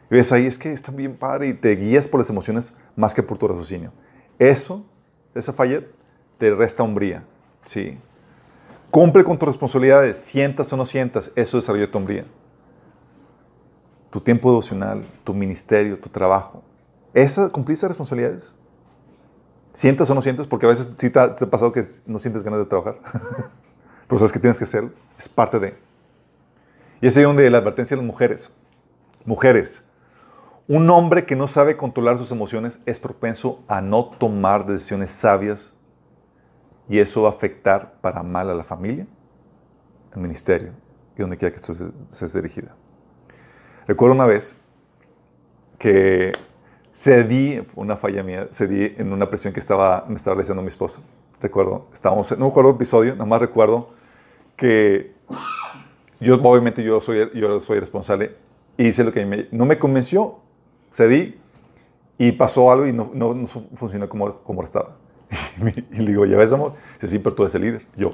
Y 0.09 0.15
ves 0.15 0.31
ahí, 0.31 0.45
es 0.45 0.57
que 0.57 0.71
está 0.71 0.91
bien 0.91 1.15
padre 1.15 1.49
y 1.49 1.53
te 1.53 1.75
guías 1.75 2.07
por 2.07 2.19
las 2.19 2.29
emociones 2.29 2.75
más 2.95 3.13
que 3.13 3.21
por 3.21 3.37
tu 3.37 3.47
raciocinio. 3.47 3.91
Eso, 4.39 4.85
esa 5.35 5.53
falla, 5.53 5.81
te 6.37 6.53
resta 6.53 6.83
hombría. 6.83 7.23
¿sí? 7.65 7.97
Cumple 8.93 9.23
con 9.23 9.39
tus 9.39 9.47
responsabilidades, 9.47 10.19
sientas 10.19 10.71
o 10.71 10.77
no 10.77 10.85
sientas, 10.85 11.31
eso 11.35 11.57
desarrolla 11.57 11.89
tu 11.89 11.97
hombría. 11.97 12.27
Tu 14.11 14.21
tiempo 14.21 14.51
devocional, 14.51 15.03
tu 15.23 15.33
ministerio, 15.33 15.97
tu 15.97 16.09
trabajo. 16.09 16.61
Esa, 17.11 17.49
cumplir 17.49 17.73
esas 17.73 17.89
responsabilidades, 17.89 18.55
sientas 19.73 20.07
o 20.11 20.13
no 20.13 20.21
sientas, 20.21 20.45
porque 20.45 20.67
a 20.67 20.69
veces 20.69 20.93
sí 20.95 21.09
te 21.09 21.19
ha, 21.19 21.33
pasado 21.33 21.71
que 21.71 21.83
no 22.05 22.19
sientes 22.19 22.43
ganas 22.43 22.59
de 22.59 22.65
trabajar, 22.67 22.99
pero 24.07 24.19
sabes 24.19 24.31
que 24.31 24.37
tienes 24.37 24.59
que 24.59 24.65
hacerlo, 24.65 24.91
es 25.17 25.27
parte 25.27 25.57
de. 25.59 25.75
Y 27.01 27.07
es 27.07 27.17
ahí 27.17 27.23
donde 27.23 27.49
la 27.49 27.57
advertencia 27.57 27.97
de 27.97 28.03
las 28.03 28.07
mujeres. 28.07 28.53
Mujeres, 29.25 29.83
un 30.67 30.87
hombre 30.91 31.25
que 31.25 31.35
no 31.35 31.47
sabe 31.47 31.77
controlar 31.77 32.19
sus 32.19 32.31
emociones 32.31 32.77
es 32.85 32.99
propenso 32.99 33.63
a 33.67 33.81
no 33.81 34.05
tomar 34.05 34.67
decisiones 34.67 35.09
sabias 35.09 35.73
y 36.89 36.99
eso 36.99 37.21
va 37.23 37.29
a 37.29 37.31
afectar 37.31 37.93
para 38.01 38.23
mal 38.23 38.49
a 38.49 38.53
la 38.53 38.63
familia, 38.63 39.07
al 40.13 40.21
ministerio 40.21 40.71
y 41.17 41.21
donde 41.21 41.37
quiera 41.37 41.53
que 41.53 41.61
esto 41.61 41.73
se, 41.73 42.29
se 42.29 42.37
dirigida. 42.41 42.75
Recuerdo 43.87 44.15
una 44.15 44.25
vez 44.25 44.55
que 45.77 46.31
cedí, 46.93 47.61
una 47.75 47.97
falla 47.97 48.23
mía, 48.23 48.47
cedí 48.51 48.93
en 48.97 49.11
una 49.11 49.29
presión 49.29 49.53
que 49.53 49.59
estaba, 49.59 50.05
me 50.07 50.15
estaba 50.15 50.35
realizando 50.35 50.61
mi 50.61 50.69
esposa. 50.69 51.01
Recuerdo, 51.41 51.87
estábamos, 51.93 52.37
no 52.37 52.47
recuerdo 52.47 52.69
el 52.69 52.75
episodio, 52.75 53.13
nada 53.13 53.25
más 53.25 53.41
recuerdo 53.41 53.89
que 54.55 55.13
yo, 56.19 56.35
obviamente, 56.35 56.83
yo 56.83 57.01
soy, 57.01 57.29
yo 57.33 57.59
soy 57.59 57.79
responsable 57.79 58.35
y 58.77 58.87
hice 58.87 59.03
lo 59.03 59.11
que 59.11 59.25
me- 59.25 59.47
no 59.51 59.65
me 59.65 59.77
convenció, 59.77 60.39
cedí 60.91 61.39
y 62.17 62.31
pasó 62.33 62.71
algo 62.71 62.87
y 62.87 62.93
no, 62.93 63.11
no- 63.13 63.33
no 63.33 63.47
fu- 63.47 63.67
funcionó 63.75 64.07
como, 64.07 64.31
como 64.43 64.63
estaba. 64.63 64.95
Y 65.91 65.97
le 65.97 66.11
digo, 66.11 66.25
¿ya 66.25 66.37
ves, 66.37 66.51
amor? 66.53 66.73
Dice, 66.95 67.07
sí, 67.07 67.19
pero 67.19 67.35
tú 67.35 67.43
eres 67.43 67.55
el 67.55 67.61
líder. 67.61 67.85
Y 67.97 68.01
yo, 68.01 68.11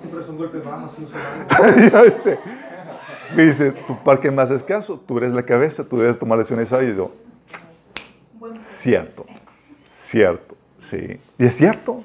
Siempre 0.00 0.24
son 0.24 0.36
golpes 0.36 0.64
bajos, 0.64 0.92
sí, 0.96 1.06
son 1.10 2.04
viste. 2.04 2.38
Me 3.34 3.44
dice, 3.46 3.72
tu 3.72 3.98
parque 4.02 4.30
más 4.30 4.50
escaso, 4.50 5.00
tú 5.06 5.18
eres 5.18 5.32
la 5.32 5.42
cabeza, 5.42 5.84
tú 5.84 5.98
debes 5.98 6.18
tomar 6.18 6.38
decisiones 6.38 6.72
ahí. 6.72 6.90
Y 6.90 6.96
yo, 6.96 7.10
cierto, 8.56 9.26
cierto, 9.86 10.56
sí. 10.78 11.18
Y 11.38 11.46
es 11.46 11.56
cierto, 11.56 12.04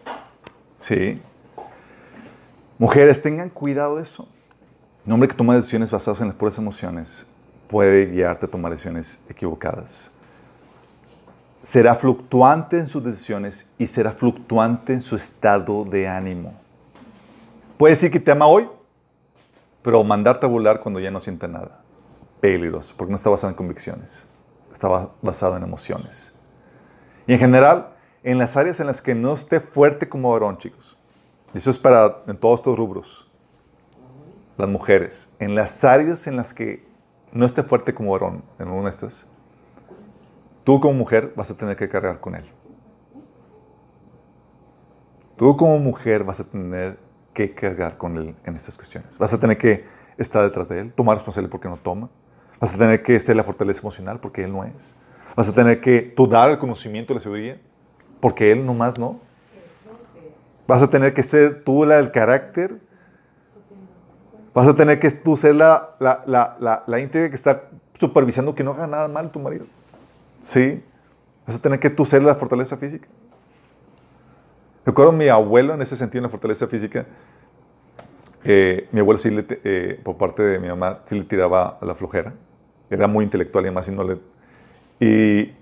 sí. 0.78 1.22
Mujeres, 2.78 3.22
tengan 3.22 3.50
cuidado 3.50 3.98
de 3.98 4.04
eso. 4.04 4.28
Un 5.06 5.14
hombre 5.14 5.28
que 5.28 5.36
toma 5.36 5.56
decisiones 5.56 5.92
basadas 5.92 6.22
en 6.22 6.28
las 6.28 6.36
puras 6.36 6.58
emociones 6.58 7.26
puede 7.70 8.08
guiarte 8.08 8.48
a 8.48 8.50
tomar 8.50 8.72
decisiones 8.72 9.20
equivocadas. 9.30 10.12
Será 11.62 11.94
fluctuante 11.96 12.80
en 12.80 12.88
sus 12.88 13.04
decisiones 13.04 13.68
y 13.78 13.86
será 13.86 14.12
fluctuante 14.12 14.92
en 14.92 15.02
su 15.02 15.16
estado 15.16 15.86
de 15.86 16.08
ánimo. 16.08 16.54
Puede 17.78 17.94
decir 17.94 18.12
que 18.12 18.20
te 18.20 18.32
ama 18.32 18.48
hoy, 18.48 18.68
pero 19.84 20.04
mandarte 20.04 20.48
a 20.48 20.50
volar 20.50 20.80
cuando 20.80 21.00
ya 21.00 21.12
no 21.12 21.20
siente 21.20 21.48
nada. 21.48 21.80
Peligroso, 22.42 22.96
porque 22.98 23.12
no 23.12 23.16
está 23.16 23.30
basado 23.30 23.52
en 23.52 23.56
convicciones, 23.56 24.28
está 24.72 25.12
basado 25.22 25.56
en 25.56 25.64
emociones. 25.64 26.34
Y 27.28 27.34
en 27.34 27.40
general, 27.40 27.90
en 28.24 28.40
las 28.40 28.58
áreas 28.58 28.80
en 28.80 28.88
las 28.88 29.02
que 29.02 29.14
no 29.14 29.34
esté 29.36 29.60
fuerte 29.60 30.10
como 30.10 30.32
varón, 30.32 30.58
chicos. 30.58 30.98
Eso 31.54 31.70
es 31.70 31.78
para 31.78 32.24
en 32.26 32.38
todos 32.38 32.62
estos 32.62 32.78
rubros. 32.78 33.30
Las 34.58 34.68
mujeres, 34.68 35.30
en 35.38 35.54
las 35.54 35.84
áreas 35.84 36.26
en 36.26 36.36
las 36.36 36.54
que 36.54 36.89
no 37.32 37.46
esté 37.46 37.64
fuerte 37.64 37.94
como 37.94 38.12
varón, 38.12 38.44
en 38.58 38.68
una 38.70 38.84
de 38.84 38.90
estas, 38.90 39.28
tú 40.64 40.80
como 40.80 40.94
mujer 40.94 41.34
vas 41.36 41.52
a 41.52 41.56
tener 41.56 41.76
que 41.78 41.90
cargar 41.90 42.20
con 42.20 42.36
él. 42.36 42.46
Tú 45.38 45.56
como 45.56 45.80
mujer 45.80 46.24
vas 46.24 46.40
a 46.40 46.44
tener 46.44 46.98
que 47.34 47.54
cargar 47.54 47.98
con 47.98 48.18
él 48.18 48.36
en 48.44 48.56
estas 48.56 48.76
cuestiones. 48.76 49.18
Vas 49.18 49.34
a 49.34 49.40
tener 49.40 49.58
que 49.58 49.86
estar 50.18 50.44
detrás 50.44 50.68
de 50.68 50.80
él, 50.80 50.94
tomar 50.94 51.16
responsabilidad 51.16 51.52
porque 51.52 51.70
no 51.70 51.78
toma. 51.78 52.10
Vas 52.60 52.74
a 52.74 52.78
tener 52.78 53.02
que 53.02 53.18
ser 53.20 53.38
la 53.38 53.44
fortaleza 53.44 53.82
emocional 53.82 54.20
porque 54.20 54.44
él 54.44 54.52
no 54.52 54.66
es. 54.66 54.96
Vas 55.36 55.48
a 55.48 55.54
tener 55.54 55.80
que 55.80 56.14
dar 56.30 56.52
el 56.52 56.60
conocimiento 56.60 57.14
y 57.14 57.16
la 57.16 57.22
sabiduría 57.22 57.62
porque 58.20 58.52
él 58.52 58.66
nomás 58.66 58.98
no. 58.98 59.22
Vas 60.68 60.82
a 60.82 60.90
tener 60.90 61.14
que 61.14 61.24
ser 61.24 61.64
tú 61.64 61.86
la 61.86 61.96
del 61.96 62.12
carácter. 62.12 62.80
Vas 64.54 64.68
a 64.68 64.76
tener 64.76 65.00
que 65.00 65.12
tú 65.12 65.38
ser 65.38 65.56
la, 65.56 65.96
la, 66.00 66.24
la, 66.26 66.58
la, 66.60 66.84
la 66.88 67.00
íntegra 67.00 67.30
que 67.30 67.36
está 67.36 67.70
supervisando 68.00 68.56
que 68.56 68.64
no 68.64 68.72
haga 68.72 68.88
nada 68.88 69.08
mal 69.08 69.32
tu 69.32 69.40
marido. 69.40 69.66
Sí. 70.42 70.84
Vas 71.46 71.56
a 71.56 71.62
tener 71.62 71.80
que 71.80 71.90
tú 71.90 72.06
ser 72.06 72.24
la 72.24 72.36
fortaleza 72.36 72.78
física. 72.78 73.08
Recuerdo 74.86 75.12
a 75.12 75.16
mi 75.16 75.28
abuelo 75.28 75.74
en 75.74 75.82
ese 75.82 75.96
sentido, 75.96 76.20
en 76.20 76.24
la 76.24 76.30
fortaleza 76.30 76.68
física. 76.68 77.06
Eh, 78.44 78.88
mi 78.92 79.02
abuelo 79.02 79.20
sí, 79.20 79.30
eh, 79.64 80.00
por 80.04 80.18
parte 80.18 80.42
de 80.42 80.60
mi 80.60 80.68
mamá, 80.68 81.02
sí 81.06 81.18
le 81.18 81.26
tiraba 81.26 81.78
a 81.80 81.86
la 81.86 81.94
flojera. 81.94 82.34
Era 82.90 83.08
muy 83.08 83.24
intelectual 83.24 83.66
y 83.66 83.68
además 83.68 83.88
y 83.88 83.92
no 83.92 84.04
le... 84.04 84.18
Y 85.00 85.54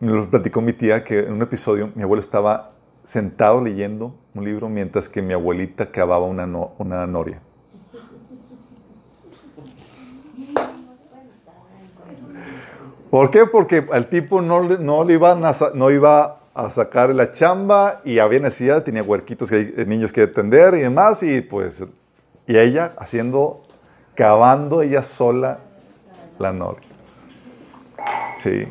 me 0.00 0.12
lo 0.12 0.30
platicó 0.30 0.60
mi 0.60 0.72
tía 0.72 1.04
que 1.04 1.20
en 1.20 1.32
un 1.32 1.42
episodio 1.42 1.90
mi 1.94 2.02
abuelo 2.02 2.20
estaba 2.20 2.72
sentado 3.04 3.60
leyendo 3.60 4.14
un 4.34 4.44
libro 4.44 4.68
mientras 4.68 5.08
que 5.08 5.20
mi 5.22 5.34
abuelita 5.34 5.90
cavaba 5.90 6.26
una, 6.26 6.46
una 6.78 7.06
noria. 7.06 7.40
¿Por 13.14 13.30
qué? 13.30 13.46
Porque 13.46 13.86
al 13.92 14.08
tipo 14.08 14.42
no, 14.42 14.60
no, 14.60 15.04
le 15.04 15.12
iban 15.12 15.40
no 15.74 15.90
iba 15.92 16.40
a 16.52 16.68
sacar 16.68 17.10
la 17.10 17.30
chamba 17.30 18.00
y 18.04 18.18
había 18.18 18.40
necesidad, 18.40 18.82
tenía 18.82 19.04
huerquitos, 19.04 19.50
que, 19.50 19.72
eh, 19.76 19.86
niños 19.86 20.12
que 20.12 20.22
atender 20.22 20.74
y 20.74 20.80
demás, 20.80 21.22
y 21.22 21.40
pues, 21.40 21.84
y 22.48 22.56
ella 22.56 22.92
haciendo, 22.98 23.62
cavando 24.16 24.82
ella 24.82 25.04
sola 25.04 25.60
la 26.40 26.52
noria. 26.52 26.88
Sí. 28.34 28.66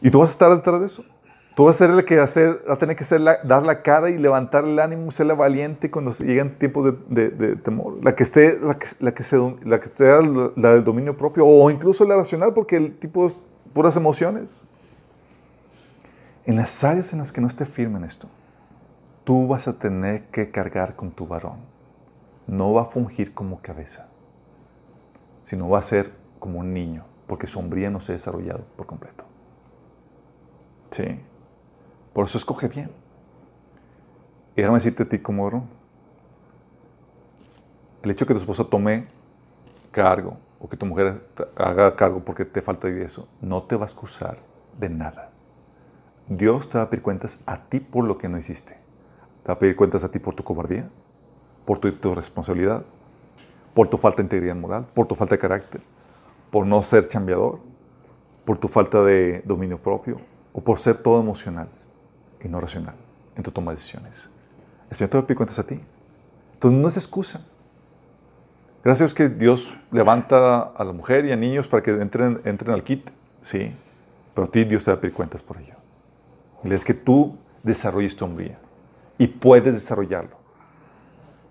¿Y 0.00 0.08
tú 0.08 0.20
vas 0.20 0.28
a 0.28 0.32
estar 0.34 0.50
detrás 0.54 0.78
de 0.78 0.86
eso? 0.86 1.04
Tú 1.54 1.64
vas 1.64 1.76
a 1.76 1.86
ser 1.86 1.90
el 1.90 2.04
que 2.04 2.16
va 2.16 2.24
a, 2.24 2.76
tener 2.78 2.96
que 2.96 3.04
ser 3.04 3.20
la- 3.20 3.38
dar 3.44 3.62
la 3.62 3.82
cara 3.82 4.10
y 4.10 4.18
levantar 4.18 4.64
el 4.64 4.78
ánimo, 4.80 5.12
ser 5.12 5.26
la 5.26 5.34
valiente 5.34 5.88
cuando 5.88 6.10
llegan 6.12 6.58
tiempos 6.58 6.94
de, 7.08 7.56
temor. 7.56 8.02
La 8.02 8.16
que 8.16 8.24
se, 8.24 8.58
la 8.60 9.80
sea 9.92 10.20
la, 10.20 10.72
del 10.72 10.82
dominio 10.82 11.16
propio 11.16 11.46
o 11.46 11.70
incluso 11.70 12.04
la 12.04 12.16
racional 12.16 12.52
porque 12.54 12.76
el 12.76 12.98
tipo 12.98 13.26
es 13.26 13.38
puras 13.72 13.96
emociones. 13.96 14.66
En 16.44 16.56
las 16.56 16.82
áreas 16.82 17.12
en 17.12 17.20
las 17.20 17.30
que 17.30 17.40
no 17.40 17.46
esté 17.46 17.64
firme 17.66 17.98
en 17.98 18.04
esto, 18.04 18.28
tú 19.22 19.46
vas 19.46 19.68
a 19.68 19.78
tener 19.78 20.24
que 20.26 20.50
cargar 20.50 20.96
con 20.96 21.12
tu 21.12 21.26
varón. 21.26 21.58
No 22.48 22.72
va 22.72 22.82
a 22.82 22.86
fungir 22.86 23.32
como 23.32 23.62
cabeza, 23.62 24.08
sino 25.44 25.68
va 25.68 25.78
a 25.78 25.82
ser 25.82 26.12
como 26.40 26.58
un 26.58 26.74
niño, 26.74 27.04
porque 27.28 27.46
su 27.46 27.62
no 27.62 28.00
se 28.00 28.12
ha 28.12 28.14
desarrollado 28.14 28.64
por 28.76 28.86
completo. 28.86 29.24
Sí. 30.90 31.20
Por 32.14 32.26
eso 32.26 32.38
escoge 32.38 32.68
bien. 32.68 32.90
Y 34.56 34.62
déjame 34.62 34.78
decirte 34.78 35.02
a 35.02 35.08
ti 35.08 35.18
como. 35.18 35.68
El 38.02 38.10
hecho 38.10 38.24
de 38.24 38.28
que 38.28 38.34
tu 38.34 38.40
esposa 38.40 38.64
tome 38.64 39.06
cargo 39.90 40.36
o 40.60 40.68
que 40.68 40.76
tu 40.76 40.86
mujer 40.86 41.26
haga 41.56 41.96
cargo 41.96 42.20
porque 42.20 42.44
te 42.44 42.62
falta 42.62 42.88
de 42.88 43.02
eso, 43.02 43.28
no 43.40 43.64
te 43.64 43.76
va 43.76 43.82
a 43.82 43.86
excusar 43.86 44.38
de 44.78 44.88
nada. 44.88 45.30
Dios 46.28 46.70
te 46.70 46.78
va 46.78 46.84
a 46.84 46.90
pedir 46.90 47.02
cuentas 47.02 47.40
a 47.46 47.64
ti 47.64 47.80
por 47.80 48.04
lo 48.04 48.16
que 48.16 48.28
no 48.28 48.38
hiciste. 48.38 48.74
Te 49.42 49.48
va 49.48 49.54
a 49.54 49.58
pedir 49.58 49.74
cuentas 49.74 50.04
a 50.04 50.10
ti 50.10 50.18
por 50.18 50.34
tu 50.34 50.44
cobardía, 50.44 50.88
por 51.64 51.78
tu, 51.78 51.90
tu 51.92 52.14
responsabilidad, 52.14 52.84
por 53.74 53.88
tu 53.88 53.98
falta 53.98 54.18
de 54.18 54.24
integridad 54.24 54.54
moral, 54.54 54.86
por 54.94 55.06
tu 55.06 55.14
falta 55.14 55.34
de 55.34 55.40
carácter, 55.40 55.82
por 56.50 56.64
no 56.64 56.82
ser 56.82 57.08
chambeador, 57.08 57.58
por 58.44 58.58
tu 58.58 58.68
falta 58.68 59.02
de 59.02 59.42
dominio 59.44 59.78
propio 59.78 60.20
o 60.52 60.60
por 60.60 60.78
ser 60.78 60.96
todo 60.96 61.20
emocional 61.20 61.68
y 62.44 62.48
no 62.48 62.60
racional 62.60 62.94
en 63.36 63.42
tu 63.42 63.50
toma 63.50 63.72
de 63.72 63.76
decisiones. 63.76 64.30
El 64.90 64.96
Señor 64.96 65.10
te 65.10 65.18
va 65.18 65.24
a 65.28 65.34
cuentas 65.34 65.58
a 65.58 65.66
ti. 65.66 65.80
Entonces 66.52 66.80
no 66.80 66.88
es 66.88 66.96
excusa. 66.96 67.44
Gracias 68.84 69.12
a 69.12 69.14
que 69.14 69.28
Dios 69.28 69.76
levanta 69.90 70.60
a 70.60 70.84
la 70.84 70.92
mujer 70.92 71.24
y 71.24 71.32
a 71.32 71.36
niños 71.36 71.66
para 71.66 71.82
que 71.82 71.90
entren, 71.90 72.40
entren 72.44 72.70
al 72.72 72.84
kit, 72.84 73.10
sí, 73.40 73.74
pero 74.34 74.46
a 74.46 74.50
ti 74.50 74.64
Dios 74.64 74.84
te 74.84 74.94
va 74.94 75.00
a 75.02 75.10
cuentas 75.10 75.42
por 75.42 75.56
ello. 75.56 75.74
Y 76.62 76.72
es 76.72 76.84
que 76.84 76.94
tú 76.94 77.36
desarrolles 77.62 78.14
tu 78.14 78.24
hombría 78.24 78.58
y 79.16 79.26
puedes 79.26 79.72
desarrollarlo. 79.72 80.36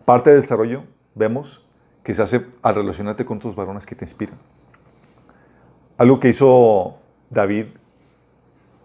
Parte 0.05 0.31
del 0.31 0.41
desarrollo, 0.41 0.83
vemos, 1.15 1.65
que 2.03 2.13
se 2.13 2.21
hace 2.21 2.45
al 2.61 2.75
relacionarte 2.75 3.25
con 3.25 3.39
tus 3.39 3.55
varones 3.55 3.85
que 3.85 3.95
te 3.95 4.05
inspiran. 4.05 4.37
Algo 5.97 6.19
que 6.19 6.29
hizo 6.29 6.97
David 7.29 7.67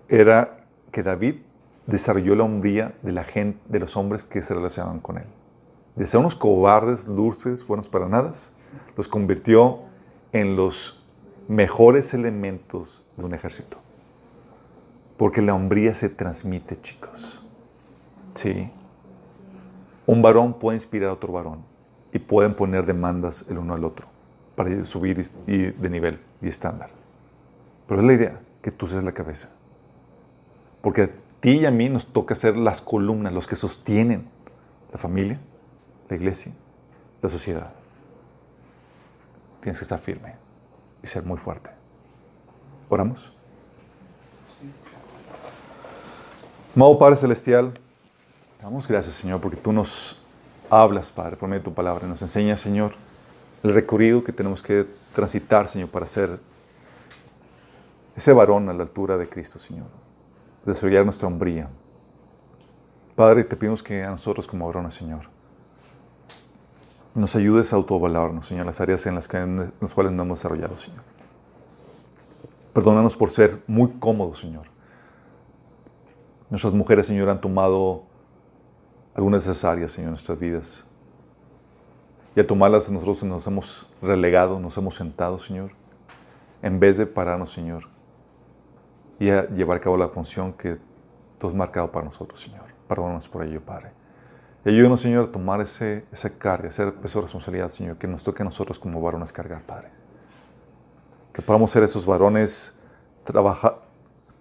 era 0.08 0.64
que 0.90 1.02
David 1.02 1.36
desarrolló 1.88 2.36
la 2.36 2.44
hombría 2.44 2.94
de 3.02 3.12
la 3.12 3.24
gente, 3.24 3.58
de 3.68 3.80
los 3.80 3.96
hombres 3.96 4.24
que 4.24 4.42
se 4.42 4.54
relacionaban 4.54 5.00
con 5.00 5.18
él. 5.18 5.24
De 5.96 6.06
ser 6.06 6.20
unos 6.20 6.36
cobardes, 6.36 7.06
dulces, 7.06 7.66
buenos 7.66 7.88
para 7.88 8.08
nada, 8.08 8.32
los 8.96 9.08
convirtió 9.08 9.80
en 10.32 10.54
los 10.54 11.02
mejores 11.48 12.12
elementos 12.12 13.06
de 13.16 13.24
un 13.24 13.34
ejército. 13.34 13.78
Porque 15.16 15.40
la 15.42 15.54
hombría 15.54 15.94
se 15.94 16.10
transmite, 16.10 16.80
chicos. 16.80 17.42
Sí. 18.34 18.70
Un 20.06 20.22
varón 20.22 20.58
puede 20.58 20.76
inspirar 20.76 21.08
a 21.08 21.14
otro 21.14 21.32
varón 21.32 21.64
y 22.12 22.18
pueden 22.18 22.54
poner 22.54 22.84
demandas 22.86 23.44
el 23.48 23.58
uno 23.58 23.74
al 23.74 23.84
otro 23.84 24.06
para 24.54 24.84
subir 24.84 25.24
y- 25.46 25.70
de 25.70 25.90
nivel 25.90 26.20
y 26.42 26.48
estándar. 26.48 26.90
Pero 27.86 28.00
es 28.02 28.06
la 28.06 28.12
idea, 28.12 28.40
que 28.60 28.70
tú 28.70 28.86
seas 28.86 29.02
la 29.02 29.12
cabeza. 29.12 29.50
Porque 30.82 31.10
ti 31.40 31.58
y 31.58 31.66
a 31.66 31.70
mí 31.70 31.88
nos 31.88 32.06
toca 32.06 32.34
ser 32.34 32.56
las 32.56 32.80
columnas, 32.80 33.32
los 33.32 33.46
que 33.46 33.56
sostienen 33.56 34.28
la 34.92 34.98
familia, 34.98 35.38
la 36.08 36.16
iglesia, 36.16 36.52
la 37.22 37.28
sociedad. 37.28 37.72
Tienes 39.62 39.78
que 39.78 39.84
estar 39.84 40.00
firme 40.00 40.34
y 41.02 41.06
ser 41.06 41.24
muy 41.24 41.38
fuerte. 41.38 41.70
¿Oramos? 42.88 43.32
Amado 46.74 46.98
Padre 46.98 47.16
Celestial, 47.16 47.72
damos 48.62 48.86
gracias, 48.86 49.16
Señor, 49.16 49.40
porque 49.40 49.56
tú 49.56 49.72
nos 49.72 50.18
hablas, 50.70 51.10
Padre, 51.10 51.36
por 51.36 51.48
medio 51.48 51.60
de 51.60 51.64
tu 51.64 51.74
palabra. 51.74 52.06
Nos 52.06 52.22
enseñas, 52.22 52.60
Señor, 52.60 52.92
el 53.62 53.74
recorrido 53.74 54.22
que 54.22 54.32
tenemos 54.32 54.62
que 54.62 54.86
transitar, 55.14 55.66
Señor, 55.68 55.88
para 55.88 56.06
ser 56.06 56.38
ese 58.14 58.32
varón 58.32 58.68
a 58.68 58.72
la 58.72 58.84
altura 58.84 59.16
de 59.16 59.28
Cristo, 59.28 59.58
Señor. 59.58 59.86
Desarrollar 60.64 61.04
nuestra 61.04 61.26
hombría. 61.28 61.68
Padre, 63.14 63.44
te 63.44 63.56
pedimos 63.56 63.82
que 63.82 64.04
a 64.04 64.10
nosotros 64.10 64.46
como 64.46 64.66
varones, 64.66 64.94
Señor, 64.94 65.22
nos 67.14 67.34
ayudes 67.34 67.72
a 67.72 67.76
autovalorarnos, 67.76 68.46
Señor, 68.46 68.66
las 68.66 68.80
áreas 68.80 69.04
en 69.06 69.14
las, 69.14 69.26
que, 69.26 69.38
en 69.38 69.72
las 69.80 69.92
cuales 69.92 70.12
no 70.12 70.22
hemos 70.22 70.38
desarrollado, 70.38 70.76
Señor. 70.76 71.02
Perdónanos 72.72 73.16
por 73.16 73.30
ser 73.30 73.60
muy 73.66 73.88
cómodos, 73.98 74.38
Señor. 74.38 74.66
Nuestras 76.48 76.74
mujeres, 76.74 77.06
Señor, 77.06 77.28
han 77.28 77.40
tomado 77.40 78.04
algunas 79.14 79.44
de 79.44 79.50
esas 79.50 79.64
áreas, 79.64 79.90
Señor, 79.90 80.08
en 80.08 80.12
nuestras 80.12 80.38
vidas. 80.38 80.84
Y 82.36 82.40
al 82.40 82.46
tomarlas 82.46 82.88
nosotros 82.88 83.24
nos 83.24 83.46
hemos 83.48 83.90
relegado, 84.00 84.60
nos 84.60 84.76
hemos 84.76 84.94
sentado, 84.94 85.40
Señor, 85.40 85.72
en 86.62 86.78
vez 86.78 86.96
de 86.96 87.06
pararnos, 87.06 87.50
Señor, 87.50 87.88
y 89.18 89.30
a 89.30 89.48
llevar 89.48 89.78
a 89.78 89.80
cabo 89.80 89.96
la 89.96 90.08
función 90.08 90.52
que 90.52 90.78
tú 91.38 91.48
has 91.48 91.54
marcado 91.54 91.90
para 91.90 92.04
nosotros, 92.04 92.40
Señor. 92.40 92.64
Perdónanos 92.88 93.28
por 93.28 93.44
ello, 93.44 93.60
Padre. 93.60 93.92
Ayúdanos, 94.64 95.00
Señor, 95.00 95.28
a 95.28 95.32
tomar 95.32 95.60
ese, 95.60 96.04
esa 96.12 96.30
carga, 96.30 96.68
esa, 96.68 96.92
esa 97.02 97.20
responsabilidad, 97.20 97.70
Señor, 97.70 97.96
que 97.96 98.06
nos 98.06 98.24
toque 98.24 98.42
a 98.42 98.44
nosotros 98.44 98.78
como 98.78 99.00
varones 99.00 99.32
cargar, 99.32 99.62
Padre. 99.62 99.90
Que 101.32 101.42
podamos 101.42 101.70
ser 101.70 101.82
esos 101.84 102.04
varones 102.04 102.74
trabaja, 103.24 103.78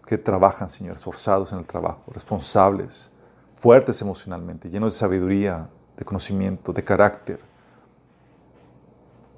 que 0.05 0.17
trabajan, 0.17 0.69
Señor, 0.69 0.95
esforzados 0.95 1.51
en 1.51 1.59
el 1.59 1.65
trabajo, 1.65 2.11
responsables, 2.13 3.11
fuertes 3.55 4.01
emocionalmente, 4.01 4.69
llenos 4.69 4.93
de 4.93 4.99
sabiduría, 4.99 5.69
de 5.97 6.05
conocimiento, 6.05 6.73
de 6.73 6.83
carácter, 6.83 7.39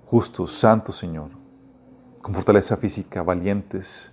justos, 0.05 0.53
santos, 0.53 0.97
Señor, 0.97 1.29
con 2.21 2.33
fortaleza 2.33 2.77
física, 2.77 3.21
valientes, 3.23 4.11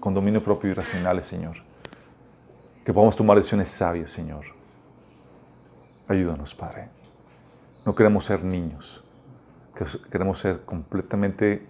con 0.00 0.14
dominio 0.14 0.42
propio 0.42 0.70
y 0.70 0.74
racionales, 0.74 1.26
Señor. 1.26 1.56
Que 2.84 2.92
podamos 2.92 3.16
tomar 3.16 3.36
decisiones 3.36 3.68
sabias, 3.68 4.10
Señor. 4.10 4.44
Ayúdanos, 6.08 6.54
Padre. 6.54 6.88
No 7.84 7.94
queremos 7.94 8.24
ser 8.24 8.42
niños, 8.42 9.04
queremos 10.10 10.38
ser 10.38 10.64
completamente 10.64 11.66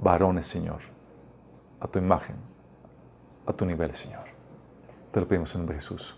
varones, 0.00 0.46
Señor, 0.46 0.80
a 1.80 1.86
tu 1.86 1.98
imagen, 1.98 2.36
a 3.46 3.52
tu 3.52 3.64
nivel, 3.64 3.94
Señor. 3.94 4.24
Te 5.12 5.20
lo 5.20 5.28
pedimos 5.28 5.54
en 5.54 5.68
Jesús. 5.68 6.16